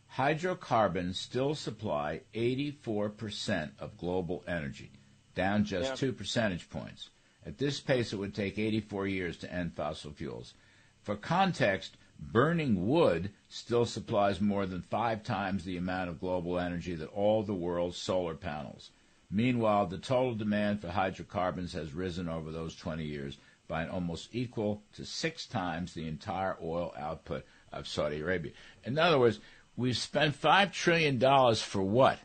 hydrocarbons 0.07 1.19
still 1.19 1.55
supply 1.55 2.21
84% 2.33 3.71
of 3.79 3.97
global 3.97 4.43
energy, 4.47 4.91
down 5.35 5.63
just 5.63 5.91
yeah. 5.91 5.95
two 5.95 6.13
percentage 6.13 6.69
points. 6.69 7.09
At 7.45 7.57
this 7.57 7.79
pace, 7.79 8.13
it 8.13 8.17
would 8.17 8.33
take 8.33 8.57
84 8.57 9.07
years 9.07 9.37
to 9.37 9.53
end 9.53 9.73
fossil 9.75 10.11
fuels. 10.11 10.53
For 11.01 11.15
context, 11.15 11.97
burning 12.19 12.87
wood 12.87 13.31
still 13.49 13.85
supplies 13.85 14.41
more 14.41 14.65
than 14.65 14.81
five 14.81 15.23
times 15.23 15.63
the 15.63 15.77
amount 15.77 16.09
of 16.09 16.19
global 16.19 16.59
energy 16.59 16.95
that 16.95 17.09
all 17.09 17.43
the 17.43 17.53
world's 17.53 17.97
solar 17.97 18.35
panels. 18.35 18.91
Meanwhile, 19.29 19.87
the 19.87 19.97
total 19.97 20.35
demand 20.35 20.81
for 20.81 20.89
hydrocarbons 20.89 21.73
has 21.73 21.93
risen 21.93 22.29
over 22.29 22.51
those 22.51 22.75
20 22.75 23.03
years 23.03 23.37
by 23.67 23.81
an 23.83 23.89
almost 23.89 24.29
equal 24.31 24.83
to 24.93 25.05
six 25.05 25.45
times 25.45 25.93
the 25.93 26.07
entire 26.07 26.57
oil 26.61 26.93
output 26.97 27.45
of 27.71 27.87
Saudi 27.87 28.19
Arabia. 28.19 28.51
In 28.83 28.99
other 28.99 29.17
words, 29.17 29.39
we've 29.75 29.97
spent 29.97 30.39
$5 30.39 30.71
trillion 30.71 31.19
for 31.55 31.81
what? 31.81 32.19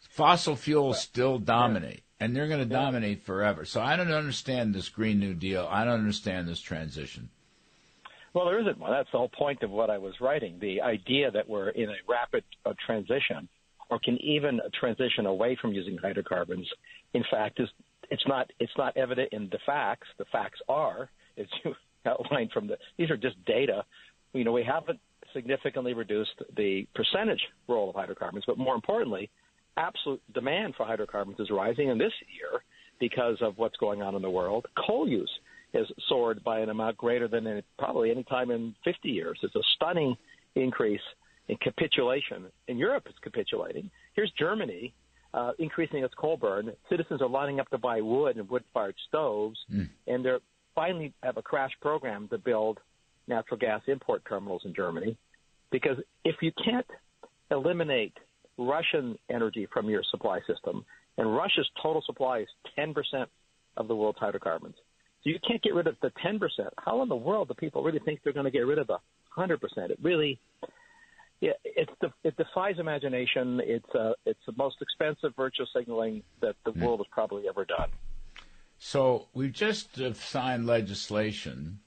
Fossil 0.00 0.56
fuels 0.56 1.00
still 1.00 1.38
dominate, 1.38 2.02
and 2.20 2.34
they're 2.34 2.48
going 2.48 2.60
to 2.60 2.64
dominate 2.66 3.24
forever. 3.24 3.64
So 3.64 3.80
I 3.80 3.96
don't 3.96 4.12
understand 4.12 4.74
this 4.74 4.88
Green 4.88 5.18
New 5.18 5.34
Deal. 5.34 5.66
I 5.70 5.84
don't 5.84 6.00
understand 6.00 6.48
this 6.48 6.60
transition. 6.60 7.30
Well, 8.38 8.46
there 8.46 8.60
isn't 8.60 8.78
one. 8.78 8.92
That's 8.92 9.10
the 9.10 9.18
whole 9.18 9.30
point 9.36 9.64
of 9.64 9.72
what 9.72 9.90
I 9.90 9.98
was 9.98 10.14
writing. 10.20 10.58
The 10.60 10.80
idea 10.80 11.28
that 11.32 11.48
we're 11.48 11.70
in 11.70 11.88
a 11.88 11.96
rapid 12.08 12.44
uh, 12.64 12.72
transition, 12.86 13.48
or 13.90 13.98
can 13.98 14.16
even 14.22 14.60
transition 14.78 15.26
away 15.26 15.58
from 15.60 15.72
using 15.72 15.98
hydrocarbons, 15.98 16.64
in 17.14 17.24
fact, 17.32 17.58
is 17.58 17.68
it's 18.12 18.22
not 18.28 18.48
it's 18.60 18.70
not 18.78 18.96
evident 18.96 19.30
in 19.32 19.48
the 19.50 19.58
facts. 19.66 20.06
The 20.18 20.24
facts 20.30 20.60
are, 20.68 21.10
as 21.36 21.46
you 21.64 21.74
outlined 22.06 22.52
from 22.52 22.68
the 22.68 22.78
these 22.96 23.10
are 23.10 23.16
just 23.16 23.44
data. 23.44 23.84
You 24.32 24.44
know, 24.44 24.52
we 24.52 24.62
haven't 24.62 25.00
significantly 25.34 25.94
reduced 25.94 26.40
the 26.56 26.86
percentage 26.94 27.42
role 27.66 27.90
of 27.90 27.96
hydrocarbons, 27.96 28.44
but 28.46 28.56
more 28.56 28.76
importantly, 28.76 29.30
absolute 29.76 30.22
demand 30.32 30.74
for 30.76 30.86
hydrocarbons 30.86 31.40
is 31.40 31.50
rising 31.50 31.88
in 31.88 31.98
this 31.98 32.12
year 32.32 32.62
because 33.00 33.38
of 33.40 33.58
what's 33.58 33.76
going 33.78 34.00
on 34.00 34.14
in 34.14 34.22
the 34.22 34.30
world. 34.30 34.66
Coal 34.86 35.08
use 35.08 35.30
has 35.74 35.86
soared 36.08 36.42
by 36.42 36.60
an 36.60 36.70
amount 36.70 36.96
greater 36.96 37.28
than 37.28 37.46
in 37.46 37.62
probably 37.78 38.10
any 38.10 38.24
time 38.24 38.50
in 38.50 38.74
50 38.84 39.08
years. 39.08 39.38
It's 39.42 39.54
a 39.54 39.62
stunning 39.76 40.16
increase 40.54 41.00
in 41.48 41.56
capitulation. 41.58 42.46
In 42.68 42.78
Europe, 42.78 43.04
it's 43.06 43.18
capitulating. 43.20 43.90
Here's 44.14 44.32
Germany 44.38 44.94
uh, 45.34 45.52
increasing 45.58 46.04
its 46.04 46.14
coal 46.14 46.36
burn. 46.36 46.72
Citizens 46.88 47.20
are 47.20 47.28
lining 47.28 47.60
up 47.60 47.68
to 47.70 47.78
buy 47.78 48.00
wood 48.00 48.36
and 48.36 48.48
wood-fired 48.48 48.94
stoves, 49.08 49.58
mm. 49.72 49.88
and 50.06 50.24
they're 50.24 50.40
finally 50.74 51.12
have 51.22 51.36
a 51.36 51.42
crash 51.42 51.72
program 51.80 52.28
to 52.28 52.38
build 52.38 52.78
natural 53.26 53.58
gas 53.58 53.82
import 53.88 54.22
terminals 54.28 54.62
in 54.64 54.74
Germany. 54.74 55.16
Because 55.70 55.96
if 56.24 56.36
you 56.40 56.50
can't 56.64 56.86
eliminate 57.50 58.14
Russian 58.56 59.18
energy 59.30 59.66
from 59.72 59.88
your 59.88 60.02
supply 60.10 60.40
system, 60.46 60.84
and 61.16 61.34
Russia's 61.34 61.68
total 61.82 62.02
supply 62.06 62.38
is 62.38 62.48
10% 62.78 62.94
of 63.76 63.88
the 63.88 63.94
world's 63.94 64.18
hydrocarbons. 64.18 64.76
You 65.28 65.38
can't 65.46 65.62
get 65.62 65.74
rid 65.74 65.86
of 65.86 65.96
the 66.00 66.10
10%. 66.24 66.40
How 66.78 67.02
in 67.02 67.08
the 67.08 67.16
world 67.16 67.48
do 67.48 67.54
people 67.54 67.82
really 67.82 67.98
think 67.98 68.20
they're 68.24 68.32
going 68.32 68.44
to 68.44 68.50
get 68.50 68.66
rid 68.66 68.78
of 68.78 68.86
the 68.86 68.98
100%? 69.36 69.58
It 69.90 69.98
really, 70.02 70.40
yeah, 71.40 71.52
it's 71.64 71.92
the, 72.00 72.10
it 72.24 72.36
defies 72.36 72.78
imagination. 72.78 73.60
It's 73.62 73.94
uh, 73.94 74.12
it's 74.24 74.40
the 74.46 74.54
most 74.56 74.76
expensive 74.80 75.34
virtual 75.36 75.66
signaling 75.74 76.22
that 76.40 76.56
the 76.64 76.72
mm. 76.72 76.82
world 76.82 77.00
has 77.00 77.06
probably 77.10 77.48
ever 77.48 77.64
done. 77.64 77.90
So 78.78 79.26
we've 79.34 79.52
just 79.52 79.98
signed 80.16 80.66
legislation 80.66 81.80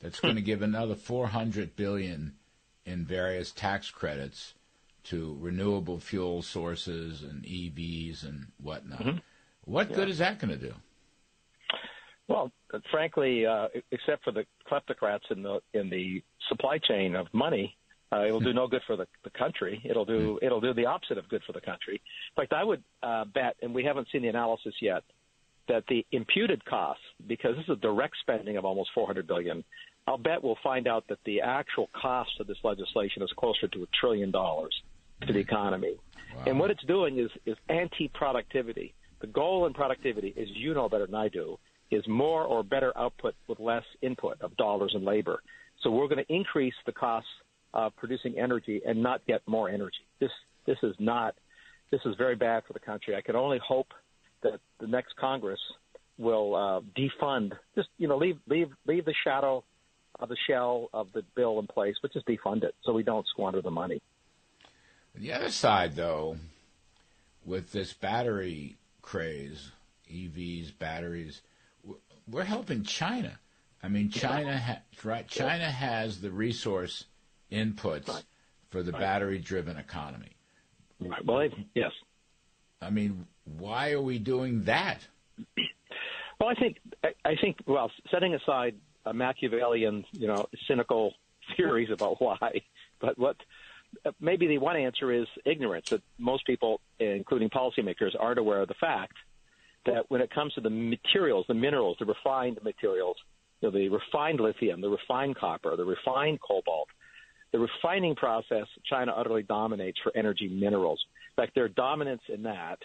that's 0.00 0.20
going 0.20 0.34
to 0.34 0.42
give 0.42 0.60
another 0.60 0.94
400 0.94 1.76
billion 1.76 2.34
in 2.84 3.04
various 3.04 3.52
tax 3.52 3.90
credits 3.90 4.54
to 5.04 5.36
renewable 5.40 5.98
fuel 6.00 6.42
sources 6.42 7.22
and 7.22 7.44
EVs 7.44 8.24
and 8.24 8.48
whatnot. 8.60 9.00
Mm-hmm. 9.00 9.18
What 9.64 9.90
yeah. 9.90 9.96
good 9.96 10.08
is 10.08 10.18
that 10.18 10.38
going 10.38 10.50
to 10.50 10.58
do? 10.58 10.74
Well, 12.28 12.50
frankly, 12.90 13.46
uh, 13.46 13.68
except 13.92 14.24
for 14.24 14.32
the 14.32 14.44
kleptocrats 14.70 15.30
in 15.30 15.42
the 15.42 15.60
in 15.74 15.90
the 15.90 16.22
supply 16.48 16.78
chain 16.78 17.14
of 17.14 17.26
money, 17.32 17.76
uh, 18.12 18.24
it 18.26 18.32
will 18.32 18.40
do 18.40 18.52
no 18.52 18.66
good 18.66 18.82
for 18.86 18.96
the, 18.96 19.06
the 19.24 19.30
country. 19.30 19.80
It'll 19.84 20.04
do 20.04 20.38
it'll 20.42 20.60
do 20.60 20.74
the 20.74 20.86
opposite 20.86 21.18
of 21.18 21.28
good 21.28 21.42
for 21.46 21.52
the 21.52 21.60
country. 21.60 21.94
In 21.94 22.42
fact, 22.42 22.52
I 22.52 22.64
would 22.64 22.82
uh, 23.02 23.24
bet, 23.26 23.56
and 23.62 23.74
we 23.74 23.84
haven't 23.84 24.08
seen 24.10 24.22
the 24.22 24.28
analysis 24.28 24.74
yet, 24.80 25.04
that 25.68 25.84
the 25.88 26.04
imputed 26.12 26.64
costs, 26.64 27.02
because 27.26 27.56
this 27.56 27.64
is 27.64 27.70
a 27.70 27.76
direct 27.76 28.16
spending 28.20 28.56
of 28.56 28.64
almost 28.64 28.90
400 28.94 29.26
billion, 29.26 29.64
I'll 30.06 30.18
bet 30.18 30.42
we'll 30.42 30.58
find 30.62 30.86
out 30.86 31.04
that 31.08 31.18
the 31.24 31.40
actual 31.40 31.90
cost 32.00 32.30
of 32.40 32.46
this 32.46 32.58
legislation 32.62 33.22
is 33.22 33.30
closer 33.36 33.66
to 33.68 33.82
a 33.82 33.86
trillion 34.00 34.30
dollars 34.30 34.74
to 35.26 35.32
the 35.32 35.40
economy. 35.40 35.96
Wow. 36.36 36.44
And 36.46 36.60
what 36.60 36.70
it's 36.70 36.84
doing 36.84 37.18
is, 37.18 37.30
is 37.44 37.56
anti-productivity. 37.68 38.94
The 39.20 39.26
goal 39.26 39.66
in 39.66 39.72
productivity, 39.72 40.34
as 40.40 40.48
you 40.50 40.74
know 40.74 40.88
better 40.88 41.06
than 41.06 41.14
I 41.14 41.28
do, 41.28 41.58
is 41.90 42.06
more 42.08 42.44
or 42.44 42.62
better 42.62 42.96
output 42.96 43.34
with 43.48 43.60
less 43.60 43.84
input 44.02 44.40
of 44.40 44.56
dollars 44.56 44.92
and 44.94 45.04
labor. 45.04 45.42
So 45.82 45.90
we're 45.90 46.08
going 46.08 46.24
to 46.24 46.34
increase 46.34 46.74
the 46.84 46.92
costs 46.92 47.28
of 47.74 47.94
producing 47.96 48.38
energy 48.38 48.80
and 48.86 49.02
not 49.02 49.24
get 49.26 49.42
more 49.46 49.68
energy. 49.68 50.06
This 50.20 50.30
this 50.66 50.78
is 50.82 50.94
not 50.98 51.34
this 51.90 52.00
is 52.04 52.16
very 52.16 52.34
bad 52.34 52.64
for 52.66 52.72
the 52.72 52.80
country. 52.80 53.14
I 53.14 53.20
can 53.20 53.36
only 53.36 53.60
hope 53.64 53.88
that 54.42 54.58
the 54.80 54.86
next 54.86 55.14
Congress 55.16 55.60
will 56.18 56.54
uh, 56.54 56.80
defund 56.98 57.52
just 57.74 57.88
you 57.98 58.08
know 58.08 58.16
leave 58.16 58.38
leave 58.48 58.70
leave 58.86 59.04
the 59.04 59.14
shadow 59.24 59.62
of 60.18 60.28
the 60.28 60.36
shell 60.48 60.88
of 60.92 61.08
the 61.12 61.22
bill 61.34 61.58
in 61.58 61.66
place, 61.66 61.94
but 62.00 62.12
just 62.12 62.26
defund 62.26 62.64
it 62.64 62.74
so 62.84 62.92
we 62.92 63.02
don't 63.02 63.26
squander 63.28 63.60
the 63.60 63.70
money. 63.70 64.00
The 65.14 65.32
other 65.32 65.50
side, 65.50 65.94
though, 65.94 66.38
with 67.44 67.72
this 67.72 67.92
battery 67.92 68.76
craze, 69.02 69.72
EVs, 70.10 70.78
batteries, 70.78 71.42
we're 72.30 72.44
helping 72.44 72.82
China. 72.82 73.38
I 73.82 73.88
mean, 73.88 74.10
China, 74.10 74.58
ha- 74.58 74.80
right? 75.04 75.28
China 75.28 75.70
has 75.70 76.20
the 76.20 76.30
resource 76.30 77.04
inputs 77.52 78.08
right. 78.08 78.24
for 78.70 78.82
the 78.82 78.92
right. 78.92 79.00
battery-driven 79.00 79.76
economy. 79.76 80.36
Right. 81.00 81.24
Well, 81.24 81.48
yes. 81.74 81.92
I 82.80 82.90
mean, 82.90 83.26
why 83.44 83.92
are 83.92 84.00
we 84.00 84.18
doing 84.18 84.64
that? 84.64 85.00
Well, 86.40 86.48
I 86.48 86.54
think 86.54 86.78
I 87.24 87.36
think 87.40 87.58
well, 87.66 87.90
setting 88.10 88.34
aside 88.34 88.74
a 89.04 89.12
Machiavellian, 89.12 90.04
you 90.12 90.26
know, 90.26 90.46
cynical 90.66 91.14
theories 91.56 91.90
about 91.90 92.20
why, 92.20 92.62
but 93.00 93.18
what 93.18 93.36
maybe 94.20 94.46
the 94.46 94.58
one 94.58 94.76
answer 94.76 95.12
is 95.12 95.26
ignorance 95.44 95.90
that 95.90 96.02
most 96.18 96.46
people, 96.46 96.80
including 96.98 97.48
policymakers, 97.50 98.14
aren't 98.18 98.38
aware 98.38 98.60
of 98.60 98.68
the 98.68 98.74
fact 98.74 99.14
that 99.86 100.04
when 100.08 100.20
it 100.20 100.30
comes 100.32 100.52
to 100.54 100.60
the 100.60 100.70
materials, 100.70 101.44
the 101.48 101.54
minerals, 101.54 101.96
the 101.98 102.06
refined 102.06 102.58
materials, 102.62 103.16
you 103.60 103.70
know, 103.70 103.78
the 103.78 103.88
refined 103.88 104.40
lithium, 104.40 104.80
the 104.80 104.88
refined 104.88 105.36
copper, 105.36 105.76
the 105.76 105.84
refined 105.84 106.38
cobalt, 106.46 106.88
the 107.52 107.58
refining 107.58 108.14
process, 108.14 108.66
China 108.88 109.12
utterly 109.16 109.42
dominates 109.42 109.98
for 110.02 110.16
energy 110.16 110.48
minerals. 110.48 111.02
In 111.36 111.42
fact, 111.42 111.54
their 111.54 111.68
dominance 111.68 112.22
in 112.32 112.42
that 112.42 112.78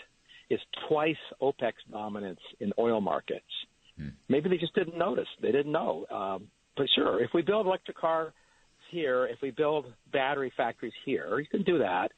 is 0.49 0.60
twice 0.88 1.15
OPEC's 1.41 1.84
dominance 1.91 2.40
in 2.60 2.72
oil 2.78 3.02
markets. 3.02 3.45
Hmm. 3.98 4.10
Maybe 4.30 4.49
they 4.49 4.57
just 4.57 4.76
didn't 4.76 4.98
notice. 4.98 5.28
They 5.41 5.52
didn't 5.52 5.72
know. 5.72 6.06
Um, 6.11 6.48
but 6.78 6.88
sure, 6.95 7.23
if 7.23 7.32
we 7.34 7.41
build 7.41 7.65
electric 7.65 7.98
cars 7.98 8.34
here, 8.91 9.26
if 9.26 9.40
we 9.41 9.52
build 9.52 9.86
battery 10.11 10.52
factories 10.56 10.94
here, 11.06 11.40
you 11.40 11.48
can 11.48 11.64
do 11.64 11.80
that. 11.80 12.11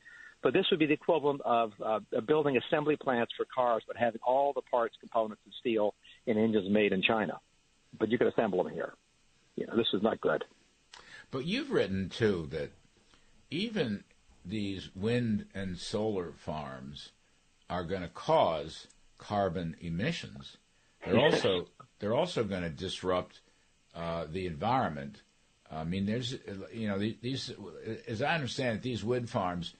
But 0.44 0.52
this 0.53 0.65
would 0.70 0.80
be 0.80 0.86
the 0.86 0.94
equivalent 0.94 1.41
of 1.45 1.72
uh, 1.84 1.99
building 2.28 2.57
assembly 2.57 2.98
plants 2.98 3.32
for 3.36 3.45
cars, 3.56 3.82
but 3.88 3.95
having 3.95 4.20
all 4.28 4.52
the 4.53 4.61
parts, 4.61 4.95
components, 4.99 5.41
and 5.45 5.53
steel 5.60 5.95
and 6.28 6.38
engines 6.38 6.70
made 6.70 6.91
in 6.91 7.02
China. 7.02 7.40
But 7.98 8.10
you 8.10 8.18
could 8.18 8.28
assemble 8.28 8.64
them 8.64 8.74
here. 8.74 8.94
You 9.56 9.65
know, 9.68 9.78
this 9.78 9.88
is 9.94 10.03
not 10.03 10.20
good. 10.20 10.44
But 11.32 11.45
you've 11.45 11.72
written 11.72 12.10
too 12.10 12.48
that 12.52 12.72
even 13.49 14.03
these 14.45 14.90
wind 14.94 15.45
and 15.56 15.78
solar 15.78 16.34
farms 16.34 17.11
are 17.70 17.86
going 17.86 18.02
to 18.02 18.10
cause 18.10 18.88
carbon 19.18 19.78
emissions. 19.80 20.57
They're 21.06 21.18
also 21.20 21.68
they're 21.99 22.15
also 22.15 22.44
going 22.44 22.64
to 22.64 22.70
disrupt 22.70 23.40
uh, 23.95 24.26
the 24.30 24.45
environment 24.45 25.22
I 25.76 25.84
mean, 25.84 26.06
there's, 26.06 26.38
you 26.72 26.88
know, 26.88 26.99
these, 26.99 27.52
as 28.07 28.22
I 28.22 28.36
understand 28.36 28.78
it, 28.78 28.82
these 28.84 29.03
wind 29.03 29.30
farms, 29.30 29.74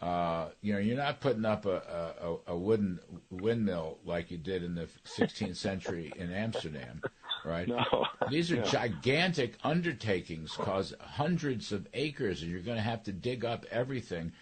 uh, 0.00 0.48
you 0.62 0.72
know, 0.72 0.78
you're 0.78 0.96
not 0.96 1.20
putting 1.20 1.44
up 1.44 1.66
a, 1.66 2.14
a, 2.22 2.52
a 2.52 2.56
wooden 2.56 2.98
windmill 3.30 3.98
like 4.04 4.30
you 4.30 4.38
did 4.38 4.62
in 4.62 4.74
the 4.74 4.88
16th 5.04 5.56
century 5.56 6.10
in 6.16 6.32
Amsterdam, 6.32 7.02
right? 7.44 7.68
No. 7.68 8.06
These 8.30 8.50
are 8.50 8.56
no. 8.56 8.64
gigantic 8.64 9.56
undertakings, 9.62 10.52
cause 10.52 10.94
hundreds 11.00 11.70
of 11.70 11.86
acres, 11.92 12.40
and 12.40 12.50
you're 12.50 12.60
going 12.60 12.78
to 12.78 12.82
have 12.82 13.02
to 13.04 13.12
dig 13.12 13.44
up 13.44 13.66
everything, 13.70 14.32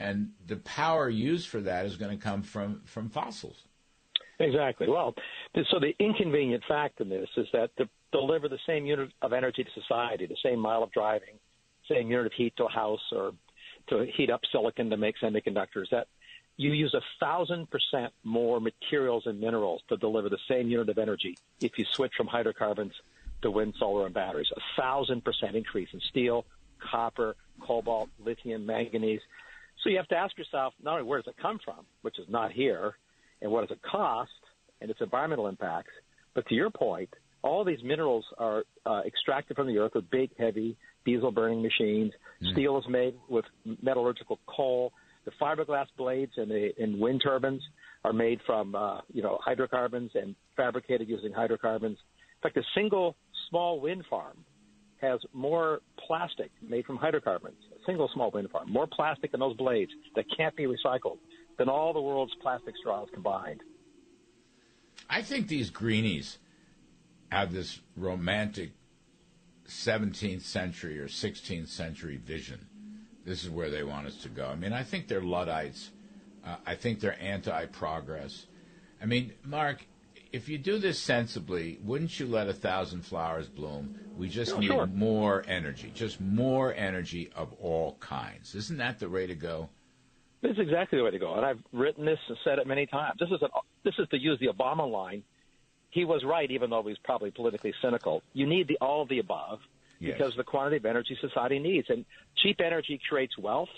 and 0.00 0.32
the 0.46 0.56
power 0.56 1.08
used 1.08 1.48
for 1.48 1.60
that 1.60 1.86
is 1.86 1.96
going 1.96 2.16
to 2.16 2.22
come 2.22 2.42
from 2.42 2.82
from 2.84 3.08
fossils. 3.08 3.62
Exactly. 4.40 4.88
Well, 4.88 5.14
so 5.70 5.78
the 5.78 5.94
inconvenient 6.00 6.64
fact 6.66 7.00
in 7.00 7.08
this 7.08 7.28
is 7.36 7.46
that 7.52 7.70
to 7.76 7.88
deliver 8.10 8.48
the 8.48 8.58
same 8.66 8.84
unit 8.84 9.12
of 9.22 9.32
energy 9.32 9.62
to 9.62 9.70
society, 9.80 10.26
the 10.26 10.36
same 10.42 10.58
mile 10.58 10.82
of 10.82 10.90
driving, 10.90 11.38
same 11.88 12.10
unit 12.10 12.26
of 12.26 12.32
heat 12.32 12.52
to 12.56 12.64
a 12.64 12.68
house, 12.68 13.00
or 13.12 13.32
to 13.88 14.06
heat 14.16 14.30
up 14.30 14.40
silicon 14.50 14.90
to 14.90 14.96
make 14.96 15.16
semiconductors, 15.22 15.90
that 15.90 16.06
you 16.56 16.72
use 16.72 16.94
a 16.94 17.02
thousand 17.20 17.68
percent 17.70 18.12
more 18.22 18.60
materials 18.60 19.26
and 19.26 19.40
minerals 19.40 19.82
to 19.88 19.96
deliver 19.96 20.28
the 20.28 20.38
same 20.48 20.68
unit 20.68 20.88
of 20.88 20.98
energy 20.98 21.36
if 21.60 21.78
you 21.78 21.84
switch 21.84 22.12
from 22.16 22.26
hydrocarbons 22.26 22.92
to 23.42 23.50
wind, 23.50 23.74
solar, 23.78 24.06
and 24.06 24.14
batteries. 24.14 24.50
A 24.56 24.80
thousand 24.80 25.24
percent 25.24 25.56
increase 25.56 25.88
in 25.92 26.00
steel, 26.08 26.46
copper, 26.78 27.36
cobalt, 27.60 28.08
lithium, 28.18 28.66
manganese. 28.66 29.20
So 29.82 29.90
you 29.90 29.96
have 29.96 30.08
to 30.08 30.16
ask 30.16 30.36
yourself 30.38 30.74
not 30.82 30.92
only 30.92 31.04
where 31.04 31.20
does 31.20 31.28
it 31.28 31.42
come 31.42 31.58
from, 31.64 31.84
which 32.02 32.18
is 32.18 32.26
not 32.28 32.52
here, 32.52 32.96
and 33.42 33.50
what 33.50 33.66
does 33.66 33.76
it 33.76 33.82
cost 33.82 34.30
and 34.80 34.90
its 34.90 35.00
environmental 35.00 35.48
impacts. 35.48 35.92
But 36.34 36.46
to 36.48 36.54
your 36.54 36.70
point, 36.70 37.10
all 37.42 37.64
these 37.64 37.82
minerals 37.82 38.24
are 38.38 38.64
uh, 38.86 39.02
extracted 39.04 39.56
from 39.56 39.66
the 39.66 39.78
earth 39.78 39.92
with 39.94 40.10
big, 40.10 40.30
heavy 40.38 40.76
diesel 41.04 41.30
burning 41.30 41.62
machines. 41.62 42.12
Mm. 42.42 42.52
Steel 42.52 42.78
is 42.78 42.84
made 42.88 43.14
with 43.28 43.44
metallurgical 43.82 44.40
coal. 44.46 44.92
The 45.24 45.32
fiberglass 45.40 45.86
blades 45.96 46.32
in, 46.36 46.48
the, 46.48 46.70
in 46.82 46.98
wind 46.98 47.22
turbines 47.24 47.62
are 48.04 48.12
made 48.12 48.40
from 48.44 48.74
uh, 48.74 49.00
you 49.12 49.22
know 49.22 49.38
hydrocarbons 49.42 50.10
and 50.14 50.34
fabricated 50.56 51.08
using 51.08 51.32
hydrocarbons. 51.32 51.98
In 52.42 52.50
fact, 52.50 52.56
a 52.56 52.62
single 52.74 53.16
small 53.48 53.80
wind 53.80 54.04
farm 54.10 54.44
has 55.00 55.20
more 55.32 55.80
plastic 56.06 56.50
made 56.66 56.84
from 56.84 56.96
hydrocarbons. 56.96 57.56
A 57.72 57.84
single 57.86 58.10
small 58.14 58.30
wind 58.30 58.50
farm, 58.50 58.70
more 58.70 58.86
plastic 58.86 59.30
than 59.32 59.40
those 59.40 59.56
blades 59.56 59.90
that 60.14 60.24
can't 60.36 60.54
be 60.56 60.64
recycled 60.64 61.18
than 61.58 61.68
all 61.68 61.92
the 61.92 62.00
world's 62.00 62.32
plastic 62.42 62.74
straws 62.80 63.08
combined. 63.12 63.60
I 65.08 65.22
think 65.22 65.48
these 65.48 65.70
greenies 65.70 66.38
have 67.30 67.52
this 67.52 67.80
romantic 67.96 68.72
17th 69.68 70.42
century 70.42 71.00
or 71.00 71.08
16th 71.08 71.68
century 71.68 72.16
vision. 72.16 72.66
This 73.24 73.42
is 73.42 73.50
where 73.50 73.70
they 73.70 73.82
want 73.82 74.06
us 74.06 74.16
to 74.18 74.28
go. 74.28 74.46
I 74.46 74.56
mean, 74.56 74.72
I 74.72 74.82
think 74.82 75.08
they're 75.08 75.22
Luddites. 75.22 75.90
Uh, 76.44 76.56
I 76.66 76.74
think 76.74 77.00
they're 77.00 77.20
anti 77.20 77.66
progress. 77.66 78.46
I 79.00 79.06
mean, 79.06 79.32
Mark, 79.44 79.86
if 80.32 80.48
you 80.48 80.58
do 80.58 80.78
this 80.78 80.98
sensibly, 80.98 81.78
wouldn't 81.82 82.18
you 82.18 82.26
let 82.26 82.48
a 82.48 82.52
thousand 82.52 83.02
flowers 83.02 83.48
bloom? 83.48 83.98
We 84.16 84.28
just 84.28 84.58
need 84.58 84.66
sure. 84.66 84.86
more 84.86 85.44
energy, 85.46 85.90
just 85.94 86.20
more 86.20 86.74
energy 86.74 87.30
of 87.34 87.52
all 87.54 87.96
kinds. 88.00 88.54
Isn't 88.54 88.78
that 88.78 88.98
the 88.98 89.08
way 89.08 89.26
to 89.26 89.34
go? 89.34 89.70
This 90.42 90.52
is 90.52 90.58
exactly 90.58 90.98
the 90.98 91.04
way 91.04 91.10
to 91.10 91.18
go, 91.18 91.34
and 91.34 91.46
I've 91.46 91.60
written 91.72 92.04
this 92.04 92.18
and 92.28 92.36
said 92.44 92.58
it 92.58 92.66
many 92.66 92.84
times. 92.86 93.16
This 93.18 93.30
is 93.30 93.40
an, 93.40 93.48
this 93.84 93.94
is 93.98 94.06
to 94.10 94.18
use 94.18 94.38
the 94.40 94.48
Obama 94.48 94.90
line. 94.90 95.22
He 95.94 96.04
was 96.04 96.24
right, 96.24 96.50
even 96.50 96.70
though 96.70 96.82
he's 96.82 96.98
probably 97.04 97.30
politically 97.30 97.72
cynical. 97.80 98.20
You 98.32 98.46
need 98.46 98.66
the 98.66 98.76
all 98.80 99.02
of 99.02 99.08
the 99.08 99.20
above. 99.20 99.60
Yes. 100.00 100.18
because 100.18 100.34
the 100.36 100.44
quantity 100.44 100.76
of 100.76 100.84
energy 100.84 101.16
society 101.20 101.58
needs. 101.60 101.88
And 101.88 102.04
cheap 102.42 102.60
energy 102.60 103.00
creates 103.08 103.38
wealth 103.38 103.68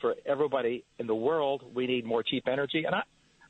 for 0.00 0.14
everybody 0.26 0.84
in 0.98 1.06
the 1.06 1.14
world. 1.14 1.62
We 1.74 1.86
need 1.86 2.04
more 2.04 2.22
cheap 2.22 2.48
energy. 2.48 2.84
And 2.84 2.94
I, 2.94 3.02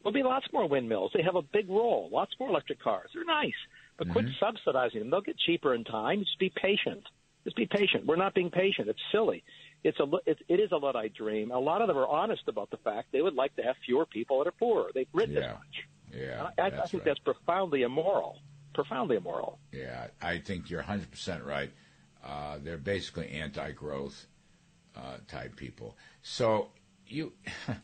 there'll 0.02 0.12
be 0.12 0.24
lots 0.24 0.44
more 0.52 0.68
windmills. 0.68 1.12
They 1.14 1.22
have 1.22 1.36
a 1.36 1.42
big 1.42 1.68
role. 1.70 2.10
Lots 2.12 2.32
more 2.38 2.50
electric 2.50 2.82
cars. 2.82 3.10
They're 3.14 3.24
nice. 3.24 3.54
But 3.96 4.10
quit 4.10 4.26
mm-hmm. 4.26 4.44
subsidizing 4.44 4.98
them. 4.98 5.10
They'll 5.10 5.20
get 5.20 5.38
cheaper 5.38 5.72
in 5.72 5.84
time. 5.84 6.18
Just 6.18 6.38
be 6.38 6.52
patient. 6.60 7.04
Just 7.44 7.56
be 7.56 7.66
patient. 7.66 8.06
We're 8.06 8.16
not 8.16 8.34
being 8.34 8.50
patient. 8.50 8.88
It's 8.88 9.00
silly. 9.12 9.42
It's 9.82 9.98
a 10.00 10.06
it's, 10.26 10.40
it 10.48 10.60
is 10.60 10.72
a 10.72 10.76
luddite 10.76 11.14
dream. 11.14 11.52
A 11.52 11.58
lot 11.58 11.80
of 11.80 11.88
them 11.88 11.96
are 11.96 12.08
honest 12.08 12.42
about 12.48 12.70
the 12.70 12.76
fact 12.78 13.12
they 13.12 13.22
would 13.22 13.34
like 13.34 13.54
to 13.56 13.62
have 13.62 13.76
fewer 13.86 14.04
people 14.04 14.40
that 14.40 14.48
are 14.48 14.52
poor. 14.58 14.90
They've 14.94 15.06
written 15.12 15.36
Yeah. 15.36 15.52
as 15.52 15.54
much. 15.54 15.86
Yeah, 16.12 16.50
I, 16.58 16.66
I 16.66 16.70
think 16.70 16.92
right. 16.94 17.04
that's 17.04 17.18
profoundly 17.20 17.82
immoral. 17.82 18.38
Profoundly 18.74 19.16
immoral. 19.16 19.58
Yeah, 19.72 20.08
I 20.22 20.38
think 20.38 20.70
you're 20.70 20.82
100% 20.82 21.44
right. 21.44 21.70
Uh, 22.24 22.58
they're 22.62 22.76
basically 22.76 23.30
anti-growth 23.30 24.26
uh, 24.96 25.16
type 25.28 25.56
people. 25.56 25.96
So 26.22 26.68
you, 27.06 27.32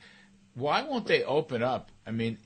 why 0.54 0.82
won't 0.82 1.06
they 1.06 1.24
open 1.24 1.62
up? 1.62 1.90
I 2.06 2.10
mean, 2.10 2.38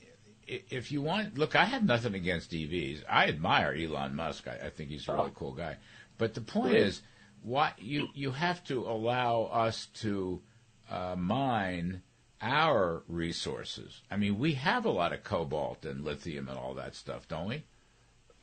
if 0.47 0.91
you 0.91 1.03
want, 1.03 1.39
look, 1.39 1.55
I 1.55 1.65
have 1.65 1.85
nothing 1.85 2.15
against 2.15 2.51
EVs. 2.51 3.05
I 3.09 3.27
admire 3.27 3.75
Elon 3.75 4.15
Musk. 4.15 4.49
I, 4.49 4.67
I 4.67 4.71
think 4.71 4.91
he's 4.91 5.09
a 5.09 5.15
really 5.15 5.33
cool 5.35 5.53
guy. 5.53 5.77
But 6.19 6.35
the 6.35 6.41
point 6.41 6.75
is, 6.75 7.03
why 7.43 7.73
you 7.79 8.09
you 8.15 8.33
have 8.33 8.63
to 8.65 8.81
allow 8.81 9.45
us 9.45 9.87
to 9.95 10.43
uh, 10.91 11.15
mine 11.17 12.03
our 12.43 13.03
resources. 13.09 14.01
I 14.11 14.17
mean, 14.17 14.39
we 14.39 14.55
have 14.55 14.85
a 14.85 14.91
lot 14.91 15.13
of 15.13 15.23
cobalt 15.25 15.85
and 15.85 16.05
lithium 16.05 16.49
and 16.49 16.59
all 16.59 16.75
that 16.75 16.95
stuff, 16.95 17.29
don't 17.29 17.49
we? 17.49 17.65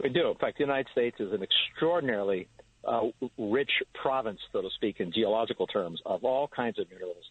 We 0.02 0.10
do. 0.10 0.30
In 0.30 0.36
fact, 0.38 0.58
the 0.58 0.64
United 0.64 0.88
States 0.92 1.20
is 1.20 1.34
an 1.34 1.42
extraordinarily 1.44 2.48
uh, 2.88 3.08
rich 3.38 3.72
province, 4.00 4.40
so 4.52 4.62
to 4.62 4.70
speak, 4.76 5.00
in 5.00 5.12
geological 5.12 5.66
terms, 5.68 6.00
of 6.06 6.24
all 6.24 6.48
kinds 6.48 6.78
of 6.80 6.90
minerals. 6.92 7.24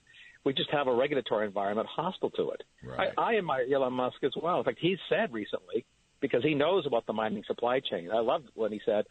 We 0.45 0.53
just 0.53 0.71
have 0.71 0.87
a 0.87 0.95
regulatory 0.95 1.47
environment 1.47 1.89
hostile 1.89 2.31
to 2.31 2.51
it. 2.51 2.63
Right. 2.85 3.11
I, 3.17 3.35
I 3.35 3.39
admire 3.39 3.65
Elon 3.73 3.93
Musk 3.93 4.23
as 4.23 4.33
well. 4.41 4.59
In 4.59 4.65
fact, 4.65 4.79
he's 4.81 4.99
said 5.09 5.33
recently, 5.33 5.85
because 6.21 6.43
he 6.43 6.55
knows 6.55 6.87
about 6.87 7.07
the 7.07 7.13
mining 7.13 7.45
supply 7.47 7.81
chain. 7.81 8.11
I 8.13 8.19
loved 8.21 8.49
when 8.55 8.73
he 8.73 8.81
said, 8.85 9.07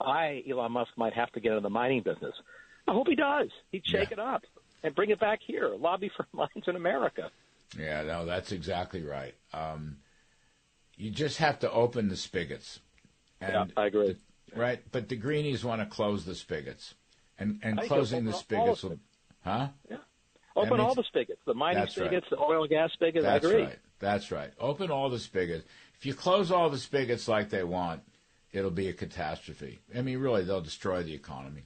I, 0.00 0.42
Elon 0.48 0.72
Musk, 0.72 0.90
might 0.96 1.12
have 1.14 1.30
to 1.32 1.40
get 1.40 1.50
into 1.52 1.62
the 1.62 1.70
mining 1.70 2.02
business. 2.02 2.34
I 2.88 2.92
hope 2.92 3.08
he 3.08 3.14
does. 3.16 3.48
He'd 3.72 3.86
shake 3.86 4.10
Yeah. 4.10 4.14
it 4.14 4.18
up 4.18 4.42
and 4.82 4.94
bring 4.94 5.10
it 5.10 5.20
back 5.20 5.40
here. 5.46 5.68
Lobby 5.68 6.10
for 6.16 6.26
mines 6.32 6.66
in 6.66 6.76
America. 6.76 7.30
Yeah, 7.78 8.02
no, 8.02 8.26
that's 8.26 8.52
exactly 8.52 9.02
right. 9.02 9.34
Um, 9.52 9.98
you 10.96 11.10
just 11.10 11.38
have 11.38 11.58
to 11.60 11.70
open 11.70 12.08
the 12.08 12.16
spigots. 12.16 12.80
And 13.40 13.52
Yeah, 13.52 13.64
I 13.76 13.86
agree. 13.86 14.16
right, 14.54 14.80
but 14.92 15.08
the 15.08 15.16
greenies 15.16 15.64
want 15.64 15.80
to 15.80 15.86
close 15.86 16.24
the 16.24 16.34
spigots, 16.34 16.94
and 17.38 17.58
and 17.62 17.80
I 17.80 17.86
closing 17.86 18.24
the 18.24 18.32
spigots 18.34 18.82
will, 18.82 18.98
huh? 19.42 19.68
Yeah, 19.88 19.96
open 20.56 20.76
means- 20.78 20.80
all 20.82 20.94
the 20.94 21.04
spigots, 21.04 21.40
the 21.46 21.54
mining 21.54 21.78
That's 21.80 21.96
right. 21.96 22.06
spigots, 22.08 22.26
the 22.30 22.38
oil 22.38 22.62
and 22.62 22.70
gas 22.70 22.92
spigots. 22.92 23.24
That's 23.24 23.46
I 23.46 23.48
agree. 23.48 23.62
right. 23.64 23.78
That's 23.98 24.30
right. 24.30 24.50
Open 24.58 24.90
all 24.90 25.08
the 25.10 25.18
spigots. 25.18 25.64
If 25.98 26.04
you 26.06 26.12
close 26.14 26.50
all 26.50 26.68
the 26.70 26.78
spigots 26.78 27.28
like 27.28 27.50
they 27.50 27.62
want, 27.64 28.02
it'll 28.52 28.70
be 28.70 28.88
a 28.88 28.92
catastrophe. 28.92 29.78
I 29.96 30.02
mean, 30.02 30.18
really, 30.18 30.44
they'll 30.44 30.60
destroy 30.62 31.02
the 31.02 31.14
economy. 31.14 31.64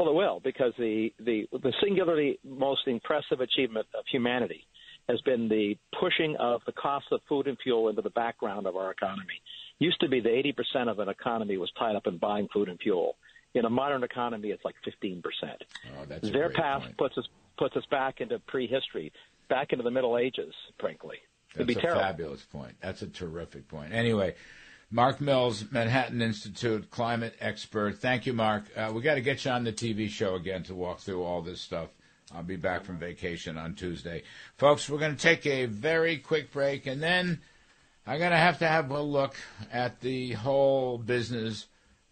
Well, 0.00 0.08
it 0.08 0.14
will 0.14 0.40
because 0.42 0.72
the 0.78 1.12
the 1.20 1.46
the 1.52 1.74
singularly 1.84 2.38
most 2.42 2.86
impressive 2.86 3.42
achievement 3.42 3.86
of 3.94 4.06
humanity 4.10 4.66
has 5.10 5.20
been 5.20 5.46
the 5.46 5.76
pushing 6.00 6.36
of 6.36 6.62
the 6.64 6.72
cost 6.72 7.04
of 7.12 7.20
food 7.28 7.46
and 7.46 7.58
fuel 7.62 7.90
into 7.90 8.00
the 8.00 8.08
background 8.08 8.66
of 8.66 8.76
our 8.76 8.90
economy. 8.92 9.42
Used 9.78 10.00
to 10.00 10.08
be 10.08 10.20
that 10.20 10.30
80% 10.30 10.88
of 10.90 11.00
an 11.00 11.10
economy 11.10 11.58
was 11.58 11.70
tied 11.78 11.96
up 11.96 12.06
in 12.06 12.16
buying 12.16 12.48
food 12.50 12.70
and 12.70 12.78
fuel. 12.80 13.16
In 13.52 13.66
a 13.66 13.70
modern 13.70 14.02
economy, 14.02 14.48
it's 14.48 14.64
like 14.64 14.76
15%. 14.86 15.20
Oh, 15.98 16.04
that's 16.08 16.30
Their 16.30 16.48
path 16.48 16.82
point. 16.84 16.96
puts 16.96 17.18
us 17.18 17.28
puts 17.58 17.76
us 17.76 17.84
back 17.90 18.22
into 18.22 18.38
prehistory, 18.38 19.12
back 19.50 19.72
into 19.72 19.82
the 19.82 19.90
Middle 19.90 20.16
Ages, 20.16 20.54
frankly. 20.78 21.18
It'd 21.54 21.66
That's 21.66 21.74
be 21.74 21.78
a 21.78 21.82
terrible. 21.82 22.00
fabulous 22.00 22.42
point. 22.44 22.72
That's 22.80 23.02
a 23.02 23.06
terrific 23.08 23.68
point. 23.68 23.92
Anyway, 23.92 24.34
Mark 24.92 25.20
Mills, 25.20 25.70
Manhattan 25.70 26.20
Institute 26.20 26.90
climate 26.90 27.36
expert. 27.38 27.98
Thank 27.98 28.26
you, 28.26 28.32
Mark. 28.32 28.64
Uh, 28.76 28.90
we 28.92 29.02
got 29.02 29.14
to 29.14 29.20
get 29.20 29.44
you 29.44 29.52
on 29.52 29.62
the 29.62 29.72
TV 29.72 30.08
show 30.08 30.34
again 30.34 30.64
to 30.64 30.74
walk 30.74 30.98
through 30.98 31.22
all 31.22 31.42
this 31.42 31.60
stuff. 31.60 31.90
I'll 32.34 32.42
be 32.42 32.56
back 32.56 32.84
from 32.84 32.98
vacation 32.98 33.56
on 33.56 33.74
Tuesday. 33.74 34.24
Folks, 34.58 34.90
we're 34.90 34.98
going 34.98 35.14
to 35.14 35.22
take 35.22 35.46
a 35.46 35.66
very 35.66 36.16
quick 36.18 36.52
break, 36.52 36.86
and 36.86 37.00
then 37.00 37.40
I'm 38.04 38.18
going 38.18 38.32
to 38.32 38.36
have 38.36 38.58
to 38.58 38.66
have 38.66 38.90
a 38.90 39.00
look 39.00 39.36
at 39.72 40.00
the 40.00 40.32
whole 40.32 40.98
business 40.98 41.66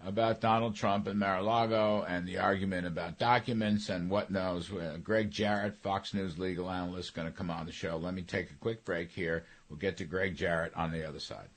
about 0.05 0.41
Donald 0.41 0.77
Trump 0.77 1.09
and 1.09 1.19
Mar-a-Lago 1.19 2.05
and 2.07 2.29
the 2.29 2.39
argument 2.39 2.87
about 2.87 3.19
documents 3.19 3.89
and 3.89 4.09
what 4.09 4.31
knows. 4.31 4.73
Uh, 4.73 4.99
Greg 5.03 5.33
Jarrett, 5.33 5.77
Fox 5.77 6.15
News 6.15 6.39
legal 6.39 6.71
analyst, 6.71 7.15
going 7.15 7.27
to 7.27 7.37
come 7.37 7.51
on 7.51 7.67
the 7.67 7.73
show. 7.73 7.97
Let 7.97 8.15
me 8.15 8.23
take 8.23 8.53
a 8.53 8.55
quick 8.55 8.85
break 8.85 9.11
here. 9.11 9.47
We'll 9.69 9.81
get 9.81 9.97
to 9.97 10.05
Greg 10.05 10.37
Jarrett 10.37 10.75
on 10.77 10.93
the 10.93 11.09
other 11.09 11.19
side. 11.19 11.49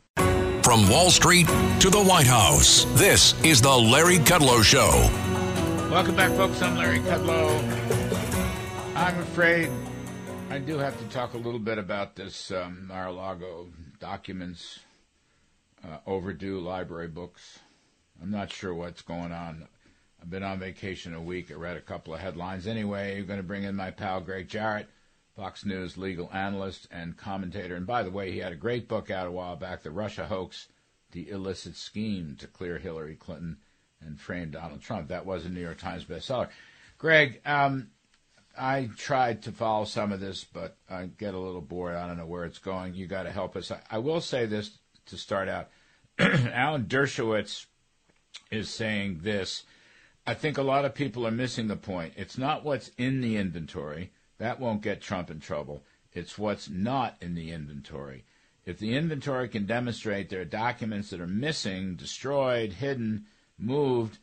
From 0.63 0.87
Wall 0.87 1.09
Street 1.09 1.47
to 1.79 1.89
the 1.89 2.01
White 2.01 2.27
House, 2.27 2.85
this 2.93 3.33
is 3.43 3.61
the 3.61 3.75
Larry 3.75 4.17
Kudlow 4.17 4.63
Show. 4.63 4.89
Welcome 5.91 6.15
back, 6.15 6.31
folks. 6.33 6.61
I'm 6.61 6.77
Larry 6.77 6.99
Kudlow. 6.99 7.49
I'm 8.95 9.19
afraid 9.19 9.71
I 10.51 10.59
do 10.59 10.77
have 10.77 10.97
to 10.99 11.05
talk 11.05 11.33
a 11.33 11.37
little 11.37 11.59
bit 11.59 11.79
about 11.79 12.15
this 12.15 12.51
um, 12.51 12.87
Mar-a-Lago 12.87 13.69
documents, 13.99 14.79
uh, 15.83 15.97
overdue 16.05 16.59
library 16.59 17.07
books. 17.07 17.59
I'm 18.21 18.29
not 18.29 18.51
sure 18.51 18.73
what's 18.73 19.01
going 19.01 19.31
on. 19.31 19.67
I've 20.21 20.29
been 20.29 20.43
on 20.43 20.59
vacation 20.59 21.15
a 21.15 21.21
week. 21.21 21.49
I 21.51 21.55
read 21.55 21.75
a 21.75 21.81
couple 21.81 22.13
of 22.13 22.19
headlines. 22.19 22.67
Anyway, 22.67 23.15
you're 23.15 23.25
going 23.25 23.39
to 23.39 23.43
bring 23.43 23.63
in 23.63 23.75
my 23.75 23.89
pal 23.89 24.21
Greg 24.21 24.47
Jarrett, 24.47 24.87
Fox 25.41 25.65
News 25.65 25.97
legal 25.97 26.29
analyst 26.31 26.87
and 26.91 27.17
commentator. 27.17 27.75
And 27.75 27.87
by 27.87 28.03
the 28.03 28.11
way, 28.11 28.31
he 28.31 28.37
had 28.37 28.53
a 28.53 28.55
great 28.55 28.87
book 28.87 29.09
out 29.09 29.25
a 29.25 29.31
while 29.31 29.55
back, 29.55 29.81
The 29.81 29.89
Russia 29.89 30.27
Hoax, 30.27 30.67
The 31.13 31.31
Illicit 31.31 31.75
Scheme 31.75 32.35
to 32.37 32.45
Clear 32.45 32.77
Hillary 32.77 33.15
Clinton 33.15 33.57
and 34.01 34.19
Frame 34.19 34.51
Donald 34.51 34.81
Trump. 34.81 35.07
That 35.07 35.25
was 35.25 35.43
a 35.43 35.49
New 35.49 35.59
York 35.59 35.79
Times 35.79 36.05
bestseller. 36.05 36.49
Greg, 36.99 37.41
um, 37.43 37.89
I 38.55 38.91
tried 38.95 39.41
to 39.41 39.51
follow 39.51 39.85
some 39.85 40.11
of 40.11 40.19
this, 40.19 40.43
but 40.43 40.77
I 40.87 41.05
get 41.05 41.33
a 41.33 41.39
little 41.39 41.59
bored. 41.59 41.95
I 41.95 42.05
don't 42.05 42.17
know 42.17 42.27
where 42.27 42.45
it's 42.45 42.59
going. 42.59 42.93
You 42.93 43.07
got 43.07 43.23
to 43.23 43.31
help 43.31 43.55
us. 43.55 43.71
I, 43.71 43.79
I 43.89 43.97
will 43.97 44.21
say 44.21 44.45
this 44.45 44.77
to 45.07 45.17
start 45.17 45.49
out. 45.49 45.69
Alan 46.19 46.85
Dershowitz 46.85 47.65
is 48.51 48.69
saying 48.69 49.21
this. 49.23 49.63
I 50.27 50.35
think 50.35 50.59
a 50.59 50.61
lot 50.61 50.85
of 50.85 50.93
people 50.93 51.25
are 51.25 51.31
missing 51.31 51.67
the 51.67 51.75
point. 51.75 52.13
It's 52.15 52.37
not 52.37 52.63
what's 52.63 52.91
in 52.99 53.21
the 53.21 53.37
inventory. 53.37 54.11
That 54.41 54.59
won't 54.59 54.81
get 54.81 55.01
Trump 55.01 55.29
in 55.29 55.39
trouble. 55.39 55.83
It's 56.13 56.35
what's 56.35 56.67
not 56.67 57.15
in 57.21 57.35
the 57.35 57.51
inventory. 57.51 58.25
If 58.65 58.79
the 58.79 58.95
inventory 58.95 59.47
can 59.47 59.67
demonstrate 59.67 60.29
there 60.29 60.41
are 60.41 60.45
documents 60.45 61.11
that 61.11 61.21
are 61.21 61.27
missing, 61.27 61.95
destroyed, 61.95 62.73
hidden, 62.73 63.25
moved, 63.59 64.17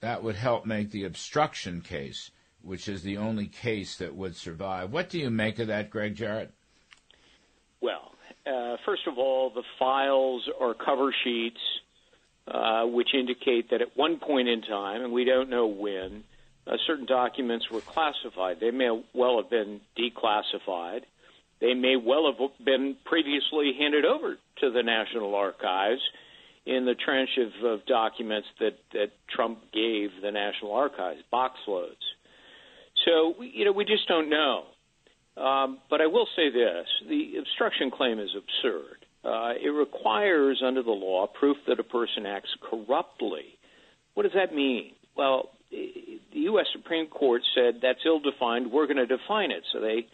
that 0.00 0.22
would 0.22 0.36
help 0.36 0.64
make 0.64 0.90
the 0.90 1.04
obstruction 1.04 1.82
case, 1.82 2.30
which 2.62 2.88
is 2.88 3.02
the 3.02 3.18
only 3.18 3.46
case 3.46 3.96
that 3.96 4.14
would 4.14 4.36
survive. 4.36 4.90
What 4.90 5.10
do 5.10 5.18
you 5.18 5.28
make 5.28 5.58
of 5.58 5.66
that, 5.66 5.90
Greg 5.90 6.14
Jarrett? 6.14 6.50
Well, 7.82 8.12
uh, 8.46 8.78
first 8.86 9.06
of 9.06 9.18
all, 9.18 9.50
the 9.50 9.64
files 9.78 10.48
or 10.58 10.72
cover 10.72 11.14
sheets 11.24 11.60
uh, 12.46 12.86
which 12.86 13.08
indicate 13.12 13.68
that 13.68 13.82
at 13.82 13.94
one 13.98 14.18
point 14.18 14.48
in 14.48 14.62
time, 14.62 15.04
and 15.04 15.12
we 15.12 15.24
don't 15.24 15.50
know 15.50 15.66
when, 15.66 16.24
uh, 16.68 16.76
certain 16.86 17.06
documents 17.06 17.70
were 17.70 17.80
classified. 17.80 18.58
They 18.60 18.70
may 18.70 19.02
well 19.14 19.40
have 19.40 19.50
been 19.50 19.80
declassified. 19.98 21.00
They 21.60 21.74
may 21.74 21.96
well 21.96 22.30
have 22.30 22.64
been 22.64 22.96
previously 23.04 23.72
handed 23.78 24.04
over 24.04 24.36
to 24.60 24.70
the 24.70 24.82
National 24.82 25.34
Archives 25.34 26.02
in 26.66 26.84
the 26.84 26.94
trench 26.94 27.30
of, 27.38 27.64
of 27.64 27.86
documents 27.86 28.48
that, 28.60 28.78
that 28.92 29.10
Trump 29.34 29.60
gave 29.72 30.10
the 30.22 30.30
National 30.30 30.74
Archives, 30.74 31.20
box 31.30 31.58
loads. 31.66 31.96
So, 33.06 33.42
you 33.42 33.64
know, 33.64 33.72
we 33.72 33.84
just 33.84 34.06
don't 34.06 34.28
know. 34.28 34.64
Um, 35.42 35.78
but 35.88 36.00
I 36.00 36.06
will 36.06 36.26
say 36.36 36.50
this 36.50 36.86
the 37.08 37.38
obstruction 37.38 37.90
claim 37.90 38.18
is 38.18 38.30
absurd. 38.36 39.06
Uh, 39.24 39.52
it 39.60 39.70
requires, 39.70 40.62
under 40.64 40.82
the 40.82 40.90
law, 40.90 41.26
proof 41.26 41.56
that 41.66 41.80
a 41.80 41.84
person 41.84 42.26
acts 42.26 42.50
corruptly. 42.70 43.58
What 44.14 44.24
does 44.24 44.32
that 44.34 44.54
mean? 44.54 44.92
Well, 45.16 45.50
the 45.70 46.18
U.S. 46.32 46.66
Supreme 46.72 47.06
Court 47.06 47.42
said 47.54 47.80
that's 47.82 48.00
ill 48.06 48.20
defined. 48.20 48.72
We're 48.72 48.86
going 48.86 48.96
to 48.96 49.06
define 49.06 49.50
it. 49.50 49.62
So 49.72 49.80
they, 49.80 50.06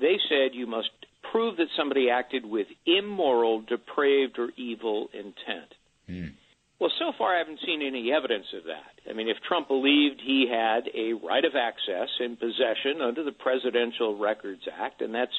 they 0.00 0.16
said 0.28 0.54
you 0.54 0.66
must 0.66 0.90
prove 1.30 1.56
that 1.56 1.68
somebody 1.76 2.10
acted 2.10 2.44
with 2.44 2.66
immoral, 2.86 3.62
depraved, 3.62 4.38
or 4.38 4.50
evil 4.56 5.08
intent. 5.12 5.74
Well, 6.80 6.90
so 6.98 7.12
far 7.16 7.36
I 7.36 7.38
haven't 7.38 7.60
seen 7.64 7.80
any 7.80 8.10
evidence 8.12 8.46
of 8.56 8.64
that. 8.64 9.08
I 9.08 9.14
mean, 9.14 9.28
if 9.28 9.36
Trump 9.46 9.68
believed 9.68 10.20
he 10.20 10.48
had 10.50 10.88
a 10.94 11.12
right 11.24 11.44
of 11.44 11.52
access 11.54 12.08
and 12.18 12.38
possession 12.38 13.00
under 13.00 13.22
the 13.22 13.30
Presidential 13.30 14.18
Records 14.18 14.62
Act, 14.80 15.00
and 15.00 15.14
that's 15.14 15.30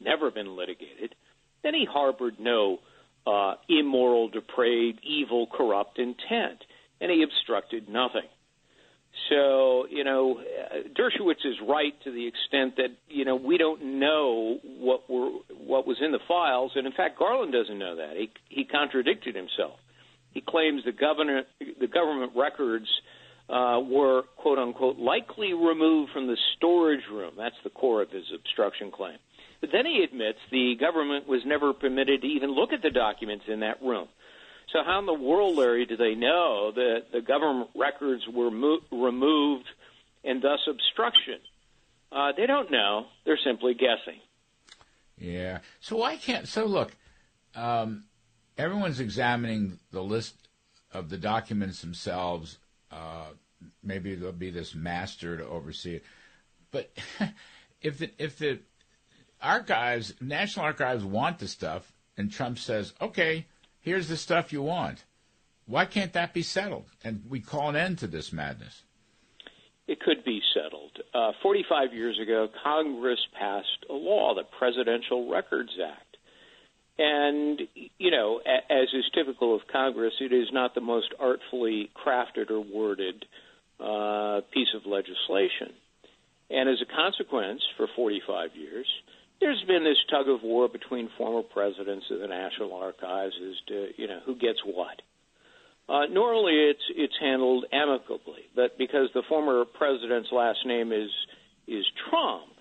never 0.00 0.30
been 0.30 0.56
litigated, 0.56 1.14
then 1.64 1.74
he 1.74 1.86
harbored 1.90 2.38
no 2.38 2.78
uh, 3.26 3.54
immoral, 3.68 4.28
depraved, 4.28 5.00
evil, 5.02 5.48
corrupt 5.48 5.98
intent, 5.98 6.62
and 7.00 7.10
he 7.10 7.24
obstructed 7.24 7.88
nothing. 7.88 8.28
So, 9.28 9.86
you 9.90 10.04
know, 10.04 10.40
uh, 10.40 10.88
Dershowitz 10.98 11.44
is 11.44 11.56
right 11.68 11.92
to 12.04 12.10
the 12.10 12.26
extent 12.26 12.76
that, 12.76 12.88
you 13.08 13.24
know, 13.24 13.36
we 13.36 13.58
don't 13.58 14.00
know 14.00 14.58
what 14.64 15.08
were 15.08 15.30
what 15.50 15.86
was 15.86 15.98
in 16.00 16.12
the 16.12 16.18
files, 16.26 16.72
and 16.74 16.86
in 16.86 16.92
fact, 16.92 17.18
Garland 17.18 17.52
doesn't 17.52 17.78
know 17.78 17.96
that. 17.96 18.16
He 18.16 18.30
he 18.48 18.64
contradicted 18.64 19.34
himself. 19.34 19.78
He 20.32 20.40
claims 20.40 20.82
the 20.84 20.92
governor 20.92 21.42
the 21.60 21.86
government 21.86 22.32
records 22.34 22.86
uh, 23.50 23.80
were 23.84 24.22
quote 24.38 24.58
unquote 24.58 24.98
likely 24.98 25.52
removed 25.52 26.12
from 26.12 26.26
the 26.26 26.36
storage 26.56 27.04
room. 27.10 27.34
That's 27.36 27.56
the 27.64 27.70
core 27.70 28.02
of 28.02 28.10
his 28.10 28.24
obstruction 28.34 28.90
claim. 28.90 29.18
But 29.60 29.70
then 29.72 29.86
he 29.86 30.02
admits 30.02 30.38
the 30.50 30.74
government 30.80 31.28
was 31.28 31.42
never 31.46 31.72
permitted 31.72 32.22
to 32.22 32.26
even 32.26 32.50
look 32.50 32.72
at 32.72 32.82
the 32.82 32.90
documents 32.90 33.44
in 33.46 33.60
that 33.60 33.80
room. 33.82 34.08
So 34.72 34.78
how 34.84 34.98
in 35.00 35.06
the 35.06 35.12
world, 35.12 35.56
Larry, 35.56 35.84
do 35.84 35.96
they 35.96 36.14
know 36.14 36.72
that 36.74 37.12
the 37.12 37.20
government 37.20 37.70
records 37.74 38.22
were 38.32 38.50
mo- 38.50 38.80
removed 38.90 39.66
and 40.24 40.40
thus 40.40 40.60
obstruction? 40.68 41.38
Uh, 42.10 42.32
they 42.36 42.46
don't 42.46 42.70
know. 42.70 43.06
They're 43.24 43.38
simply 43.44 43.74
guessing. 43.74 44.20
Yeah. 45.18 45.58
So 45.80 45.96
why 45.96 46.16
can't? 46.16 46.48
So 46.48 46.64
look, 46.64 46.92
um, 47.54 48.04
everyone's 48.56 49.00
examining 49.00 49.78
the 49.90 50.02
list 50.02 50.34
of 50.92 51.10
the 51.10 51.18
documents 51.18 51.80
themselves. 51.80 52.58
Uh, 52.90 53.28
maybe 53.82 54.14
there'll 54.14 54.32
be 54.32 54.50
this 54.50 54.74
master 54.74 55.36
to 55.36 55.46
oversee 55.46 55.96
it. 55.96 56.04
But 56.70 56.90
if 57.82 57.98
the 57.98 58.10
if 58.18 58.38
the 58.38 58.60
archives, 59.40 60.14
National 60.20 60.64
Archives, 60.64 61.04
want 61.04 61.38
the 61.38 61.48
stuff, 61.48 61.92
and 62.16 62.30
Trump 62.30 62.58
says, 62.58 62.94
"Okay, 63.00 63.46
here's 63.82 64.08
the 64.08 64.16
stuff 64.16 64.52
you 64.52 64.62
want," 64.62 65.04
why 65.66 65.84
can't 65.84 66.12
that 66.14 66.32
be 66.32 66.42
settled? 66.42 66.86
And 67.04 67.22
we 67.28 67.40
call 67.40 67.68
an 67.68 67.76
end 67.76 67.98
to 67.98 68.06
this 68.06 68.32
madness. 68.32 68.82
It 69.86 70.00
could 70.00 70.24
be 70.24 70.40
settled. 70.54 70.98
Uh, 71.12 71.32
45 71.42 71.92
years 71.92 72.18
ago, 72.20 72.48
Congress 72.62 73.18
passed 73.38 73.84
a 73.90 73.92
law, 73.92 74.34
the 74.34 74.44
Presidential 74.58 75.28
Records 75.30 75.72
Act. 75.84 76.16
And, 76.98 77.60
you 77.98 78.10
know, 78.10 78.40
as 78.46 78.88
is 78.92 79.04
typical 79.14 79.54
of 79.54 79.62
Congress, 79.72 80.14
it 80.20 80.32
is 80.32 80.48
not 80.52 80.74
the 80.74 80.80
most 80.80 81.12
artfully 81.18 81.90
crafted 81.96 82.50
or 82.50 82.60
worded 82.60 83.24
uh, 83.80 84.42
piece 84.52 84.68
of 84.74 84.86
legislation. 84.86 85.72
And 86.50 86.68
as 86.68 86.80
a 86.80 86.94
consequence, 86.94 87.62
for 87.76 87.88
45 87.96 88.50
years, 88.54 88.86
there's 89.42 89.62
been 89.66 89.82
this 89.82 89.98
tug 90.08 90.28
of 90.28 90.42
war 90.42 90.68
between 90.68 91.10
former 91.18 91.42
presidents 91.42 92.06
of 92.10 92.20
the 92.20 92.28
National 92.28 92.74
Archives 92.74 93.34
as 93.42 93.56
to, 93.66 93.88
you 93.96 94.06
know, 94.06 94.20
who 94.24 94.36
gets 94.36 94.60
what. 94.64 95.02
Uh, 95.88 96.06
normally, 96.06 96.54
it's 96.54 96.84
it's 96.94 97.14
handled 97.20 97.64
amicably, 97.72 98.46
but 98.54 98.78
because 98.78 99.08
the 99.14 99.22
former 99.28 99.64
president's 99.64 100.28
last 100.30 100.60
name 100.64 100.92
is 100.92 101.10
is 101.66 101.84
Trump, 102.08 102.52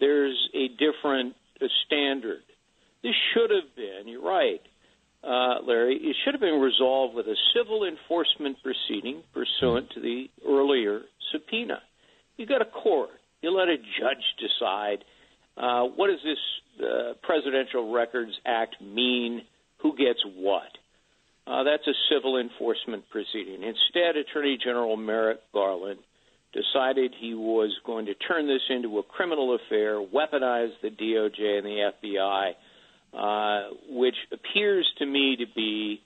there's 0.00 0.36
a 0.54 0.66
different 0.68 1.36
standard. 1.86 2.42
This 3.02 3.14
should 3.32 3.50
have 3.50 3.76
been, 3.76 4.08
you're 4.08 4.22
right, 4.22 4.60
uh, 5.22 5.62
Larry, 5.66 5.96
it 5.96 6.16
should 6.24 6.34
have 6.34 6.40
been 6.40 6.60
resolved 6.60 7.14
with 7.14 7.26
a 7.26 7.36
civil 7.54 7.84
enforcement 7.84 8.56
proceeding 8.62 9.22
pursuant 9.32 9.90
to 9.90 10.00
the 10.00 10.26
earlier 10.46 11.02
subpoena. 11.32 11.80
You 12.36 12.46
got 12.46 12.62
a 12.62 12.64
court. 12.64 13.10
You 13.40 13.56
let 13.56 13.68
a 13.68 13.76
judge 13.76 14.24
decide 14.38 15.04
uh, 15.58 15.84
what 15.84 16.08
does 16.08 16.20
this 16.24 16.84
uh, 16.86 17.14
Presidential 17.22 17.92
Records 17.92 18.32
Act 18.46 18.76
mean? 18.80 19.42
Who 19.82 19.96
gets 19.96 20.20
what? 20.36 20.70
Uh, 21.46 21.64
that's 21.64 21.86
a 21.86 21.94
civil 22.12 22.38
enforcement 22.38 23.04
proceeding. 23.10 23.62
Instead, 23.62 24.16
Attorney 24.16 24.58
General 24.62 24.96
Merrick 24.96 25.40
Garland 25.52 26.00
decided 26.52 27.14
he 27.18 27.34
was 27.34 27.74
going 27.84 28.06
to 28.06 28.14
turn 28.14 28.46
this 28.46 28.62
into 28.70 28.98
a 28.98 29.02
criminal 29.02 29.54
affair, 29.54 30.00
weaponize 30.00 30.72
the 30.82 30.90
DOJ 30.90 31.58
and 31.58 31.66
the 31.66 31.92
FBI 32.02 32.52
uh, 33.12 33.68
which 33.88 34.16
appears 34.32 34.86
to 34.98 35.06
me 35.06 35.36
to 35.36 35.46
be 35.54 36.00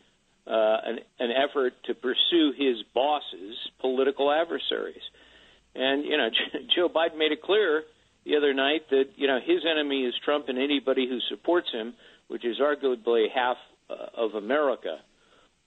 uh, 0.47 0.77
an, 0.85 0.99
an 1.19 1.31
effort 1.31 1.73
to 1.85 1.95
pursue 1.95 2.53
his 2.57 2.77
boss's 2.95 3.57
political 3.81 4.31
adversaries. 4.31 5.03
And 5.75 6.05
you 6.05 6.17
know, 6.17 6.29
Joe 6.77 6.89
Biden 6.89 7.19
made 7.19 7.33
it 7.33 7.43
clear 7.43 7.83
night 8.73 8.89
that 8.91 9.05
you 9.17 9.27
know 9.27 9.39
his 9.45 9.65
enemy 9.71 10.03
is 10.03 10.15
Trump 10.25 10.49
and 10.49 10.59
anybody 10.59 11.09
who 11.09 11.19
supports 11.29 11.71
him, 11.73 11.95
which 12.29 12.45
is 12.45 12.59
arguably 12.61 13.27
half 13.35 13.57
uh, 13.91 13.95
of 14.17 14.35
America. 14.35 14.99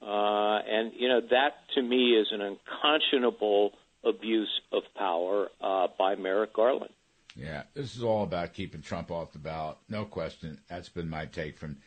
Uh, 0.01 0.59
and 0.67 0.91
you 0.97 1.07
know 1.07 1.21
that 1.21 1.53
to 1.73 1.81
me 1.81 2.11
is 2.11 2.27
an 2.31 2.41
unconscionable 2.41 3.71
abuse 4.03 4.61
of 4.71 4.83
power 4.95 5.47
uh, 5.61 5.87
by 5.97 6.15
Merrick 6.15 6.53
Garland. 6.53 6.93
Yeah, 7.35 7.63
this 7.73 7.95
is 7.95 8.03
all 8.03 8.23
about 8.23 8.53
keeping 8.53 8.81
Trump 8.81 9.11
off 9.11 9.33
the 9.33 9.39
ballot. 9.39 9.77
No 9.89 10.05
question. 10.05 10.59
That's 10.69 10.89
been 10.89 11.09
my 11.09 11.25
take 11.25 11.57
from 11.57 11.77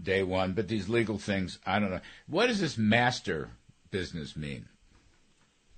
day 0.00 0.22
one. 0.22 0.52
But 0.52 0.68
these 0.68 0.88
legal 0.88 1.18
things, 1.18 1.58
I 1.64 1.78
don't 1.78 1.90
know. 1.90 2.00
What 2.26 2.48
does 2.48 2.60
this 2.60 2.76
master 2.76 3.50
business 3.90 4.36
mean? 4.36 4.66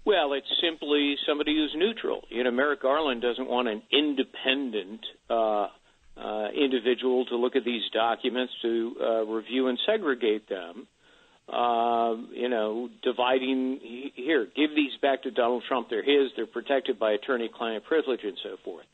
Well, 0.07 0.35
it's 0.35 0.47
simply 0.63 1.17
somebody 1.27 1.57
who's 1.57 1.75
neutral. 1.77 2.23
You 2.29 2.45
know, 2.45 2.53
Merrick 2.53 2.83
Garland 2.83 3.23
doesn't 3.23 3.49
want 3.49 3.67
an 3.67 3.83
independent 3.91 5.01
uh, 5.29 5.67
uh, 6.17 6.49
individual 6.57 7.27
to 7.27 7.37
look 7.37 7.57
at 7.57 7.65
these 7.65 7.83
documents, 7.93 8.53
to 8.63 8.95
uh, 9.01 9.25
review 9.25 9.67
and 9.67 9.77
segregate 9.85 10.49
them. 10.49 10.87
Uh, 11.53 12.15
you 12.33 12.49
know, 12.49 12.89
dividing 13.03 14.13
here, 14.15 14.47
give 14.55 14.71
these 14.77 14.93
back 15.03 15.25
to 15.25 15.33
Donald 15.33 15.65
Trump. 15.67 15.89
They're 15.91 16.05
his. 16.05 16.31
They're 16.37 16.47
protected 16.47 17.01
by 17.01 17.13
attorney-client 17.13 17.85
privilege 17.85 18.21
and 18.23 18.39
so 18.45 18.57
forth. 18.65 18.87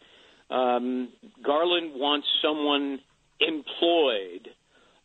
Um, 0.50 1.10
Garland 1.44 1.92
wants 1.94 2.26
someone 2.42 3.00
employed 3.38 4.48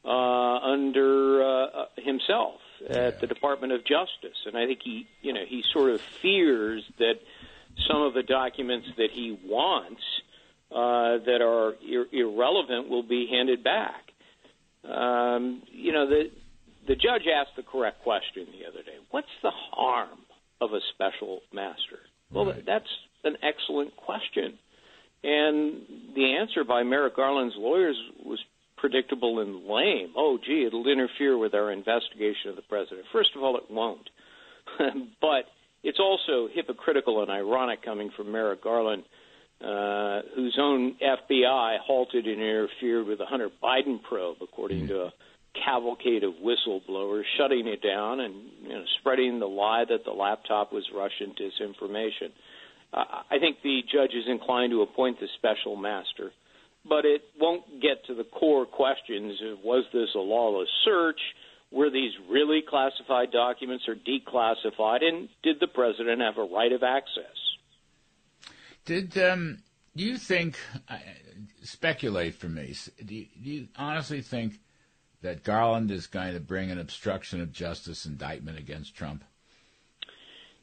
uh, 0.06 0.72
under 0.72 1.44
uh, 1.44 1.86
himself 1.98 2.62
at 2.90 3.20
the 3.20 3.28
Department 3.28 3.74
of 3.74 3.82
Justice, 3.82 4.38
and 4.46 4.58
I 4.58 4.66
think 4.66 4.80
he, 4.84 5.08
you 5.22 5.34
know, 5.34 5.44
he 5.48 5.64
sort 5.74 5.92
of 5.92 6.02
fears 6.22 6.84
that 7.00 7.16
some 7.88 8.02
of 8.02 8.14
the 8.14 8.24
documents 8.24 8.88
that 8.98 9.10
he 9.12 9.38
wants 9.46 10.02
uh, 10.72 11.24
that 11.26 11.42
are 11.42 11.76
ir- 11.88 12.08
irrelevant 12.12 12.90
will 12.90 13.04
be 13.04 13.28
handed 13.28 13.64
back. 13.64 14.04
Um, 14.84 15.64
you 15.72 15.92
know, 15.92 16.08
the 16.08 16.32
the 16.88 16.96
judge 16.96 17.24
asked 17.28 17.56
the 17.58 17.64
correct 17.64 18.04
question 18.04 18.48
the 18.58 18.66
other 18.68 18.82
day. 18.82 18.98
What's 19.12 19.28
the 19.44 19.52
harm 19.52 20.20
of 20.62 20.72
a 20.72 20.80
special 20.94 21.42
master? 21.52 22.00
Well, 22.32 22.46
right. 22.46 22.66
that's 22.66 22.88
an 23.24 23.38
excellent 23.44 23.96
question. 23.98 24.58
And 25.24 25.82
the 26.16 26.38
answer 26.40 26.64
by 26.64 26.84
Merrick 26.84 27.16
Garland's 27.16 27.56
lawyers 27.58 27.98
was 28.24 28.40
predictable 28.78 29.40
and 29.40 29.66
lame. 29.66 30.14
Oh, 30.16 30.38
gee, 30.44 30.66
it'll 30.66 30.88
interfere 30.88 31.38
with 31.38 31.54
our 31.54 31.72
investigation 31.72 32.50
of 32.50 32.56
the 32.56 32.62
president. 32.64 33.06
First 33.12 33.32
of 33.36 33.44
all, 33.44 33.58
it 33.58 33.70
won't. 33.70 34.10
but 35.22 35.46
it's 35.84 36.00
also 36.00 36.48
hypocritical 36.54 37.22
and 37.22 37.32
ironic 37.32 37.84
coming 37.84 38.12
from 38.16 38.32
Merrick 38.32 38.64
Garland, 38.64 39.04
uh, 39.62 40.22
whose 40.36 40.58
own 40.60 40.96
FBI 41.02 41.80
halted 41.80 42.26
and 42.26 42.42
interfered 42.42 43.08
with 43.08 43.18
the 43.18 43.26
Hunter 43.26 43.50
Biden 43.62 44.02
probe, 44.02 44.38
according 44.42 44.84
mm. 44.84 44.88
to 44.90 45.02
a 45.04 45.14
cavalcade 45.66 46.24
of 46.24 46.34
whistleblowers, 46.34 47.24
shutting 47.38 47.68
it 47.68 47.82
down 47.82 48.20
and 48.20 48.36
you 48.62 48.70
know, 48.70 48.84
spreading 49.00 49.40
the 49.40 49.48
lie 49.48 49.86
that 49.90 50.06
the 50.06 50.12
laptop 50.12 50.72
was 50.72 50.84
Russian 50.94 51.34
disinformation. 51.34 52.32
Uh, 52.94 53.04
I 53.30 53.40
think 53.40 53.58
the 53.64 53.82
judge 53.92 54.12
is 54.14 54.26
inclined 54.28 54.72
to 54.72 54.82
appoint 54.82 55.20
the 55.20 55.28
special 55.38 55.76
master, 55.76 56.32
but 56.88 57.06
it 57.06 57.22
won't 57.40 57.82
get 57.82 58.06
to 58.08 58.16
the 58.16 58.24
core 58.24 58.66
questions 58.66 59.34
of 59.52 59.64
was 59.64 59.86
this 59.94 60.10
a 60.16 60.20
lawless 60.20 60.70
search? 60.86 61.20
Were 61.72 61.90
these 61.90 62.14
really 62.30 62.62
classified 62.68 63.32
documents 63.32 63.86
or 63.88 63.96
declassified? 63.96 65.04
And 65.04 65.30
did 65.44 65.60
the 65.60 65.68
president 65.68 66.22
have 66.22 66.38
a 66.38 66.44
right 66.44 66.72
of 66.72 66.84
access? 66.84 67.36
Did 68.86 69.18
um, 69.18 69.60
do 69.96 70.04
you 70.04 70.18
think? 70.18 70.58
Uh, 70.88 70.98
speculate 71.68 72.36
for 72.36 72.48
me. 72.48 72.74
Do 73.04 73.16
you, 73.16 73.26
do 73.44 73.50
you 73.50 73.68
honestly 73.76 74.22
think 74.22 74.60
that 75.22 75.44
Garland 75.44 75.92
is 75.92 76.08
going 76.08 76.34
to 76.34 76.40
bring 76.40 76.72
an 76.72 76.80
obstruction 76.80 77.42
of 77.42 77.52
justice 77.52 78.06
indictment 78.06 78.58
against 78.58 78.96
Trump? 78.96 79.24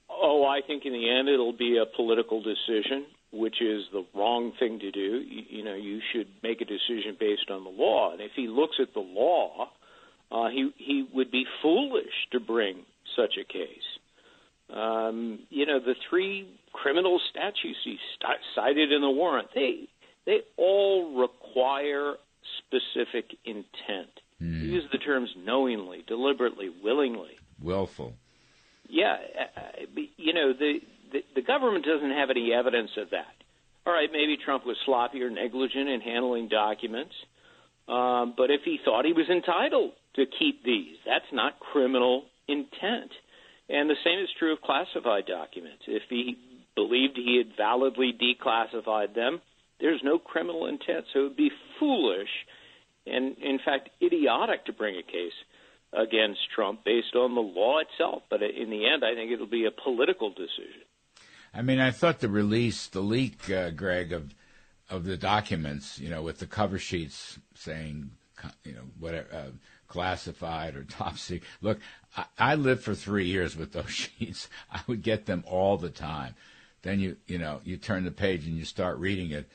Oh, 0.09 0.45
I 0.45 0.61
think 0.67 0.85
in 0.87 0.93
the 0.93 1.11
end 1.11 1.29
it'll 1.29 1.57
be 1.57 1.79
a 1.79 1.87
political 1.97 2.41
decision, 2.43 3.07
which 3.35 3.61
is 3.61 3.83
the 3.93 4.05
wrong 4.15 4.53
thing 4.59 4.79
to 4.81 4.91
do. 4.91 5.01
You, 5.01 5.43
you 5.49 5.65
know, 5.65 5.75
you 5.75 6.01
should 6.13 6.29
make 6.43 6.61
a 6.61 6.65
decision 6.65 7.17
based 7.19 7.51
on 7.51 7.65
the 7.65 7.71
law. 7.71 8.13
And 8.13 8.21
if 8.21 8.33
he 8.35 8.49
looks 8.49 8.77
at 8.81 8.95
the 8.95 9.01
law, 9.01 9.71
uh, 10.31 10.49
he 10.49 10.71
he 10.77 11.07
would 11.13 11.31
be 11.31 11.45
foolish 11.63 12.29
to 12.33 12.41
bring 12.41 12.85
such 13.17 13.35
a 13.41 13.45
case. 13.45 13.69
Um, 14.71 15.41
you 15.51 15.67
know, 15.67 15.79
the 15.79 15.95
three 16.09 16.49
criminal 16.73 17.21
statutes 17.31 17.79
he 17.85 17.99
st- 18.15 18.41
cited 18.55 18.91
in 18.93 19.01
the 19.03 19.11
warrant 19.11 19.49
they 19.55 19.89
they 20.27 20.41
all 20.57 21.21
require 21.21 22.15
specific 22.59 23.37
intent. 23.45 24.11
Mm. 24.43 24.63
Use 24.63 24.85
the 24.91 24.99
terms 24.99 25.31
knowingly, 25.37 26.03
deliberately, 26.07 26.71
willingly. 26.83 27.39
Willful 27.63 28.15
yeah, 28.89 29.17
you 30.17 30.33
know 30.33 30.53
the 30.53 30.81
the, 31.35 31.43
government 31.43 31.85
doesn't 31.85 32.11
have 32.11 32.31
any 32.31 32.53
evidence 32.53 32.91
of 32.97 33.11
that. 33.11 33.35
All 33.87 33.93
right, 33.93 34.09
maybe 34.11 34.37
Trump 34.43 34.65
was 34.67 34.77
sloppy 34.87 35.23
or 35.23 35.31
negligent 35.31 35.89
in 35.89 36.01
handling 36.01 36.49
documents, 36.49 37.15
um, 37.89 38.35
but 38.37 38.51
if 38.51 38.63
he 38.65 38.79
thought 38.85 39.05
he 39.05 39.13
was 39.13 39.29
entitled 39.29 39.93
to 40.17 40.25
keep 40.39 40.65
these, 40.65 40.97
that's 41.05 41.31
not 41.33 41.61
criminal 41.61 42.25
intent. 42.49 43.11
And 43.69 43.89
the 43.89 43.97
same 44.05 44.21
is 44.21 44.29
true 44.39 44.53
of 44.53 44.61
classified 44.61 45.27
documents. 45.27 45.85
If 45.87 46.03
he 46.09 46.37
believed 46.75 47.17
he 47.17 47.37
had 47.39 47.57
validly 47.57 48.13
declassified 48.13 49.15
them, 49.15 49.41
there's 49.81 50.01
no 50.03 50.19
criminal 50.19 50.67
intent. 50.67 51.07
So 51.13 51.21
it 51.21 51.23
would 51.23 51.37
be 51.37 51.51
foolish 51.79 52.29
and, 53.07 53.37
in 53.39 53.59
fact, 53.65 53.91
idiotic 54.03 54.67
to 54.67 54.73
bring 54.73 54.97
a 54.97 55.03
case 55.03 55.37
against 55.93 56.41
Trump 56.55 56.85
based 56.85 57.15
on 57.15 57.35
the 57.35 57.41
law 57.41 57.79
itself. 57.79 58.23
But 58.31 58.43
in 58.43 58.71
the 58.71 58.87
end, 58.87 59.05
I 59.05 59.15
think 59.15 59.31
it'll 59.31 59.47
be 59.47 59.67
a 59.67 59.83
political 59.83 60.31
decision. 60.31 60.84
I 61.55 61.63
mean, 61.63 61.79
I 61.79 61.91
thought 61.91 62.21
the 62.21 62.29
release, 62.29 62.87
the 62.89 63.01
leak, 63.01 63.51
uh, 63.51 63.71
Greg, 63.71 64.13
of 64.13 64.35
of 64.91 65.05
the 65.05 65.17
documents, 65.17 65.99
you 65.99 66.11
know, 66.11 66.23
with 66.23 66.39
the 66.39 66.47
cover 66.47 66.79
sheets 66.79 67.39
saying, 67.55 68.11
you 68.65 68.73
know, 68.73 68.83
whatever, 68.99 69.29
uh, 69.33 69.51
classified 69.89 70.77
or 70.77 70.85
top 70.89 71.17
secret. 71.17 71.49
Look, 71.63 71.79
I, 72.17 72.25
I 72.39 72.55
lived 72.55 72.83
for 72.83 72.95
three 72.95 73.27
years 73.27 73.57
with 73.57 73.73
those 73.73 73.91
sheets. 74.19 74.49
I 74.71 74.81
would 74.87 75.03
get 75.03 75.27
them 75.27 75.43
all 75.47 75.77
the 75.79 75.91
time. 75.91 76.35
Then 76.83 77.01
you, 77.01 77.17
you 77.27 77.39
know, 77.39 77.61
you 77.65 77.79
turn 77.79 78.05
the 78.05 78.11
page 78.11 78.47
and 78.47 78.57
you 78.57 78.65
start 78.67 78.99
reading 78.99 79.31
it 79.31 79.49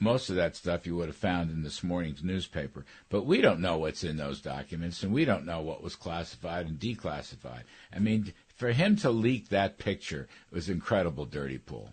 most 0.00 0.30
of 0.30 0.36
that 0.36 0.56
stuff 0.56 0.86
you 0.86 0.96
would 0.96 1.08
have 1.08 1.16
found 1.16 1.50
in 1.50 1.62
this 1.62 1.82
morning's 1.82 2.24
newspaper. 2.24 2.84
But 3.10 3.26
we 3.26 3.40
don't 3.40 3.60
know 3.60 3.78
what's 3.78 4.02
in 4.02 4.16
those 4.16 4.40
documents, 4.40 5.02
and 5.02 5.12
we 5.12 5.24
don't 5.24 5.44
know 5.44 5.60
what 5.60 5.82
was 5.82 5.94
classified 5.94 6.66
and 6.66 6.78
declassified. 6.78 7.64
I 7.94 7.98
mean, 7.98 8.32
for 8.58 8.72
him 8.72 8.96
to 8.96 9.10
leak 9.10 9.48
that 9.48 9.78
picture 9.78 10.28
was 10.50 10.68
incredible, 10.68 11.24
Dirty 11.24 11.58
Pool. 11.58 11.90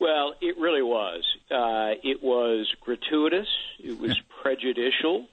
Well, 0.00 0.34
it 0.40 0.56
really 0.58 0.82
was. 0.82 1.24
Uh, 1.50 1.98
it 2.04 2.22
was 2.22 2.72
gratuitous. 2.80 3.48
It 3.82 4.00
was 4.00 4.16
prejudicial. 4.42 5.26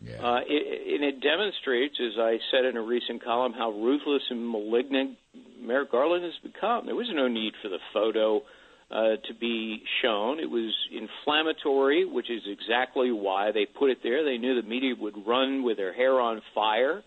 Yeah. 0.00 0.22
Uh, 0.22 0.40
it, 0.46 0.94
and 0.94 1.04
it 1.04 1.20
demonstrates, 1.20 1.96
as 2.00 2.18
I 2.18 2.38
said 2.50 2.64
in 2.64 2.76
a 2.76 2.82
recent 2.82 3.24
column, 3.24 3.52
how 3.52 3.70
ruthless 3.72 4.22
and 4.30 4.48
malignant 4.48 5.18
Merrick 5.60 5.90
Garland 5.90 6.24
has 6.24 6.34
become. 6.42 6.86
There 6.86 6.94
was 6.94 7.10
no 7.12 7.28
need 7.28 7.54
for 7.62 7.68
the 7.68 7.78
photo 7.92 8.42
uh, 8.90 9.16
to 9.26 9.34
be 9.40 9.82
shown. 10.02 10.38
It 10.38 10.50
was 10.50 10.72
inflammatory, 10.92 12.04
which 12.04 12.30
is 12.30 12.42
exactly 12.46 13.10
why 13.10 13.50
they 13.52 13.66
put 13.66 13.90
it 13.90 13.98
there. 14.02 14.24
They 14.24 14.38
knew 14.38 14.60
the 14.60 14.68
media 14.68 14.94
would 14.98 15.26
run 15.26 15.62
with 15.62 15.76
their 15.76 15.92
hair 15.92 16.20
on 16.20 16.42
fire, 16.54 17.02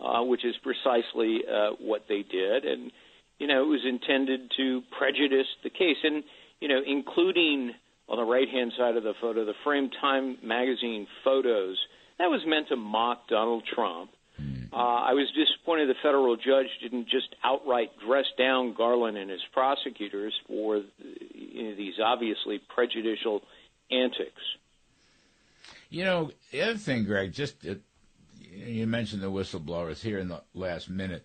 uh, 0.00 0.22
which 0.22 0.44
is 0.44 0.54
precisely 0.62 1.40
uh, 1.50 1.70
what 1.78 2.04
they 2.08 2.22
did. 2.22 2.64
And, 2.64 2.90
you 3.38 3.46
know, 3.46 3.62
it 3.62 3.66
was 3.66 3.84
intended 3.86 4.50
to 4.56 4.82
prejudice 4.96 5.46
the 5.62 5.70
case. 5.70 5.98
And, 6.02 6.24
you 6.60 6.68
know, 6.68 6.80
including 6.86 7.72
on 8.08 8.16
the 8.16 8.24
right 8.24 8.48
hand 8.48 8.72
side 8.76 8.96
of 8.96 9.02
the 9.02 9.14
photo, 9.20 9.44
the 9.44 9.54
Frame 9.64 9.90
Time 10.00 10.38
magazine 10.42 11.06
photos, 11.22 11.78
that 12.18 12.26
was 12.26 12.42
meant 12.46 12.68
to 12.68 12.76
mock 12.76 13.28
Donald 13.28 13.64
Trump. 13.74 14.10
Uh, 14.72 14.76
I 14.76 15.14
was 15.14 15.26
disappointed 15.34 15.88
the 15.88 15.98
federal 16.00 16.36
judge 16.36 16.66
didn't 16.80 17.08
just 17.08 17.34
outright 17.42 17.90
dress 18.06 18.26
down 18.38 18.72
Garland 18.72 19.16
and 19.16 19.28
his 19.28 19.40
prosecutors 19.52 20.32
for 20.46 20.82
you 21.34 21.62
know, 21.62 21.74
these 21.74 21.94
obviously 22.02 22.60
prejudicial 22.72 23.42
antics. 23.90 24.42
You 25.88 26.04
know, 26.04 26.30
the 26.52 26.62
other 26.62 26.78
thing, 26.78 27.04
Greg, 27.04 27.32
just 27.32 27.66
uh, 27.66 27.74
you 28.52 28.86
mentioned 28.86 29.22
the 29.22 29.30
whistleblowers 29.30 30.00
here 30.00 30.18
in 30.18 30.28
the 30.28 30.42
last 30.54 30.90
minute. 30.90 31.24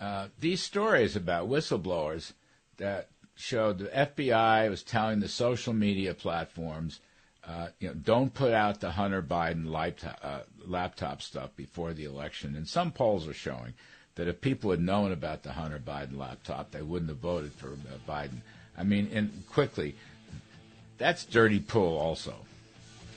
Uh, 0.00 0.28
these 0.38 0.62
stories 0.62 1.16
about 1.16 1.48
whistleblowers 1.48 2.32
that 2.78 3.08
showed 3.34 3.78
the 3.78 3.86
FBI 3.86 4.68
was 4.70 4.82
telling 4.82 5.20
the 5.20 5.28
social 5.28 5.72
media 5.72 6.14
platforms 6.14 7.00
uh, 7.46 7.68
you 7.78 7.88
know, 7.88 7.94
don't 7.94 8.34
put 8.34 8.52
out 8.52 8.80
the 8.80 8.90
Hunter 8.90 9.22
Biden 9.22 9.70
laptop, 9.70 10.18
uh, 10.22 10.40
laptop 10.66 11.22
stuff 11.22 11.50
before 11.56 11.92
the 11.92 12.04
election. 12.04 12.54
And 12.54 12.68
some 12.68 12.92
polls 12.92 13.26
are 13.26 13.34
showing 13.34 13.74
that 14.14 14.28
if 14.28 14.40
people 14.40 14.70
had 14.70 14.80
known 14.80 15.12
about 15.12 15.42
the 15.42 15.52
Hunter 15.52 15.78
Biden 15.84 16.18
laptop, 16.18 16.70
they 16.70 16.82
wouldn't 16.82 17.08
have 17.08 17.18
voted 17.18 17.52
for 17.52 17.68
uh, 17.68 18.10
Biden. 18.10 18.40
I 18.76 18.84
mean, 18.84 19.10
and 19.12 19.42
quickly, 19.48 19.94
that's 20.98 21.24
dirty 21.24 21.60
pool 21.60 21.96
also. 21.96 22.34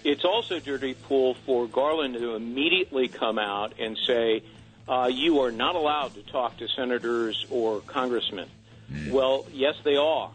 It's 0.03 0.25
also 0.25 0.59
dirty 0.59 0.93
pool 0.93 1.35
for 1.45 1.67
Garland 1.67 2.15
to 2.15 2.35
immediately 2.35 3.07
come 3.07 3.39
out 3.39 3.73
and 3.79 3.97
say, 4.05 4.43
uh, 4.87 5.09
you 5.11 5.39
are 5.41 5.51
not 5.51 5.75
allowed 5.75 6.13
to 6.15 6.21
talk 6.23 6.57
to 6.57 6.67
senators 6.67 7.45
or 7.49 7.79
congressmen. 7.81 8.49
Mm. 8.91 9.11
Well, 9.11 9.45
yes, 9.53 9.75
they 9.83 9.95
are. 9.95 10.29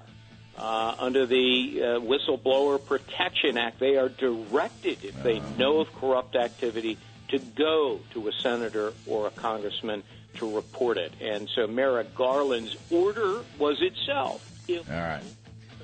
Uh, 0.56 0.94
under 0.98 1.26
the 1.26 1.80
uh, 1.80 1.84
Whistleblower 2.00 2.84
Protection 2.84 3.56
Act, 3.58 3.78
they 3.78 3.96
are 3.96 4.08
directed, 4.08 5.04
if 5.04 5.22
they 5.22 5.40
know 5.56 5.80
of 5.80 5.94
corrupt 5.94 6.34
activity, 6.34 6.98
to 7.28 7.38
go 7.38 8.00
to 8.12 8.28
a 8.28 8.32
senator 8.32 8.92
or 9.06 9.26
a 9.26 9.30
congressman 9.30 10.02
to 10.34 10.56
report 10.56 10.98
it. 10.98 11.12
And 11.20 11.48
so 11.48 11.66
Merrick 11.66 12.14
Garland's 12.14 12.74
order 12.90 13.44
was 13.58 13.80
itself. 13.82 14.50
All 14.68 14.96
right. 14.96 15.22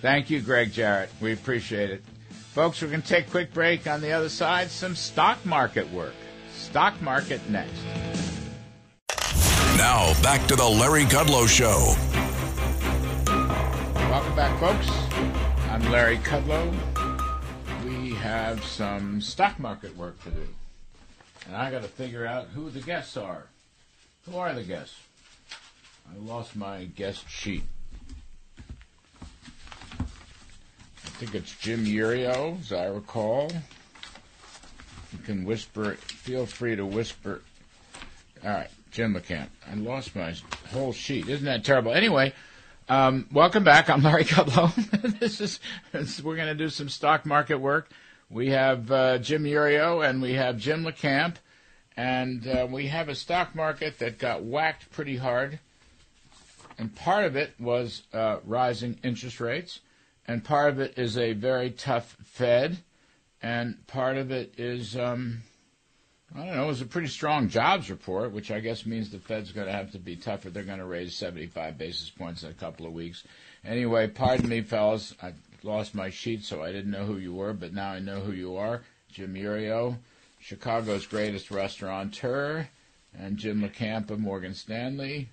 Thank 0.01 0.31
you, 0.31 0.41
Greg 0.41 0.73
Jarrett. 0.73 1.11
We 1.21 1.33
appreciate 1.33 1.91
it. 1.91 2.05
Folks, 2.55 2.81
we're 2.81 2.89
going 2.89 3.03
to 3.03 3.09
take 3.09 3.27
a 3.27 3.31
quick 3.31 3.53
break. 3.53 3.89
On 3.89 4.01
the 4.01 4.13
other 4.13 4.29
side, 4.29 4.71
some 4.71 4.95
stock 4.95 5.45
market 5.45 5.91
work. 5.91 6.15
Stock 6.53 7.03
market 7.03 7.41
next. 7.51 7.83
Now, 9.77 10.15
back 10.23 10.47
to 10.47 10.55
the 10.55 10.65
Larry 10.65 11.03
Kudlow 11.03 11.49
Show. 11.49 11.97
Welcome 14.09 14.37
back, 14.37 14.57
folks. 14.61 14.89
I'm 15.69 15.83
Larry 15.91 16.19
Kudlow. 16.19 16.73
We 17.85 18.15
have 18.15 18.65
some 18.65 19.21
stock 19.21 19.59
market 19.59 19.97
work 19.97 20.23
to 20.23 20.31
do. 20.31 20.47
And 21.49 21.57
I 21.57 21.73
got 21.73 21.83
to 21.83 21.89
figure 21.89 22.25
out 22.25 22.47
who 22.55 22.71
the 22.71 22.79
guests 22.79 23.17
are. 23.17 23.47
Who 24.31 24.37
are 24.37 24.55
the 24.55 24.63
guests? 24.63 24.95
I 26.09 26.17
lost 26.25 26.55
my 26.55 26.85
guest 26.85 27.29
sheet. 27.29 27.65
I 29.99 30.05
think 31.15 31.37
it's 31.37 31.55
Jim 31.59 31.85
Iuorio, 31.85 32.59
as 32.59 32.73
I 32.73 32.87
recall. 32.87 33.49
You 35.13 35.19
can 35.25 35.45
whisper, 35.45 35.95
feel 35.95 36.45
free 36.45 36.75
to 36.75 36.85
whisper. 36.85 37.41
All 38.43 38.51
right, 38.51 38.71
Jim 38.91 39.15
McCamp. 39.15 39.47
I 39.71 39.75
lost 39.75 40.17
my 40.17 40.35
whole 40.73 40.93
sheet. 40.93 41.29
Isn't 41.29 41.45
that 41.45 41.65
terrible? 41.65 41.93
Anyway, 41.93 42.33
um, 42.89 43.29
welcome 43.33 43.63
back. 43.63 43.89
I'm 43.89 44.03
Larry 44.03 44.25
Kudlow. 44.25 44.75
this 45.21 45.41
is 45.41 45.61
we're 46.25 46.35
going 46.35 46.49
to 46.49 46.55
do 46.55 46.69
some 46.69 46.89
stock 46.89 47.25
market 47.25 47.59
work. 47.59 47.91
We 48.29 48.51
have 48.51 48.91
uh, 48.91 49.19
Jim 49.19 49.45
Iuorio 49.45 50.05
and 50.07 50.21
we 50.21 50.33
have 50.33 50.59
Jim 50.59 50.85
LaCamp, 50.85 51.37
and 51.97 52.45
uh, 52.49 52.67
we 52.69 52.89
have 52.89 53.09
a 53.09 53.15
stock 53.15 53.55
market 53.55 54.01
that 54.01 54.19
got 54.19 54.43
whacked 54.43 54.91
pretty 54.91 55.17
hard. 55.17 55.61
And 56.77 56.93
part 56.93 57.25
of 57.25 57.37
it 57.37 57.55
was 57.61 58.03
uh, 58.13 58.39
rising 58.45 58.99
interest 59.05 59.39
rates, 59.39 59.79
and 60.27 60.45
part 60.45 60.71
of 60.71 60.81
it 60.81 60.99
is 60.99 61.19
a 61.19 61.33
very 61.33 61.71
tough 61.71 62.17
Fed, 62.25 62.79
and 63.43 63.87
part 63.87 64.17
of 64.17 64.31
it 64.31 64.55
is 64.59 64.97
um, 64.97 65.43
I 66.35 66.39
don't 66.39 66.57
know. 66.57 66.65
It 66.65 66.69
was 66.69 66.81
a 66.81 66.87
pretty 66.87 67.07
strong 67.07 67.49
jobs 67.49 67.91
report, 67.91 68.33
which 68.33 68.51
I 68.51 68.59
guess 68.59 68.85
means 68.85 69.11
the 69.11 69.21
Fed's 69.21 69.53
going 69.53 69.69
to 69.69 69.73
have 69.73 69.93
to 69.93 70.01
be 70.01 70.17
tougher. 70.17 70.51
They're 70.51 70.65
going 70.65 70.81
to 70.81 70.85
raise 70.85 71.15
75 71.15 71.79
basis 71.79 72.11
points 72.11 72.43
in 72.43 72.51
a 72.51 72.55
couple 72.55 72.87
of 72.87 72.93
weeks. 72.93 73.23
Anyway, 73.65 74.09
pardon 74.09 74.49
me, 74.49 74.61
fellas. 74.61 75.15
I 75.23 75.33
lost 75.63 75.95
my 75.95 76.11
sheet, 76.11 76.43
so 76.43 76.61
I 76.61 76.73
didn't 76.73 76.91
know 76.91 77.05
who 77.05 77.19
you 77.19 77.33
were, 77.33 77.53
but 77.53 77.73
now 77.73 77.91
I 77.91 78.01
know 78.01 78.19
who 78.21 78.33
you 78.33 78.57
are. 78.57 78.83
Jim 79.13 79.35
Iuorio, 79.35 79.99
Chicago's 80.41 81.07
greatest 81.07 81.53
restaurateur, 81.53 82.67
and 83.17 83.37
Jim 83.37 83.63
LaCamp 83.63 84.11
of 84.11 84.19
Morgan 84.19 84.55
Stanley. 84.55 85.29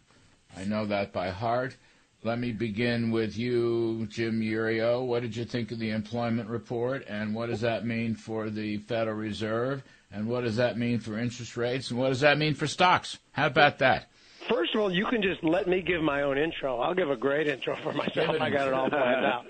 I 0.55 0.65
know 0.65 0.85
that 0.85 1.11
by 1.11 1.29
heart. 1.29 1.77
Let 2.23 2.37
me 2.37 2.51
begin 2.51 3.09
with 3.09 3.35
you, 3.35 4.05
Jim 4.07 4.41
Iuorio. 4.41 5.03
What 5.03 5.23
did 5.23 5.35
you 5.35 5.43
think 5.43 5.71
of 5.71 5.79
the 5.79 5.89
employment 5.89 6.49
report, 6.49 7.03
and 7.07 7.33
what 7.33 7.49
does 7.49 7.61
that 7.61 7.83
mean 7.83 8.13
for 8.13 8.51
the 8.51 8.77
Federal 8.77 9.17
Reserve? 9.17 9.81
And 10.11 10.27
what 10.27 10.43
does 10.43 10.57
that 10.57 10.77
mean 10.77 10.99
for 10.99 11.17
interest 11.17 11.57
rates? 11.57 11.89
And 11.89 11.99
what 11.99 12.09
does 12.09 12.19
that 12.19 12.37
mean 12.37 12.53
for 12.53 12.67
stocks? 12.67 13.17
How 13.31 13.47
about 13.47 13.79
that? 13.79 14.07
First 14.47 14.75
of 14.75 14.81
all, 14.81 14.91
you 14.91 15.05
can 15.05 15.23
just 15.23 15.43
let 15.43 15.67
me 15.67 15.81
give 15.81 16.03
my 16.03 16.21
own 16.21 16.37
intro. 16.37 16.79
I'll 16.79 16.93
give 16.93 17.09
a 17.09 17.15
great 17.15 17.47
intro 17.47 17.75
for 17.77 17.93
myself. 17.93 18.35
I 18.39 18.49
got 18.51 18.67
it 18.67 18.73
all 18.73 18.89
planned 18.89 19.25
out. 19.25 19.45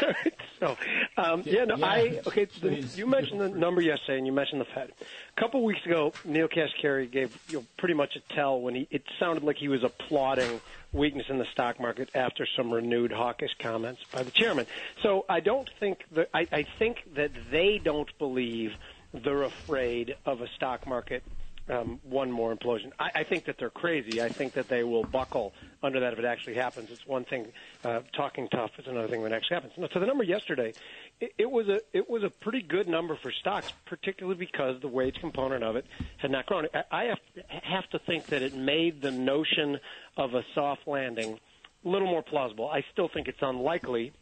so, 0.60 0.76
um, 1.16 1.42
yeah, 1.44 1.64
no, 1.64 1.76
yeah, 1.76 1.86
I 1.86 2.20
okay. 2.26 2.46
The, 2.60 2.88
you 2.94 3.06
mentioned 3.06 3.40
the 3.40 3.48
number 3.48 3.80
yesterday, 3.80 4.18
and 4.18 4.26
you 4.26 4.32
mentioned 4.32 4.60
the 4.60 4.66
Fed. 4.66 4.92
A 5.36 5.40
couple 5.40 5.64
weeks 5.64 5.84
ago, 5.86 6.12
Neel 6.24 6.48
Kashkari 6.48 7.10
gave 7.10 7.36
you 7.48 7.58
know, 7.58 7.64
pretty 7.78 7.94
much 7.94 8.14
a 8.14 8.34
tell 8.34 8.60
when 8.60 8.74
he. 8.74 8.88
It 8.90 9.02
sounded 9.18 9.42
like 9.42 9.56
he 9.56 9.68
was 9.68 9.82
applauding 9.82 10.60
weakness 10.92 11.26
in 11.28 11.38
the 11.38 11.46
stock 11.52 11.80
market 11.80 12.10
after 12.14 12.46
some 12.56 12.72
renewed 12.72 13.12
hawkish 13.12 13.54
comments 13.58 14.02
by 14.12 14.22
the 14.22 14.30
chairman. 14.30 14.66
So 15.02 15.24
I 15.28 15.40
don't 15.40 15.68
think 15.80 16.04
that 16.12 16.28
I, 16.34 16.46
I 16.52 16.66
think 16.78 16.98
that 17.14 17.30
they 17.50 17.80
don't 17.82 18.10
believe 18.18 18.72
they're 19.12 19.42
afraid 19.42 20.16
of 20.24 20.40
a 20.40 20.48
stock 20.56 20.86
market 20.86 21.22
um, 21.68 22.00
one 22.02 22.30
more 22.30 22.54
implosion. 22.54 22.92
I, 22.98 23.10
I 23.16 23.24
think 23.24 23.44
that 23.44 23.58
they're 23.58 23.70
crazy. 23.70 24.20
I 24.20 24.28
think 24.28 24.54
that 24.54 24.68
they 24.68 24.82
will 24.82 25.04
buckle 25.04 25.52
under 25.82 26.00
that 26.00 26.12
if 26.12 26.18
it 26.18 26.24
actually 26.24 26.54
happens. 26.54 26.90
It's 26.90 27.06
one 27.06 27.24
thing. 27.24 27.52
Uh, 27.84 28.00
talking 28.12 28.48
tough 28.48 28.70
is 28.78 28.86
another 28.86 29.08
thing 29.08 29.22
when 29.22 29.32
it 29.32 29.36
actually 29.36 29.56
happens. 29.56 29.72
No, 29.76 29.88
so 29.92 30.00
the 30.00 30.06
number 30.06 30.24
yesterday, 30.24 30.72
it, 31.20 31.32
it 31.38 31.50
was 31.50 31.68
a 31.68 31.80
it 31.92 32.08
was 32.08 32.22
a 32.22 32.30
pretty 32.30 32.62
good 32.62 32.88
number 32.88 33.16
for 33.16 33.30
stocks, 33.30 33.72
particularly 33.86 34.38
because 34.38 34.80
the 34.80 34.88
wage 34.88 35.16
component 35.20 35.62
of 35.62 35.76
it 35.76 35.86
had 36.18 36.30
not 36.30 36.46
grown. 36.46 36.66
I, 36.74 36.84
I 36.90 37.04
have 37.04 37.20
have 37.62 37.90
to 37.90 37.98
think 38.00 38.26
that 38.26 38.42
it 38.42 38.54
made 38.54 39.00
the 39.00 39.10
notion 39.10 39.78
of 40.16 40.34
a 40.34 40.44
soft 40.54 40.86
landing 40.86 41.38
a 41.84 41.88
little 41.88 42.08
more 42.08 42.22
plausible. 42.22 42.68
I 42.68 42.84
still 42.92 43.08
think 43.08 43.28
it's 43.28 43.42
unlikely 43.42 44.12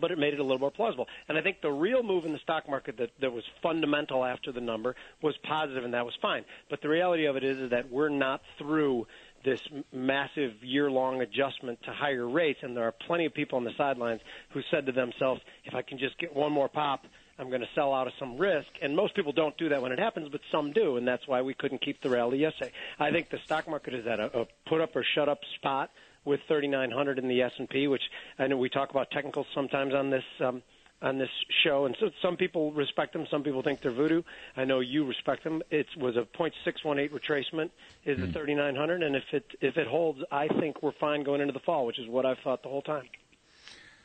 but 0.00 0.10
it 0.10 0.18
made 0.18 0.34
it 0.34 0.40
a 0.40 0.42
little 0.42 0.58
more 0.58 0.70
plausible. 0.70 1.06
And 1.28 1.38
I 1.38 1.42
think 1.42 1.60
the 1.60 1.70
real 1.70 2.02
move 2.02 2.24
in 2.24 2.32
the 2.32 2.38
stock 2.38 2.68
market 2.68 2.96
that, 2.98 3.10
that 3.20 3.32
was 3.32 3.44
fundamental 3.62 4.24
after 4.24 4.52
the 4.52 4.60
number 4.60 4.94
was 5.22 5.34
positive, 5.48 5.84
and 5.84 5.94
that 5.94 6.04
was 6.04 6.14
fine. 6.20 6.44
But 6.70 6.82
the 6.82 6.88
reality 6.88 7.26
of 7.26 7.36
it 7.36 7.44
is, 7.44 7.58
is 7.58 7.70
that 7.70 7.90
we're 7.90 8.08
not 8.08 8.42
through 8.58 9.06
this 9.44 9.60
massive 9.92 10.52
year-long 10.62 11.20
adjustment 11.20 11.78
to 11.84 11.92
higher 11.92 12.28
rates, 12.28 12.58
and 12.62 12.76
there 12.76 12.84
are 12.84 12.94
plenty 13.06 13.26
of 13.26 13.34
people 13.34 13.56
on 13.56 13.64
the 13.64 13.72
sidelines 13.78 14.20
who 14.50 14.60
said 14.70 14.86
to 14.86 14.92
themselves, 14.92 15.40
if 15.64 15.74
I 15.74 15.82
can 15.82 15.98
just 15.98 16.18
get 16.18 16.34
one 16.34 16.52
more 16.52 16.68
pop, 16.68 17.04
I'm 17.38 17.48
going 17.48 17.60
to 17.60 17.68
sell 17.74 17.92
out 17.92 18.06
of 18.06 18.14
some 18.18 18.38
risk. 18.38 18.68
And 18.82 18.96
most 18.96 19.14
people 19.14 19.32
don't 19.32 19.56
do 19.58 19.68
that 19.68 19.82
when 19.82 19.92
it 19.92 19.98
happens, 19.98 20.28
but 20.30 20.40
some 20.50 20.72
do, 20.72 20.96
and 20.96 21.06
that's 21.06 21.28
why 21.28 21.42
we 21.42 21.54
couldn't 21.54 21.80
keep 21.82 22.02
the 22.02 22.10
rally 22.10 22.38
yesterday. 22.38 22.72
I 22.98 23.10
think 23.10 23.30
the 23.30 23.38
stock 23.44 23.68
market 23.68 23.94
is 23.94 24.06
at 24.06 24.18
a, 24.18 24.40
a 24.40 24.46
put 24.66 24.80
up 24.80 24.96
or 24.96 25.04
shut 25.14 25.28
up 25.28 25.40
spot 25.56 25.90
with 26.26 26.40
3,900 26.48 27.18
in 27.18 27.28
the 27.28 27.40
S&P, 27.42 27.86
which 27.86 28.02
I 28.38 28.46
know 28.46 28.56
we 28.56 28.68
talk 28.68 28.90
about 28.90 29.10
technicals 29.10 29.46
sometimes 29.54 29.94
on 29.94 30.10
this 30.10 30.24
um, 30.40 30.62
on 31.02 31.18
this 31.18 31.28
show, 31.62 31.84
and 31.84 31.94
so 32.00 32.08
some 32.22 32.38
people 32.38 32.72
respect 32.72 33.12
them, 33.12 33.26
some 33.30 33.42
people 33.42 33.62
think 33.62 33.82
they're 33.82 33.92
voodoo. 33.92 34.22
I 34.56 34.64
know 34.64 34.80
you 34.80 35.04
respect 35.04 35.44
them. 35.44 35.62
It 35.70 35.86
was 35.98 36.16
a 36.16 36.26
.618 36.38 37.10
retracement 37.10 37.68
is 38.06 38.18
mm. 38.18 38.26
the 38.26 38.32
3,900, 38.32 39.02
and 39.02 39.14
if 39.14 39.24
it 39.32 39.44
if 39.60 39.76
it 39.76 39.86
holds, 39.86 40.20
I 40.32 40.48
think 40.48 40.82
we're 40.82 40.92
fine 40.98 41.22
going 41.22 41.42
into 41.42 41.52
the 41.52 41.60
fall, 41.60 41.84
which 41.84 41.98
is 41.98 42.08
what 42.08 42.24
I've 42.24 42.38
thought 42.38 42.62
the 42.62 42.70
whole 42.70 42.82
time. 42.82 43.04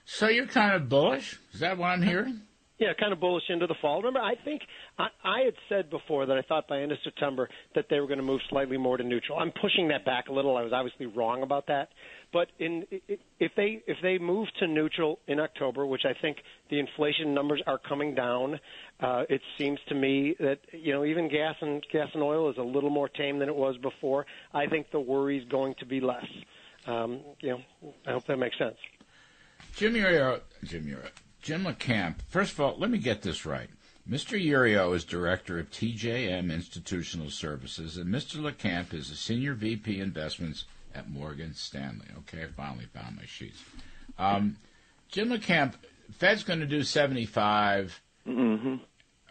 So 0.04 0.28
you're 0.28 0.48
kind 0.48 0.74
of 0.74 0.90
bullish? 0.90 1.40
Is 1.54 1.62
that 1.62 1.78
what 1.78 1.88
I'm 1.88 2.02
hearing? 2.02 2.42
Yeah, 2.82 2.94
kind 3.00 3.14
of 3.14 3.20
bullish 3.20 3.44
into 3.50 3.68
the 3.68 3.76
fall. 3.80 3.98
Remember, 3.98 4.20
I 4.20 4.34
think 4.44 4.64
I, 4.98 5.10
I 5.24 5.42
had 5.46 5.54
said 5.70 5.92
before 5.92 6.26
that 6.26 6.36
I 6.36 6.42
thought 6.42 6.68
by 6.68 6.82
end 6.82 6.92
of 6.92 6.98
September 7.04 7.48
that 7.76 7.86
they 7.92 8.00
were 8.00 8.08
going 8.08 8.18
to 8.18 8.26
move 8.26 8.42
slightly 8.50 8.76
more 8.76 8.98
to 8.98 9.04
neutral. 9.04 9.38
I'm 9.38 9.52
pushing 9.62 9.90
that 9.90 10.04
back 10.04 10.30
a 10.30 10.34
little. 10.34 10.58
I 10.58 10.64
was 10.64 10.74
obviously 10.74 11.06
wrong 11.06 11.44
about 11.44 11.68
that, 11.68 11.90
but 12.34 12.48
in 12.58 12.88
if 13.40 13.52
they 13.56 13.84
if 13.86 13.98
they 14.02 14.18
move 14.18 14.48
to 14.62 14.68
neutral 14.68 15.20
in 15.28 15.40
October, 15.40 15.86
which 15.86 16.06
I 16.06 16.20
think 16.20 16.38
the 16.72 16.80
inflation 16.80 17.36
numbers 17.36 17.62
are 17.68 17.78
coming 17.78 18.16
down, 18.16 18.60
uh, 19.00 19.26
it 19.30 19.42
seems 19.60 19.80
to 19.90 19.94
me 19.94 20.36
that 20.40 20.58
you 20.72 20.92
know 20.92 21.06
even 21.06 21.30
gas 21.30 21.58
and 21.62 21.86
gas 21.94 22.08
and 22.16 22.24
oil 22.24 22.50
is 22.50 22.58
a 22.58 22.64
little 22.64 22.90
more 22.90 23.10
tame 23.10 23.38
than 23.38 23.48
it 23.48 23.56
was 23.56 23.78
before. 23.78 24.26
I 24.56 24.66
think 24.66 24.90
the 24.90 25.00
worry 25.00 25.38
is 25.38 25.48
going 25.50 25.76
to 25.82 25.86
be 25.86 26.02
less. 26.02 26.26
Um, 26.88 27.20
you 27.42 27.50
know, 27.52 27.92
I 28.08 28.14
hope 28.14 28.26
that 28.26 28.38
makes 28.38 28.58
sense. 28.58 28.78
Jim 29.76 29.94
Iuorio, 29.94 30.42
Jim 30.64 30.84
Iuorio, 30.84 31.12
Jim 31.42 31.64
LaCamp, 31.64 32.16
first 32.28 32.54
of 32.54 32.60
all, 32.60 32.76
let 32.78 32.90
me 32.90 32.98
get 32.98 33.22
this 33.22 33.46
right. 33.46 33.70
Mr. 34.10 34.40
Iuorio 34.40 34.96
is 34.96 35.04
director 35.04 35.60
of 35.60 35.72
TJM 35.72 36.52
Institutional 36.52 37.30
Services, 37.30 37.98
and 37.98 38.14
Mr. 38.14 38.38
LaCamp 38.38 38.94
is 38.94 39.10
a 39.10 39.16
senior 39.16 39.54
VP 39.54 40.00
investments 40.00 40.66
at 40.94 41.10
Morgan 41.10 41.54
Stanley. 41.54 42.08
Okay, 42.20 42.44
I 42.44 42.48
finally 42.48 42.86
found 42.94 43.18
my 43.18 43.26
sheets. 43.26 43.60
Um, 44.18 44.58
Jim 45.10 45.30
LaCamp, 45.30 45.74
Fed's 46.12 46.44
going 46.44 46.60
to 46.60 46.66
do 46.66 46.84
75. 46.84 48.02
Mm-hmm. 48.28 48.76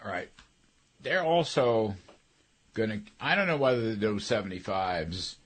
All 0.05 0.11
right. 0.11 0.31
They're 1.01 1.24
also 1.24 1.95
going 2.74 2.91
to, 2.91 3.01
I 3.20 3.35
don't 3.35 3.47
know 3.47 3.57
whether 3.57 3.95
they 3.95 4.01
do 4.01 4.16
75s, 4.16 5.37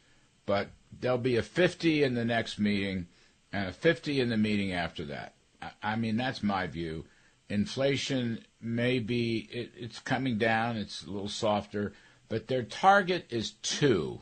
but 0.47 0.69
there'll 1.01 1.19
be 1.19 1.37
a 1.37 1.43
50 1.43 2.03
in 2.03 2.15
the 2.15 2.25
next 2.25 2.59
meeting 2.59 3.07
and 3.53 3.69
a 3.69 3.73
50 3.73 4.21
in 4.21 4.29
the 4.29 4.37
meeting 4.37 4.73
after 4.73 5.05
that. 5.07 5.34
I 5.83 5.97
mean, 5.97 6.17
that's 6.17 6.43
my 6.43 6.67
view. 6.67 7.05
Inflation 7.49 8.45
may 8.61 8.99
be, 8.99 9.49
it, 9.51 9.73
it's 9.77 9.99
coming 9.99 10.39
down, 10.39 10.77
it's 10.77 11.05
a 11.05 11.11
little 11.11 11.29
softer, 11.29 11.93
but 12.29 12.49
their 12.49 12.63
target 12.63 13.27
is 13.31 13.53
two. 13.63 14.21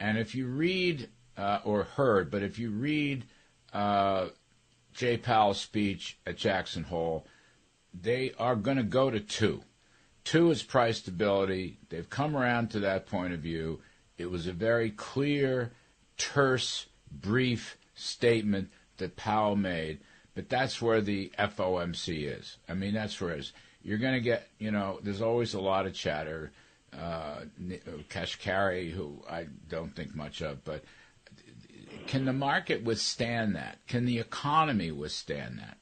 And 0.00 0.18
if 0.18 0.34
you 0.34 0.46
read, 0.46 1.08
uh, 1.36 1.60
or 1.64 1.84
heard, 1.84 2.30
but 2.30 2.42
if 2.42 2.58
you 2.58 2.70
read 2.70 3.24
uh, 3.72 4.28
Jay 4.92 5.16
Powell's 5.16 5.60
speech 5.60 6.18
at 6.26 6.36
Jackson 6.36 6.84
Hole, 6.84 7.26
they 7.92 8.32
are 8.38 8.56
going 8.56 8.76
to 8.76 8.82
go 8.82 9.10
to 9.10 9.20
two. 9.20 9.62
Two 10.24 10.50
is 10.50 10.62
price 10.62 10.98
stability. 10.98 11.78
They've 11.90 12.08
come 12.08 12.36
around 12.36 12.70
to 12.70 12.80
that 12.80 13.06
point 13.06 13.34
of 13.34 13.40
view. 13.40 13.80
It 14.16 14.30
was 14.30 14.46
a 14.46 14.52
very 14.52 14.90
clear, 14.90 15.72
terse, 16.16 16.86
brief 17.10 17.76
statement 17.94 18.70
that 18.96 19.16
Powell 19.16 19.56
made. 19.56 20.00
But 20.34 20.48
that's 20.48 20.82
where 20.82 21.00
the 21.00 21.30
FOMC 21.38 22.38
is. 22.38 22.56
I 22.68 22.74
mean, 22.74 22.94
that's 22.94 23.20
where 23.20 23.32
it 23.32 23.40
is. 23.40 23.52
You're 23.82 23.98
going 23.98 24.14
to 24.14 24.20
get, 24.20 24.48
you 24.58 24.70
know, 24.70 24.98
there's 25.02 25.22
always 25.22 25.54
a 25.54 25.60
lot 25.60 25.86
of 25.86 25.94
chatter. 25.94 26.50
Uh, 26.92 27.40
Kashkari, 28.08 28.90
who 28.90 29.22
I 29.28 29.46
don't 29.68 29.94
think 29.94 30.14
much 30.14 30.42
of, 30.42 30.64
but 30.64 30.84
can 32.06 32.24
the 32.24 32.32
market 32.32 32.84
withstand 32.84 33.56
that? 33.56 33.78
Can 33.88 34.04
the 34.06 34.18
economy 34.18 34.90
withstand 34.90 35.58
that? 35.58 35.78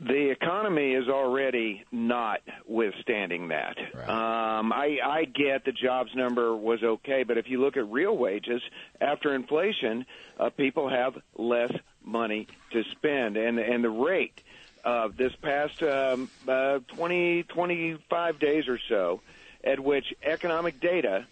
The 0.00 0.30
economy 0.30 0.94
is 0.94 1.08
already 1.08 1.84
not 1.92 2.40
withstanding 2.66 3.48
that. 3.48 3.76
Right. 3.94 4.08
Um, 4.08 4.72
I, 4.72 4.96
I 5.04 5.24
get 5.26 5.66
the 5.66 5.72
jobs 5.72 6.10
number 6.14 6.56
was 6.56 6.82
okay, 6.82 7.22
but 7.22 7.36
if 7.36 7.50
you 7.50 7.60
look 7.60 7.76
at 7.76 7.86
real 7.90 8.16
wages 8.16 8.62
after 9.00 9.34
inflation, 9.34 10.06
uh, 10.38 10.48
people 10.50 10.88
have 10.88 11.14
less 11.36 11.70
money 12.04 12.46
to 12.72 12.84
spend, 12.84 13.36
and 13.36 13.58
and 13.58 13.84
the 13.84 13.90
rate 13.90 14.40
of 14.84 15.16
this 15.16 15.34
past 15.36 15.82
um, 15.82 16.30
uh, 16.48 16.78
20 16.88 17.44
25 17.44 18.38
days 18.38 18.68
or 18.68 18.78
so, 18.88 19.20
at 19.62 19.80
which 19.80 20.14
economic 20.22 20.80
data 20.80 21.26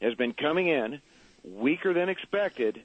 has 0.00 0.14
been 0.14 0.32
coming 0.32 0.68
in 0.68 1.00
weaker 1.44 1.92
than 1.92 2.08
expected 2.08 2.82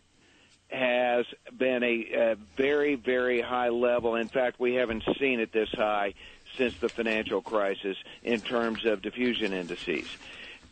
has 0.69 1.25
been 1.55 1.83
a, 1.83 2.07
a 2.13 2.35
very, 2.57 2.95
very 2.95 3.39
high 3.41 3.69
level. 3.69 4.15
In 4.15 4.27
fact, 4.27 4.59
we 4.59 4.75
haven't 4.75 5.03
seen 5.19 5.39
it 5.39 5.51
this 5.51 5.69
high 5.69 6.13
since 6.57 6.75
the 6.77 6.89
financial 6.89 7.41
crisis 7.41 7.97
in 8.23 8.41
terms 8.41 8.85
of 8.85 9.01
diffusion 9.01 9.53
indices. 9.53 10.07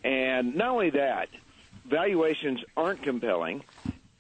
And 0.04 0.56
not 0.56 0.70
only 0.70 0.90
that, 0.92 1.30
valuations 1.86 2.62
aren't 2.76 3.04
compelling. 3.04 3.64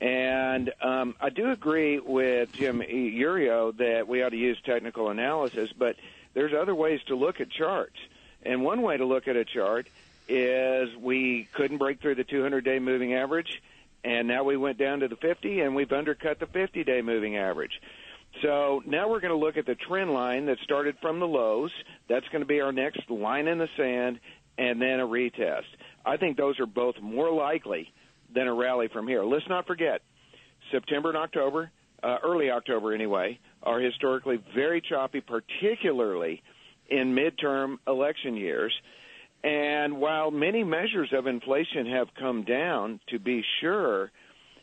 And 0.04 0.74
um, 0.82 1.16
I 1.22 1.30
do 1.30 1.52
agree 1.52 1.98
with 1.98 2.52
Jim 2.52 2.82
Iuorio 2.82 3.76
that 3.78 4.06
we 4.06 4.22
ought 4.22 4.30
to 4.30 4.38
use 4.38 4.58
technical 4.66 5.10
analysis, 5.10 5.72
but 5.78 5.96
there's 6.34 6.54
other 6.54 6.76
ways 6.76 7.00
to 7.08 7.16
look 7.16 7.40
at 7.40 7.50
charts. 7.50 7.96
And 8.46 8.64
one 8.64 8.82
way 8.82 8.98
to 8.98 9.06
look 9.06 9.30
at 9.30 9.38
a 9.38 9.46
chart 9.46 9.88
is 10.28 10.94
we 10.98 11.48
couldn't 11.54 11.78
break 11.78 12.02
through 12.02 12.16
the 12.16 12.26
200 12.26 12.66
day 12.66 12.80
moving 12.80 13.14
average 13.14 13.62
and 14.04 14.28
now 14.28 14.44
we 14.44 14.58
went 14.58 14.78
down 14.78 15.00
to 15.00 15.08
the 15.08 15.16
50 15.16 15.62
and 15.62 15.76
we've 15.76 15.92
undercut 15.92 16.40
the 16.40 16.48
50 16.48 16.84
day 16.84 17.02
moving 17.02 17.38
average. 17.38 17.82
So 18.42 18.82
now 18.86 19.10
we're 19.10 19.22
going 19.22 19.32
to 19.34 19.38
look 19.38 19.58
at 19.58 19.66
the 19.66 19.76
trend 19.76 20.12
line 20.12 20.48
that 20.48 20.58
started 20.64 20.98
from 21.02 21.20
the 21.20 21.28
lows. 21.28 21.72
That's 22.10 22.28
going 22.30 22.42
to 22.42 22.48
be 22.48 22.60
our 22.62 22.72
next 22.72 23.10
line 23.10 23.48
in 23.48 23.58
the 23.58 23.70
sand 23.78 24.20
and 24.58 24.82
then 24.82 25.00
a 25.00 25.08
retest. 25.08 25.64
I 26.06 26.18
think 26.18 26.36
those 26.36 26.60
are 26.60 26.66
both 26.66 27.00
more 27.00 27.32
likely 27.32 27.94
than 28.34 28.48
a 28.48 28.54
rally 28.54 28.88
from 28.92 29.08
here. 29.08 29.24
Let's 29.24 29.48
not 29.50 29.68
forget, 29.68 30.02
September 30.72 31.10
and 31.10 31.18
October, 31.18 31.72
uh, 32.02 32.18
early 32.24 32.50
October 32.52 32.94
anyway, 32.94 33.40
are 33.62 33.80
historically 33.80 34.44
very 34.56 34.82
choppy, 34.82 35.22
particularly 35.22 36.42
in 36.90 37.16
midterm 37.16 37.78
election 37.88 38.36
years. 38.36 38.74
And 39.44 40.00
while 40.00 40.32
many 40.32 40.64
measures 40.64 41.10
of 41.14 41.28
inflation 41.28 41.86
have 41.88 42.08
come 42.18 42.44
down, 42.44 43.00
to 43.10 43.20
be 43.20 43.44
sure, 43.62 44.12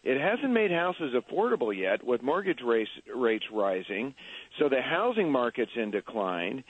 it 0.03 0.19
hasn't 0.19 0.53
made 0.53 0.71
houses 0.71 1.15
affordable 1.15 1.77
yet 1.77 2.03
with 2.03 2.23
mortgage 2.23 2.61
rates, 2.65 2.91
rates 3.15 3.45
rising. 3.53 4.15
So 4.59 4.69
the 4.69 4.81
housing 4.81 5.31
market's 5.31 5.73
in 5.77 5.91
decline. 5.91 6.65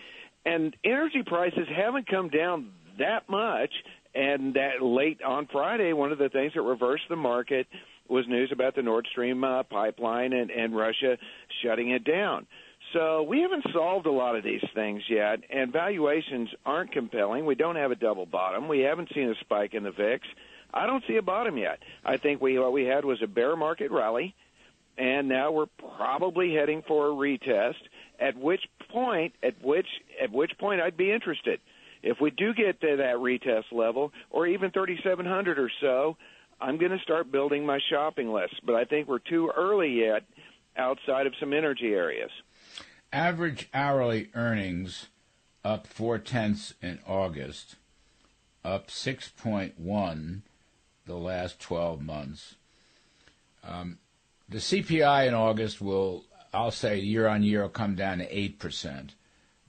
And 0.44 0.74
energy 0.84 1.22
prices 1.24 1.68
haven't 1.76 2.08
come 2.08 2.28
down 2.28 2.70
that 2.98 3.28
much. 3.28 3.70
And 4.14 4.54
that 4.54 4.82
late 4.82 5.22
on 5.22 5.46
Friday, 5.46 5.92
one 5.92 6.10
of 6.12 6.18
the 6.18 6.28
things 6.28 6.52
that 6.54 6.62
reversed 6.62 7.04
the 7.08 7.16
market 7.16 7.66
was 8.08 8.26
news 8.26 8.50
about 8.52 8.74
the 8.74 8.82
Nord 8.82 9.06
Stream 9.10 9.44
uh, 9.44 9.62
pipeline 9.62 10.32
and, 10.32 10.50
and 10.50 10.76
Russia 10.76 11.16
shutting 11.62 11.90
it 11.90 12.04
down. 12.04 12.46
So 12.92 13.22
we 13.22 13.40
haven't 13.40 13.66
solved 13.72 14.06
a 14.06 14.10
lot 14.10 14.34
of 14.34 14.42
these 14.42 14.64
things 14.74 15.02
yet, 15.08 15.40
and 15.48 15.72
valuations 15.72 16.48
aren't 16.66 16.90
compelling. 16.90 17.46
We 17.46 17.54
don't 17.54 17.76
have 17.76 17.92
a 17.92 17.96
double 17.96 18.26
bottom. 18.26 18.66
We 18.66 18.80
haven't 18.80 19.10
seen 19.14 19.30
a 19.30 19.34
spike 19.40 19.74
in 19.74 19.84
the 19.84 19.92
VIX. 19.92 20.26
I 20.74 20.86
don't 20.86 21.04
see 21.06 21.16
a 21.16 21.22
bottom 21.22 21.56
yet. 21.56 21.78
I 22.04 22.16
think 22.16 22.40
we 22.40 22.58
what 22.58 22.72
we 22.72 22.84
had 22.84 23.04
was 23.04 23.22
a 23.22 23.26
bear 23.28 23.54
market 23.54 23.90
rally, 23.92 24.34
and 24.98 25.28
now 25.28 25.52
we're 25.52 25.66
probably 25.96 26.54
heading 26.54 26.82
for 26.86 27.08
a 27.08 27.10
retest. 27.10 27.82
At 28.18 28.36
which 28.36 28.62
point, 28.90 29.34
at 29.42 29.62
which 29.62 29.86
at 30.20 30.32
which 30.32 30.56
point, 30.58 30.80
I'd 30.80 30.96
be 30.96 31.12
interested. 31.12 31.60
If 32.02 32.20
we 32.20 32.30
do 32.30 32.54
get 32.54 32.80
to 32.80 32.96
that 32.96 33.16
retest 33.16 33.72
level, 33.72 34.12
or 34.30 34.46
even 34.46 34.70
3,700 34.70 35.58
or 35.58 35.70
so, 35.80 36.16
I'm 36.60 36.78
going 36.78 36.92
to 36.92 36.98
start 36.98 37.32
building 37.32 37.64
my 37.64 37.78
shopping 37.90 38.32
list. 38.32 38.60
But 38.64 38.74
I 38.74 38.84
think 38.84 39.08
we're 39.08 39.18
too 39.18 39.50
early 39.56 40.00
yet 40.00 40.24
outside 40.76 41.26
of 41.26 41.34
some 41.40 41.52
energy 41.52 41.92
areas. 41.92 42.30
Average 43.12 43.68
hourly 43.74 44.30
earnings 44.34 45.06
up 45.64 45.86
four 45.86 46.18
tenths 46.18 46.74
in 46.80 46.98
August, 47.06 47.76
up 48.64 48.88
6.1 48.88 50.40
the 51.06 51.16
last 51.16 51.60
12 51.60 52.00
months. 52.00 52.54
Um, 53.64 53.98
the 54.48 54.58
CPI 54.58 55.28
in 55.28 55.34
August 55.34 55.80
will, 55.80 56.24
I'll 56.52 56.70
say, 56.70 56.98
year 56.98 57.26
on 57.26 57.42
year, 57.42 57.62
will 57.62 57.68
come 57.68 57.94
down 57.94 58.18
to 58.18 58.26
8%. 58.32 59.10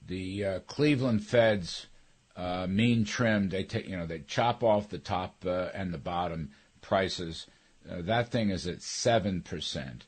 The 0.07 0.45
uh, 0.45 0.59
Cleveland 0.61 1.23
Fed's 1.23 1.87
uh, 2.35 2.67
mean 2.67 3.05
trim, 3.05 3.49
they 3.49 3.63
take, 3.63 3.87
you 3.87 3.97
know, 3.97 4.05
they 4.05 4.19
chop 4.19 4.63
off 4.63 4.89
the 4.89 4.97
top 4.97 5.43
uh, 5.45 5.69
and 5.73 5.93
the 5.93 5.97
bottom 5.97 6.51
prices. 6.81 7.47
Uh, 7.89 8.01
that 8.01 8.29
thing 8.29 8.49
is 8.49 8.67
at 8.67 8.79
7%. 8.79 10.01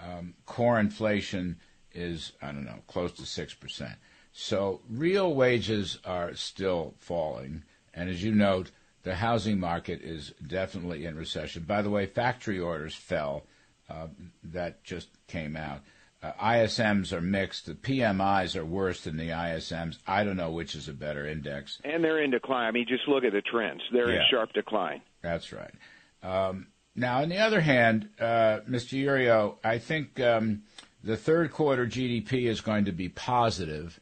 Um, 0.00 0.34
core 0.46 0.80
inflation 0.80 1.58
is, 1.92 2.32
I 2.42 2.46
don't 2.46 2.64
know, 2.64 2.80
close 2.86 3.12
to 3.12 3.22
6%. 3.22 3.96
So 4.32 4.80
real 4.88 5.34
wages 5.34 5.98
are 6.04 6.34
still 6.34 6.94
falling. 6.98 7.64
And 7.94 8.08
as 8.08 8.22
you 8.22 8.32
note, 8.32 8.70
the 9.02 9.16
housing 9.16 9.58
market 9.58 10.00
is 10.02 10.32
definitely 10.46 11.04
in 11.04 11.16
recession. 11.16 11.64
By 11.64 11.82
the 11.82 11.90
way, 11.90 12.06
factory 12.06 12.58
orders 12.58 12.94
fell. 12.94 13.44
Uh, 13.90 14.06
that 14.42 14.82
just 14.84 15.08
came 15.26 15.56
out. 15.56 15.80
Uh, 16.22 16.32
ISMs 16.40 17.12
are 17.12 17.20
mixed. 17.20 17.66
The 17.66 17.74
PMIs 17.74 18.54
are 18.54 18.64
worse 18.64 19.02
than 19.02 19.16
the 19.16 19.30
ISMs. 19.30 19.98
I 20.06 20.22
don't 20.22 20.36
know 20.36 20.52
which 20.52 20.74
is 20.76 20.88
a 20.88 20.92
better 20.92 21.26
index. 21.26 21.80
And 21.84 22.04
they're 22.04 22.22
in 22.22 22.30
decline. 22.30 22.68
I 22.68 22.70
mean, 22.70 22.86
just 22.88 23.08
look 23.08 23.24
at 23.24 23.32
the 23.32 23.42
trends. 23.42 23.82
They're 23.92 24.10
yeah. 24.10 24.20
in 24.20 24.22
sharp 24.30 24.52
decline. 24.52 25.02
That's 25.20 25.52
right. 25.52 25.74
Um, 26.22 26.68
now, 26.94 27.22
on 27.22 27.28
the 27.28 27.38
other 27.38 27.60
hand, 27.60 28.08
uh, 28.20 28.60
Mr. 28.68 29.02
Iuorio, 29.02 29.56
I 29.64 29.78
think 29.78 30.20
um, 30.20 30.62
the 31.02 31.16
third 31.16 31.50
quarter 31.50 31.86
GDP 31.86 32.46
is 32.46 32.60
going 32.60 32.84
to 32.84 32.92
be 32.92 33.08
positive, 33.08 33.98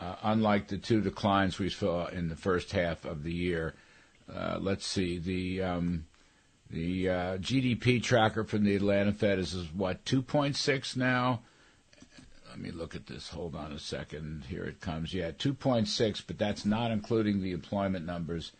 uh, 0.00 0.16
unlike 0.22 0.68
the 0.68 0.78
two 0.78 1.00
declines 1.00 1.58
we 1.58 1.70
saw 1.70 2.06
in 2.06 2.28
the 2.28 2.36
first 2.36 2.70
half 2.72 3.04
of 3.04 3.24
the 3.24 3.32
year. 3.32 3.74
Uh, 4.32 4.58
let's 4.60 4.86
see, 4.86 5.18
the 5.18 5.62
um, 5.62 6.06
the 6.70 7.08
uh, 7.08 7.38
GDP 7.38 8.02
tracker 8.02 8.44
from 8.44 8.64
the 8.64 8.74
Atlanta 8.74 9.12
Fed 9.12 9.38
is, 9.38 9.54
is 9.54 9.72
what 9.72 10.04
2.6 10.04 10.96
now. 10.96 11.42
Let 12.56 12.64
me 12.64 12.70
look 12.70 12.94
at 12.94 13.06
this. 13.06 13.28
Hold 13.28 13.54
on 13.54 13.70
a 13.72 13.78
second. 13.78 14.44
Here 14.48 14.64
it 14.64 14.80
comes. 14.80 15.12
Yeah, 15.12 15.30
2.6, 15.30 16.22
but 16.26 16.38
that's 16.38 16.64
not 16.64 16.90
including 16.90 17.42
the 17.42 17.52
employment 17.52 18.06
numbers, 18.06 18.52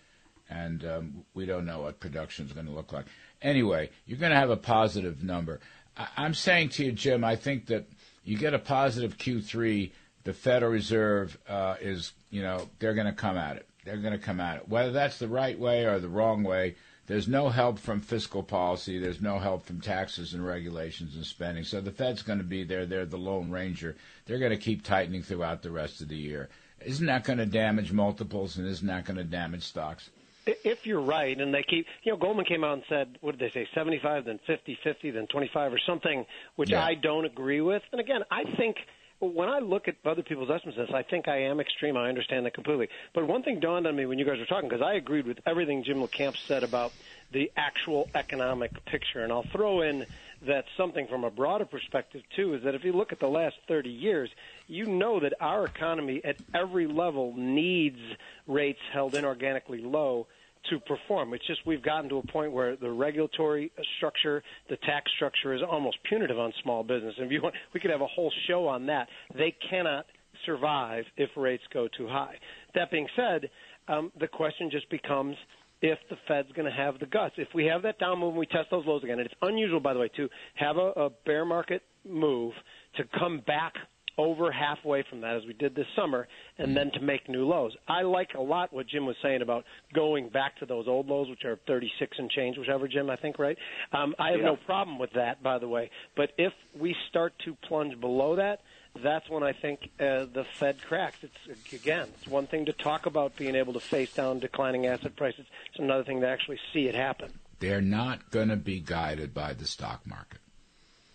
and 0.50 0.84
um, 0.84 1.24
we 1.32 1.46
don't 1.46 1.64
know 1.64 1.80
what 1.80 1.98
production 1.98 2.44
is 2.44 2.52
going 2.52 2.66
to 2.66 2.72
look 2.72 2.92
like. 2.92 3.06
Anyway, 3.40 3.88
you're 4.04 4.18
going 4.18 4.32
to 4.32 4.38
have 4.38 4.50
a 4.50 4.56
positive 4.56 5.24
number. 5.24 5.60
I- 5.96 6.08
I'm 6.18 6.34
saying 6.34 6.70
to 6.70 6.84
you, 6.84 6.92
Jim, 6.92 7.24
I 7.24 7.36
think 7.36 7.66
that 7.68 7.88
you 8.22 8.36
get 8.36 8.52
a 8.52 8.58
positive 8.58 9.16
Q3. 9.16 9.90
The 10.24 10.34
Federal 10.34 10.72
Reserve 10.72 11.38
uh, 11.48 11.76
is, 11.80 12.12
you 12.30 12.42
know, 12.42 12.68
they're 12.78 12.92
going 12.94 13.06
to 13.06 13.14
come 13.14 13.38
at 13.38 13.56
it. 13.56 13.66
They're 13.86 13.96
going 13.96 14.12
to 14.12 14.18
come 14.18 14.40
at 14.40 14.58
it. 14.58 14.68
Whether 14.68 14.92
that's 14.92 15.18
the 15.18 15.28
right 15.28 15.58
way 15.58 15.86
or 15.86 16.00
the 16.00 16.08
wrong 16.10 16.42
way, 16.42 16.74
there's 17.06 17.28
no 17.28 17.48
help 17.48 17.78
from 17.78 18.00
fiscal 18.00 18.42
policy. 18.42 18.98
There's 18.98 19.20
no 19.20 19.38
help 19.38 19.64
from 19.64 19.80
taxes 19.80 20.34
and 20.34 20.44
regulations 20.44 21.14
and 21.14 21.24
spending. 21.24 21.64
So 21.64 21.80
the 21.80 21.92
Fed's 21.92 22.22
going 22.22 22.38
to 22.38 22.44
be 22.44 22.64
there. 22.64 22.86
They're 22.86 23.06
the 23.06 23.16
lone 23.16 23.50
ranger. 23.50 23.96
They're 24.26 24.38
going 24.38 24.50
to 24.50 24.56
keep 24.56 24.82
tightening 24.82 25.22
throughout 25.22 25.62
the 25.62 25.70
rest 25.70 26.00
of 26.00 26.08
the 26.08 26.16
year. 26.16 26.48
Isn't 26.84 27.06
that 27.06 27.24
going 27.24 27.38
to 27.38 27.46
damage 27.46 27.92
multiples 27.92 28.58
and 28.58 28.66
isn't 28.66 28.86
that 28.86 29.04
going 29.04 29.16
to 29.16 29.24
damage 29.24 29.62
stocks? 29.62 30.10
if 30.46 30.86
you're 30.86 31.00
right, 31.00 31.38
and 31.40 31.52
they 31.52 31.64
keep, 31.64 31.86
you 32.04 32.12
know, 32.12 32.18
Goldman 32.18 32.44
came 32.44 32.62
out 32.62 32.74
and 32.74 32.82
said, 32.88 33.18
what 33.20 33.36
did 33.36 33.50
they 33.50 33.52
say, 33.52 33.68
75, 33.74 34.26
then 34.26 34.38
50, 34.46 34.78
50, 34.82 35.10
then 35.10 35.26
25, 35.26 35.72
or 35.72 35.78
something, 35.78 36.24
which 36.54 36.70
yeah. 36.70 36.84
I 36.84 36.94
don't 36.94 37.24
agree 37.24 37.60
with. 37.60 37.82
And 37.90 38.00
again, 38.00 38.22
I 38.30 38.44
think 38.56 38.76
when 39.20 39.48
I 39.48 39.60
look 39.60 39.88
at 39.88 39.96
other 40.04 40.22
people's 40.22 40.50
estimates, 40.50 40.78
I 40.92 41.02
think 41.02 41.28
I 41.28 41.42
am 41.42 41.60
extreme. 41.60 41.96
I 41.96 42.08
understand 42.08 42.46
that 42.46 42.54
completely. 42.54 42.88
But 43.14 43.26
one 43.26 43.42
thing 43.42 43.60
dawned 43.60 43.86
on 43.86 43.96
me 43.96 44.06
when 44.06 44.18
you 44.18 44.24
guys 44.24 44.38
were 44.38 44.46
talking, 44.46 44.68
because 44.68 44.82
I 44.82 44.94
agreed 44.94 45.26
with 45.26 45.38
everything 45.46 45.84
Jim 45.84 45.98
LaCamp 45.98 46.36
said 46.36 46.62
about 46.62 46.92
the 47.32 47.50
actual 47.56 48.08
economic 48.14 48.84
picture, 48.84 49.22
and 49.22 49.32
I'll 49.32 49.42
throw 49.42 49.80
in 49.80 50.06
that 50.42 50.66
something 50.76 51.06
from 51.06 51.24
a 51.24 51.30
broader 51.30 51.64
perspective 51.64 52.22
too 52.34 52.54
is 52.54 52.62
that 52.64 52.74
if 52.74 52.84
you 52.84 52.92
look 52.92 53.10
at 53.10 53.18
the 53.18 53.28
last 53.28 53.56
30 53.68 53.88
years, 53.88 54.30
you 54.68 54.84
know 54.84 55.20
that 55.20 55.32
our 55.40 55.64
economy 55.64 56.20
at 56.22 56.36
every 56.54 56.86
level 56.86 57.32
needs 57.36 57.98
rates 58.46 58.80
held 58.92 59.14
inorganically 59.14 59.82
low 59.82 60.26
to 60.70 60.80
perform. 60.80 61.34
It's 61.34 61.46
just 61.46 61.60
we've 61.66 61.82
gotten 61.82 62.08
to 62.10 62.18
a 62.18 62.26
point 62.26 62.52
where 62.52 62.76
the 62.76 62.90
regulatory 62.90 63.72
structure, 63.96 64.42
the 64.68 64.76
tax 64.78 65.10
structure 65.16 65.54
is 65.54 65.60
almost 65.68 65.98
punitive 66.08 66.38
on 66.38 66.52
small 66.62 66.82
business. 66.82 67.14
And 67.16 67.26
if 67.26 67.32
you 67.32 67.42
want, 67.42 67.54
we 67.74 67.80
could 67.80 67.90
have 67.90 68.00
a 68.00 68.06
whole 68.06 68.32
show 68.48 68.66
on 68.66 68.86
that. 68.86 69.08
They 69.36 69.54
cannot 69.70 70.06
survive 70.44 71.04
if 71.16 71.30
rates 71.36 71.62
go 71.72 71.88
too 71.96 72.06
high. 72.06 72.36
That 72.74 72.90
being 72.90 73.06
said, 73.16 73.50
um, 73.88 74.12
the 74.18 74.28
question 74.28 74.70
just 74.70 74.88
becomes 74.90 75.36
if 75.82 75.98
the 76.10 76.16
Fed's 76.26 76.50
going 76.52 76.70
to 76.70 76.76
have 76.76 76.98
the 76.98 77.06
guts. 77.06 77.34
If 77.36 77.48
we 77.54 77.66
have 77.66 77.82
that 77.82 77.98
down 77.98 78.18
move 78.18 78.30
and 78.30 78.38
we 78.38 78.46
test 78.46 78.68
those 78.70 78.84
lows 78.86 79.04
again, 79.04 79.18
and 79.18 79.26
it's 79.26 79.34
unusual, 79.42 79.80
by 79.80 79.94
the 79.94 80.00
way, 80.00 80.10
to 80.16 80.28
have 80.54 80.76
a, 80.76 80.92
a 80.96 81.10
bear 81.24 81.44
market 81.44 81.82
move 82.08 82.52
to 82.96 83.04
come 83.18 83.42
back 83.46 83.74
over 84.18 84.50
halfway 84.50 85.02
from 85.08 85.20
that 85.20 85.36
as 85.36 85.44
we 85.46 85.52
did 85.52 85.74
this 85.74 85.86
summer 85.94 86.26
and 86.58 86.76
then 86.76 86.90
to 86.92 87.00
make 87.00 87.28
new 87.28 87.46
lows. 87.46 87.76
I 87.86 88.02
like 88.02 88.30
a 88.34 88.40
lot 88.40 88.72
what 88.72 88.86
Jim 88.86 89.06
was 89.06 89.16
saying 89.22 89.42
about 89.42 89.64
going 89.94 90.28
back 90.28 90.58
to 90.58 90.66
those 90.66 90.88
old 90.88 91.06
lows, 91.06 91.28
which 91.28 91.44
are 91.44 91.58
36 91.66 92.16
and 92.18 92.30
change, 92.30 92.56
whichever, 92.56 92.88
Jim, 92.88 93.10
I 93.10 93.16
think, 93.16 93.38
right? 93.38 93.58
Um, 93.92 94.14
I 94.18 94.30
have 94.30 94.40
yeah. 94.40 94.46
no 94.46 94.56
problem 94.56 94.98
with 94.98 95.12
that, 95.14 95.42
by 95.42 95.58
the 95.58 95.68
way. 95.68 95.90
But 96.16 96.30
if 96.38 96.52
we 96.78 96.94
start 97.10 97.34
to 97.44 97.54
plunge 97.68 98.00
below 98.00 98.36
that, 98.36 98.60
that's 99.02 99.28
when 99.28 99.42
I 99.42 99.52
think 99.52 99.80
uh, 100.00 100.24
the 100.32 100.46
Fed 100.58 100.80
cracks. 100.88 101.18
It's 101.22 101.72
again, 101.72 102.08
it's 102.16 102.26
one 102.26 102.46
thing 102.46 102.66
to 102.66 102.72
talk 102.72 103.04
about 103.04 103.36
being 103.36 103.54
able 103.54 103.74
to 103.74 103.80
face 103.80 104.14
down 104.14 104.38
declining 104.38 104.86
asset 104.86 105.16
prices. 105.16 105.44
It's 105.70 105.78
another 105.78 106.04
thing 106.04 106.20
to 106.20 106.28
actually 106.28 106.58
see 106.72 106.86
it 106.86 106.94
happen. 106.94 107.32
They're 107.58 107.82
not 107.82 108.30
going 108.30 108.48
to 108.48 108.56
be 108.56 108.80
guided 108.80 109.34
by 109.34 109.54
the 109.54 109.66
stock 109.66 110.06
market. 110.06 110.40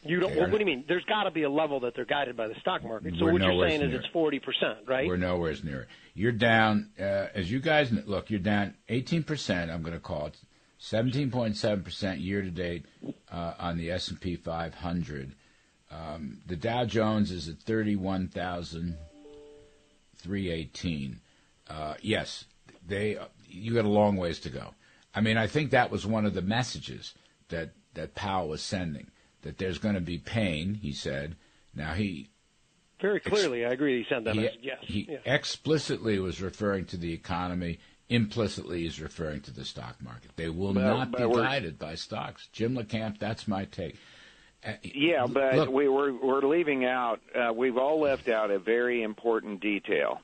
You 0.04 0.20
don't. 0.20 0.36
Well, 0.36 0.50
what 0.50 0.52
do 0.54 0.60
you 0.60 0.66
mean? 0.66 0.84
There's 0.88 1.06
got 1.06 1.24
to 1.24 1.32
be 1.32 1.44
a 1.44 1.50
level 1.50 1.80
that 1.82 1.96
they're 1.96 2.06
guided 2.06 2.36
by 2.36 2.48
the 2.48 2.56
stock 2.56 2.84
market. 2.84 3.14
So 3.20 3.26
what 3.26 3.42
you're 3.42 3.70
saying 3.70 3.82
is 3.82 3.94
it's 3.94 4.08
forty 4.08 4.40
percent, 4.40 4.80
right? 4.88 5.08
We're 5.08 5.18
nowhere 5.18 5.54
near 5.64 5.82
it. 5.82 5.88
You're 6.16 6.32
down, 6.32 6.90
uh, 7.00 7.28
as 7.36 7.52
you 7.52 7.60
guys 7.60 7.92
look. 7.92 8.30
You're 8.30 8.40
down 8.40 8.74
eighteen 8.90 9.24
percent. 9.24 9.70
I'm 9.70 9.82
going 9.84 9.94
to 9.94 10.00
call 10.00 10.28
it 10.28 10.38
seventeen 10.80 11.30
point 11.30 11.56
seven 11.56 11.84
percent 11.84 12.20
year 12.20 12.42
to 12.42 12.50
date 12.50 12.86
uh, 13.32 13.54
on 13.60 13.78
the 13.78 13.92
S 13.92 14.08
and 14.08 14.20
P 14.20 14.36
500. 14.36 15.36
Um, 15.92 16.40
the 16.48 16.56
Dow 16.56 16.86
Jones 16.86 17.30
is 17.30 17.48
at 17.48 17.60
thirty-one 17.60 18.28
thousand 18.28 18.98
three 20.18 20.50
eighteen. 20.50 21.20
Uh, 21.70 21.94
yes, 22.02 22.46
they. 22.88 23.20
You 23.48 23.76
got 23.76 23.86
a 23.86 23.90
long 23.90 24.16
ways 24.16 24.40
to 24.42 24.50
go. 24.50 24.74
I 25.14 25.22
mean, 25.22 25.38
I 25.38 25.46
think 25.46 25.72
that 25.72 25.92
was 25.92 26.08
one 26.08 26.26
of 26.26 26.34
the 26.34 26.42
messages 26.42 27.14
that 27.50 27.74
that 27.94 28.16
Powell 28.16 28.48
was 28.48 28.64
sending 28.64 29.12
that 29.42 29.58
there's 29.58 29.78
going 29.78 29.96
to 29.96 30.02
be 30.02 30.18
pain, 30.18 30.76
he 30.76 30.92
said. 30.92 31.36
Now, 31.74 31.94
he. 31.94 32.30
Very 33.00 33.20
clearly, 33.20 33.64
ex- 33.64 33.72
I 33.72 33.74
agree 33.74 34.00
he 34.00 34.06
said 34.08 34.26
that 34.26 34.36
he, 34.36 34.42
message, 34.42 34.60
yes. 34.62 34.78
He 34.82 35.18
explicitly 35.26 36.20
was 36.20 36.42
referring 36.42 36.86
to 36.86 36.98
the 36.98 37.14
economy, 37.14 37.80
implicitly 38.10 38.84
he's 38.84 39.02
referring 39.02 39.42
to 39.42 39.52
the 39.52 39.66
stock 39.66 39.96
market. 40.02 40.32
They 40.36 40.50
will 40.50 40.74
but, 40.74 40.82
not 40.82 41.12
but 41.12 41.28
be 41.28 41.36
guided 41.36 41.80
by 41.80 41.96
stocks. 41.96 42.48
Jim 42.52 42.76
LaCamp, 42.76 43.18
that's 43.18 43.48
my 43.48 43.66
take. 43.66 43.96
Uh, 44.64 44.74
yeah, 44.84 45.26
but 45.26 45.56
look, 45.56 45.72
we, 45.72 45.88
we're, 45.88 46.14
we're 46.14 46.42
leaving 46.42 46.86
out, 46.86 47.20
uh, 47.34 47.52
we've 47.52 47.78
all 47.78 48.00
left 48.00 48.30
out 48.30 48.52
a 48.52 48.60
very 48.60 49.02
important 49.02 49.60
detail 49.60 50.22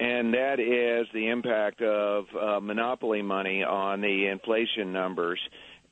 and 0.00 0.32
that 0.32 0.58
is 0.58 1.06
the 1.12 1.28
impact 1.28 1.82
of 1.82 2.24
uh, 2.34 2.58
monopoly 2.58 3.20
money 3.20 3.62
on 3.62 4.00
the 4.00 4.26
inflation 4.28 4.92
numbers 4.92 5.38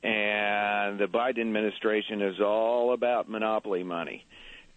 and 0.03 0.99
the 0.99 1.07
Biden 1.07 1.41
administration 1.41 2.21
is 2.21 2.39
all 2.39 2.93
about 2.93 3.29
monopoly 3.29 3.83
money. 3.83 4.25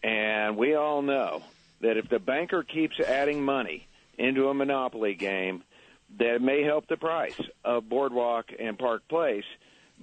And 0.02 0.56
we 0.56 0.74
all 0.74 1.02
know 1.02 1.42
that 1.80 1.96
if 1.96 2.08
the 2.08 2.18
banker 2.18 2.62
keeps 2.62 2.98
adding 2.98 3.42
money 3.42 3.86
into 4.18 4.48
a 4.48 4.54
monopoly 4.54 5.14
game, 5.14 5.62
that 6.18 6.42
may 6.42 6.62
help 6.62 6.86
the 6.88 6.96
price 6.96 7.40
of 7.64 7.88
Boardwalk 7.88 8.46
and 8.58 8.78
Park 8.78 9.02
Place. 9.08 9.44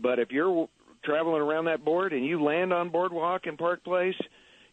But 0.01 0.19
if 0.19 0.31
you're 0.31 0.69
traveling 1.03 1.41
around 1.41 1.65
that 1.65 1.83
board 1.83 2.13
and 2.13 2.25
you 2.25 2.41
land 2.41 2.73
on 2.73 2.89
Boardwalk 2.89 3.45
and 3.45 3.57
Park 3.57 3.83
Place, 3.83 4.19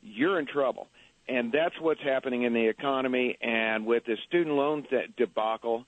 you're 0.02 0.38
in 0.38 0.46
trouble. 0.46 0.88
And 1.28 1.52
that's 1.52 1.78
what's 1.80 2.00
happening 2.00 2.42
in 2.42 2.54
the 2.54 2.68
economy. 2.68 3.36
And 3.40 3.84
with 3.84 4.04
the 4.04 4.16
student 4.28 4.56
loan 4.56 4.86
debacle, 5.16 5.84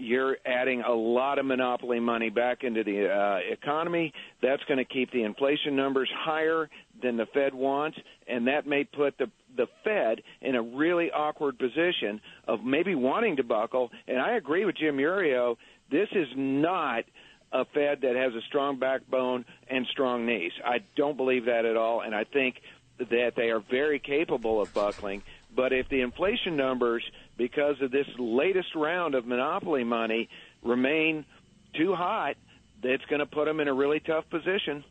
you're 0.00 0.36
adding 0.44 0.82
a 0.82 0.92
lot 0.92 1.38
of 1.38 1.46
monopoly 1.46 2.00
money 2.00 2.30
back 2.30 2.64
into 2.64 2.82
the 2.84 3.08
uh, 3.08 3.38
economy. 3.52 4.12
That's 4.42 4.62
going 4.64 4.78
to 4.78 4.84
keep 4.84 5.12
the 5.12 5.22
inflation 5.22 5.76
numbers 5.76 6.10
higher 6.14 6.68
than 7.02 7.16
the 7.16 7.26
Fed 7.26 7.54
wants, 7.54 7.98
and 8.26 8.46
that 8.46 8.66
may 8.66 8.84
put 8.84 9.18
the 9.18 9.30
the 9.56 9.66
Fed 9.84 10.22
in 10.40 10.54
a 10.54 10.62
really 10.62 11.10
awkward 11.10 11.58
position 11.58 12.20
of 12.46 12.62
maybe 12.64 12.94
wanting 12.94 13.36
to 13.36 13.42
buckle. 13.42 13.90
And 14.06 14.18
I 14.18 14.36
agree 14.36 14.64
with 14.64 14.76
Jim 14.76 14.96
Iuorio. 14.96 15.56
This 15.90 16.08
is 16.12 16.28
not 16.36 17.04
a 17.52 17.64
Fed 17.64 18.02
that 18.02 18.14
has 18.14 18.32
a 18.34 18.40
strong 18.46 18.78
backbone 18.78 19.44
and 19.68 19.86
strong 19.90 20.24
knees. 20.24 20.52
I 20.64 20.78
don't 20.96 21.16
believe 21.16 21.46
that 21.46 21.64
at 21.64 21.76
all, 21.76 22.00
and 22.00 22.14
I 22.14 22.24
think 22.24 22.56
that 22.98 23.32
they 23.36 23.50
are 23.50 23.60
very 23.60 23.98
capable 23.98 24.60
of 24.60 24.72
buckling. 24.72 25.22
But 25.54 25.72
if 25.72 25.88
the 25.88 26.00
inflation 26.00 26.56
numbers, 26.56 27.02
because 27.40 27.80
of 27.80 27.90
this 27.90 28.06
latest 28.18 28.74
round 28.74 29.14
of 29.14 29.24
monopoly 29.24 29.82
money, 29.82 30.28
remain 30.62 31.24
too 31.72 31.94
hot, 31.94 32.36
that's 32.82 33.02
going 33.06 33.20
to 33.20 33.24
put 33.24 33.46
them 33.46 33.60
in 33.60 33.66
a 33.66 33.72
really 33.72 33.98
tough 33.98 34.28
position. 34.28 34.84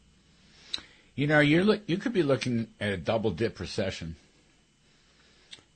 You 1.13 1.27
know, 1.27 1.41
you're 1.41 1.77
you 1.85 1.97
could 1.97 2.11
be 2.11 2.23
looking 2.23 2.65
at 2.80 2.91
a 2.91 2.97
double 2.97 3.30
dip 3.30 3.59
recession, 3.59 4.15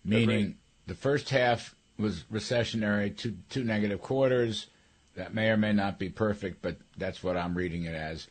meaning 0.04 0.56
the 0.88 0.96
first 0.96 1.30
half 1.30 1.76
was 2.00 2.24
recessionary, 2.24 3.16
two 3.16 3.36
two 3.52 3.64
negative 3.64 4.02
quarters. 4.02 4.66
That 5.16 5.32
may 5.32 5.50
or 5.50 5.58
may 5.58 5.74
not 5.74 6.00
be 6.00 6.10
perfect, 6.10 6.64
but 6.64 6.78
that's 6.98 7.22
what 7.22 7.38
I'm 7.38 7.54
reading 7.54 7.84
it 7.84 7.94
as. 7.94 8.28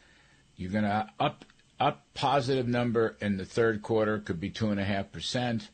You're 0.56 0.72
going 0.72 0.82
to 0.82 1.06
up 1.20 1.44
up 1.78 2.02
positive 2.14 2.66
number 2.66 3.16
in 3.20 3.36
the 3.36 3.44
third 3.44 3.82
quarter, 3.82 4.18
could 4.18 4.40
be 4.40 4.50
two 4.50 4.70
and 4.70 4.80
a 4.80 4.84
half 4.84 5.12
percent, 5.12 5.68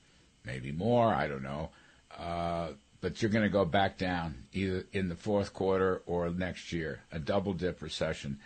maybe 0.45 0.71
more. 0.71 1.15
I 1.15 1.29
don't 1.29 1.43
know. 1.43 1.71
Uh, 2.19 2.71
but 3.01 3.23
you're 3.23 3.31
going 3.31 3.45
to 3.45 3.49
go 3.49 3.65
back 3.65 3.97
down 3.97 4.47
either 4.53 4.85
in 4.93 5.09
the 5.09 5.15
fourth 5.15 5.53
quarter 5.53 6.03
or 6.07 6.29
next 6.31 6.73
year. 6.73 7.03
A 7.13 7.19
double 7.19 7.53
dip 7.53 7.81
recession. 7.81 8.39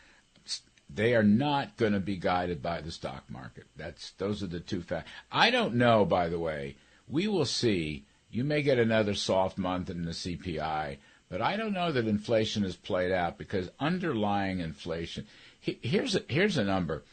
They 0.95 1.15
are 1.15 1.23
not 1.23 1.79
going 1.79 1.95
to 1.95 2.01
be 2.01 2.17
guided 2.17 2.63
by 2.63 2.83
the 2.83 2.91
stock 2.91 3.25
market. 3.31 3.65
That's 3.77 4.11
those 4.13 4.43
are 4.43 4.49
the 4.49 4.61
two 4.61 4.83
facts. 4.83 5.11
I 5.31 5.51
don't 5.51 5.75
know, 5.75 6.05
by 6.05 6.29
the 6.29 6.39
way. 6.39 6.77
We 7.09 7.27
will 7.29 7.47
see. 7.47 8.05
You 8.31 8.45
may 8.45 8.63
get 8.63 8.79
another 8.79 9.15
soft 9.15 9.57
month 9.57 9.89
in 9.89 10.05
the 10.05 10.13
CPI, 10.13 10.99
but 11.31 11.41
I 11.41 11.57
don't 11.57 11.73
know 11.73 11.93
that 11.93 12.07
inflation 12.07 12.63
has 12.63 12.77
played 12.77 13.13
out 13.13 13.39
because 13.39 13.71
underlying 13.81 14.61
inflation. 14.61 15.27
Here's 15.61 16.15
a, 16.15 16.23
here's 16.29 16.59
a 16.59 16.65
number: 16.65 17.05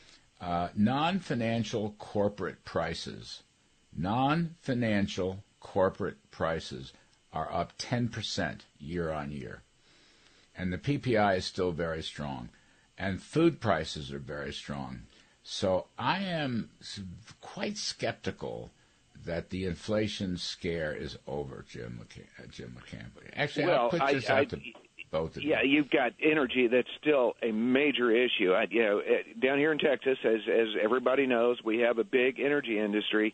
uh, 0.41 0.69
non-financial 0.76 1.95
corporate 1.98 2.65
prices, 2.65 3.44
non-financial 3.95 5.44
corporate 5.60 6.31
prices 6.31 6.94
are 7.31 7.52
up 7.52 7.77
10% 7.77 8.60
year 8.80 9.11
on 9.11 9.31
year, 9.31 9.61
and 10.57 10.73
the 10.73 10.77
PPI 10.77 11.38
is 11.38 11.45
still 11.45 11.72
very 11.72 12.02
strong 12.02 12.49
and 12.99 13.22
food 13.22 13.61
prices 13.61 14.11
are 14.11 14.19
very 14.19 14.53
strong. 14.53 15.03
So 15.41 15.88
I 15.98 16.19
am 16.19 16.69
quite 17.40 17.77
skeptical 17.77 18.69
that 19.26 19.49
the 19.49 19.65
inflation 19.65 20.38
scare 20.38 20.94
is 20.94 21.18
over, 21.26 21.65
Jim. 21.68 22.02
Uh, 22.02 22.44
Jim. 22.52 22.77
Actually, 23.36 23.68
well, 23.68 23.81
I'll 23.84 23.90
put 23.90 24.07
this 24.11 24.30
I, 24.30 24.41
out 24.41 24.49
to 24.49 24.60
both 25.11 25.38
yeah, 25.38 25.61
you. 25.61 25.77
you've 25.77 25.90
got 25.90 26.14
energy 26.22 26.68
that's 26.68 26.90
still 27.02 27.36
a 27.41 27.52
major 27.52 28.11
issue. 28.11 28.53
I, 28.53 28.68
you 28.69 28.84
know, 28.84 29.02
down 29.41 29.57
here 29.57 29.72
in 29.72 29.80
Texas, 29.80 30.18
as 30.23 30.41
as 30.48 30.68
everybody 30.81 31.26
knows, 31.26 31.64
we 31.64 31.80
have 31.80 31.98
a 31.98 32.03
big 32.03 32.40
energy 32.40 32.80
industry, 32.80 33.34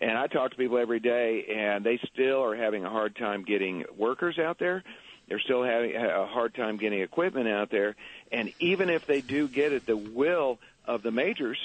and 0.00 0.16
I 0.16 0.26
talk 0.28 0.52
to 0.52 0.56
people 0.56 0.78
every 0.78 1.00
day, 1.00 1.46
and 1.56 1.84
they 1.84 1.98
still 2.12 2.42
are 2.44 2.54
having 2.54 2.84
a 2.84 2.90
hard 2.90 3.16
time 3.16 3.44
getting 3.44 3.84
workers 3.96 4.38
out 4.38 4.58
there. 4.58 4.84
They're 5.28 5.40
still 5.40 5.64
having 5.64 5.96
a 5.96 6.26
hard 6.26 6.54
time 6.54 6.76
getting 6.76 7.00
equipment 7.00 7.48
out 7.48 7.70
there. 7.70 7.96
And 8.30 8.52
even 8.60 8.90
if 8.90 9.06
they 9.06 9.20
do 9.20 9.48
get 9.48 9.72
it, 9.72 9.86
the 9.86 9.96
will 9.96 10.58
of 10.84 11.02
the 11.02 11.10
majors 11.10 11.58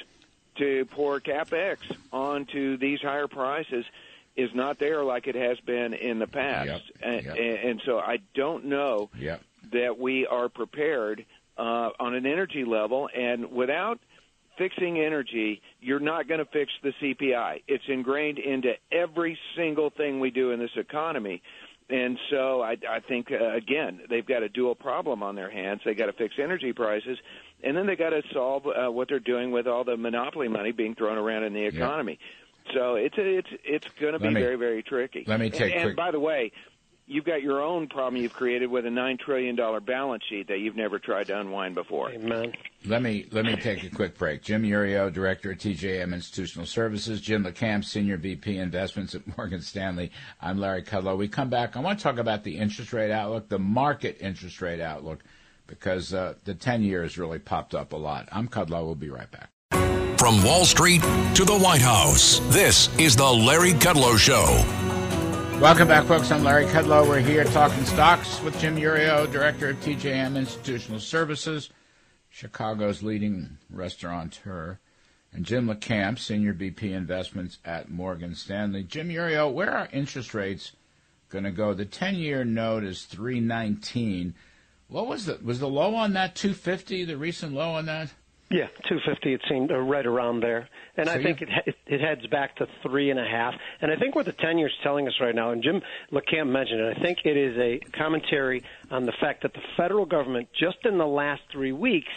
to 0.58 0.86
pour 0.86 1.20
capex 1.20 1.78
onto 2.12 2.78
these 2.78 3.02
higher 3.02 3.28
prices 3.28 3.86
is 4.36 4.50
not 4.56 4.80
there 4.80 5.04
like 5.04 5.28
it 5.28 5.36
has 5.36 5.60
been 5.60 5.94
in 5.94 6.20
the 6.20 6.28
past. 6.28 6.82
Yep. 7.02 7.26
And, 7.28 7.28
and 7.28 7.82
so 7.86 8.00
I 8.00 8.20
don't 8.34 8.66
know 8.66 9.10
Yep. 9.18 9.42
That 9.74 9.98
we 10.00 10.26
are 10.28 10.50
prepared 10.50 11.26
uh, 11.58 11.90
on 12.00 12.14
an 12.16 12.26
energy 12.26 12.64
level. 12.66 13.10
And 13.16 13.52
without 13.52 14.00
fixing 14.58 15.00
energy, 15.00 15.62
you're 15.80 16.00
not 16.00 16.28
going 16.28 16.40
to 16.40 16.46
fix 16.52 16.72
the 16.84 16.94
CPI. 17.02 17.64
It's 17.68 17.84
ingrained 17.88 18.40
into 18.40 18.74
every 18.92 19.38
single 19.56 19.90
thing 19.90 20.20
we 20.20 20.32
do 20.32 20.52
in 20.52 20.60
this 20.60 20.72
economy. 20.76 21.42
And 21.90 22.18
so 22.30 22.62
I, 22.62 22.78
I 22.90 23.00
think 23.02 23.32
uh, 23.32 23.54
again 23.54 24.00
they've 24.10 24.26
got 24.26 24.44
a 24.44 24.50
dual 24.50 24.76
problem 24.76 25.22
on 25.24 25.36
their 25.36 25.50
hands. 25.50 25.82
They 25.84 25.94
got 25.94 26.06
to 26.06 26.14
fix 26.14 26.36
energy 26.42 26.72
prices, 26.72 27.18
and 27.64 27.76
then 27.76 27.86
they 27.86 27.98
got 27.98 28.12
to 28.12 28.22
solve 28.32 28.64
uh, 28.66 28.90
what 28.90 29.10
they're 29.10 29.20
doing 29.20 29.52
with 29.52 29.68
all 29.68 29.84
the 29.84 29.98
monopoly 29.98 30.48
money 30.48 30.72
being 30.72 30.96
thrown 30.96 31.18
around 31.18 31.44
in 31.44 31.54
the 31.54 31.66
economy. 31.66 32.18
So 32.74 32.96
it's 32.96 33.18
a, 33.18 33.38
it's 33.40 33.50
it's 33.66 33.88
going 34.00 34.14
to 34.14 34.20
be 34.20 34.30
me- 34.30 34.40
very 34.40 34.56
very 34.56 34.84
tricky. 34.84 35.26
let 35.28 35.40
me 35.42 35.48
And- 35.48 35.56
take 35.56 35.74
and, 35.76 35.84
quick- 35.84 35.98
by 35.98 36.12
the 36.12 36.20
way, 36.20 36.54
you've 37.12 37.26
got 37.26 37.42
your 37.42 37.62
own 37.62 37.88
problem 37.88 38.22
you've 38.22 38.34
created 38.34 38.72
with 38.72 38.86
a 38.86 38.90
nine 38.90 39.18
trillion 39.18 39.56
dollar 39.56 39.82
balance 39.82 40.24
sheet 40.30 40.48
that 40.48 40.60
you've 40.60 40.78
never 40.78 40.98
tried 40.98 41.28
to 41.28 41.40
unwind 41.40 41.76
before. 41.76 42.10
Amen. 42.12 42.54
Let 42.86 43.02
me 43.02 43.28
let 43.32 43.46
me 43.46 43.56
take 43.58 43.84
a 43.84 43.90
quick 43.90 44.18
break. 44.18 44.42
Jim 44.42 44.64
Iuorio, 44.64 45.12
Director 45.12 45.52
at 45.52 45.60
TJM 45.60 46.14
Institutional 46.14 46.66
Services. 46.66 47.22
Jim 47.22 47.44
LaCamp, 47.44 47.84
Senior 47.84 48.18
VP 48.18 48.58
Investments 48.58 49.14
at 49.14 49.22
Morgan 49.38 49.62
Stanley. 49.62 50.12
I'm 50.40 50.58
Larry 50.58 50.84
Kudlow. 50.84 51.18
We 51.18 51.28
come 51.28 51.50
back. 51.50 51.76
I 51.76 51.82
want 51.82 52.00
to 52.00 52.04
talk 52.04 52.18
about 52.18 52.44
the 52.44 52.58
interest 52.58 52.94
rate 52.94 53.12
outlook, 53.12 53.50
the 53.50 53.60
market 53.60 54.18
interest 54.22 54.62
rate 54.62 54.82
outlook, 54.82 55.20
because 55.68 56.14
uh, 56.14 56.36
the 56.46 56.54
10 56.56 56.82
years 56.82 57.18
really 57.18 57.40
popped 57.40 57.76
up 57.76 57.94
a 57.94 57.98
lot. 57.98 58.30
I'm 58.32 58.48
Kudlow. 58.48 58.86
We'll 58.86 58.96
be 58.96 59.10
right 59.10 59.30
back. 59.30 59.50
From 60.18 60.44
Wall 60.44 60.66
Street 60.66 61.02
to 61.02 61.46
the 61.46 61.58
White 61.58 61.82
House, 61.82 62.40
this 62.50 62.96
is 63.00 63.16
the 63.16 63.28
Larry 63.28 63.72
Kudlow 63.74 64.18
Show. 64.18 65.21
Welcome 65.62 65.90
back, 65.90 66.06
folks. 66.06 66.32
I'm 66.32 66.44
Larry 66.44 66.66
Kudlow. 66.66 67.08
We're 67.08 67.20
here 67.20 67.44
talking 67.44 67.86
stocks 67.86 68.42
with 68.42 68.60
Jim 68.60 68.78
Iuorio, 68.78 69.32
Director 69.32 69.70
of 69.70 69.80
TJM 69.82 70.36
Institutional 70.36 71.00
Services, 71.00 71.70
Chicago's 72.32 73.04
leading 73.04 73.60
restaurateur, 73.70 74.80
and 75.32 75.46
Jim 75.46 75.68
LaCamp, 75.68 76.18
Senior 76.18 76.54
VP 76.54 76.92
Investments 76.92 77.60
at 77.64 77.92
Morgan 77.92 78.34
Stanley. 78.34 78.82
Jim 78.82 79.10
Iuorio, 79.10 79.54
where 79.54 79.70
are 79.70 79.88
interest 79.94 80.34
rates 80.34 80.72
going 81.30 81.44
to 81.44 81.52
go? 81.52 81.76
The 81.76 81.86
10-year 81.86 82.44
note 82.44 82.84
is 82.84 83.04
319. 83.04 84.34
What 84.88 85.06
was 85.06 85.28
the 85.28 85.38
was 85.44 85.60
the 85.60 85.70
low 85.70 85.94
on 85.94 86.14
that 86.14 86.34
250? 86.34 87.06
The 87.06 87.18
recent 87.18 87.54
low 87.54 87.70
on 87.70 87.86
that? 87.86 88.12
Yeah, 88.52 88.68
250. 88.90 89.34
It 89.34 89.42
seemed 89.50 89.72
uh, 89.72 89.78
right 89.78 90.06
around 90.06 90.42
there, 90.42 90.68
and 90.98 91.08
So 91.08 91.14
I 91.14 91.24
think 91.24 91.42
it 91.42 91.50
it 91.66 91.76
it 91.88 92.02
heads 92.02 92.26
back 92.28 92.58
to 92.58 92.68
three 92.84 93.10
and 93.10 93.20
a 93.20 93.26
half. 93.26 93.54
And 93.82 93.92
I 93.92 93.96
think 93.96 94.14
what 94.14 94.26
the 94.26 94.34
10 94.34 94.58
years 94.58 94.74
telling 94.84 95.08
us 95.08 95.14
right 95.22 95.34
now, 95.34 95.52
and 95.52 95.64
Jim 95.64 95.82
LaCamp 96.12 96.48
mentioned 96.48 96.82
it. 96.82 96.98
I 96.98 97.02
think 97.02 97.20
it 97.24 97.38
is 97.38 97.58
a 97.58 97.80
commentary 97.98 98.64
on 98.90 99.06
the 99.06 99.14
fact 99.22 99.44
that 99.44 99.54
the 99.54 99.62
federal 99.78 100.06
government, 100.06 100.50
just 100.60 100.86
in 100.86 100.98
the 100.98 101.08
last 101.08 101.42
three 101.52 101.72
weeks, 101.72 102.12